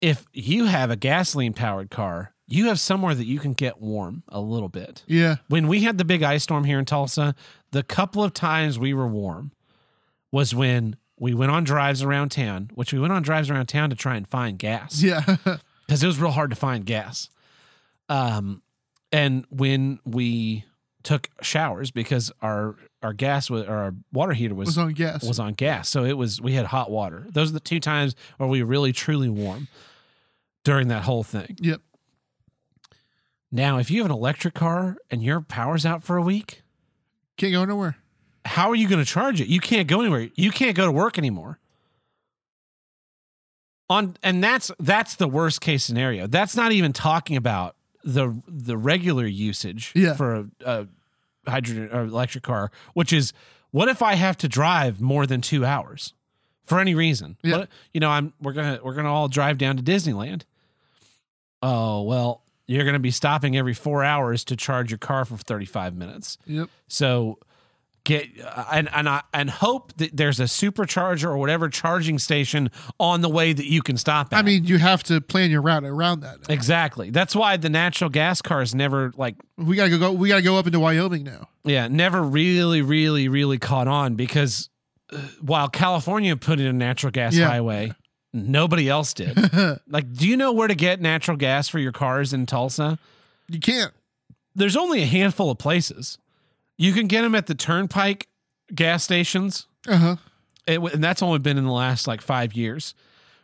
if 0.00 0.26
you 0.32 0.66
have 0.66 0.90
a 0.90 0.96
gasoline 0.96 1.52
powered 1.54 1.90
car, 1.90 2.34
you 2.46 2.66
have 2.66 2.78
somewhere 2.80 3.14
that 3.14 3.24
you 3.26 3.38
can 3.38 3.52
get 3.54 3.80
warm 3.80 4.22
a 4.28 4.40
little 4.40 4.68
bit. 4.68 5.02
Yeah. 5.06 5.36
When 5.48 5.66
we 5.68 5.82
had 5.82 5.98
the 5.98 6.04
big 6.04 6.22
ice 6.22 6.42
storm 6.42 6.64
here 6.64 6.78
in 6.78 6.84
Tulsa, 6.84 7.34
the 7.70 7.82
couple 7.82 8.22
of 8.22 8.34
times 8.34 8.78
we 8.78 8.92
were 8.92 9.06
warm 9.06 9.52
was 10.30 10.54
when 10.54 10.96
we 11.18 11.32
went 11.32 11.52
on 11.52 11.64
drives 11.64 12.02
around 12.02 12.30
town, 12.30 12.70
which 12.74 12.92
we 12.92 12.98
went 12.98 13.12
on 13.12 13.22
drives 13.22 13.48
around 13.48 13.66
town 13.66 13.88
to 13.90 13.96
try 13.96 14.16
and 14.16 14.28
find 14.28 14.58
gas 14.58 15.02
Yeah. 15.02 15.22
because 15.86 16.02
it 16.02 16.06
was 16.06 16.18
real 16.18 16.32
hard 16.32 16.50
to 16.50 16.56
find 16.56 16.84
gas. 16.84 17.30
Um, 18.08 18.62
and 19.12 19.46
when 19.48 20.00
we 20.04 20.64
took 21.02 21.30
showers 21.40 21.90
because 21.90 22.32
our 22.42 22.76
our 23.04 23.12
gas 23.12 23.48
was 23.50 23.64
or 23.66 23.74
our 23.74 23.94
water 24.12 24.32
heater 24.32 24.54
was 24.54 24.66
was 24.66 24.78
on 24.78 24.92
gas. 24.94 25.22
was 25.22 25.38
on 25.38 25.52
gas, 25.52 25.88
so 25.88 26.04
it 26.04 26.14
was 26.14 26.40
we 26.40 26.54
had 26.54 26.66
hot 26.66 26.90
water. 26.90 27.26
Those 27.30 27.50
are 27.50 27.54
the 27.54 27.60
two 27.60 27.78
times 27.78 28.16
where 28.38 28.48
we 28.48 28.62
were 28.62 28.68
really 28.68 28.92
truly 28.92 29.28
warm 29.28 29.68
during 30.64 30.88
that 30.88 31.02
whole 31.04 31.22
thing. 31.22 31.56
Yep. 31.60 31.80
Now, 33.52 33.78
if 33.78 33.90
you 33.90 33.98
have 34.02 34.10
an 34.10 34.16
electric 34.16 34.54
car 34.54 34.96
and 35.10 35.22
your 35.22 35.40
power's 35.40 35.86
out 35.86 36.02
for 36.02 36.16
a 36.16 36.22
week, 36.22 36.62
Can't 37.36 37.52
go 37.52 37.64
nowhere. 37.64 37.96
how 38.44 38.68
are 38.70 38.74
you 38.74 38.88
going 38.88 38.98
to 38.98 39.08
charge 39.08 39.40
it? 39.40 39.46
You 39.46 39.60
can't 39.60 39.86
go 39.86 40.00
anywhere. 40.00 40.28
You 40.34 40.50
can't 40.50 40.74
go 40.76 40.86
to 40.86 40.90
work 40.92 41.18
anymore. 41.18 41.60
On 43.90 44.16
and 44.22 44.42
that's 44.42 44.70
that's 44.80 45.16
the 45.16 45.28
worst 45.28 45.60
case 45.60 45.84
scenario. 45.84 46.26
That's 46.26 46.56
not 46.56 46.72
even 46.72 46.92
talking 46.94 47.36
about 47.36 47.76
the 48.02 48.34
the 48.48 48.76
regular 48.78 49.26
usage 49.26 49.92
Yeah. 49.94 50.14
for 50.14 50.34
a, 50.34 50.46
a 50.64 50.86
hydrogen 51.46 51.88
or 51.92 52.02
electric 52.02 52.44
car, 52.44 52.70
which 52.94 53.12
is 53.12 53.32
what 53.70 53.88
if 53.88 54.02
I 54.02 54.14
have 54.14 54.36
to 54.38 54.48
drive 54.48 55.00
more 55.00 55.26
than 55.26 55.40
two 55.40 55.64
hours 55.64 56.14
for 56.64 56.78
any 56.80 56.94
reason? 56.94 57.36
Yeah. 57.42 57.58
What- 57.58 57.68
you 57.92 58.00
know, 58.00 58.10
I'm 58.10 58.32
we're 58.40 58.52
gonna 58.52 58.80
we're 58.82 58.94
gonna 58.94 59.12
all 59.12 59.28
drive 59.28 59.58
down 59.58 59.76
to 59.76 59.82
Disneyland. 59.82 60.42
Oh 61.62 62.02
well, 62.02 62.42
you're 62.66 62.84
gonna 62.84 62.98
be 62.98 63.10
stopping 63.10 63.56
every 63.56 63.74
four 63.74 64.04
hours 64.04 64.44
to 64.44 64.56
charge 64.56 64.90
your 64.90 64.98
car 64.98 65.24
for 65.24 65.36
thirty 65.36 65.64
five 65.64 65.94
minutes. 65.94 66.38
Yep. 66.46 66.68
So 66.88 67.38
get 68.04 68.28
uh, 68.44 68.64
and 68.72 68.88
and 68.94 69.08
I 69.08 69.22
and 69.32 69.48
hope 69.50 69.94
that 69.96 70.16
there's 70.16 70.38
a 70.40 70.44
supercharger 70.44 71.24
or 71.24 71.38
whatever 71.38 71.68
charging 71.68 72.18
station 72.18 72.70
on 73.00 73.20
the 73.22 73.28
way 73.28 73.52
that 73.52 73.64
you 73.66 73.82
can 73.82 73.96
stop 73.96 74.32
at. 74.32 74.38
I 74.38 74.42
mean, 74.42 74.64
you 74.64 74.78
have 74.78 75.02
to 75.04 75.20
plan 75.20 75.50
your 75.50 75.62
route 75.62 75.84
around 75.84 76.20
that. 76.20 76.38
exactly. 76.48 77.10
That's 77.10 77.34
why 77.34 77.56
the 77.56 77.70
natural 77.70 78.10
gas 78.10 78.42
cars 78.42 78.74
never 78.74 79.12
like 79.16 79.36
We 79.56 79.76
gotta 79.76 79.96
go. 79.98 80.12
We 80.12 80.28
gotta 80.28 80.42
go 80.42 80.56
up 80.58 80.66
into 80.66 80.80
Wyoming 80.80 81.24
now. 81.24 81.48
yeah, 81.64 81.88
never 81.88 82.22
really 82.22 82.82
really 82.82 83.28
really 83.28 83.58
caught 83.58 83.88
on 83.88 84.14
because 84.16 84.68
uh, 85.12 85.18
while 85.40 85.68
California 85.68 86.36
put 86.36 86.60
in 86.60 86.66
a 86.66 86.72
natural 86.72 87.10
gas 87.10 87.34
Yeah. 87.34 87.48
highway, 87.48 87.92
nobody 88.32 88.88
else 88.88 89.14
did. 89.14 89.36
like 89.88 90.12
do 90.12 90.28
you 90.28 90.36
know 90.36 90.52
where 90.52 90.68
to 90.68 90.74
get 90.74 91.00
natural 91.00 91.36
gas 91.36 91.68
for 91.68 91.78
your 91.78 91.92
cars 91.92 92.32
in 92.32 92.46
Tulsa? 92.46 92.98
You 93.48 93.60
can't. 93.60 93.92
There's 94.54 94.76
only 94.76 95.02
a 95.02 95.06
handful 95.06 95.50
of 95.50 95.58
places. 95.58 96.18
You 96.76 96.92
can 96.92 97.06
get 97.06 97.22
them 97.22 97.34
at 97.34 97.46
the 97.46 97.54
turnpike 97.54 98.28
gas 98.74 99.04
stations. 99.04 99.66
Uh 99.86 99.96
huh. 99.96 100.16
it, 100.66 100.80
and 100.80 101.04
that's 101.04 101.22
only 101.22 101.38
been 101.38 101.58
in 101.58 101.64
the 101.64 101.72
last 101.72 102.06
like 102.06 102.20
five 102.20 102.54
years. 102.54 102.94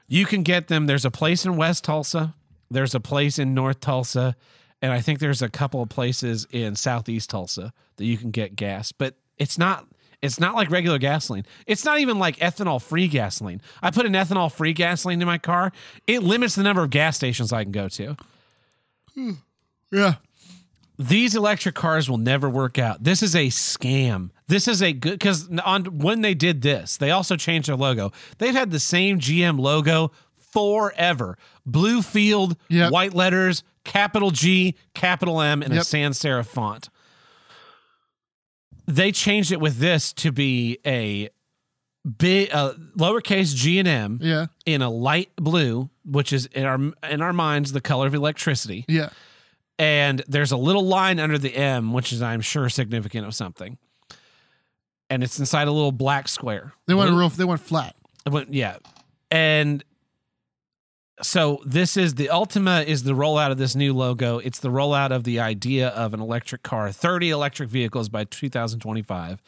You 0.09 0.27
can 0.27 0.43
get 0.43 0.69
them. 0.69 0.87
There's 0.87 1.05
a 1.05 1.11
place 1.11 1.45
in 1.45 1.57
West 1.57 1.85
Tulsa. 1.85 2.35
There's 2.71 2.95
a 2.95 3.01
place 3.01 3.39
in 3.39 3.55
North 3.55 3.81
Tulsa, 3.81 4.37
and 4.81 4.93
I 4.93 5.01
think 5.01 5.19
there's 5.19 5.43
a 5.43 5.49
couple 5.49 5.83
of 5.83 5.89
places 5.89 6.47
in 6.51 6.77
Southeast 6.77 7.31
Tulsa 7.31 7.73
that 7.97 8.05
you 8.05 8.17
can 8.17 8.31
get 8.31 8.57
gas. 8.57 8.93
But 8.93 9.15
it's 9.39 9.59
not. 9.59 9.87
It's 10.23 10.39
not 10.39 10.55
like 10.55 10.71
regular 10.71 10.99
gasoline. 10.99 11.47
It's 11.67 11.83
not 11.83 11.99
even 11.99 12.19
like 12.19 12.37
ethanol 12.41 12.83
free 12.83 13.09
gasoline. 13.09 13.63
I 13.81 13.91
put 13.91 14.05
an 14.05 14.13
ethanol 14.13 14.53
free 14.53 14.75
gasoline 14.75 15.23
in 15.23 15.27
my 15.27 15.39
car. 15.39 15.73
It 16.07 16.23
limits 16.23 16.57
the 16.57 16.63
number 16.63 16.83
of 16.83 16.91
gas 16.91 17.17
stations 17.17 17.55
I 17.55 17.63
can 17.63 17.73
go 17.73 17.89
to. 17.89 18.17
Yeah. 19.91 20.15
These 21.01 21.35
electric 21.35 21.75
cars 21.75 22.11
will 22.11 22.19
never 22.19 22.49
work 22.51 22.79
out. 22.79 23.03
This 23.03 23.23
is 23.23 23.35
a 23.35 23.47
scam. 23.49 24.31
This 24.49 24.69
is 24.69 24.83
a 24.83 24.93
good 24.93 25.13
because 25.13 25.49
on 25.65 25.85
when 25.99 26.21
they 26.21 26.35
did 26.35 26.61
this, 26.61 26.97
they 26.99 27.11
also 27.11 27.37
changed 27.37 27.69
their 27.69 27.77
logo. 27.77 28.13
They've 28.39 28.55
had 28.55 28.71
the 28.71 28.79
same 28.81 29.19
GM 29.19 29.59
logo 29.59 30.13
forever: 30.37 31.39
blue 31.65 32.03
field, 32.03 32.57
Yep. 32.69 32.93
white 32.93 33.15
letters, 33.15 33.63
capital 33.85 34.31
G, 34.31 34.75
capital 34.95 35.41
M, 35.41 35.63
and 35.63 35.73
a 35.73 35.85
sans 35.85 36.19
serif 36.19 36.47
font. 36.47 36.91
They 38.87 39.13
changed 39.13 39.53
it 39.53 39.61
with 39.61 39.79
this 39.79 40.13
to 40.15 40.33
be 40.33 40.79
a 40.85 41.29
big 42.19 42.51
uh, 42.53 42.75
lowercase 42.97 43.55
G 43.55 43.79
and 43.79 43.87
M 43.89 44.19
Yeah. 44.21 44.47
in 44.67 44.83
a 44.83 44.91
light 44.91 45.31
blue, 45.37 45.91
which 46.05 46.33
is 46.33 46.47
in 46.47 46.65
our 46.65 46.79
in 47.09 47.23
our 47.23 47.33
minds 47.33 47.73
the 47.73 47.81
color 47.81 48.07
of 48.07 48.15
electricity 48.15 48.85
Yeah. 48.89 49.11
And 49.81 50.23
there's 50.29 50.53
a 50.53 50.59
little 50.59 50.85
line 50.85 51.19
under 51.19 51.39
the 51.39 51.57
M, 51.57 51.95
which 51.95 52.13
is 52.13 52.21
I'm 52.21 52.43
sure 52.43 52.69
significant 52.69 53.27
of 53.27 53.35
something. 53.35 53.79
And 55.09 55.25
it's 55.25 55.39
inside 55.39 55.69
a 55.69 55.73
little 55.73 55.91
black 55.91 56.29
square. 56.29 56.75
They 56.87 56.93
want 56.93 57.09
a 57.09 57.15
real. 57.15 57.31
They 57.31 57.45
want 57.45 57.63
flat. 57.63 57.97
but 58.27 58.53
yeah. 58.53 58.77
And 59.31 59.83
so 61.23 61.63
this 61.65 61.97
is 61.97 62.17
the 62.17 62.29
Ultima 62.29 62.85
is 62.87 63.05
the 63.05 63.13
rollout 63.13 63.53
of 63.53 63.57
this 63.57 63.75
new 63.75 63.95
logo. 63.95 64.37
It's 64.39 64.59
the 64.59 64.69
rollout 64.69 65.13
of 65.13 65.25
the 65.25 65.41
idea 65.41 65.89
of 65.89 66.13
an 66.13 66.21
electric 66.21 66.63
car, 66.63 66.93
30 66.93 67.31
electric 67.31 67.71
vehicles 67.71 68.11
by 68.11 68.25
2025. 68.25 69.41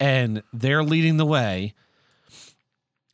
And 0.00 0.42
they're 0.52 0.82
leading 0.82 1.18
the 1.18 1.26
way. 1.26 1.74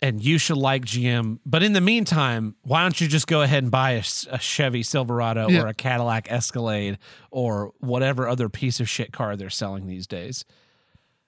And 0.01 0.23
you 0.23 0.39
should 0.39 0.57
like 0.59 0.85
GM. 0.85 1.41
But 1.45 1.65
in 1.65 1.73
the 1.73 1.81
meantime, 1.81 2.55
why 2.63 2.83
don't 2.83 3.01
you 3.01 3.09
just 3.09 3.27
go 3.27 3.43
ahead 3.43 3.65
and 3.65 3.71
buy 3.73 3.93
a, 3.93 4.03
a 4.31 4.39
Chevy 4.39 4.85
Silverado 4.85 5.49
Yeah. 5.49 5.63
or 5.63 5.67
a 5.67 5.75
Cadillac 5.75 6.31
Escalade 6.31 6.99
or 7.33 7.73
whatever 7.79 8.29
other 8.29 8.49
piece 8.49 8.79
of 8.79 8.89
shit 8.89 9.13
car 9.13 9.35
they're 9.37 9.51
selling 9.51 9.89
these 9.89 10.07
days? 10.07 10.45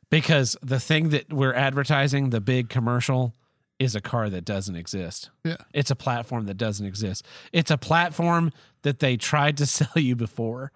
Because 0.09 0.57
the 0.63 0.79
thing 0.81 1.09
that 1.11 1.33
we're 1.33 1.55
advertising, 1.55 2.31
the 2.31 2.41
big 2.41 2.69
commercial, 2.69 3.35
is 3.81 3.95
a 3.97 4.01
car 4.01 4.29
that 4.31 4.45
doesn't 4.45 4.77
exist. 4.77 5.31
Yeah. 5.45 5.57
It's 5.73 5.91
a 5.91 5.97
platform 5.97 6.47
that 6.47 6.57
doesn't 6.59 6.85
exist. 6.87 7.25
It's 7.53 7.71
a 7.71 7.79
platform 7.79 8.53
that 8.83 8.99
they 9.01 9.17
tried 9.17 9.57
to 9.57 9.67
sell 9.67 9.89
you 9.97 10.15
before. 10.15 10.71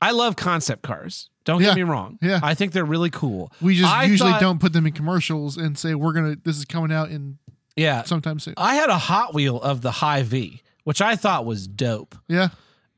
I 0.00 0.10
love 0.12 0.36
concept 0.36 0.82
cars. 0.82 1.28
Don't 1.44 1.60
Yeah. 1.60 1.68
get 1.68 1.76
me 1.76 1.82
wrong. 1.82 2.18
Yeah. 2.22 2.40
I 2.42 2.54
think 2.54 2.72
they're 2.72 2.84
really 2.84 3.10
cool. 3.10 3.52
We 3.60 3.74
just 3.76 3.92
I 3.92 4.04
usually 4.04 4.32
thought- 4.32 4.40
don't 4.40 4.58
put 4.60 4.72
them 4.72 4.86
in 4.86 4.92
commercials 4.92 5.56
and 5.56 5.76
say 5.78 5.94
we're 5.94 6.12
gonna. 6.12 6.36
This 6.42 6.56
is 6.56 6.64
coming 6.64 6.90
out 6.92 7.10
in 7.10 7.38
Yeah. 7.76 8.02
sometime 8.04 8.38
soon. 8.38 8.54
I 8.56 8.76
had 8.76 8.88
a 8.90 8.98
Hot 8.98 9.34
Wheel 9.34 9.60
of 9.60 9.82
the 9.82 9.90
High 9.90 10.22
V, 10.22 10.62
which 10.84 11.02
I 11.02 11.16
thought 11.16 11.44
was 11.44 11.66
dope. 11.66 12.14
Yeah. 12.28 12.48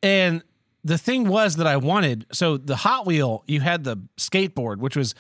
And 0.02 0.42
the 0.84 0.98
thing 0.98 1.26
was 1.28 1.56
that 1.56 1.66
I 1.66 1.76
wanted 1.76 2.26
so 2.32 2.56
the 2.56 2.76
Hot 2.76 3.06
Wheel, 3.06 3.42
you 3.48 3.60
had 3.60 3.82
the 3.84 3.96
skateboard, 4.16 4.76
which 4.78 4.96
was 4.96 5.14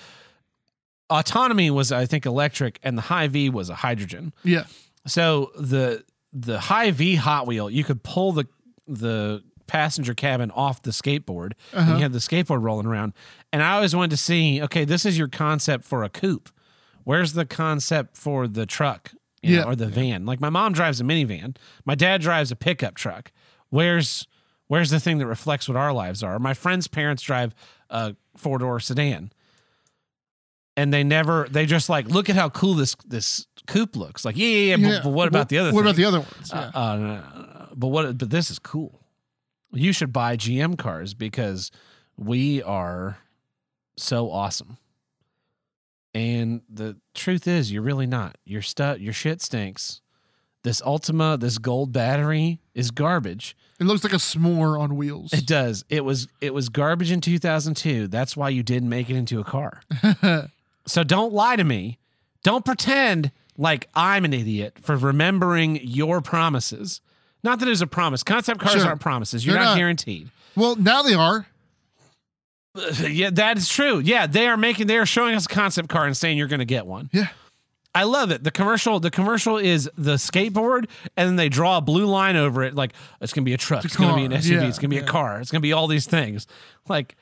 autonomy 1.10 1.70
was 1.70 1.92
I 1.92 2.06
think 2.06 2.26
electric, 2.26 2.78
and 2.82 2.96
the 2.96 3.02
High 3.02 3.28
V 3.28 3.50
was 3.50 3.68
a 3.70 3.74
hydrogen. 3.76 4.32
Yeah. 4.44 4.64
So 5.06 5.50
the 5.58 6.04
the 6.32 6.60
high 6.60 6.90
V 6.90 7.14
Hot 7.14 7.46
Wheel, 7.46 7.70
you 7.70 7.82
could 7.84 8.02
pull 8.02 8.32
the 8.32 8.46
the 8.86 9.42
passenger 9.66 10.14
cabin 10.14 10.50
off 10.52 10.82
the 10.82 10.90
skateboard, 10.90 11.52
Uh-huh. 11.72 11.80
and 11.90 11.90
you 11.98 12.02
had 12.02 12.12
the 12.12 12.18
skateboard 12.18 12.62
rolling 12.62 12.86
around. 12.86 13.12
And 13.52 13.62
I 13.62 13.72
always 13.74 13.94
wanted 13.94 14.10
to 14.10 14.16
see, 14.16 14.62
okay, 14.62 14.84
this 14.84 15.04
is 15.04 15.16
your 15.18 15.28
concept 15.28 15.84
for 15.84 16.02
a 16.04 16.08
coupe. 16.08 16.48
Where's 17.04 17.32
the 17.34 17.44
concept 17.46 18.16
for 18.16 18.48
the 18.48 18.66
truck, 18.66 19.12
you 19.42 19.56
know, 19.56 19.62
Yeah. 19.62 19.68
or 19.68 19.76
the 19.76 19.86
van? 19.86 20.26
Like 20.26 20.40
my 20.40 20.50
mom 20.50 20.72
drives 20.72 21.00
a 21.00 21.04
minivan, 21.04 21.56
my 21.84 21.94
dad 21.94 22.20
drives 22.20 22.50
a 22.50 22.56
pickup 22.56 22.94
truck. 22.94 23.30
Where's 23.70 24.26
where's 24.68 24.90
the 24.90 24.98
thing 24.98 25.18
that 25.18 25.26
reflects 25.26 25.68
what 25.68 25.76
our 25.76 25.92
lives 25.92 26.22
are? 26.24 26.38
My 26.40 26.52
friend's 26.54 26.88
parents 26.88 27.22
drive 27.22 27.54
a 27.90 28.16
four 28.36 28.58
door 28.58 28.80
sedan 28.80 29.30
and 30.76 30.92
they 30.92 31.04
never 31.04 31.46
they 31.50 31.66
just 31.66 31.88
like 31.88 32.06
look 32.08 32.28
at 32.28 32.36
how 32.36 32.48
cool 32.48 32.74
this 32.74 32.96
this 33.06 33.46
coupe 33.66 33.96
looks 33.96 34.24
like 34.24 34.36
yeah 34.36 34.46
yeah, 34.48 34.76
yeah, 34.76 34.88
But, 34.98 35.02
but 35.04 35.10
what 35.10 35.28
about 35.28 35.48
the 35.48 35.58
other 35.58 35.72
What 35.72 35.80
about 35.82 35.96
the 35.96 36.04
other 36.04 36.20
ones? 36.20 36.50
Yeah. 36.52 36.70
uh, 36.74 36.78
uh, 36.78 37.66
but 37.74 37.88
what 37.88 38.18
but 38.18 38.30
this 38.30 38.50
is 38.50 38.58
cool 38.58 39.00
you 39.78 39.92
should 39.92 40.12
buy 40.12 40.36
gm 40.36 40.76
cars 40.78 41.14
because 41.14 41.70
we 42.16 42.62
are 42.62 43.18
so 43.96 44.30
awesome. 44.30 44.78
And 46.14 46.62
the 46.68 46.96
truth 47.14 47.46
is 47.46 47.70
you're 47.70 47.82
really 47.82 48.06
not. 48.06 48.36
Your 48.44 48.62
stuff 48.62 48.98
your 48.98 49.12
shit 49.12 49.42
stinks. 49.42 50.00
This 50.62 50.80
ultima 50.82 51.36
this 51.38 51.58
gold 51.58 51.92
battery 51.92 52.60
is 52.74 52.90
garbage. 52.90 53.56
It 53.78 53.84
looks 53.84 54.02
like 54.04 54.14
a 54.14 54.16
s'more 54.16 54.80
on 54.80 54.96
wheels. 54.96 55.32
it 55.32 55.46
does. 55.46 55.84
It 55.90 56.04
was 56.04 56.28
it 56.40 56.54
was 56.54 56.68
garbage 56.70 57.10
in 57.10 57.20
2002 57.20 58.08
that's 58.08 58.36
why 58.36 58.48
you 58.48 58.62
didn't 58.62 58.88
make 58.88 59.10
it 59.10 59.16
into 59.16 59.40
a 59.40 59.44
car. 59.44 59.80
So 60.88 61.02
don't 61.02 61.32
lie 61.32 61.56
to 61.56 61.64
me. 61.64 61.98
Don't 62.44 62.64
pretend 62.64 63.32
like 63.58 63.88
I'm 63.96 64.24
an 64.24 64.32
idiot 64.32 64.78
for 64.80 64.96
remembering 64.96 65.80
your 65.82 66.20
promises. 66.20 67.00
Not 67.46 67.60
that 67.60 67.66
it 67.68 67.70
was 67.70 67.80
a 67.80 67.86
promise. 67.86 68.22
Concept 68.24 68.60
cars 68.60 68.74
Sure. 68.74 68.86
aren't 68.86 69.00
promises. 69.00 69.46
You're 69.46 69.54
not, 69.54 69.64
not. 69.64 69.76
guaranteed. 69.76 70.30
Well, 70.56 70.74
now 70.74 71.02
they 71.02 71.14
are. 71.14 71.46
yeah, 73.08 73.30
that 73.30 73.56
is 73.56 73.68
true. 73.68 74.00
Yeah, 74.00 74.26
they 74.26 74.48
are 74.48 74.56
making 74.56 74.88
they 74.88 74.98
are 74.98 75.06
showing 75.06 75.34
us 75.34 75.46
a 75.46 75.48
concept 75.48 75.88
car 75.88 76.06
and 76.06 76.16
saying 76.16 76.36
you're 76.38 76.48
going 76.48 76.58
to 76.58 76.64
get 76.66 76.86
one. 76.86 77.08
Yeah. 77.12 77.28
I 77.94 78.02
love 78.02 78.30
it. 78.30 78.44
The 78.44 78.50
commercial, 78.50 79.00
the 79.00 79.10
commercial 79.10 79.56
is 79.56 79.88
the 79.96 80.16
skateboard, 80.16 80.86
and 81.16 81.28
then 81.28 81.36
they 81.36 81.48
draw 81.48 81.78
a 81.78 81.80
blue 81.80 82.04
line 82.04 82.36
over 82.36 82.62
it. 82.64 82.74
Like 82.74 82.92
it's 83.22 83.32
gonna 83.32 83.46
be 83.46 83.54
a 83.54 83.56
truck, 83.56 83.86
It's 83.86 83.94
a 83.94 83.96
it's, 83.96 83.96
gonna 83.96 84.16
be 84.16 84.24
an. 84.26 84.32
SUV, 84.32 84.50
Yeah, 84.50 84.68
it's 84.68 84.78
gonna 84.78 84.88
be 84.90 84.96
yeah. 84.96 85.02
a 85.02 85.06
car, 85.06 85.40
it's 85.40 85.50
gonna 85.50 85.62
be 85.62 85.72
all 85.72 85.86
these 85.86 86.04
things. 86.06 86.46
Like, 86.90 87.16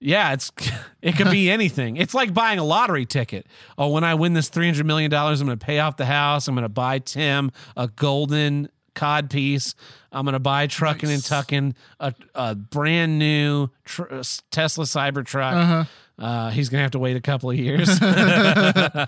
yeah, 0.00 0.32
it's 0.32 0.50
it 1.02 1.14
could 1.16 1.30
be 1.30 1.48
anything. 1.58 1.96
It's 1.98 2.14
like 2.14 2.34
buying 2.34 2.58
a 2.58 2.64
lottery 2.64 3.06
ticket. 3.06 3.46
Oh, 3.78 3.90
when 3.90 4.02
I 4.02 4.14
win 4.14 4.32
this 4.32 4.48
three 4.48 4.66
hundred 4.66 4.86
million 4.86 5.08
dollars, 5.08 5.40
I'm 5.40 5.46
gonna 5.46 5.56
pay 5.56 5.78
off 5.78 5.96
the 5.96 6.06
house. 6.06 6.48
I'm 6.48 6.56
gonna 6.56 6.68
buy 6.68 6.98
Tim 6.98 7.52
a 7.76 7.86
golden 7.86 8.70
cod 8.98 9.30
piece. 9.30 9.74
I'm 10.12 10.24
gonna 10.24 10.38
buy 10.38 10.66
trucking 10.66 11.08
and 11.08 11.18
Nice. 11.18 11.28
tucking 11.28 11.74
a, 12.00 12.14
a 12.34 12.54
brand 12.54 13.18
new 13.18 13.68
tr- 13.84 14.20
Tesla 14.50 14.84
Cybertruck. 14.84 15.52
Uh-huh. 15.54 15.84
Uh, 16.18 16.50
he's 16.50 16.68
gonna 16.68 16.82
have 16.82 16.90
to 16.92 16.98
wait 16.98 17.16
a 17.16 17.20
couple 17.20 17.50
of 17.50 17.56
years, 17.58 17.88
and 18.00 18.08
uh, 18.12 19.06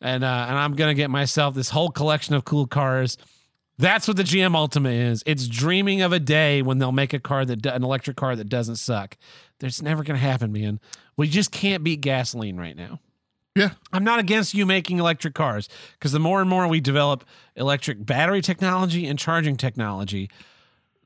and 0.00 0.24
I'm 0.24 0.74
gonna 0.74 0.94
get 0.94 1.10
myself 1.10 1.54
this 1.54 1.70
whole 1.70 1.90
collection 1.90 2.34
of 2.34 2.44
cool 2.44 2.66
cars. 2.66 3.16
That's 3.78 4.08
what 4.08 4.16
the 4.16 4.24
GM 4.24 4.54
Ultima 4.56 4.88
is. 4.90 5.22
It's 5.24 5.46
dreaming 5.46 6.02
of 6.02 6.12
a 6.12 6.18
day 6.18 6.62
when 6.62 6.78
they'll 6.78 6.90
make 6.92 7.12
a 7.12 7.20
car 7.20 7.44
that 7.44 7.64
an 7.66 7.84
electric 7.84 8.16
car 8.16 8.34
that 8.34 8.48
doesn't 8.48 8.76
suck. 8.76 9.16
There's 9.60 9.82
never 9.82 10.02
gonna 10.04 10.18
happen, 10.18 10.52
man. 10.52 10.80
We 11.16 11.28
just 11.28 11.50
can't 11.52 11.82
beat 11.84 12.00
gasoline 12.00 12.56
right 12.56 12.76
now. 12.76 13.00
Yeah. 13.58 13.70
I'm 13.92 14.04
not 14.04 14.18
against 14.18 14.54
you 14.54 14.64
making 14.66 14.98
electric 14.98 15.34
cars 15.34 15.68
because 15.92 16.12
the 16.12 16.18
more 16.20 16.40
and 16.40 16.48
more 16.48 16.66
we 16.68 16.80
develop 16.80 17.24
electric 17.56 18.04
battery 18.06 18.40
technology 18.42 19.06
and 19.06 19.18
charging 19.18 19.56
technology, 19.56 20.30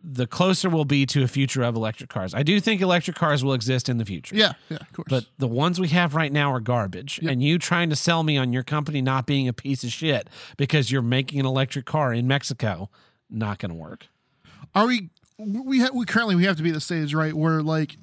the 0.04 0.26
closer 0.26 0.68
we'll 0.68 0.84
be 0.84 1.06
to 1.06 1.22
a 1.22 1.28
future 1.28 1.62
of 1.62 1.76
electric 1.76 2.10
cars. 2.10 2.34
I 2.34 2.42
do 2.42 2.58
think 2.60 2.80
electric 2.80 3.16
cars 3.16 3.44
will 3.44 3.52
exist 3.52 3.88
in 3.88 3.98
the 3.98 4.04
future. 4.04 4.34
Yeah. 4.34 4.54
Yeah. 4.68 4.78
Of 4.80 4.92
course. 4.92 5.06
But 5.08 5.26
the 5.38 5.46
ones 5.46 5.78
we 5.80 5.88
have 5.88 6.14
right 6.14 6.32
now 6.32 6.52
are 6.52 6.58
garbage. 6.60 7.20
Yep. 7.22 7.32
And 7.32 7.42
you 7.42 7.58
trying 7.58 7.88
to 7.90 7.96
sell 7.96 8.22
me 8.24 8.36
on 8.36 8.52
your 8.52 8.64
company 8.64 9.00
not 9.00 9.26
being 9.26 9.46
a 9.46 9.52
piece 9.52 9.84
of 9.84 9.90
shit 9.90 10.28
because 10.56 10.90
you're 10.90 11.02
making 11.02 11.38
an 11.40 11.46
electric 11.46 11.84
car 11.84 12.12
in 12.12 12.26
Mexico, 12.26 12.90
not 13.30 13.58
going 13.58 13.70
to 13.70 13.76
work. 13.76 14.08
are 14.74 14.86
we? 14.86 15.10
We 15.38 15.80
ha- 15.80 15.90
we 15.92 16.04
currently 16.04 16.36
we 16.36 16.44
have 16.44 16.56
to 16.58 16.62
be 16.62 16.68
at 16.68 16.74
the 16.74 16.80
stage 16.80 17.14
right 17.14 17.34
where 17.34 17.62
like 17.62 17.96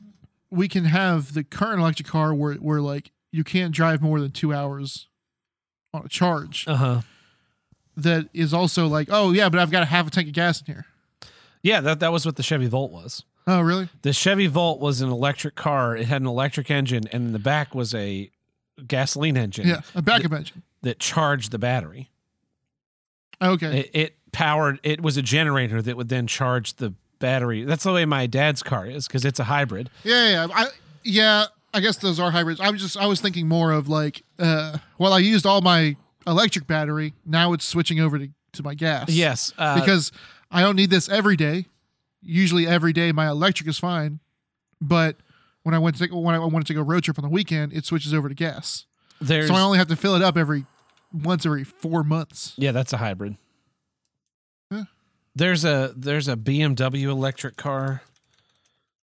we 0.49 0.67
can 0.67 0.85
have 0.85 1.33
the 1.33 1.43
current 1.43 1.79
electric 1.79 2.07
car 2.07 2.33
where 2.33 2.55
where 2.55 2.81
like 2.81 3.11
you 3.31 3.43
can't 3.43 3.73
drive 3.73 4.01
more 4.01 4.19
than 4.19 4.31
two 4.31 4.53
hours 4.53 5.07
on 5.93 6.05
a 6.05 6.09
charge. 6.09 6.65
Uh 6.67 6.75
huh. 6.75 7.01
That 7.97 8.29
is 8.33 8.53
also 8.53 8.87
like 8.87 9.09
oh 9.11 9.31
yeah, 9.31 9.49
but 9.49 9.59
I've 9.59 9.71
got 9.71 9.83
a 9.83 9.87
half 9.87 10.07
a 10.07 10.09
tank 10.09 10.27
of 10.27 10.33
gas 10.33 10.59
in 10.61 10.67
here. 10.67 10.85
Yeah, 11.61 11.81
that, 11.81 11.99
that 11.99 12.11
was 12.13 12.25
what 12.25 12.37
the 12.37 12.43
Chevy 12.43 12.67
Volt 12.67 12.91
was. 12.91 13.23
Oh 13.45 13.59
really? 13.61 13.89
The 14.03 14.13
Chevy 14.13 14.47
Volt 14.47 14.79
was 14.79 15.01
an 15.01 15.09
electric 15.09 15.55
car. 15.55 15.97
It 15.97 16.05
had 16.07 16.21
an 16.21 16.27
electric 16.27 16.71
engine, 16.71 17.03
and 17.11 17.25
in 17.25 17.31
the 17.33 17.39
back 17.39 17.75
was 17.75 17.93
a 17.93 18.29
gasoline 18.87 19.35
engine 19.35 19.67
Yeah, 19.67 19.81
a 19.93 20.01
backup 20.01 20.31
engine. 20.31 20.63
that 20.83 20.99
charged 20.99 21.51
the 21.51 21.59
battery. 21.59 22.09
Okay. 23.41 23.79
It, 23.81 23.89
it 23.93 24.15
powered. 24.31 24.79
It 24.83 25.01
was 25.01 25.17
a 25.17 25.21
generator 25.21 25.81
that 25.81 25.97
would 25.97 26.09
then 26.09 26.27
charge 26.27 26.75
the 26.75 26.93
battery. 27.19 27.63
That's 27.63 27.83
the 27.83 27.91
way 27.93 28.05
my 28.05 28.27
dad's 28.27 28.63
car 28.63 28.85
is 28.85 29.07
because 29.07 29.25
it's 29.25 29.39
a 29.39 29.45
hybrid. 29.45 29.89
Yeah, 30.03 30.29
yeah, 30.29 30.47
I, 30.53 30.67
yeah. 31.03 31.45
I 31.73 31.79
guess 31.81 31.97
those 31.97 32.19
are 32.19 32.31
hybrids. 32.31 32.59
I 32.59 32.69
was 32.69 32.81
just 32.81 32.97
I 32.97 33.05
was 33.05 33.21
thinking 33.21 33.47
more 33.47 33.71
of 33.71 33.87
like, 33.87 34.23
uh, 34.39 34.77
well, 34.97 35.13
I 35.13 35.19
used 35.19 35.45
all 35.45 35.61
my 35.61 35.95
electric 36.25 36.67
battery. 36.67 37.13
Now 37.25 37.53
it's 37.53 37.65
switching 37.65 37.99
over 37.99 38.17
to, 38.19 38.29
to 38.53 38.63
my 38.63 38.73
gas. 38.73 39.09
Yes, 39.09 39.53
uh, 39.57 39.79
because 39.79 40.11
I 40.51 40.61
don't 40.61 40.75
need 40.75 40.89
this 40.89 41.09
every 41.09 41.35
day. 41.35 41.65
Usually, 42.21 42.67
every 42.67 42.91
day 42.91 43.11
my 43.11 43.27
electric 43.29 43.69
is 43.69 43.77
fine, 43.77 44.19
but 44.81 45.17
when 45.63 45.73
I 45.75 45.79
went 45.79 45.95
to 45.97 46.03
take, 46.03 46.13
when 46.13 46.35
I 46.35 46.39
want 46.39 46.65
to 46.65 46.73
take 46.73 46.79
a 46.79 46.83
road 46.83 47.03
trip 47.03 47.17
on 47.17 47.23
the 47.23 47.29
weekend, 47.29 47.73
it 47.73 47.85
switches 47.85 48.13
over 48.13 48.27
to 48.29 48.35
gas. 48.35 48.85
there's 49.21 49.47
So 49.47 49.53
I 49.53 49.61
only 49.61 49.77
have 49.77 49.87
to 49.89 49.95
fill 49.95 50.15
it 50.15 50.21
up 50.21 50.37
every 50.37 50.65
once 51.13 51.45
every 51.45 51.63
four 51.63 52.03
months. 52.03 52.53
Yeah, 52.57 52.71
that's 52.71 52.93
a 52.93 52.97
hybrid. 52.97 53.37
Huh. 54.71 54.85
There's 55.35 55.63
a 55.63 55.93
there's 55.95 56.27
a 56.27 56.35
BMW 56.35 57.03
electric 57.03 57.55
car, 57.55 58.01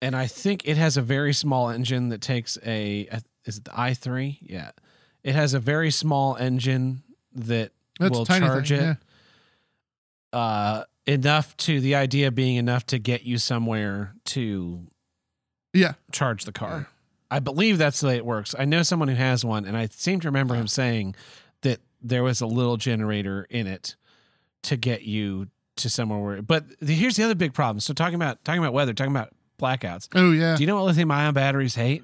and 0.04 0.16
I 0.16 0.28
think 0.28 0.68
it 0.68 0.78
has 0.78 0.98
a 0.98 1.02
very 1.02 1.34
small 1.34 1.70
engine 1.70 2.10
that 2.10 2.22
takes 2.22 2.58
a 2.66 3.08
a- 3.12 3.22
is 3.46 3.58
it 3.58 3.66
the 3.66 3.80
i 3.80 3.94
three? 3.94 4.38
Yeah, 4.42 4.72
it 5.24 5.34
has 5.36 5.54
a 5.54 5.60
very 5.60 5.92
small 5.92 6.36
engine 6.36 7.04
that 7.36 7.72
That's 8.00 8.12
will 8.18 8.26
charge 8.26 8.70
thing. 8.70 8.80
it 8.80 8.98
Yeah. 10.34 10.40
uh, 10.40 10.84
enough 11.06 11.56
to 11.58 11.80
the 11.80 11.96
idea 11.96 12.32
being 12.32 12.56
enough 12.56 12.86
to 12.88 13.00
get 13.00 13.24
you 13.24 13.38
somewhere 13.38 14.16
to 14.26 14.88
Yeah. 15.74 15.94
charge 16.12 16.46
the 16.46 16.52
car. 16.52 16.88
I 17.30 17.40
believe 17.40 17.78
that's 17.78 18.00
the 18.00 18.08
way 18.08 18.16
it 18.18 18.26
works. 18.26 18.54
I 18.58 18.66
know 18.66 18.84
someone 18.84 19.08
who 19.08 19.16
has 19.16 19.44
one, 19.44 19.66
and 19.66 19.76
I 19.76 19.88
seem 19.88 20.20
to 20.22 20.28
remember 20.28 20.56
him 20.56 20.68
saying 20.68 21.16
that 21.62 21.80
there 22.02 22.24
was 22.24 22.42
a 22.42 22.46
little 22.46 22.78
generator 22.78 23.48
in 23.50 23.66
it 23.68 23.96
to 24.64 24.78
get 24.78 25.02
you 25.04 25.48
to 25.78 25.90
somewhere 25.90 26.20
where. 26.20 26.42
But 26.42 26.66
the, 26.80 26.94
here's 26.94 27.16
the 27.16 27.24
other 27.24 27.36
big 27.36 27.54
problem. 27.54 27.80
So 27.80 27.94
talking 27.94 28.16
about 28.16 28.44
talking 28.46 28.60
about 28.62 28.74
weather, 28.74 28.94
talking 28.94 29.12
about 29.12 29.34
blackouts. 29.60 30.08
Oh 30.16 30.32
yeah. 30.32 30.56
Do 30.56 30.64
you 30.64 30.68
know 30.68 30.76
what 30.76 30.86
lithium 30.86 31.12
ion 31.12 31.34
batteries 31.34 31.76
hate? 31.76 32.04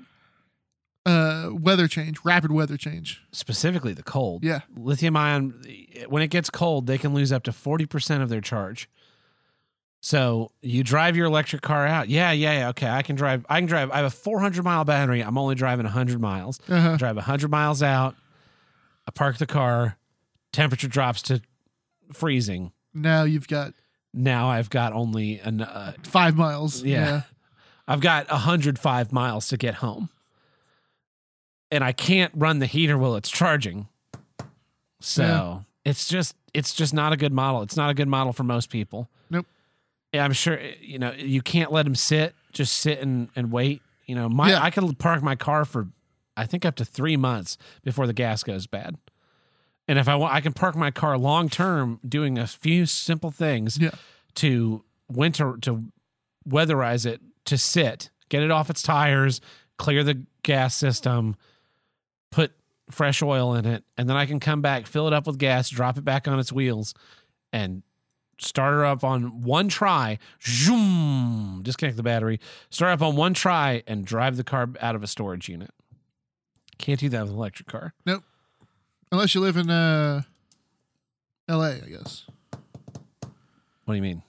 Uh, 1.05 1.49
weather 1.51 1.88
change, 1.88 2.19
rapid 2.23 2.51
weather 2.51 2.77
change. 2.77 3.21
Specifically, 3.31 3.93
the 3.93 4.03
cold. 4.03 4.43
Yeah. 4.43 4.59
lithium 4.76 5.15
ion 5.17 5.63
when 6.07 6.21
it 6.21 6.27
gets 6.27 6.49
cold 6.49 6.85
they 6.88 6.97
can 6.97 7.13
lose 7.13 7.31
up 7.31 7.43
to 7.43 7.51
40% 7.51 8.21
of 8.21 8.30
their 8.30 8.41
charge 8.41 8.89
so 10.01 10.51
you 10.61 10.81
drive 10.84 11.17
your 11.17 11.26
electric 11.26 11.61
car 11.61 11.85
out 11.85 12.07
yeah 12.07 12.31
yeah 12.31 12.59
yeah 12.59 12.69
okay 12.69 12.88
i 12.88 13.01
can 13.01 13.17
drive 13.17 13.45
i 13.49 13.59
can 13.59 13.67
drive 13.67 13.91
i 13.91 13.97
have 13.97 14.05
a 14.05 14.09
400 14.09 14.63
mile 14.63 14.85
battery 14.85 15.19
i'm 15.21 15.38
only 15.38 15.55
driving 15.55 15.84
100 15.84 16.21
miles 16.21 16.57
Uh-huh. 16.69 16.95
drive 16.95 17.17
100 17.17 17.51
miles 17.51 17.84
out 17.84 18.15
i 19.07 19.11
park 19.11 19.38
the 19.39 19.45
car 19.45 19.97
temperature 20.53 20.88
drops 20.88 21.21
to 21.23 21.41
freezing 22.13 22.71
Now 22.93 23.23
you've 23.23 23.49
got 23.49 23.73
now 24.13 24.47
i've 24.49 24.69
got 24.69 24.93
only 24.93 25.39
an 25.39 25.61
uh, 25.61 25.91
five 26.03 26.35
miles. 26.38 26.81
Yeah. 26.81 27.23
I've 27.90 28.02
got 28.02 28.30
105 28.30 29.11
miles 29.11 29.48
to 29.49 29.57
get 29.57 29.76
home. 29.76 30.10
And 31.72 31.84
I 31.84 31.91
can't 31.91 32.32
run 32.36 32.60
the 32.60 32.66
heater 32.68 32.98
while 32.98 33.16
it's 33.16 33.30
charging. 33.30 33.88
So 35.02 35.24
Yeah. 35.24 35.60
it's 35.91 36.07
just 36.07 36.36
it's 36.53 36.74
just 36.74 36.94
not 36.94 37.14
a 37.14 37.18
good 37.18 37.32
model. 37.34 37.61
It's 37.61 37.76
not 37.78 37.90
a 37.90 37.94
good 37.94 38.07
model 38.07 38.32
for 38.34 38.44
most 38.44 38.70
people. 38.70 39.07
Nope. 39.30 39.45
Yeah, 40.14 40.24
I'm 40.26 40.34
sure 40.34 40.60
you 40.82 40.98
know, 40.99 41.11
you 41.11 41.41
can't 41.41 41.72
let 41.72 41.84
them 41.84 41.94
sit, 41.95 42.34
just 42.53 42.78
sit 42.78 42.99
and, 42.99 43.30
and 43.36 43.52
wait. 43.52 43.82
You 44.07 44.16
know, 44.16 44.28
my 44.30 44.49
Yeah. 44.52 44.64
I 44.64 44.70
can 44.72 44.94
park 44.95 45.22
my 45.24 45.36
car 45.36 45.66
for 45.66 45.88
I 46.38 46.45
think 46.45 46.66
up 46.66 46.76
to 46.78 46.86
three 46.86 47.18
months 47.18 47.57
before 47.84 48.07
the 48.07 48.14
gas 48.14 48.44
goes 48.44 48.66
bad. 48.68 48.98
And 49.88 49.98
if 49.99 50.07
I 50.07 50.16
want 50.16 50.34
I 50.34 50.41
can 50.41 50.53
park 50.53 50.76
my 50.76 50.91
car 50.91 51.18
long 51.18 51.49
term 51.49 51.99
doing 52.07 52.38
a 52.38 52.45
few 52.48 52.86
simple 52.86 53.32
things 53.32 53.78
Yeah. 53.80 53.91
to 54.36 54.84
winter 55.07 55.57
to 55.61 55.91
weatherize 56.48 57.06
it 57.06 57.22
to 57.49 57.57
sit, 57.57 58.09
get 58.30 58.43
it 58.43 58.51
off 58.51 58.69
its 58.69 58.81
tires, 58.81 59.41
clear 59.77 60.03
the 60.03 60.26
gas 60.43 60.76
system, 60.76 61.35
put 62.31 62.53
fresh 62.89 63.21
oil 63.21 63.53
in 63.53 63.65
it, 63.65 63.84
and 63.97 64.09
then 64.09 64.15
I 64.15 64.26
can 64.26 64.39
come 64.39 64.61
back, 64.61 64.88
fill 64.88 65.07
it 65.07 65.13
up 65.13 65.27
with 65.27 65.38
gas, 65.38 65.69
drop 65.69 65.97
it 65.97 66.05
back 66.05 66.27
on 66.27 66.39
its 66.39 66.51
wheels, 66.51 66.93
and 67.51 67.84
start 68.39 68.73
her 68.73 68.85
up 68.85 69.03
on 69.03 69.41
one 69.41 69.67
try. 69.67 70.17
Zoom, 70.43 71.61
disconnect 71.63 71.97
the 71.97 72.03
battery, 72.03 72.39
start 72.69 72.93
up 72.93 73.01
on 73.01 73.15
one 73.15 73.34
try, 73.34 73.84
and 73.88 74.05
drive 74.05 74.38
the 74.38 74.43
car 74.43 74.69
out 74.81 74.95
of 74.95 75.03
a 75.03 75.07
storage 75.07 75.49
unit. 75.49 75.71
Can't 76.77 76.99
do 76.99 77.09
that 77.09 77.21
with 77.21 77.31
an 77.31 77.38
electric 77.38 77.67
car. 77.67 77.93
Nope. 78.05 78.23
Unless 79.11 79.35
you 79.35 79.41
live 79.41 79.57
in 79.57 79.69
uh, 79.69 80.21
L.A., 81.47 81.81
I 81.84 81.89
guess. 81.89 82.26
What 83.85 83.93
do 83.93 83.95
you 83.95 84.01
mean? 84.01 84.23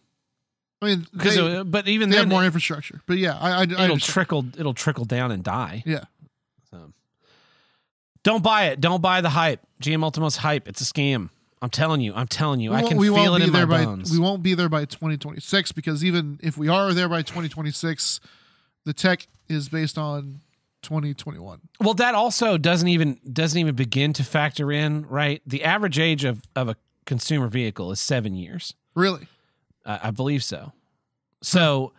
I 0.83 0.87
mean, 0.87 1.07
Because 1.13 1.65
but 1.65 1.89
even 1.89 2.09
they 2.09 2.17
then, 2.17 2.25
have 2.27 2.31
more 2.31 2.45
infrastructure. 2.45 3.03
But 3.07 3.19
yeah, 3.19 3.37
I, 3.39 3.51
I, 3.51 3.59
I 3.59 3.63
it'll 3.65 3.81
understand. 3.81 4.01
trickle. 4.03 4.45
It'll 4.59 4.75
trickle 4.75 5.05
down 5.05 5.31
and 5.31 5.43
die. 5.45 5.83
yeah. 5.87 6.05
So 6.71 6.93
don't 8.25 8.43
buy 8.43 8.67
it. 8.69 8.81
Don't 8.81 9.03
buy 9.03 9.21
the 9.21 9.31
hype. 9.31 9.61
GM 9.83 10.03
Ultium's 10.03 10.37
hype. 10.37 10.69
It's 10.69 10.81
a 10.81 10.85
scam. 10.85 11.31
I'm 11.63 11.69
telling 11.71 12.01
you. 12.01 12.15
I'm 12.15 12.29
telling 12.29 12.61
you. 12.61 12.73
I 12.73 12.83
can 12.83 12.97
we 12.97 13.09
feel 13.09 13.35
it 13.35 13.43
in 13.43 13.53
my 13.53 13.67
by, 13.67 13.85
bones. 13.85 14.11
We 14.11 14.19
won't 14.19 14.43
be 14.43 14.55
there 14.55 14.71
by 14.71 14.87
2026 14.87 15.73
because 15.73 16.03
even 16.05 16.41
if 16.43 16.57
we 16.57 16.69
are 16.69 16.95
there 16.95 17.09
by 17.09 17.21
2026, 17.21 18.21
the 18.87 18.95
tech 18.95 19.29
is 19.49 19.69
based 19.69 19.99
on 19.99 20.41
2021. 20.83 21.61
well, 21.81 21.93
that 21.95 22.15
also 22.15 22.57
doesn't 22.57 22.89
even 22.89 23.21
doesn't 23.31 23.59
even 23.59 23.75
begin 23.75 24.15
to 24.15 24.25
factor 24.25 24.73
in 24.73 25.07
right. 25.09 25.43
The 25.47 25.63
average 25.63 25.99
age 25.99 26.25
of 26.25 26.41
of 26.57 26.71
a 26.71 26.77
consumer 27.05 27.49
vehicle 27.49 27.93
is 27.93 28.01
seven 28.01 28.35
years. 28.35 28.73
Really? 28.95 29.27
I 29.87 30.01
I 30.05 30.11
believe 30.11 30.43
so. 30.45 30.73
So 31.43 31.93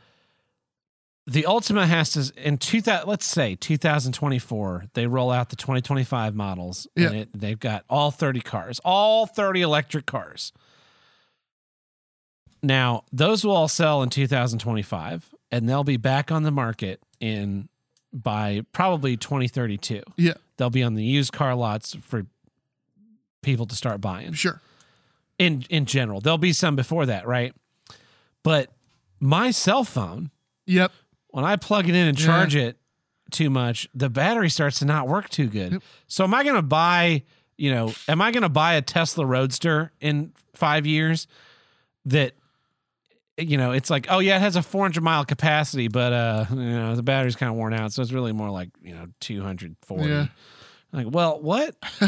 the 1.28 1.44
Ultium 1.44 1.86
has 1.86 2.12
to 2.14 2.32
in 2.36 2.58
2000 2.58 3.08
let's 3.08 3.26
say 3.26 3.56
2024 3.56 4.86
they 4.94 5.06
roll 5.08 5.32
out 5.32 5.50
the 5.50 5.56
2025 5.56 6.36
models 6.36 6.88
and 6.96 7.14
Yeah. 7.14 7.22
it, 7.22 7.30
they've 7.34 7.60
got 7.60 7.86
all 7.90 8.10
30 8.12 8.42
cars 8.42 8.80
all 8.84 9.26
30 9.28 9.62
electric 9.62 10.06
cars 10.08 10.52
now 12.64 13.04
those 13.12 13.44
will 13.46 13.56
all 13.56 13.68
sell 13.68 14.02
in 14.04 14.10
2025 14.10 15.34
and 15.52 15.70
they'll 15.70 15.84
be 15.84 15.98
back 15.98 16.32
on 16.32 16.44
the 16.44 16.52
market 16.52 17.02
in 17.20 17.70
by 18.14 18.62
probably 18.74 19.16
2032 19.16 20.02
Yeah, 20.18 20.34
they'll 20.58 20.70
be 20.70 20.84
on 20.84 20.96
the 20.96 21.04
used 21.04 21.32
car 21.34 21.56
lots 21.56 21.96
for 22.02 22.26
people 23.42 23.66
to 23.68 23.76
start 23.76 24.02
buying 24.02 24.34
sure. 24.34 24.60
in 25.40 25.66
in 25.70 25.86
general 25.86 26.20
there'll 26.20 26.38
be 26.38 26.54
some 26.54 26.76
before 26.76 27.06
that 27.06 27.26
right 27.28 27.54
but 28.44 28.70
my 29.20 29.52
cell 29.52 29.84
phone 29.84 30.32
Yep. 30.66 30.92
when 31.30 31.46
I 31.46 31.56
plug 31.56 31.88
it 31.90 31.96
in 31.96 32.08
and 32.08 32.20
Yeah. 32.20 32.26
charge 32.26 32.56
it 32.56 32.78
too 33.32 33.50
much, 33.50 33.88
the 33.94 34.10
battery 34.10 34.50
starts 34.50 34.80
to 34.80 34.86
not 34.86 35.08
work 35.08 35.30
too 35.30 35.48
good. 35.48 35.74
Yep. 35.74 35.84
So 36.08 36.24
am 36.24 36.34
I 36.34 36.44
going 36.44 36.56
to 36.56 36.62
buy, 36.62 37.24
you 37.58 37.72
know, 37.72 37.94
am 38.08 38.22
I 38.22 38.32
going 38.32 38.44
to 38.44 38.50
buy 38.50 38.74
a 38.74 38.82
Tesla 38.82 39.26
Roadster 39.26 39.92
in 40.02 40.34
5 40.56 40.86
years 40.86 41.28
that 42.06 42.34
you 43.38 43.58
know, 43.58 43.72
it's 43.72 43.90
like, 43.90 44.06
oh 44.10 44.20
yeah, 44.20 44.36
it 44.36 44.42
has 44.42 44.56
a 44.56 44.62
400 44.62 45.02
mile 45.02 45.26
capacity, 45.26 45.88
but 45.88 46.14
uh, 46.14 46.46
you 46.52 46.56
know, 46.58 46.96
the 46.96 47.02
battery's 47.02 47.36
kind 47.36 47.50
of 47.50 47.56
worn 47.56 47.74
out, 47.74 47.92
so 47.92 48.02
it's 48.04 48.12
really 48.12 48.34
more 48.34 48.52
like, 48.52 48.70
you 48.84 48.94
know, 48.94 49.08
240. 49.22 50.08
Yeah. 50.10 50.28
Like, 50.92 51.08
well, 51.10 51.42
what? 51.42 51.76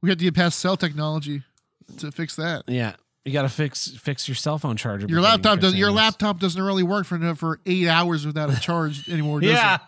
we 0.00 0.08
have 0.08 0.18
to 0.18 0.24
get 0.24 0.34
past 0.34 0.58
cell 0.58 0.76
technology 0.76 1.42
to 1.98 2.10
fix 2.10 2.34
that. 2.36 2.64
Yeah. 2.66 2.94
You 3.28 3.32
got 3.34 3.42
to 3.42 3.48
fix 3.48 3.88
fix 4.00 4.26
your 4.26 4.34
cell 4.34 4.58
phone 4.58 4.76
charger. 4.76 5.06
Your 5.08 5.20
laptop 5.20 5.60
does 5.60 5.74
your 5.74 5.92
laptop 5.92 6.40
doesn't 6.40 6.60
really 6.62 6.82
work 6.82 7.06
for 7.06 7.34
for 7.34 7.60
eight 7.66 7.86
hours 7.88 8.26
without 8.26 8.50
a 8.50 8.58
charge 8.60 9.08
anymore. 9.08 9.40
Does 9.40 9.50
Yeah. 9.50 9.74
it? 9.76 9.80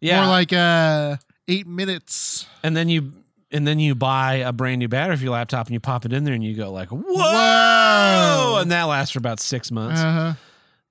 Yeah. 0.00 0.20
More 0.20 0.28
like 0.30 0.52
uh 0.52 1.16
eight 1.48 1.66
minutes. 1.66 2.46
and 2.62 2.76
then 2.76 2.88
you 2.88 3.12
and 3.50 3.66
then 3.66 3.78
you 3.78 3.94
buy 3.94 4.34
a 4.34 4.52
brand 4.52 4.78
new 4.80 4.88
battery 4.88 5.16
for 5.16 5.22
your 5.24 5.32
laptop 5.32 5.66
and 5.66 5.72
you 5.74 5.80
pop 5.80 6.04
it 6.04 6.12
in 6.12 6.24
there 6.24 6.34
and 6.34 6.44
you 6.44 6.54
go 6.54 6.70
like 6.70 6.88
whoa, 6.90 7.00
Whoa. 7.02 8.58
and 8.60 8.70
that 8.70 8.82
lasts 8.84 9.12
for 9.12 9.18
about 9.18 9.40
six 9.40 9.70
months 9.70 10.00
Uh 10.00 10.12
huh. 10.12 10.32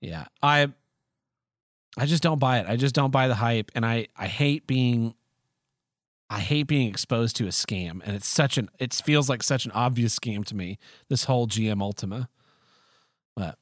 yeah 0.01 0.25
i 0.41 0.67
i 1.97 2.05
just 2.07 2.23
don't 2.23 2.39
buy 2.39 2.59
it 2.59 2.65
i 2.67 2.75
just 2.75 2.95
don't 2.95 3.11
buy 3.11 3.27
the 3.27 3.35
hype 3.35 3.71
and 3.75 3.85
i 3.85 4.07
i 4.17 4.25
hate 4.27 4.65
being 4.65 5.13
i 6.29 6.39
hate 6.39 6.63
being 6.63 6.87
exposed 6.87 7.35
to 7.35 7.45
a 7.45 7.49
scam 7.49 8.01
and 8.05 8.15
it's 8.15 8.27
such 8.27 8.57
an 8.57 8.69
it 8.79 8.93
feels 8.93 9.29
like 9.29 9.41
such 9.43 9.65
an 9.65 9.71
obvious 9.71 10.17
scam 10.17 10.43
to 10.45 10.55
me 10.55 10.77
this 11.09 11.23
whole 11.25 11.47
gm 11.47 11.77
ultium 11.79 12.27
but 13.35 13.57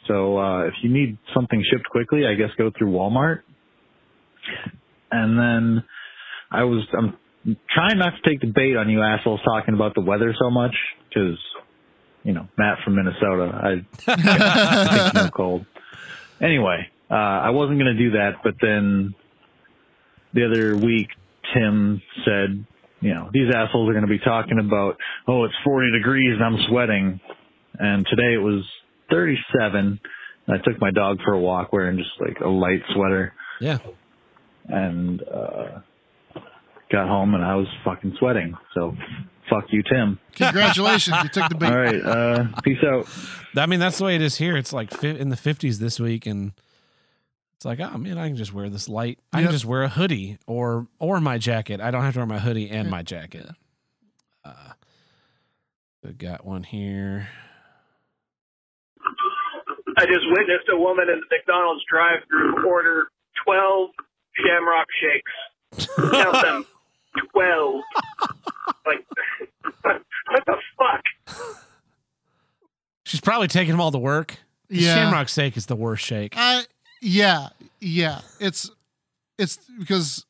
So 0.08 0.38
uh, 0.38 0.66
if 0.66 0.74
you 0.82 0.90
need 0.90 1.18
something 1.34 1.64
shipped 1.72 1.90
quickly, 1.90 2.26
I 2.26 2.34
guess 2.34 2.50
go 2.58 2.72
through 2.78 2.92
Walmart. 2.92 3.42
And 5.12 5.38
then 5.38 5.84
I 6.52 6.64
was 6.64 6.86
I'm 6.98 7.18
trying 7.74 7.98
not 7.98 8.14
to 8.22 8.30
take 8.30 8.42
the 8.42 8.48
bait 8.48 8.76
on 8.76 8.90
you 8.90 9.02
assholes 9.02 9.42
talking 9.46 9.74
about 9.74 9.96
the 9.96 10.02
weather 10.02 10.34
so 10.40 10.50
much 10.50 10.76
because 11.10 11.38
you 12.24 12.34
know 12.34 12.48
Matt 12.58 12.80
from 12.84 12.96
Minnesota. 12.96 13.52
I 13.54 13.86
think 15.04 15.14
no 15.16 15.30
cold. 15.30 15.66
Anyway, 16.42 16.88
uh, 17.10 17.14
I 17.14 17.50
wasn't 17.52 17.80
gonna 17.80 17.98
do 17.98 18.12
that, 18.12 18.38
but 18.44 18.56
then 18.62 19.14
the 20.34 20.46
other 20.46 20.76
week 20.78 21.08
Tim 21.54 22.02
said, 22.26 22.66
you 23.02 23.14
know, 23.14 23.30
these 23.32 23.54
assholes 23.54 23.90
are 23.90 23.94
gonna 23.94 24.08
be 24.08 24.20
talking 24.20 24.60
about, 24.60 24.98
oh, 25.28 25.44
it's 25.46 25.56
40 25.64 25.92
degrees 25.92 26.34
and 26.34 26.44
I'm 26.44 26.68
sweating, 26.70 27.20
and 27.78 28.06
today 28.08 28.34
it 28.34 28.42
was 28.42 28.64
37. 29.12 30.00
I 30.48 30.58
took 30.58 30.80
my 30.82 30.92
dog 30.92 31.20
for 31.24 31.34
a 31.34 31.40
walk 31.40 31.72
wearing 31.72 31.98
just 31.98 32.12
like 32.20 32.40
a 32.42 32.50
light 32.50 32.82
sweater 32.94 33.34
yeah 33.62 33.78
and 34.68 35.22
uh 35.24 35.80
got 36.94 37.08
home 37.10 37.34
and 37.36 37.44
I 37.44 37.56
was 37.56 37.68
fucking 37.84 38.16
sweating. 38.20 38.56
So 38.74 38.96
fuck 39.50 39.66
you, 39.70 39.84
Tim. 39.92 40.20
Congratulations, 40.36 41.18
you 41.24 41.30
took 41.30 41.50
the 41.50 41.56
bait. 41.56 41.68
All 41.72 41.78
right, 41.78 42.02
uh 42.06 42.46
peace 42.64 42.78
out. 42.86 43.08
i 43.58 43.66
mean 43.66 43.80
that's 43.80 43.98
the 43.98 44.06
way 44.06 44.16
it 44.16 44.22
is 44.22 44.38
here 44.38 44.56
it's 44.56 44.72
like 44.74 45.04
in 45.04 45.30
the 45.30 45.36
50s 45.36 45.78
this 45.80 46.00
week 46.00 46.26
and 46.26 46.54
it's 47.56 47.66
like 47.66 47.80
oh 47.80 47.98
man 47.98 48.18
i 48.18 48.28
can 48.28 48.36
just 48.38 48.52
wear 48.54 48.68
this 48.70 48.88
light 48.90 49.20
i 49.32 49.40
Yep. 49.40 49.48
can 49.48 49.52
just 49.54 49.66
wear 49.66 49.84
a 49.84 49.90
hoodie 49.90 50.38
or 50.48 50.88
or 51.00 51.20
my 51.22 51.38
jacket 51.38 51.80
i 51.82 51.92
don't 51.92 52.02
have 52.04 52.14
to 52.14 52.20
wear 52.22 52.26
my 52.26 52.40
hoodie 52.40 52.70
and 52.70 52.90
my 52.90 53.04
jacket 53.04 53.48
uh 54.46 54.72
we 56.04 56.14
got 56.14 56.46
one 56.46 56.64
here 56.64 57.28
I 59.96 60.06
just 60.06 60.26
witnessed 60.32 60.68
a 60.74 60.78
woman 60.78 61.06
in 61.10 61.20
the 61.20 61.26
McDonald's 61.38 61.84
drive-through 61.90 62.66
order 62.68 63.08
12 63.46 63.90
Shamrock 64.36 64.88
shakes. 65.00 65.88
Count 66.12 66.42
them. 66.42 66.66
12. 67.32 67.82
Like, 68.86 69.06
what 69.84 70.44
the 70.46 70.56
fuck? 70.78 71.46
She's 73.06 73.22
probably 73.22 73.48
taking 73.48 73.72
them 73.72 73.80
all 73.82 73.92
to 73.92 73.98
work. 73.98 74.38
Yeah. 74.70 74.96
Shamrock 74.96 75.28
shake 75.30 75.56
is 75.56 75.68
the 75.68 75.76
worst 75.76 76.04
shake. 76.06 76.34
I 76.36 76.64
yeah 77.02 77.50
yeah. 77.80 78.22
It's 78.40 78.70
it's 79.38 79.58
because 79.80 80.26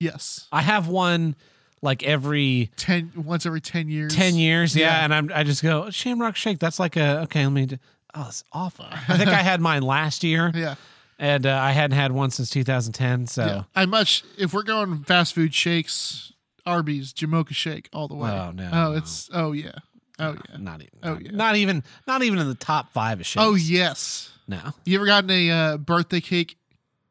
yes, 0.00 0.46
I 0.52 0.62
have 0.62 0.88
one 0.88 1.34
like 1.80 2.02
every 2.04 2.70
ten 2.76 3.12
once 3.16 3.46
every 3.46 3.60
ten 3.60 3.88
years. 3.88 4.14
10 4.14 4.34
years. 4.36 4.76
Yeah. 4.76 4.86
Yeah. 4.86 5.04
And 5.04 5.14
I'm, 5.14 5.30
I 5.34 5.42
just 5.42 5.62
go, 5.62 5.90
Shamrock 5.90 6.36
shake. 6.36 6.58
That's 6.58 6.78
like 6.78 6.96
a, 6.96 7.20
okay, 7.22 7.44
let 7.44 7.52
me, 7.52 7.66
do, 7.66 7.78
oh, 8.14 8.26
it's 8.28 8.44
awful. 8.52 8.86
I 9.08 9.16
think 9.16 9.28
I 9.30 9.42
had 9.42 9.60
mine 9.60 9.82
last 9.82 10.22
year 10.22 10.50
Yeah. 10.54 10.74
And 11.18 11.46
uh, 11.46 11.56
I 11.62 11.72
hadn't 11.72 11.96
had 11.96 12.12
one 12.12 12.30
since 12.30 12.50
2010. 12.50 13.26
So, 13.28 13.44
yeah. 13.44 13.62
I 13.74 13.86
much 13.86 14.24
if 14.38 14.52
we're 14.52 14.62
going 14.64 15.04
fast 15.04 15.34
food 15.34 15.54
shakes, 15.54 16.32
Arby's, 16.66 17.12
Jamocha 17.12 17.50
shake 17.54 17.88
all 17.92 18.08
the 18.08 18.14
way. 18.14 18.30
Oh, 18.30 18.50
no. 18.50 18.70
Oh, 18.72 18.92
it's 18.92 19.28
oh 19.32 19.52
yeah. 19.52 19.72
Oh 20.18 20.36
yeah. 20.50 20.56
not 20.58 20.80
even, 20.80 20.98
Oh, 21.02 21.12
not, 21.14 21.22
yeah. 21.24 21.30
not 21.32 21.56
even, 21.56 21.84
not 22.06 22.22
even 22.22 22.38
in 22.38 22.48
the 22.48 22.54
top 22.54 22.92
five 22.92 23.20
of 23.20 23.26
shakes. 23.26 23.42
Oh 23.44 23.54
yes. 23.54 24.30
No. 24.48 24.60
You 24.84 24.96
ever 24.96 25.06
gotten 25.06 25.30
a 25.30 25.50
uh, 25.50 25.76
birthday 25.78 26.20
cake 26.20 26.56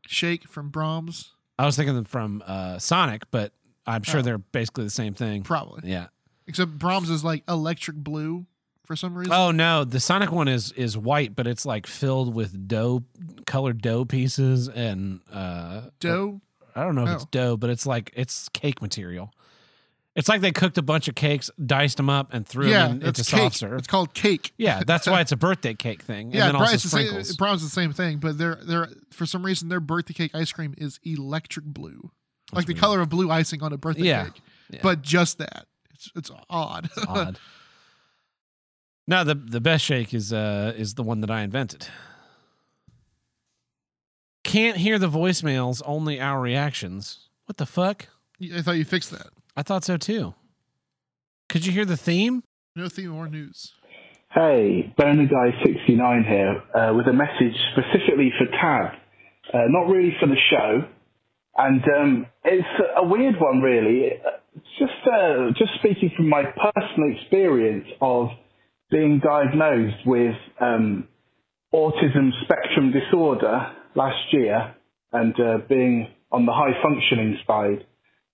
shake 0.07 0.47
from 0.47 0.71
Braum's? 0.71 1.31
I 1.57 1.65
was 1.65 1.75
thinking 1.75 2.03
from 2.03 2.43
uh, 2.45 2.79
Sonic, 2.79 3.23
but 3.31 3.53
I'm 3.85 4.03
sure 4.03 4.19
Oh. 4.19 4.23
they're 4.23 4.37
basically 4.37 4.83
the 4.83 4.89
same 4.89 5.13
thing. 5.13 5.43
Probably. 5.43 5.89
Yeah. 5.89 6.07
Except 6.47 6.77
Braum's 6.77 7.09
is 7.09 7.23
like 7.23 7.43
electric 7.47 7.97
blue 7.97 8.45
for 8.83 8.95
some 8.95 9.15
reason. 9.15 9.31
Oh 9.33 9.51
no, 9.51 9.83
the 9.83 9.99
Sonic 9.99 10.31
one 10.31 10.47
is 10.47 10.71
is 10.73 10.97
white, 10.97 11.35
but 11.35 11.47
it's 11.47 11.65
like 11.65 11.87
filled 11.87 12.33
with 12.35 12.67
dough, 12.67 13.03
colored 13.51 13.81
dough 13.81 14.05
pieces, 14.05 14.67
and 14.69 15.19
uh, 15.31 15.81
Dough. 15.99 16.39
I 16.75 16.83
don't 16.85 16.95
know 16.95 17.03
if 17.03 17.09
it's 17.15 17.23
Oh. 17.25 17.29
dough, 17.31 17.57
but 17.57 17.69
it's 17.69 17.85
like 17.85 18.11
it's 18.15 18.47
cake 18.49 18.81
material, 18.81 19.33
It's 20.15 20.29
like 20.29 20.39
they 20.41 20.51
cooked 20.51 20.77
a 20.77 20.81
bunch 20.81 21.07
of 21.09 21.15
cakes, 21.15 21.49
diced 21.63 21.97
them 21.97 22.09
up, 22.09 22.33
and 22.33 22.47
threw 22.47 22.67
yeah, 22.69 22.83
them 22.87 22.91
in, 22.91 22.97
into 23.07 23.21
it's 23.21 23.29
cake. 23.29 23.39
soft 23.41 23.55
serve. 23.57 23.77
It's 23.79 23.87
called 23.87 24.13
cake. 24.13 24.53
yeah, 24.57 24.83
that's 24.87 25.05
why 25.07 25.19
it's 25.21 25.31
a 25.33 25.37
birthday 25.37 25.73
cake 25.73 26.01
thing. 26.01 26.27
And 26.27 26.35
yeah, 26.35 26.45
then 26.45 26.51
Bri- 26.53 26.61
also 26.61 26.73
it's 26.75 26.83
the 26.83 26.89
same. 26.89 27.37
Braum's 27.37 27.61
the 27.63 27.69
same 27.69 27.91
thing, 27.93 28.19
but 28.19 28.37
they're 28.37 28.59
they're 28.63 28.87
for 29.11 29.25
some 29.25 29.45
reason 29.45 29.67
their 29.69 29.79
birthday 29.81 30.13
cake 30.13 30.33
ice 30.33 30.51
cream 30.53 30.73
is 30.77 30.99
electric 31.03 31.65
blue, 31.65 32.11
like 32.53 32.65
the 32.67 32.73
color 32.73 33.01
of 33.01 33.09
blue 33.09 33.29
icing 33.29 33.61
on 33.63 33.73
a 33.73 33.77
birthday 33.77 34.03
Yeah. 34.03 34.23
cake. 34.25 34.41
Yeah. 34.69 34.79
But 34.83 35.01
just 35.01 35.37
that, 35.39 35.65
it's 35.93 36.09
it's 36.15 36.31
odd. 36.49 36.89
Odd. 37.07 37.37
No, 39.07 39.23
the 39.23 39.35
the 39.35 39.59
best 39.59 39.83
shake 39.83 40.13
is 40.13 40.31
uh 40.31 40.73
is 40.77 40.93
the 40.93 41.03
one 41.03 41.21
that 41.21 41.31
I 41.31 41.41
invented. 41.41 41.87
Can't 44.51 44.75
hear 44.75 44.99
the 44.99 45.07
voicemails, 45.07 45.81
only 45.85 46.19
our 46.19 46.41
reactions. 46.41 47.29
What 47.45 47.55
the 47.55 47.65
fuck? 47.65 48.07
I 48.53 48.61
thought 48.61 48.73
you 48.73 48.83
fixed 48.83 49.09
that. 49.11 49.27
I 49.55 49.63
thought 49.63 49.85
so 49.85 49.95
too. 49.95 50.33
Could 51.47 51.65
you 51.65 51.71
hear 51.71 51.85
the 51.85 51.95
theme? 51.95 52.43
No 52.75 52.89
theme 52.89 53.15
or 53.15 53.29
news. 53.29 53.71
Hey, 54.29 54.93
Boner 54.97 55.25
Guy 55.27 55.57
69 55.63 56.25
here, 56.27 56.63
uh, 56.75 56.93
with 56.93 57.07
a 57.07 57.13
message 57.13 57.55
specifically 57.71 58.33
for 58.37 58.45
Tab, 58.47 58.91
uh, 59.53 59.67
not 59.69 59.87
really 59.87 60.13
for 60.19 60.27
the 60.27 60.35
show. 60.49 60.83
And 61.55 61.81
um, 61.97 62.25
it's 62.43 62.67
a 62.97 63.07
weird 63.07 63.35
one, 63.39 63.61
really. 63.61 64.19
Just 64.77 65.07
uh, 65.07 65.51
just 65.57 65.71
speaking 65.79 66.11
from 66.17 66.27
my 66.27 66.43
personal 66.43 67.15
experience 67.17 67.87
of 68.01 68.27
being 68.89 69.21
diagnosed 69.23 70.05
with 70.05 70.35
um, 70.59 71.07
autism 71.73 72.31
spectrum 72.43 72.91
disorder 72.91 73.77
last 73.95 74.31
year 74.33 74.75
and 75.11 75.37
uh, 75.39 75.57
being 75.67 76.07
on 76.31 76.45
the 76.45 76.53
high 76.53 76.81
functioning 76.81 77.37
side. 77.45 77.85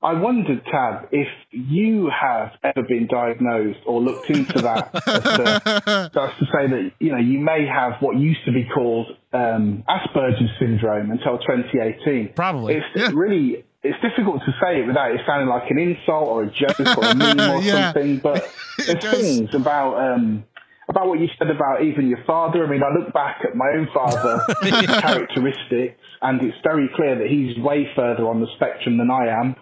I 0.04 0.14
wondered, 0.14 0.64
Tab, 0.72 1.08
if 1.12 1.28
you 1.50 2.10
have 2.12 2.52
ever 2.64 2.84
been 2.88 3.08
diagnosed 3.08 3.80
or 3.88 4.00
looked 4.00 4.30
into 4.30 4.62
that. 4.62 4.92
as 5.08 5.24
to- 5.24 6.12
that's 6.14 6.38
to 6.40 6.46
say 6.46 6.68
that 6.68 6.92
you 7.00 7.12
know 7.12 7.18
you 7.18 7.40
may 7.40 7.66
have 7.66 7.94
what 8.00 8.16
used 8.16 8.46
to 8.46 8.52
be 8.52 8.64
called 8.74 9.08
um, 9.34 9.84
Asperger's 9.90 10.52
syndrome 10.60 11.10
until 11.10 11.40
2018. 11.40 12.34
Probably. 12.36 12.76
It's 12.76 12.86
Yeah. 12.96 13.10
really 13.14 13.64
it's 13.84 13.98
difficult 14.02 14.42
to 14.46 14.52
say 14.62 14.82
it 14.82 14.88
without 14.88 15.12
it 15.12 15.22
sounding 15.26 15.48
like 15.50 15.70
an 15.72 15.80
insult 15.80 16.28
or 16.28 16.44
a 16.44 16.52
joke 16.52 16.80
or 16.98 17.06
a 17.06 17.16
meme 17.22 17.40
or 17.40 17.62
Yeah. 17.62 17.92
something. 17.92 18.20
But 18.20 18.44
It 18.78 19.02
there's 19.02 19.16
things 19.20 19.50
about 19.56 20.14
um, 20.14 20.44
about 20.90 21.08
what 21.08 21.20
you 21.20 21.28
said 21.38 21.50
about 21.50 21.84
even 21.84 22.08
your 22.08 22.24
father. 22.26 22.66
I 22.66 22.70
mean, 22.70 22.82
I 22.84 22.98
look 22.98 23.14
back 23.14 23.42
at 23.44 23.56
my 23.56 23.68
own 23.76 23.88
father's 23.94 24.42
characteristics, 25.02 26.00
and 26.22 26.42
it's 26.42 26.58
very 26.64 26.90
clear 26.96 27.18
that 27.18 27.28
he's 27.28 27.58
way 27.58 27.88
further 27.96 28.28
on 28.28 28.40
the 28.40 28.48
spectrum 28.56 28.98
than 28.98 29.12
I 29.12 29.28
am. 29.28 29.56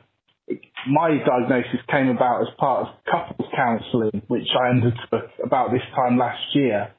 My 0.87 1.17
diagnosis 1.25 1.81
came 1.89 2.09
about 2.09 2.41
as 2.41 2.47
part 2.59 2.87
of 2.87 2.93
couples 3.09 3.49
counselling, 3.55 4.21
which 4.27 4.47
I 4.59 4.69
undertook 4.69 5.31
about 5.43 5.71
this 5.71 5.81
time 5.95 6.17
last 6.17 6.43
year. 6.53 6.93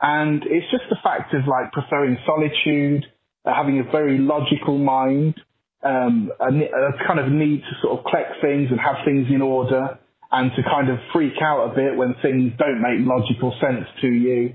And 0.00 0.42
it's 0.44 0.68
just 0.70 0.84
the 0.90 0.98
fact 1.02 1.32
of 1.34 1.42
like 1.46 1.72
preferring 1.72 2.18
solitude, 2.26 3.06
uh, 3.44 3.54
having 3.54 3.78
a 3.78 3.90
very 3.90 4.18
logical 4.18 4.78
mind, 4.78 5.34
um, 5.82 6.30
a, 6.40 6.48
a 6.48 7.06
kind 7.06 7.20
of 7.20 7.30
need 7.30 7.60
to 7.60 7.72
sort 7.82 7.98
of 7.98 8.04
collect 8.04 8.40
things 8.40 8.68
and 8.70 8.80
have 8.80 9.04
things 9.04 9.28
in 9.30 9.42
order, 9.42 9.98
and 10.30 10.50
to 10.56 10.62
kind 10.62 10.90
of 10.90 10.98
freak 11.12 11.40
out 11.42 11.72
a 11.72 11.74
bit 11.74 11.96
when 11.96 12.14
things 12.22 12.52
don't 12.58 12.80
make 12.82 13.06
logical 13.06 13.54
sense 13.60 13.86
to 14.00 14.08
you. 14.08 14.54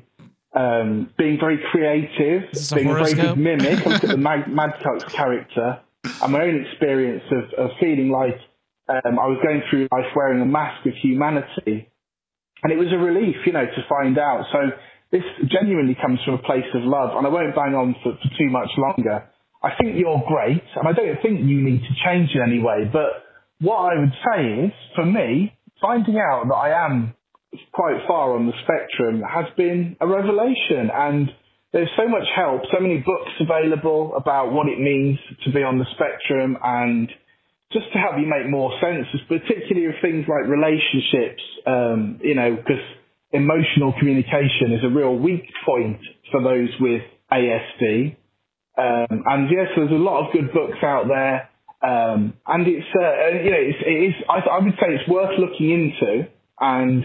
Um, 0.55 1.11
being 1.17 1.39
very 1.39 1.59
creative, 1.71 2.43
Is 2.51 2.69
this 2.69 2.71
a 2.71 2.75
being 2.75 2.89
a 2.89 2.93
very 2.93 3.13
good 3.13 3.37
mimic. 3.37 3.85
Look 3.85 4.03
at 4.03 4.09
the 4.09 4.17
Mad, 4.17 4.47
Madcox 4.51 5.03
character 5.05 5.79
and 6.21 6.31
my 6.33 6.41
own 6.41 6.65
experience 6.65 7.23
of, 7.31 7.65
of 7.65 7.71
feeling 7.79 8.09
like 8.09 8.37
um, 8.89 9.17
I 9.17 9.27
was 9.27 9.39
going 9.41 9.63
through 9.69 9.87
life 9.91 10.11
wearing 10.15 10.41
a 10.41 10.45
mask 10.45 10.85
of 10.85 10.93
humanity. 11.01 11.89
And 12.63 12.71
it 12.71 12.77
was 12.77 12.91
a 12.91 12.97
relief, 12.97 13.35
you 13.45 13.53
know, 13.53 13.65
to 13.65 13.81
find 13.89 14.17
out. 14.17 14.45
So 14.51 14.59
this 15.11 15.23
genuinely 15.47 15.95
comes 15.99 16.19
from 16.25 16.35
a 16.35 16.43
place 16.43 16.67
of 16.73 16.83
love, 16.83 17.15
and 17.15 17.25
I 17.25 17.29
won't 17.29 17.55
bang 17.55 17.75
on 17.75 17.95
for, 18.03 18.13
for 18.13 18.29
too 18.37 18.49
much 18.49 18.69
longer. 18.77 19.29
I 19.63 19.71
think 19.79 19.97
you're 19.97 20.21
great, 20.27 20.63
and 20.75 20.87
I 20.87 20.91
don't 20.91 21.21
think 21.21 21.39
you 21.41 21.61
need 21.61 21.81
to 21.81 21.93
change 22.03 22.31
in 22.35 22.41
any 22.41 22.59
way. 22.59 22.89
But 22.91 23.23
what 23.59 23.77
I 23.77 23.99
would 23.99 24.13
say 24.27 24.67
is, 24.67 24.71
for 24.95 25.05
me, 25.05 25.53
finding 25.83 26.15
out 26.17 26.45
that 26.47 26.55
I 26.55 26.85
am 26.85 27.13
quite 27.73 27.99
far 28.07 28.35
on 28.35 28.47
the 28.47 28.53
spectrum 28.63 29.21
has 29.21 29.45
been 29.57 29.97
a 29.99 30.07
revelation, 30.07 30.89
and 30.91 31.29
there's 31.73 31.91
so 31.97 32.07
much 32.07 32.23
help, 32.35 32.61
so 32.71 32.79
many 32.79 32.99
books 32.99 33.31
available 33.39 34.15
about 34.15 34.53
what 34.53 34.67
it 34.69 34.79
means 34.79 35.19
to 35.43 35.51
be 35.51 35.61
on 35.61 35.77
the 35.77 35.85
spectrum, 35.93 36.57
and 36.63 37.09
just 37.73 37.91
to 37.91 37.99
help 37.99 38.15
you 38.17 38.25
make 38.25 38.49
more 38.49 38.71
sense, 38.79 39.05
particularly 39.27 39.87
of 39.87 39.95
things 40.01 40.25
like 40.29 40.47
relationships, 40.47 41.43
um, 41.67 42.19
you 42.23 42.35
know, 42.35 42.55
because 42.55 42.81
emotional 43.33 43.93
communication 43.99 44.71
is 44.71 44.83
a 44.85 44.89
real 44.89 45.15
weak 45.15 45.45
point 45.65 45.99
for 46.31 46.41
those 46.41 46.69
with 46.79 47.01
ASD. 47.31 48.15
Um, 48.77 49.23
and 49.25 49.49
yes, 49.51 49.67
there's 49.75 49.91
a 49.91 49.95
lot 49.95 50.25
of 50.25 50.33
good 50.33 50.53
books 50.53 50.77
out 50.83 51.07
there. 51.07 51.49
Um, 51.83 52.33
and 52.47 52.67
it's, 52.67 52.87
uh, 52.95 53.43
you 53.43 53.51
know, 53.51 53.59
it's, 53.59 53.83
it 53.85 53.99
is, 54.09 54.15
I, 54.29 54.39
I 54.39 54.59
would 54.59 54.73
say 54.79 54.87
it's 54.95 55.07
worth 55.09 55.37
looking 55.37 55.69
into. 55.69 56.29
And 56.59 57.03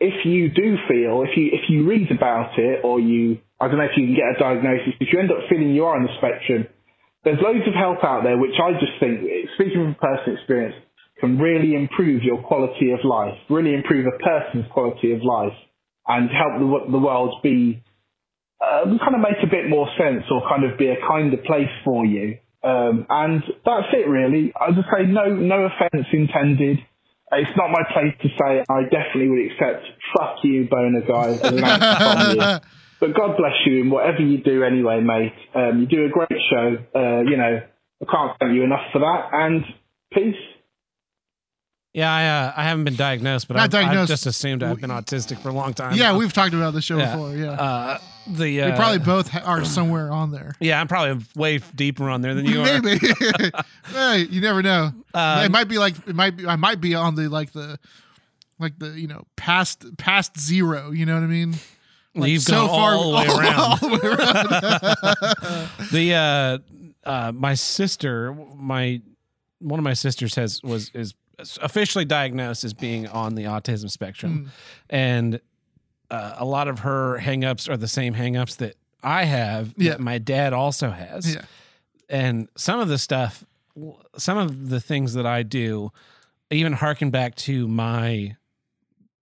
if 0.00 0.26
you 0.26 0.50
do 0.50 0.76
feel, 0.88 1.22
if 1.22 1.36
you, 1.36 1.50
if 1.52 1.70
you 1.70 1.86
read 1.86 2.10
about 2.10 2.58
it 2.58 2.80
or 2.84 2.98
you, 2.98 3.38
I 3.60 3.68
don't 3.68 3.78
know 3.78 3.84
if 3.84 3.96
you 3.96 4.06
can 4.06 4.16
get 4.16 4.36
a 4.36 4.38
diagnosis, 4.38 4.94
if 5.00 5.12
you 5.12 5.20
end 5.20 5.30
up 5.30 5.38
feeling 5.48 5.70
you 5.70 5.84
are 5.84 5.96
on 5.96 6.02
the 6.02 6.12
spectrum, 6.18 6.66
there's 7.24 7.38
loads 7.40 7.66
of 7.66 7.74
help 7.74 8.02
out 8.04 8.22
there, 8.24 8.36
which 8.36 8.58
I 8.62 8.72
just 8.72 8.98
think, 9.00 9.20
speaking 9.54 9.94
from 9.94 9.96
personal 10.00 10.36
experience, 10.36 10.74
can 11.20 11.38
really 11.38 11.74
improve 11.74 12.22
your 12.22 12.42
quality 12.42 12.90
of 12.92 13.00
life, 13.04 13.34
really 13.48 13.74
improve 13.74 14.06
a 14.06 14.18
person's 14.18 14.66
quality 14.72 15.12
of 15.12 15.22
life, 15.22 15.56
and 16.06 16.28
help 16.30 16.58
the, 16.58 16.92
the 16.92 16.98
world 16.98 17.34
be 17.42 17.82
uh, 18.60 18.84
kind 18.84 19.14
of 19.14 19.20
make 19.20 19.42
a 19.42 19.50
bit 19.50 19.68
more 19.68 19.88
sense 19.98 20.24
or 20.30 20.42
kind 20.48 20.64
of 20.64 20.78
be 20.78 20.88
a 20.88 20.96
kinder 21.06 21.36
place 21.38 21.70
for 21.84 22.04
you. 22.04 22.38
Um, 22.62 23.06
and 23.08 23.42
that's 23.64 23.88
it, 23.92 24.08
really. 24.08 24.52
As 24.60 24.74
I 24.76 24.98
say, 24.98 25.06
no 25.06 25.26
no 25.34 25.66
offence 25.66 26.06
intended. 26.12 26.78
It's 27.32 27.56
not 27.56 27.70
my 27.70 27.82
place 27.92 28.14
to 28.22 28.28
say 28.28 28.64
I 28.68 28.82
definitely 28.84 29.28
would 29.28 29.52
accept 29.52 29.86
"fuck 30.16 30.44
you, 30.44 30.68
boner 30.68 31.02
guy" 31.02 31.34
as 31.34 31.52
an 31.52 31.62
from 32.02 32.30
you. 32.30 32.42
But 32.98 33.14
God 33.14 33.36
bless 33.36 33.52
you 33.66 33.82
in 33.82 33.90
whatever 33.90 34.22
you 34.22 34.38
do 34.42 34.64
anyway, 34.64 35.02
mate. 35.02 35.34
Um, 35.54 35.80
you 35.80 35.86
do 35.86 36.06
a 36.06 36.08
great 36.08 36.40
show. 36.48 36.78
Uh, 36.94 37.20
you 37.28 37.36
know, 37.36 37.60
I 38.00 38.04
can't 38.10 38.38
thank 38.40 38.54
you 38.54 38.64
enough 38.64 38.90
for 38.90 39.00
that. 39.00 39.28
And 39.32 39.64
peace. 40.12 40.34
Yeah, 41.96 42.12
I 42.12 42.26
uh, 42.26 42.52
I 42.58 42.64
haven't 42.64 42.84
been 42.84 42.94
diagnosed, 42.96 43.48
but 43.48 43.56
Not 43.56 43.72
I've, 43.74 43.88
I've 43.96 44.06
just 44.06 44.26
assumed 44.26 44.62
I've 44.62 44.82
been 44.82 44.90
autistic 44.90 45.38
for 45.38 45.48
a 45.48 45.52
long 45.52 45.72
time. 45.72 45.94
yeah, 45.96 46.14
we've 46.14 46.30
talked 46.30 46.52
about 46.52 46.74
this 46.74 46.84
show 46.84 46.98
Yeah. 46.98 47.12
before. 47.16 47.34
Yeah, 47.34 47.52
uh, 47.52 47.98
the 48.26 48.42
we 48.44 48.60
uh, 48.60 48.76
probably 48.76 48.98
both 48.98 49.28
ha- 49.30 49.40
are 49.46 49.64
somewhere 49.64 50.12
on 50.12 50.30
there. 50.30 50.52
yeah, 50.60 50.78
I'm 50.78 50.88
probably 50.88 51.24
way 51.34 51.58
deeper 51.74 52.10
on 52.10 52.20
there 52.20 52.34
than 52.34 52.44
you 52.44 52.60
are. 52.60 52.82
Maybe. 52.82 52.98
hey, 53.92 54.26
you 54.28 54.42
never 54.42 54.62
know. 54.62 54.92
Uh, 55.14 55.42
it 55.46 55.50
might 55.50 55.68
be 55.68 55.78
like 55.78 55.94
it 56.06 56.14
might 56.14 56.36
be. 56.36 56.46
I 56.46 56.56
might 56.56 56.82
be 56.82 56.94
on 56.94 57.14
the 57.14 57.30
like 57.30 57.52
the 57.52 57.78
like 58.58 58.78
the 58.78 58.88
you 58.90 59.06
know 59.08 59.24
past 59.36 59.96
past 59.96 60.38
zero. 60.38 60.90
You 60.90 61.06
know 61.06 61.14
what 61.14 61.22
I 61.24 61.28
mean? 61.28 61.54
Like 62.14 62.28
You've 62.30 62.44
gone 62.44 62.68
all 62.70 63.12
the 63.12 63.16
way 63.16 63.26
around. 63.26 63.80
the 63.80 63.88
way 63.88 64.00
around. 64.10 65.90
the 65.92 66.14
uh 66.14 67.08
uh 67.08 67.32
my 67.32 67.54
sister 67.54 68.34
my 68.54 69.00
one 69.60 69.80
of 69.80 69.84
my 69.84 69.94
sisters 69.94 70.34
has 70.34 70.62
was 70.62 70.90
is 70.92 71.14
officially 71.60 72.04
diagnosed 72.04 72.64
as 72.64 72.72
being 72.72 73.06
on 73.08 73.34
the 73.34 73.44
autism 73.44 73.90
spectrum 73.90 74.50
and 74.88 75.40
uh, 76.10 76.34
a 76.38 76.44
lot 76.44 76.66
of 76.68 76.78
her 76.80 77.18
hangups 77.20 77.68
are 77.68 77.76
the 77.76 77.88
same 77.88 78.14
hangups 78.14 78.56
that 78.56 78.74
I 79.02 79.24
have 79.24 79.74
Yeah. 79.76 79.90
that 79.92 80.00
my 80.00 80.18
dad 80.18 80.52
also 80.52 80.90
has 80.90 81.34
Yeah. 81.34 81.42
and 82.08 82.48
some 82.56 82.80
of 82.80 82.88
the 82.88 82.96
stuff 82.98 83.44
some 84.16 84.38
of 84.38 84.70
the 84.70 84.80
things 84.80 85.12
that 85.14 85.26
I 85.26 85.42
do 85.42 85.92
even 86.50 86.72
harken 86.72 87.10
back 87.10 87.34
to 87.36 87.68
my 87.68 88.36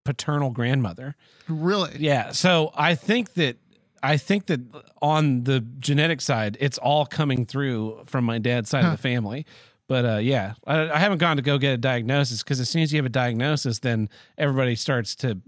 paternal 0.05 0.51
grandmother 0.51 1.17
really? 1.49 1.97
yeah. 1.99 2.33
So 2.33 2.73
I 2.75 2.95
think 2.95 3.35
that 3.35 3.57
I 4.03 4.17
think 4.17 4.47
that 4.47 4.61
on 5.01 5.45
the 5.45 5.61
genetic 5.79 6.21
side, 6.21 6.57
it's 6.59 6.77
all 6.77 7.07
coming 7.07 7.47
through 7.47 8.03
from 8.07 8.25
my 8.25 8.39
dad's 8.39 8.69
side 8.69 8.85
of 8.85 8.91
the 8.91 8.97
family. 8.99 9.47
But 9.93 10.07
uh, 10.07 10.17
yeah, 10.17 10.55
I, 10.67 10.89
I 10.89 10.99
haven't 10.99 11.19
gone 11.19 11.37
to 11.37 11.43
go 11.43 11.59
get 11.59 11.75
a 11.75 11.77
diagnosis 11.77 12.43
because 12.43 12.61
as 12.61 12.71
soon 12.71 12.81
as 12.81 12.95
you 12.95 12.97
have 12.97 13.05
a 13.05 13.11
diagnosis, 13.11 13.81
then 13.81 14.09
everybody 14.39 14.75
starts 14.75 15.15
to 15.17 15.39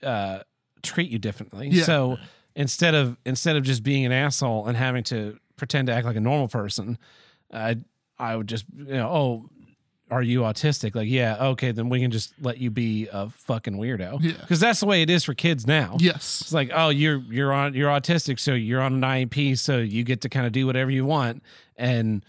uh, 0.00 0.44
treat 0.84 1.10
you 1.10 1.18
differently. 1.18 1.70
Yeah. 1.70 1.82
So 1.82 2.18
instead 2.54 2.94
of 2.94 3.16
instead 3.26 3.56
of 3.56 3.64
just 3.64 3.82
being 3.82 4.06
an 4.06 4.12
asshole 4.12 4.68
and 4.68 4.76
having 4.76 5.02
to 5.04 5.40
pretend 5.56 5.88
to 5.88 5.92
act 5.92 6.06
like 6.06 6.14
a 6.14 6.20
normal 6.20 6.46
person, 6.46 6.98
I 7.52 7.78
I 8.16 8.36
would 8.36 8.46
just 8.46 8.64
you 8.76 8.94
know 8.94 9.10
oh. 9.10 9.50
Are 10.10 10.22
you 10.22 10.42
autistic? 10.42 10.94
Like, 10.94 11.08
yeah, 11.08 11.46
okay, 11.46 11.72
then 11.72 11.88
we 11.88 11.98
can 11.98 12.10
just 12.10 12.34
let 12.38 12.58
you 12.58 12.70
be 12.70 13.08
a 13.10 13.30
fucking 13.30 13.74
weirdo. 13.74 14.18
Yeah. 14.22 14.32
Because 14.38 14.60
that's 14.60 14.78
the 14.80 14.86
way 14.86 15.00
it 15.00 15.08
is 15.08 15.24
for 15.24 15.32
kids 15.34 15.66
now. 15.66 15.96
Yes. 15.98 16.42
It's 16.42 16.52
like, 16.52 16.70
oh, 16.74 16.90
you're 16.90 17.22
you're 17.30 17.52
on 17.52 17.72
you're 17.74 17.88
autistic, 17.90 18.38
so 18.38 18.52
you're 18.52 18.82
on 18.82 18.92
an 18.92 19.00
IEP, 19.00 19.58
so 19.58 19.78
you 19.78 20.04
get 20.04 20.20
to 20.20 20.28
kind 20.28 20.46
of 20.46 20.52
do 20.52 20.66
whatever 20.66 20.90
you 20.90 21.06
want. 21.06 21.42
And 21.76 22.22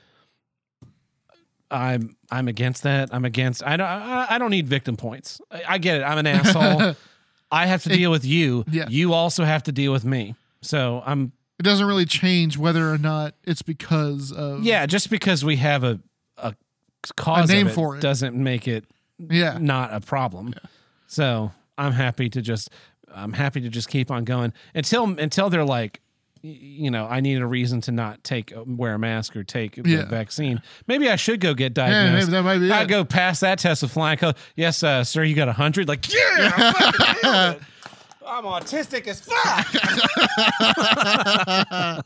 I'm 1.75 2.15
I'm 2.31 2.47
against 2.47 2.83
that. 2.83 3.09
I'm 3.13 3.25
against. 3.25 3.63
I 3.63 3.77
don't. 3.77 3.87
I, 3.87 4.27
I 4.29 4.37
don't 4.37 4.51
need 4.51 4.67
victim 4.67 4.97
points. 4.97 5.39
I, 5.51 5.63
I 5.69 5.77
get 5.77 5.97
it. 5.97 6.03
I'm 6.03 6.17
an 6.17 6.27
asshole. 6.27 6.95
I 7.51 7.65
have 7.67 7.83
to 7.83 7.89
deal 7.89 8.09
with 8.11 8.25
you. 8.25 8.65
Yeah. 8.69 8.85
You 8.89 9.13
also 9.13 9.43
have 9.43 9.63
to 9.63 9.71
deal 9.71 9.91
with 9.91 10.05
me. 10.05 10.35
So 10.61 11.03
I'm. 11.05 11.31
It 11.59 11.63
doesn't 11.63 11.85
really 11.87 12.05
change 12.05 12.57
whether 12.57 12.91
or 12.91 12.97
not 12.97 13.33
it's 13.45 13.61
because 13.61 14.31
of 14.31 14.63
Yeah. 14.63 14.85
Just 14.87 15.09
because 15.09 15.45
we 15.45 15.55
have 15.57 15.83
a 15.83 15.99
a 16.37 16.53
cause 17.15 17.49
A 17.49 17.53
name 17.53 17.67
it 17.67 17.73
for 17.73 17.95
it. 17.95 18.01
doesn't 18.01 18.35
make 18.35 18.67
it 18.67 18.83
yeah 19.17 19.57
not 19.59 19.93
a 19.93 20.01
problem. 20.01 20.53
So 21.07 21.51
I'm 21.77 21.93
happy 21.93 22.29
to 22.29 22.41
just 22.41 22.69
I'm 23.13 23.31
happy 23.31 23.61
to 23.61 23.69
just 23.69 23.87
keep 23.87 24.11
on 24.11 24.25
going 24.25 24.51
until 24.73 25.17
until 25.17 25.49
they're 25.49 25.63
like 25.63 26.01
you 26.45 26.91
know, 26.91 27.07
I 27.07 27.19
need 27.21 27.41
a 27.41 27.45
reason 27.45 27.81
to 27.81 27.91
not 27.91 28.23
take 28.23 28.53
wear 28.65 28.93
a 28.93 28.99
mask 28.99 29.35
or 29.35 29.43
take 29.43 29.75
the 29.75 30.03
vaccine. 30.03 30.61
Maybe 30.87 31.09
I 31.09 31.15
should 31.15 31.39
go 31.39 31.53
get 31.53 31.77
Yeah, 31.77 31.87
diagnosed. 31.89 32.27
maybe 32.27 32.31
that 32.37 32.43
might 32.43 32.59
be 32.59 32.71
I 32.71 32.85
go 32.85 33.03
past 33.03 33.41
that 33.41 33.59
test 33.59 33.81
with 33.81 33.91
flying 33.91 34.17
color. 34.17 34.33
Yes, 34.55 34.83
uh, 34.83 35.03
sir, 35.03 35.23
you 35.23 35.35
got 35.35 35.47
a 35.49 35.53
hundred. 35.53 35.87
Like, 35.87 36.11
yeah, 36.13 36.51
I'm, 36.55 36.73
fucking. 36.73 37.65
I'm 38.27 38.43
autistic 38.43 39.07
as 39.07 39.21
fuck. 39.21 39.67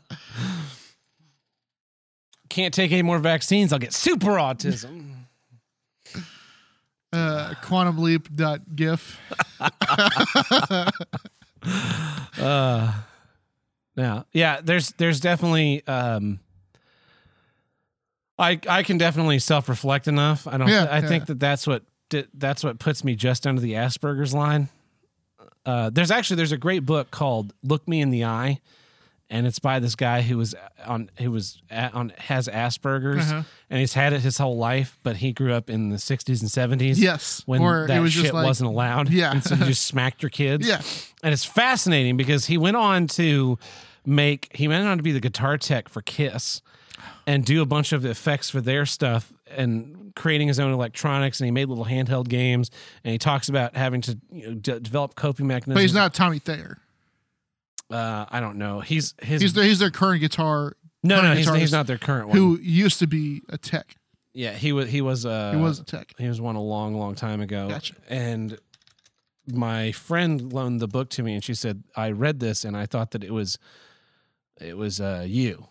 Can't 2.48 2.74
take 2.74 2.90
any 2.92 3.02
more 3.02 3.18
vaccines. 3.18 3.72
I'll 3.72 3.78
get 3.78 3.92
super 3.92 4.32
autism. 4.32 5.14
uh, 7.12 7.54
quantumleap.gif. 7.62 9.20
Uh, 12.38 12.90
yeah, 14.00 14.22
yeah. 14.32 14.60
There's 14.62 14.90
there's 14.92 15.20
definitely 15.20 15.86
um, 15.86 16.40
I 18.38 18.58
I 18.68 18.82
can 18.82 18.98
definitely 18.98 19.38
self 19.38 19.68
reflect 19.68 20.08
enough. 20.08 20.46
I 20.46 20.56
don't. 20.56 20.68
Yeah, 20.68 20.86
I 20.90 20.98
yeah. 21.00 21.08
think 21.08 21.26
that 21.26 21.38
that's 21.40 21.66
what 21.66 21.82
that's 22.34 22.64
what 22.64 22.78
puts 22.78 23.04
me 23.04 23.14
just 23.14 23.46
under 23.46 23.60
the 23.60 23.74
Asperger's 23.74 24.34
line. 24.34 24.68
Uh, 25.66 25.90
there's 25.90 26.10
actually 26.10 26.36
there's 26.36 26.52
a 26.52 26.56
great 26.58 26.86
book 26.86 27.10
called 27.10 27.52
Look 27.62 27.86
Me 27.86 28.00
in 28.00 28.10
the 28.10 28.24
Eye, 28.24 28.60
and 29.28 29.46
it's 29.46 29.58
by 29.58 29.78
this 29.78 29.94
guy 29.94 30.22
who 30.22 30.38
was 30.38 30.54
on 30.86 31.10
who 31.18 31.30
was 31.30 31.60
at, 31.70 31.92
on 31.94 32.12
has 32.16 32.48
Asperger's, 32.48 33.30
Uh-huh. 33.30 33.42
and 33.68 33.78
he's 33.78 33.92
had 33.92 34.14
it 34.14 34.22
his 34.22 34.38
whole 34.38 34.56
life, 34.56 34.98
but 35.02 35.16
he 35.16 35.32
grew 35.34 35.52
up 35.52 35.68
in 35.68 35.90
the 35.90 35.98
60s 35.98 36.40
and 36.40 36.80
70s. 36.80 36.94
Yes, 36.98 37.42
when 37.44 37.60
that 37.88 38.00
was 38.00 38.12
just 38.14 38.24
shit 38.24 38.34
like- 38.34 38.46
wasn't 38.46 38.70
allowed. 38.70 39.10
Yeah. 39.10 39.32
and 39.32 39.44
so 39.44 39.54
you 39.54 39.64
just 39.66 39.86
smacked 39.86 40.22
your 40.22 40.30
kids. 40.30 40.66
Yeah. 40.66 40.80
and 41.22 41.34
it's 41.34 41.44
fascinating 41.44 42.16
because 42.16 42.46
he 42.46 42.56
went 42.56 42.78
on 42.78 43.06
to 43.08 43.58
make 44.06 44.54
he 44.54 44.68
went 44.68 44.86
on 44.86 44.96
to 44.96 45.02
be 45.02 45.12
the 45.12 45.20
guitar 45.20 45.58
tech 45.58 45.88
for 45.88 46.02
Kiss 46.02 46.62
and 47.26 47.44
do 47.44 47.62
a 47.62 47.66
bunch 47.66 47.92
of 47.92 48.04
effects 48.04 48.50
for 48.50 48.60
their 48.60 48.86
stuff 48.86 49.32
and 49.50 50.12
creating 50.16 50.48
his 50.48 50.58
own 50.58 50.72
electronics 50.72 51.40
and 51.40 51.46
he 51.46 51.50
made 51.50 51.68
little 51.68 51.84
handheld 51.86 52.28
games 52.28 52.70
and 53.04 53.12
he 53.12 53.18
talks 53.18 53.48
about 53.48 53.76
having 53.76 54.00
to 54.02 54.18
you 54.32 54.48
know, 54.48 54.54
de- 54.54 54.80
develop 54.80 55.14
coping 55.14 55.46
mechanisms. 55.46 55.74
But 55.76 55.82
he's 55.82 55.94
not 55.94 56.14
Tommy 56.14 56.38
Thayer. 56.38 56.78
Uh, 57.90 58.26
I 58.28 58.40
don't 58.40 58.56
know. 58.56 58.80
He's 58.80 59.14
his. 59.20 59.42
He's 59.42 59.52
their 59.52 59.64
he's 59.64 59.78
their 59.80 59.90
current 59.90 60.20
guitar 60.20 60.76
no, 61.02 61.16
no, 61.16 61.22
current 61.22 61.38
he's, 61.38 61.54
he's 61.54 61.72
not 61.72 61.86
their 61.86 61.98
current 61.98 62.28
one. 62.28 62.36
who 62.36 62.58
used 62.60 62.98
to 62.98 63.06
be 63.06 63.42
a 63.48 63.56
tech. 63.58 63.96
yeah, 64.34 64.52
he 64.52 64.72
was. 64.72 64.88
He 64.90 65.00
was. 65.00 65.24
Uh, 65.24 65.52
He 65.52 65.60
was 65.60 65.80
a 65.80 65.84
tech. 65.84 66.12
He 66.18 66.28
was 66.28 66.40
one 66.40 66.56
a 66.56 66.62
long, 66.62 66.94
long 66.94 67.14
time 67.14 67.40
ago. 67.40 67.68
Gotcha. 67.68 67.94
And 68.08 68.58
my 69.50 69.92
friend 69.92 70.52
loaned 70.52 70.80
the 70.80 70.88
book 70.88 71.08
to 71.10 71.22
me, 71.22 71.34
and 71.34 71.42
she 71.42 71.54
said, 71.54 71.82
"I 71.96 72.10
read 72.10 72.40
this, 72.40 72.64
and 72.64 72.76
I 72.76 72.86
thought 72.86 73.12
that 73.12 73.24
it 73.24 73.32
was, 73.32 73.58
it 74.60 74.76
was 74.76 75.00
uh, 75.00 75.24
you." 75.26 75.66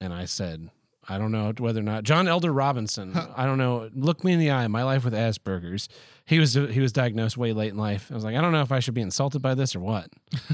And 0.00 0.12
I 0.12 0.24
said, 0.24 0.70
"I 1.08 1.18
don't 1.18 1.32
know 1.32 1.52
whether 1.58 1.80
or 1.80 1.84
not 1.84 2.04
John 2.04 2.28
Elder 2.28 2.52
Robinson. 2.52 3.12
Huh. 3.12 3.28
I 3.36 3.46
don't 3.46 3.58
know. 3.58 3.90
Look 3.94 4.24
me 4.24 4.32
in 4.32 4.38
the 4.38 4.50
eye. 4.50 4.66
My 4.68 4.82
life 4.82 5.04
with 5.04 5.14
Asperger's. 5.14 5.88
He 6.24 6.38
was 6.38 6.54
he 6.54 6.80
was 6.80 6.92
diagnosed 6.92 7.36
way 7.36 7.52
late 7.52 7.70
in 7.70 7.78
life. 7.78 8.08
I 8.10 8.14
was 8.14 8.24
like, 8.24 8.36
I 8.36 8.40
don't 8.40 8.52
know 8.52 8.62
if 8.62 8.72
I 8.72 8.80
should 8.80 8.94
be 8.94 9.00
insulted 9.00 9.42
by 9.42 9.54
this 9.54 9.74
or 9.76 9.80
what." 9.80 10.10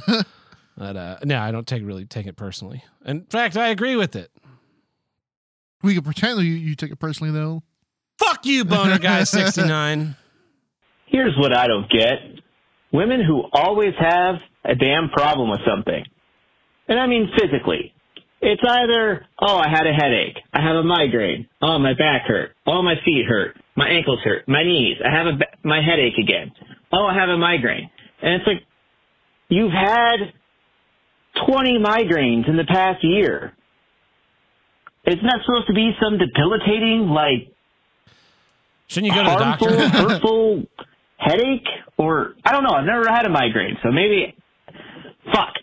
but 0.77 0.97
uh, 0.97 1.19
no, 1.25 1.39
I 1.39 1.51
don't 1.51 1.67
take 1.67 1.85
really 1.85 2.05
take 2.05 2.27
it 2.27 2.37
personally. 2.37 2.85
In 3.05 3.25
fact, 3.25 3.57
I 3.57 3.69
agree 3.69 3.97
with 3.97 4.17
it. 4.17 4.31
We 5.83 5.95
could 5.95 6.05
pretend 6.05 6.39
that 6.39 6.45
you, 6.45 6.53
you 6.53 6.75
took 6.77 6.91
it 6.91 6.99
personally 6.99 7.33
though. 7.33 7.63
Fuck 8.19 8.47
you, 8.47 8.65
boner 8.65 8.99
guy 8.99 9.25
sixty 9.25 9.63
nine. 9.63 10.17
Here's 11.07 11.37
what 11.37 11.55
I 11.55 11.67
don't 11.67 11.91
get. 11.91 12.41
Women 12.93 13.23
who 13.25 13.45
always 13.53 13.93
have 13.99 14.37
a 14.65 14.75
damn 14.75 15.09
problem 15.11 15.51
with 15.51 15.61
something. 15.67 16.05
And 16.89 16.99
I 16.99 17.07
mean 17.07 17.31
physically. 17.39 17.95
It's 18.41 18.63
either, 18.67 19.25
oh, 19.41 19.57
I 19.57 19.69
had 19.69 19.87
a 19.87 19.93
headache. 19.93 20.37
I 20.53 20.61
have 20.61 20.75
a 20.75 20.83
migraine. 20.83 21.47
Oh, 21.63 21.79
my 21.79 21.93
back 21.95 22.23
hurt. 22.27 22.57
Oh, 22.67 22.83
my 22.83 22.95
feet 23.05 23.25
hurt. 23.27 23.57
My 23.77 23.89
ankles 23.89 24.19
hurt. 24.25 24.49
My 24.49 24.65
knees. 24.65 24.97
I 25.05 25.17
have 25.17 25.27
a, 25.29 25.37
ba- 25.39 25.57
my 25.63 25.81
headache 25.81 26.19
again. 26.19 26.51
Oh, 26.93 27.07
I 27.07 27.15
have 27.15 27.29
a 27.29 27.39
migraine. 27.39 27.89
And 28.21 28.35
it's 28.35 28.47
like, 28.47 28.65
you've 29.49 29.73
had 29.73 30.33
20 31.47 31.79
migraines 31.79 32.49
in 32.49 32.57
the 32.57 32.65
past 32.65 33.05
year. 33.05 33.53
Isn't 35.07 35.23
that 35.23 35.39
supposed 35.47 35.69
to 35.69 35.73
be 35.73 35.93
some 36.03 36.19
debilitating, 36.19 37.09
like, 37.09 37.49
Shouldn't 38.89 39.13
you 39.13 39.19
go 39.19 39.23
to 39.25 39.31
the 39.31 39.45
harmful, 39.45 39.69
doctor? 39.69 39.89
hurtful 40.09 40.63
headache? 41.17 41.67
Or 41.97 42.35
I 42.45 42.51
don't 42.53 42.65
know. 42.65 42.71
I've 42.71 42.85
never 42.85 43.09
had 43.09 43.25
a 43.25 43.29
migraine, 43.31 43.79
so 43.85 43.91
maybe. 43.93 44.35
Fuck. 45.33 45.55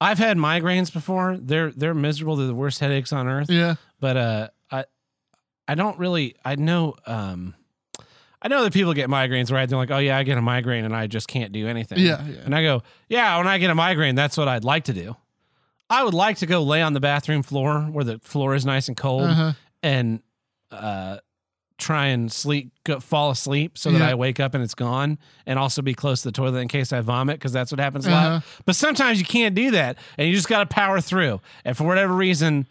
I've 0.00 0.18
had 0.18 0.36
migraines 0.36 0.92
before. 0.92 1.36
They're 1.40 1.70
they're 1.70 1.94
miserable. 1.94 2.36
They're 2.36 2.46
the 2.46 2.54
worst 2.54 2.80
headaches 2.80 3.12
on 3.12 3.26
earth. 3.28 3.50
Yeah. 3.50 3.76
But 4.00 4.16
uh, 4.16 4.48
I 4.70 4.84
I 5.68 5.74
don't 5.74 5.98
really. 5.98 6.34
I 6.44 6.56
know. 6.56 6.94
Um, 7.06 7.54
I 8.42 8.48
know 8.48 8.62
that 8.64 8.74
people 8.74 8.92
get 8.92 9.08
migraines, 9.08 9.50
right? 9.50 9.66
They're 9.68 9.78
like, 9.78 9.90
"Oh 9.90 9.98
yeah, 9.98 10.18
I 10.18 10.22
get 10.22 10.36
a 10.36 10.42
migraine 10.42 10.84
and 10.84 10.94
I 10.94 11.06
just 11.06 11.28
can't 11.28 11.52
do 11.52 11.66
anything." 11.66 11.98
Yeah, 11.98 12.22
yeah. 12.26 12.40
And 12.44 12.54
I 12.54 12.62
go, 12.62 12.82
"Yeah, 13.08 13.38
when 13.38 13.46
I 13.46 13.56
get 13.58 13.70
a 13.70 13.74
migraine, 13.74 14.14
that's 14.14 14.36
what 14.36 14.48
I'd 14.48 14.64
like 14.64 14.84
to 14.84 14.92
do. 14.92 15.16
I 15.88 16.02
would 16.04 16.12
like 16.14 16.38
to 16.38 16.46
go 16.46 16.62
lay 16.62 16.82
on 16.82 16.92
the 16.92 17.00
bathroom 17.00 17.42
floor 17.42 17.80
where 17.82 18.04
the 18.04 18.18
floor 18.18 18.54
is 18.54 18.66
nice 18.66 18.88
and 18.88 18.96
cold 18.96 19.22
Uh-huh. 19.30 19.52
and 19.82 20.20
uh, 20.70 21.18
try 21.78 22.06
and 22.06 22.30
sleep, 22.30 22.70
go, 22.84 23.00
fall 23.00 23.30
asleep, 23.30 23.76
so 23.76 23.90
that 23.90 23.98
Yeah. 23.98 24.10
I 24.10 24.14
wake 24.14 24.38
up 24.38 24.54
and 24.54 24.62
it's 24.62 24.74
gone, 24.74 25.18
and 25.46 25.58
also 25.58 25.82
be 25.82 25.92
close 25.94 26.22
to 26.22 26.28
the 26.28 26.32
toilet 26.32 26.60
in 26.60 26.68
case 26.68 26.92
I 26.92 27.00
vomit 27.00 27.36
because 27.38 27.52
that's 27.52 27.72
what 27.72 27.80
happens 27.80 28.06
a 28.06 28.12
Uh-huh. 28.12 28.30
lot. 28.34 28.42
But 28.64 28.76
sometimes 28.76 29.18
you 29.18 29.24
can't 29.24 29.54
do 29.54 29.72
that, 29.72 29.98
and 30.16 30.28
you 30.28 30.34
just 30.34 30.48
got 30.48 30.60
to 30.60 30.66
power 30.66 31.00
through. 31.00 31.40
And 31.64 31.76
for 31.76 31.84
whatever 31.84 32.14
reason, 32.14 32.68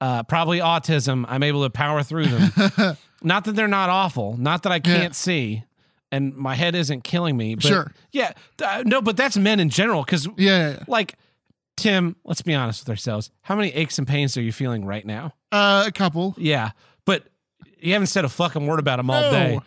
uh, 0.00 0.24
probably 0.24 0.58
autism, 0.58 1.24
I'm 1.28 1.42
able 1.42 1.62
to 1.62 1.70
power 1.70 2.02
through 2.02 2.26
them. 2.26 2.96
not 3.22 3.44
that 3.44 3.52
they're 3.52 3.68
not 3.68 3.88
awful, 3.90 4.36
not 4.38 4.62
that 4.64 4.72
I 4.72 4.80
can't 4.80 5.02
Yeah. 5.02 5.10
see. 5.12 5.64
And 6.12 6.34
my 6.34 6.56
head 6.56 6.74
isn't 6.74 7.04
killing 7.04 7.36
me. 7.36 7.54
But 7.54 7.64
Sure. 7.66 7.92
Yeah. 8.10 8.32
uh, 8.64 8.82
no, 8.84 9.00
but 9.00 9.16
that's 9.16 9.36
men 9.36 9.60
in 9.60 9.70
general. 9.70 10.04
Yeah, 10.10 10.24
yeah. 10.36 10.76
like, 10.88 11.14
Tim, 11.76 12.16
let's 12.24 12.42
be 12.42 12.52
honest 12.54 12.80
with 12.82 12.90
ourselves. 12.90 13.30
How 13.42 13.54
many 13.54 13.68
aches 13.74 13.96
and 13.98 14.08
pains 14.08 14.36
are 14.36 14.42
you 14.42 14.52
feeling 14.52 14.84
right 14.84 15.06
now? 15.06 15.34
Uh, 15.52 15.84
a 15.86 15.92
couple. 15.92 16.34
Yeah, 16.36 16.72
but 17.06 17.28
you 17.82 17.92
haven't 17.92 18.08
said 18.08 18.24
a 18.24 18.28
fucking 18.28 18.66
word 18.66 18.78
about 18.78 18.96
them 18.98 19.10
all 19.10 19.20
No. 19.22 19.30
day. 19.30 19.60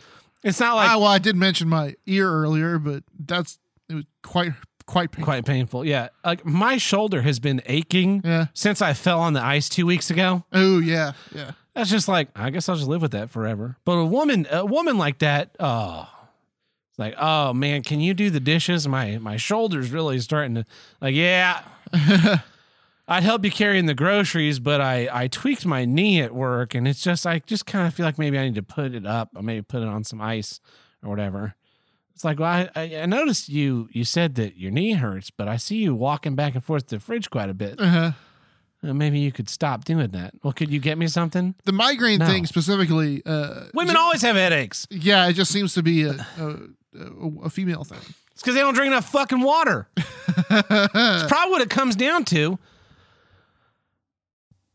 It's 0.43 0.59
not 0.59 0.75
like 0.75 0.89
ah, 0.89 0.97
well, 0.97 1.07
I 1.07 1.19
did 1.19 1.35
mention 1.35 1.69
my 1.69 1.95
ear 2.05 2.29
earlier, 2.29 2.77
but 2.79 3.03
that's 3.17 3.57
it 3.89 3.95
was 3.95 4.05
quite 4.23 4.51
quite 4.85 5.11
painful. 5.11 5.23
quite 5.25 5.45
painful. 5.45 5.85
Yeah, 5.85 6.09
like 6.25 6.45
my 6.45 6.77
shoulder 6.77 7.21
has 7.21 7.39
been 7.39 7.61
aching 7.65 8.21
Yeah. 8.25 8.47
since 8.53 8.81
I 8.81 8.93
fell 8.93 9.21
on 9.21 9.33
the 9.33 9.41
ice 9.43 9.69
two 9.69 9.85
weeks 9.85 10.09
ago. 10.09 10.43
Oh 10.51 10.79
yeah, 10.79 11.13
yeah. 11.33 11.51
That's 11.73 11.89
just 11.89 12.07
like 12.09 12.27
I 12.35 12.49
guess 12.49 12.67
I'll 12.67 12.75
just 12.75 12.87
live 12.89 13.01
with 13.01 13.11
that 13.11 13.29
forever. 13.29 13.77
But 13.85 13.93
a 13.93 14.05
woman, 14.05 14.45
a 14.51 14.65
woman 14.65 14.97
like 14.97 15.19
that, 15.19 15.55
oh, 15.61 16.09
it's 16.89 16.99
like 16.99 17.15
oh 17.17 17.53
man, 17.53 17.81
can 17.81 18.01
you 18.01 18.13
do 18.13 18.29
the 18.29 18.41
dishes? 18.41 18.85
My 18.87 19.17
my 19.19 19.37
shoulders 19.37 19.91
really 19.91 20.19
starting 20.19 20.55
to 20.55 20.65
like 20.99 21.15
yeah. 21.15 21.61
I'd 23.07 23.23
help 23.23 23.43
you 23.43 23.51
carrying 23.51 23.85
the 23.85 23.93
groceries, 23.93 24.59
but 24.59 24.79
I 24.81 25.09
I 25.11 25.27
tweaked 25.27 25.65
my 25.65 25.85
knee 25.85 26.21
at 26.21 26.33
work, 26.33 26.73
and 26.73 26.87
it's 26.87 27.01
just 27.03 27.25
I 27.27 27.39
just 27.39 27.65
kind 27.65 27.87
of 27.87 27.93
feel 27.93 28.05
like 28.05 28.17
maybe 28.17 28.37
I 28.39 28.45
need 28.45 28.55
to 28.55 28.63
put 28.63 28.93
it 28.93 29.05
up, 29.05 29.29
or 29.35 29.41
maybe 29.43 29.61
put 29.61 29.81
it 29.81 29.87
on 29.87 30.03
some 30.03 30.21
ice 30.21 30.59
or 31.03 31.09
whatever. 31.09 31.55
It's 32.15 32.23
like, 32.23 32.39
well, 32.39 32.49
I, 32.49 32.69
I 32.75 32.95
I 33.01 33.05
noticed 33.05 33.49
you 33.49 33.89
you 33.91 34.03
said 34.05 34.35
that 34.35 34.55
your 34.57 34.71
knee 34.71 34.93
hurts, 34.93 35.31
but 35.31 35.47
I 35.47 35.57
see 35.57 35.77
you 35.77 35.93
walking 35.95 36.35
back 36.35 36.55
and 36.55 36.63
forth 36.63 36.87
to 36.87 36.95
the 36.95 36.99
fridge 37.01 37.29
quite 37.29 37.49
a 37.49 37.53
bit. 37.53 37.79
Uh-huh. 37.81 38.11
Uh, 38.85 38.93
maybe 38.93 39.19
you 39.19 39.31
could 39.31 39.49
stop 39.49 39.85
doing 39.85 40.09
that. 40.11 40.33
Well, 40.43 40.51
could 40.53 40.69
you 40.69 40.79
get 40.79 40.97
me 40.97 41.07
something? 41.07 41.55
The 41.63 41.71
migraine 41.71 42.19
No. 42.19 42.25
thing 42.27 42.45
specifically. 42.45 43.21
Uh, 43.25 43.65
Women 43.73 43.95
always 43.95 44.21
have 44.23 44.35
headaches. 44.35 44.85
yeah, 44.91 45.27
it 45.27 45.33
just 45.33 45.51
seems 45.51 45.73
to 45.75 45.81
be 45.83 46.03
a 46.03 46.11
a, 46.37 46.47
a, 46.99 47.31
a 47.45 47.49
female 47.49 47.83
thing. 47.83 47.99
It's 48.31 48.41
because 48.41 48.55
they 48.55 48.61
don't 48.61 48.73
drink 48.75 48.87
enough 48.91 49.09
fucking 49.11 49.41
water. 49.41 49.87
it's 49.97 51.27
probably 51.31 51.51
what 51.51 51.61
it 51.61 51.69
comes 51.69 51.95
down 51.95 52.25
to. 52.25 52.59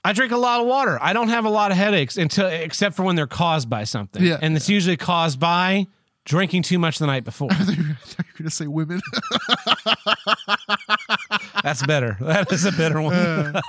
I 0.09 0.15
drink 0.15 0.33
a 0.33 0.39
lot 0.39 0.63
of 0.63 0.67
water. 0.67 0.99
I 1.03 1.13
don't 1.13 1.29
have 1.29 1.45
a 1.45 1.51
lot 1.51 1.71
of 1.71 1.77
headaches 1.77 2.17
until 2.17 2.47
except 2.47 2.97
for 2.97 3.03
when 3.03 3.15
they're 3.15 3.27
caused 3.27 3.69
by 3.69 3.85
something. 3.85 4.25
Yeah. 4.25 4.39
And 4.41 4.57
it's 4.57 4.71
usually 4.71 4.97
caused 4.97 5.39
by 5.39 5.87
drinking 6.25 6.63
too 6.63 6.79
much 6.79 6.99
the 6.99 7.07
night 7.07 7.25
before. 7.25 7.49
I 7.53 7.57
thought 7.57 7.77
you 7.77 7.83
were 7.83 8.39
going 8.39 8.45
to 8.45 8.51
say 8.51 8.67
women. 8.67 9.03
That's 11.63 11.85
better. 11.85 12.17
That 12.23 12.51
is 12.51 12.65
a 12.65 12.73
better 12.73 13.03
one. 13.03 13.61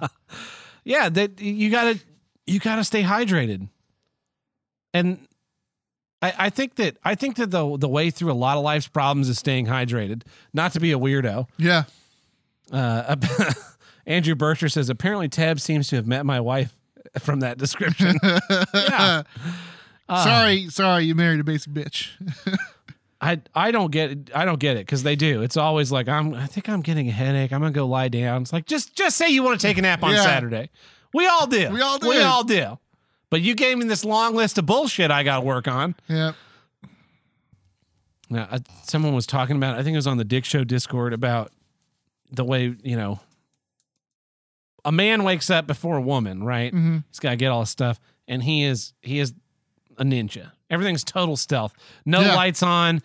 yeah, 0.84 1.10
that 1.10 1.42
you 1.42 1.70
got 1.70 1.92
to 1.92 2.00
you 2.46 2.58
got 2.58 2.76
to 2.76 2.84
stay 2.84 3.02
hydrated. 3.02 3.68
And 4.94 5.28
I, 6.22 6.32
I 6.38 6.48
think 6.48 6.76
that 6.76 6.96
I 7.04 7.16
think 7.16 7.36
that 7.36 7.50
the 7.50 7.76
the 7.76 7.88
way 7.88 8.08
through 8.08 8.32
a 8.32 8.34
lot 8.34 8.56
of 8.56 8.64
life's 8.64 8.88
problems 8.88 9.28
is 9.28 9.38
staying 9.38 9.66
hydrated. 9.66 10.22
Not 10.54 10.72
to 10.72 10.80
be 10.80 10.92
a 10.92 10.98
weirdo. 10.98 11.48
Yeah. 11.58 11.84
Uh, 12.72 13.16
Andrew 14.06 14.34
Bircher 14.34 14.70
says 14.70 14.88
apparently 14.88 15.28
Tab 15.28 15.60
seems 15.60 15.88
to 15.88 15.96
have 15.96 16.06
met 16.06 16.24
my 16.24 16.40
wife 16.40 16.76
from 17.18 17.40
that 17.40 17.58
description. 17.58 18.16
yeah. 18.74 19.22
Uh, 20.08 20.24
sorry, 20.24 20.68
sorry, 20.70 21.04
you 21.04 21.14
married 21.14 21.40
a 21.40 21.44
basic 21.44 21.72
bitch. 21.72 22.10
I 23.20 23.40
I 23.54 23.70
don't 23.70 23.90
get 23.90 24.10
it. 24.12 24.30
I 24.34 24.44
don't 24.44 24.60
get 24.60 24.76
it 24.76 24.86
because 24.86 25.02
they 25.02 25.16
do. 25.16 25.42
It's 25.42 25.56
always 25.56 25.90
like 25.90 26.08
I'm. 26.08 26.34
I 26.34 26.46
think 26.46 26.68
I'm 26.68 26.82
getting 26.82 27.08
a 27.08 27.12
headache. 27.12 27.52
I'm 27.52 27.60
gonna 27.60 27.72
go 27.72 27.86
lie 27.86 28.08
down. 28.08 28.42
It's 28.42 28.52
like 28.52 28.66
just 28.66 28.94
just 28.94 29.16
say 29.16 29.28
you 29.30 29.42
want 29.42 29.58
to 29.60 29.66
take 29.66 29.78
a 29.78 29.82
nap 29.82 30.02
on 30.04 30.12
Yeah. 30.12 30.22
Saturday. 30.22 30.70
We 31.12 31.26
all 31.26 31.46
do. 31.46 31.70
We 31.70 31.80
all 31.80 31.98
do. 31.98 32.08
We 32.10 32.20
all 32.20 32.44
do. 32.44 32.78
But 33.30 33.40
you 33.40 33.54
gave 33.56 33.78
me 33.78 33.86
this 33.86 34.04
long 34.04 34.34
list 34.36 34.58
of 34.58 34.66
bullshit 34.66 35.10
I 35.10 35.22
got 35.24 35.40
to 35.40 35.44
work 35.46 35.66
on. 35.66 35.96
yeah. 36.08 36.32
Now, 38.28 38.48
uh, 38.50 38.58
someone 38.84 39.14
was 39.14 39.26
talking 39.26 39.56
about. 39.56 39.78
I 39.78 39.82
think 39.82 39.94
it 39.94 39.98
was 39.98 40.06
on 40.06 40.18
the 40.18 40.24
Dick 40.24 40.44
Show 40.44 40.62
Discord 40.64 41.12
about 41.12 41.52
the 42.30 42.44
way 42.44 42.74
you 42.82 42.96
know 42.96 43.20
a 44.86 44.92
man 44.92 45.22
wakes 45.24 45.50
up 45.50 45.66
before 45.66 45.98
a 45.98 46.00
woman. 46.00 46.42
Right? 46.42 46.72
Mhm. 46.72 47.04
He's 47.10 47.18
got 47.18 47.30
to 47.30 47.36
get 47.36 47.48
all 47.50 47.60
his 47.60 47.68
stuff, 47.70 48.00
and 48.26 48.42
he 48.42 48.64
is 48.64 48.94
he 49.02 49.18
is 49.18 49.34
a 49.98 50.04
ninja. 50.04 50.52
Everything's 50.70 51.04
total 51.04 51.36
stealth. 51.36 51.74
No 52.06 52.20
Yeah. 52.22 52.34
lights 52.34 52.62
on. 52.62 53.02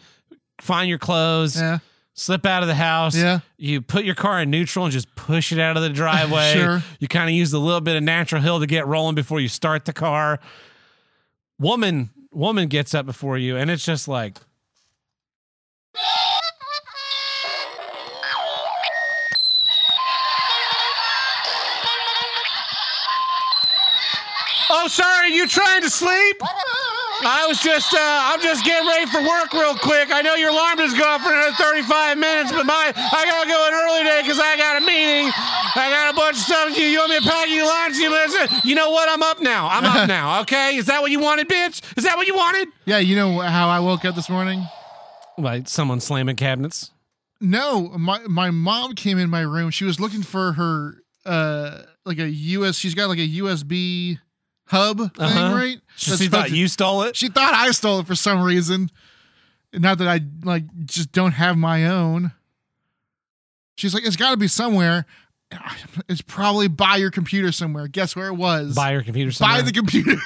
Find 0.61 0.87
your 0.89 0.97
clothes. 0.99 1.57
Yeah. 1.59 1.79
Slip 2.13 2.45
out 2.45 2.61
of 2.63 2.67
the 2.67 2.75
house. 2.75 3.15
Yeah. 3.15 3.39
You 3.57 3.81
put 3.81 4.03
your 4.03 4.15
car 4.15 4.41
in 4.41 4.49
neutral 4.51 4.85
and 4.85 4.91
just 4.91 5.13
push 5.15 5.51
it 5.51 5.59
out 5.59 5.75
of 5.77 5.83
the 5.83 5.89
driveway. 5.89 6.53
Sure. 6.55 6.83
You 6.99 7.07
kind 7.07 7.29
of 7.29 7.35
use 7.35 7.53
a 7.53 7.59
little 7.59 7.81
bit 7.81 7.95
of 7.95 8.03
natural 8.03 8.41
hill 8.41 8.59
to 8.59 8.67
get 8.67 8.85
rolling 8.87 9.15
before 9.15 9.39
you 9.39 9.47
start 9.47 9.85
the 9.85 9.93
car. 9.93 10.39
Woman, 11.59 12.09
woman 12.31 12.67
gets 12.67 12.93
up 12.93 13.05
before 13.05 13.37
you, 13.37 13.55
and 13.57 13.69
it's 13.71 13.85
just 13.85 14.07
like. 14.07 14.37
Oh, 24.83 24.87
sorry, 24.87 25.29
you 25.33 25.47
trying 25.47 25.83
to 25.83 25.89
sleep? 25.91 26.37
I 27.23 27.45
was 27.47 27.59
just, 27.61 27.93
uh, 27.93 27.99
I'm 28.01 28.41
just 28.41 28.65
getting 28.65 28.87
ready 28.87 29.05
for 29.05 29.21
work 29.21 29.53
real 29.53 29.75
quick. 29.75 30.09
I 30.09 30.23
know 30.23 30.33
your 30.33 30.49
alarm 30.49 30.77
doesn't 30.77 30.97
for 30.97 31.29
another 31.29 31.53
35 31.53 32.17
minutes, 32.17 32.51
but 32.51 32.65
my, 32.65 32.89
I 32.95 33.21
gotta 33.29 33.47
go 33.47 33.61
in 33.67 33.73
early 33.77 33.99
today 34.01 34.21
because 34.25 34.39
I 34.39 34.57
got 34.57 34.81
a 34.81 34.85
meeting. 34.85 35.29
I 35.77 35.85
got 35.93 36.13
a 36.13 36.17
bunch 36.17 36.37
of 36.37 36.41
stuff 36.43 36.69
to 36.69 36.73
do. 36.73 36.81
You 36.81 36.97
want 36.97 37.11
me 37.11 37.19
to 37.19 37.29
pack 37.29 37.47
you 37.49 37.63
lunch? 37.63 37.95
You, 37.97 38.09
listen- 38.09 38.57
you 38.63 38.73
know 38.73 38.89
what? 38.89 39.07
I'm 39.07 39.21
up 39.21 39.39
now. 39.39 39.67
I'm 39.69 39.85
up 39.85 40.07
now. 40.17 40.41
Okay? 40.41 40.75
Is 40.77 40.87
that 40.87 41.03
what 41.03 41.11
you 41.11 41.19
wanted, 41.19 41.47
bitch? 41.47 41.81
Is 41.95 42.03
that 42.05 42.17
what 42.17 42.25
you 42.25 42.33
wanted? 42.35 42.69
Yeah, 42.85 42.97
you 42.97 43.15
know 43.15 43.37
how 43.37 43.69
I 43.69 43.79
woke 43.81 44.03
up 44.03 44.15
this 44.15 44.29
morning? 44.31 44.65
Like 45.37 45.67
someone 45.69 45.99
slamming 45.99 46.37
cabinets. 46.37 46.89
No, 47.39 47.89
my 47.99 48.19
my 48.27 48.49
mom 48.49 48.93
came 48.95 49.19
in 49.19 49.29
my 49.29 49.41
room. 49.41 49.69
She 49.69 49.85
was 49.85 49.99
looking 49.99 50.23
for 50.23 50.53
her 50.53 50.95
uh 51.23 51.83
like 52.03 52.17
a 52.17 52.27
US 52.29 52.75
she's 52.77 52.95
got 52.95 53.09
like 53.09 53.19
a 53.19 53.27
USB 53.27 54.17
hub 54.71 54.97
thing, 54.97 55.09
Uh-huh. 55.25 55.55
right? 55.55 55.79
She 55.95 56.27
thought 56.27 56.47
to- 56.47 56.55
you 56.55 56.67
stole 56.67 57.03
it. 57.03 57.15
She 57.15 57.27
thought 57.27 57.53
I 57.53 57.71
stole 57.71 57.99
it 57.99 58.07
for 58.07 58.15
some 58.15 58.41
reason. 58.41 58.89
Not 59.73 59.99
that 59.99 60.07
I 60.07 60.21
like 60.43 60.63
just 60.85 61.11
don't 61.11 61.31
have 61.33 61.57
my 61.57 61.85
own. 61.87 62.31
She's 63.77 63.93
like, 63.93 64.05
it's 64.05 64.15
got 64.17 64.31
to 64.31 64.37
be 64.37 64.47
somewhere. 64.47 65.05
It's 66.07 66.21
probably 66.21 66.67
by 66.69 66.95
your 66.97 67.11
computer 67.11 67.51
somewhere. 67.51 67.87
Guess 67.87 68.15
where 68.15 68.27
it 68.27 68.35
was? 68.35 68.73
Buy 68.75 68.91
your 68.93 69.01
computer. 69.03 69.31
Somewhere. 69.31 69.57
By 69.59 69.61
the 69.63 69.71
computer. 69.71 70.17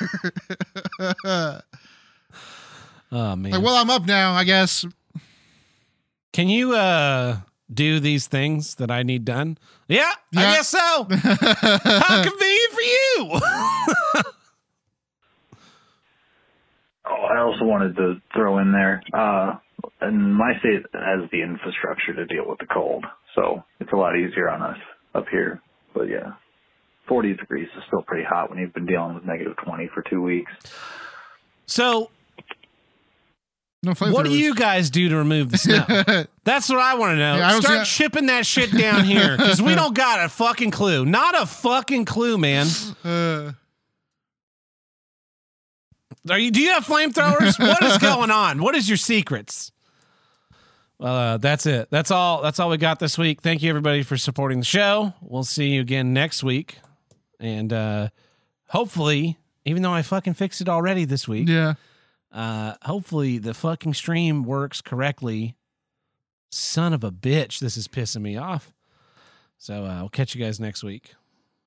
Oh 3.11 3.35
man. 3.35 3.51
like, 3.51 3.61
well, 3.61 3.75
I'm 3.75 3.89
up 3.89 4.05
now. 4.05 4.33
I 4.33 4.43
guess. 4.43 4.83
Can 6.33 6.49
you 6.49 6.75
uh 6.75 7.37
do 7.73 7.99
these 7.99 8.27
things 8.27 8.75
that 8.75 8.91
I 8.91 9.03
need 9.03 9.23
done? 9.25 9.57
Yeah, 9.87 10.11
I 10.35 10.55
guess 10.55 10.67
so. 10.69 10.77
How 11.09 12.23
convenient 12.23 12.73
for 12.73 12.81
you. 12.81 13.39
Oh, 17.07 17.25
I 17.25 17.39
also 17.39 17.65
wanted 17.65 17.95
to 17.97 18.15
throw 18.33 18.57
in 18.59 18.71
there, 18.71 19.01
uh, 19.13 19.55
and 20.01 20.33
my 20.35 20.53
state 20.59 20.83
has 20.93 21.29
the 21.31 21.41
infrastructure 21.41 22.13
to 22.15 22.25
deal 22.25 22.45
with 22.47 22.59
the 22.59 22.65
cold, 22.65 23.05
so 23.35 23.63
it's 23.79 23.91
a 23.93 23.95
lot 23.95 24.15
easier 24.17 24.49
on 24.49 24.61
us 24.61 24.77
up 25.13 25.25
here. 25.31 25.61
But 25.93 26.09
yeah, 26.09 26.33
40 27.07 27.33
degrees 27.35 27.67
is 27.77 27.83
still 27.87 28.01
pretty 28.01 28.23
hot 28.25 28.49
when 28.49 28.57
you've 28.59 28.73
been 28.73 28.85
dealing 28.87 29.13
with 29.15 29.23
negative 29.25 29.55
20 29.63 29.87
for 29.93 30.01
two 30.09 30.21
weeks. 30.21 30.51
so, 31.67 32.09
No 33.83 33.93
what 33.93 34.23
do 34.25 34.31
flamethrowers. 34.31 34.37
you 34.37 34.55
guys 34.55 34.89
do 34.89 35.09
to 35.09 35.15
remove 35.17 35.51
the 35.51 35.57
snow? 35.59 35.85
That's 36.43 36.69
what 36.69 36.79
I 36.79 36.95
want 36.95 37.11
to 37.11 37.17
know. 37.17 37.35
Yeah, 37.37 37.47
I 37.49 37.59
Start 37.59 37.85
see- 37.87 38.03
shipping 38.03 38.25
that 38.27 38.45
shit 38.47 38.71
down 38.75 39.03
here 39.03 39.37
because 39.37 39.61
we 39.61 39.75
don't 39.81 39.93
got 39.95 40.25
a 40.25 40.29
fucking 40.29 40.71
clue. 40.71 41.05
Not 41.05 41.39
a 41.39 41.45
fucking 41.45 42.05
clue, 42.05 42.37
man. 42.39 42.65
Uh, 43.03 43.51
Are 46.29 46.39
you? 46.39 46.51
Do 46.51 46.61
you 46.61 46.71
have 46.71 46.85
flamethrowers? 46.85 47.59
what 47.59 47.83
is 47.83 47.97
going 47.99 48.31
on? 48.31 48.61
What 48.61 48.75
is 48.75 48.89
your 48.89 48.97
secrets? 48.97 49.71
Well, 50.97 51.15
uh, 51.15 51.37
that's 51.37 51.65
it. 51.65 51.89
That's 51.91 52.09
all. 52.09 52.41
That's 52.41 52.59
all 52.59 52.69
we 52.69 52.77
got 52.77 52.99
this 52.99 53.17
week. 53.17 53.41
Thank 53.41 53.61
you 53.61 53.69
everybody 53.69 54.03
for 54.03 54.17
supporting 54.17 54.59
the 54.59 54.65
show. 54.65 55.13
We'll 55.21 55.43
see 55.43 55.69
you 55.69 55.81
again 55.81 56.13
next 56.13 56.43
week, 56.43 56.79
and 57.39 57.71
uh, 57.71 58.09
hopefully, 58.69 59.37
even 59.65 59.81
though 59.81 59.91
I 59.91 60.01
fucking 60.01 60.35
fixed 60.35 60.61
it 60.61 60.69
already 60.69 61.05
this 61.05 61.27
week, 61.27 61.49
yeah. 61.49 61.73
uh, 62.31 62.75
hopefully 62.83 63.37
the 63.37 63.53
fucking 63.53 63.93
stream 63.93 64.43
works 64.43 64.81
correctly. 64.81 65.55
Son 66.49 66.93
of 66.93 67.03
a 67.03 67.11
bitch, 67.11 67.59
this 67.59 67.75
is 67.75 67.87
pissing 67.89 68.21
me 68.21 68.37
off. 68.37 68.71
So 69.57 69.83
uh, 69.83 69.95
I'll 69.97 70.09
catch 70.09 70.33
you 70.33 70.43
guys 70.43 70.59
next 70.59 70.83
week. 70.83 71.13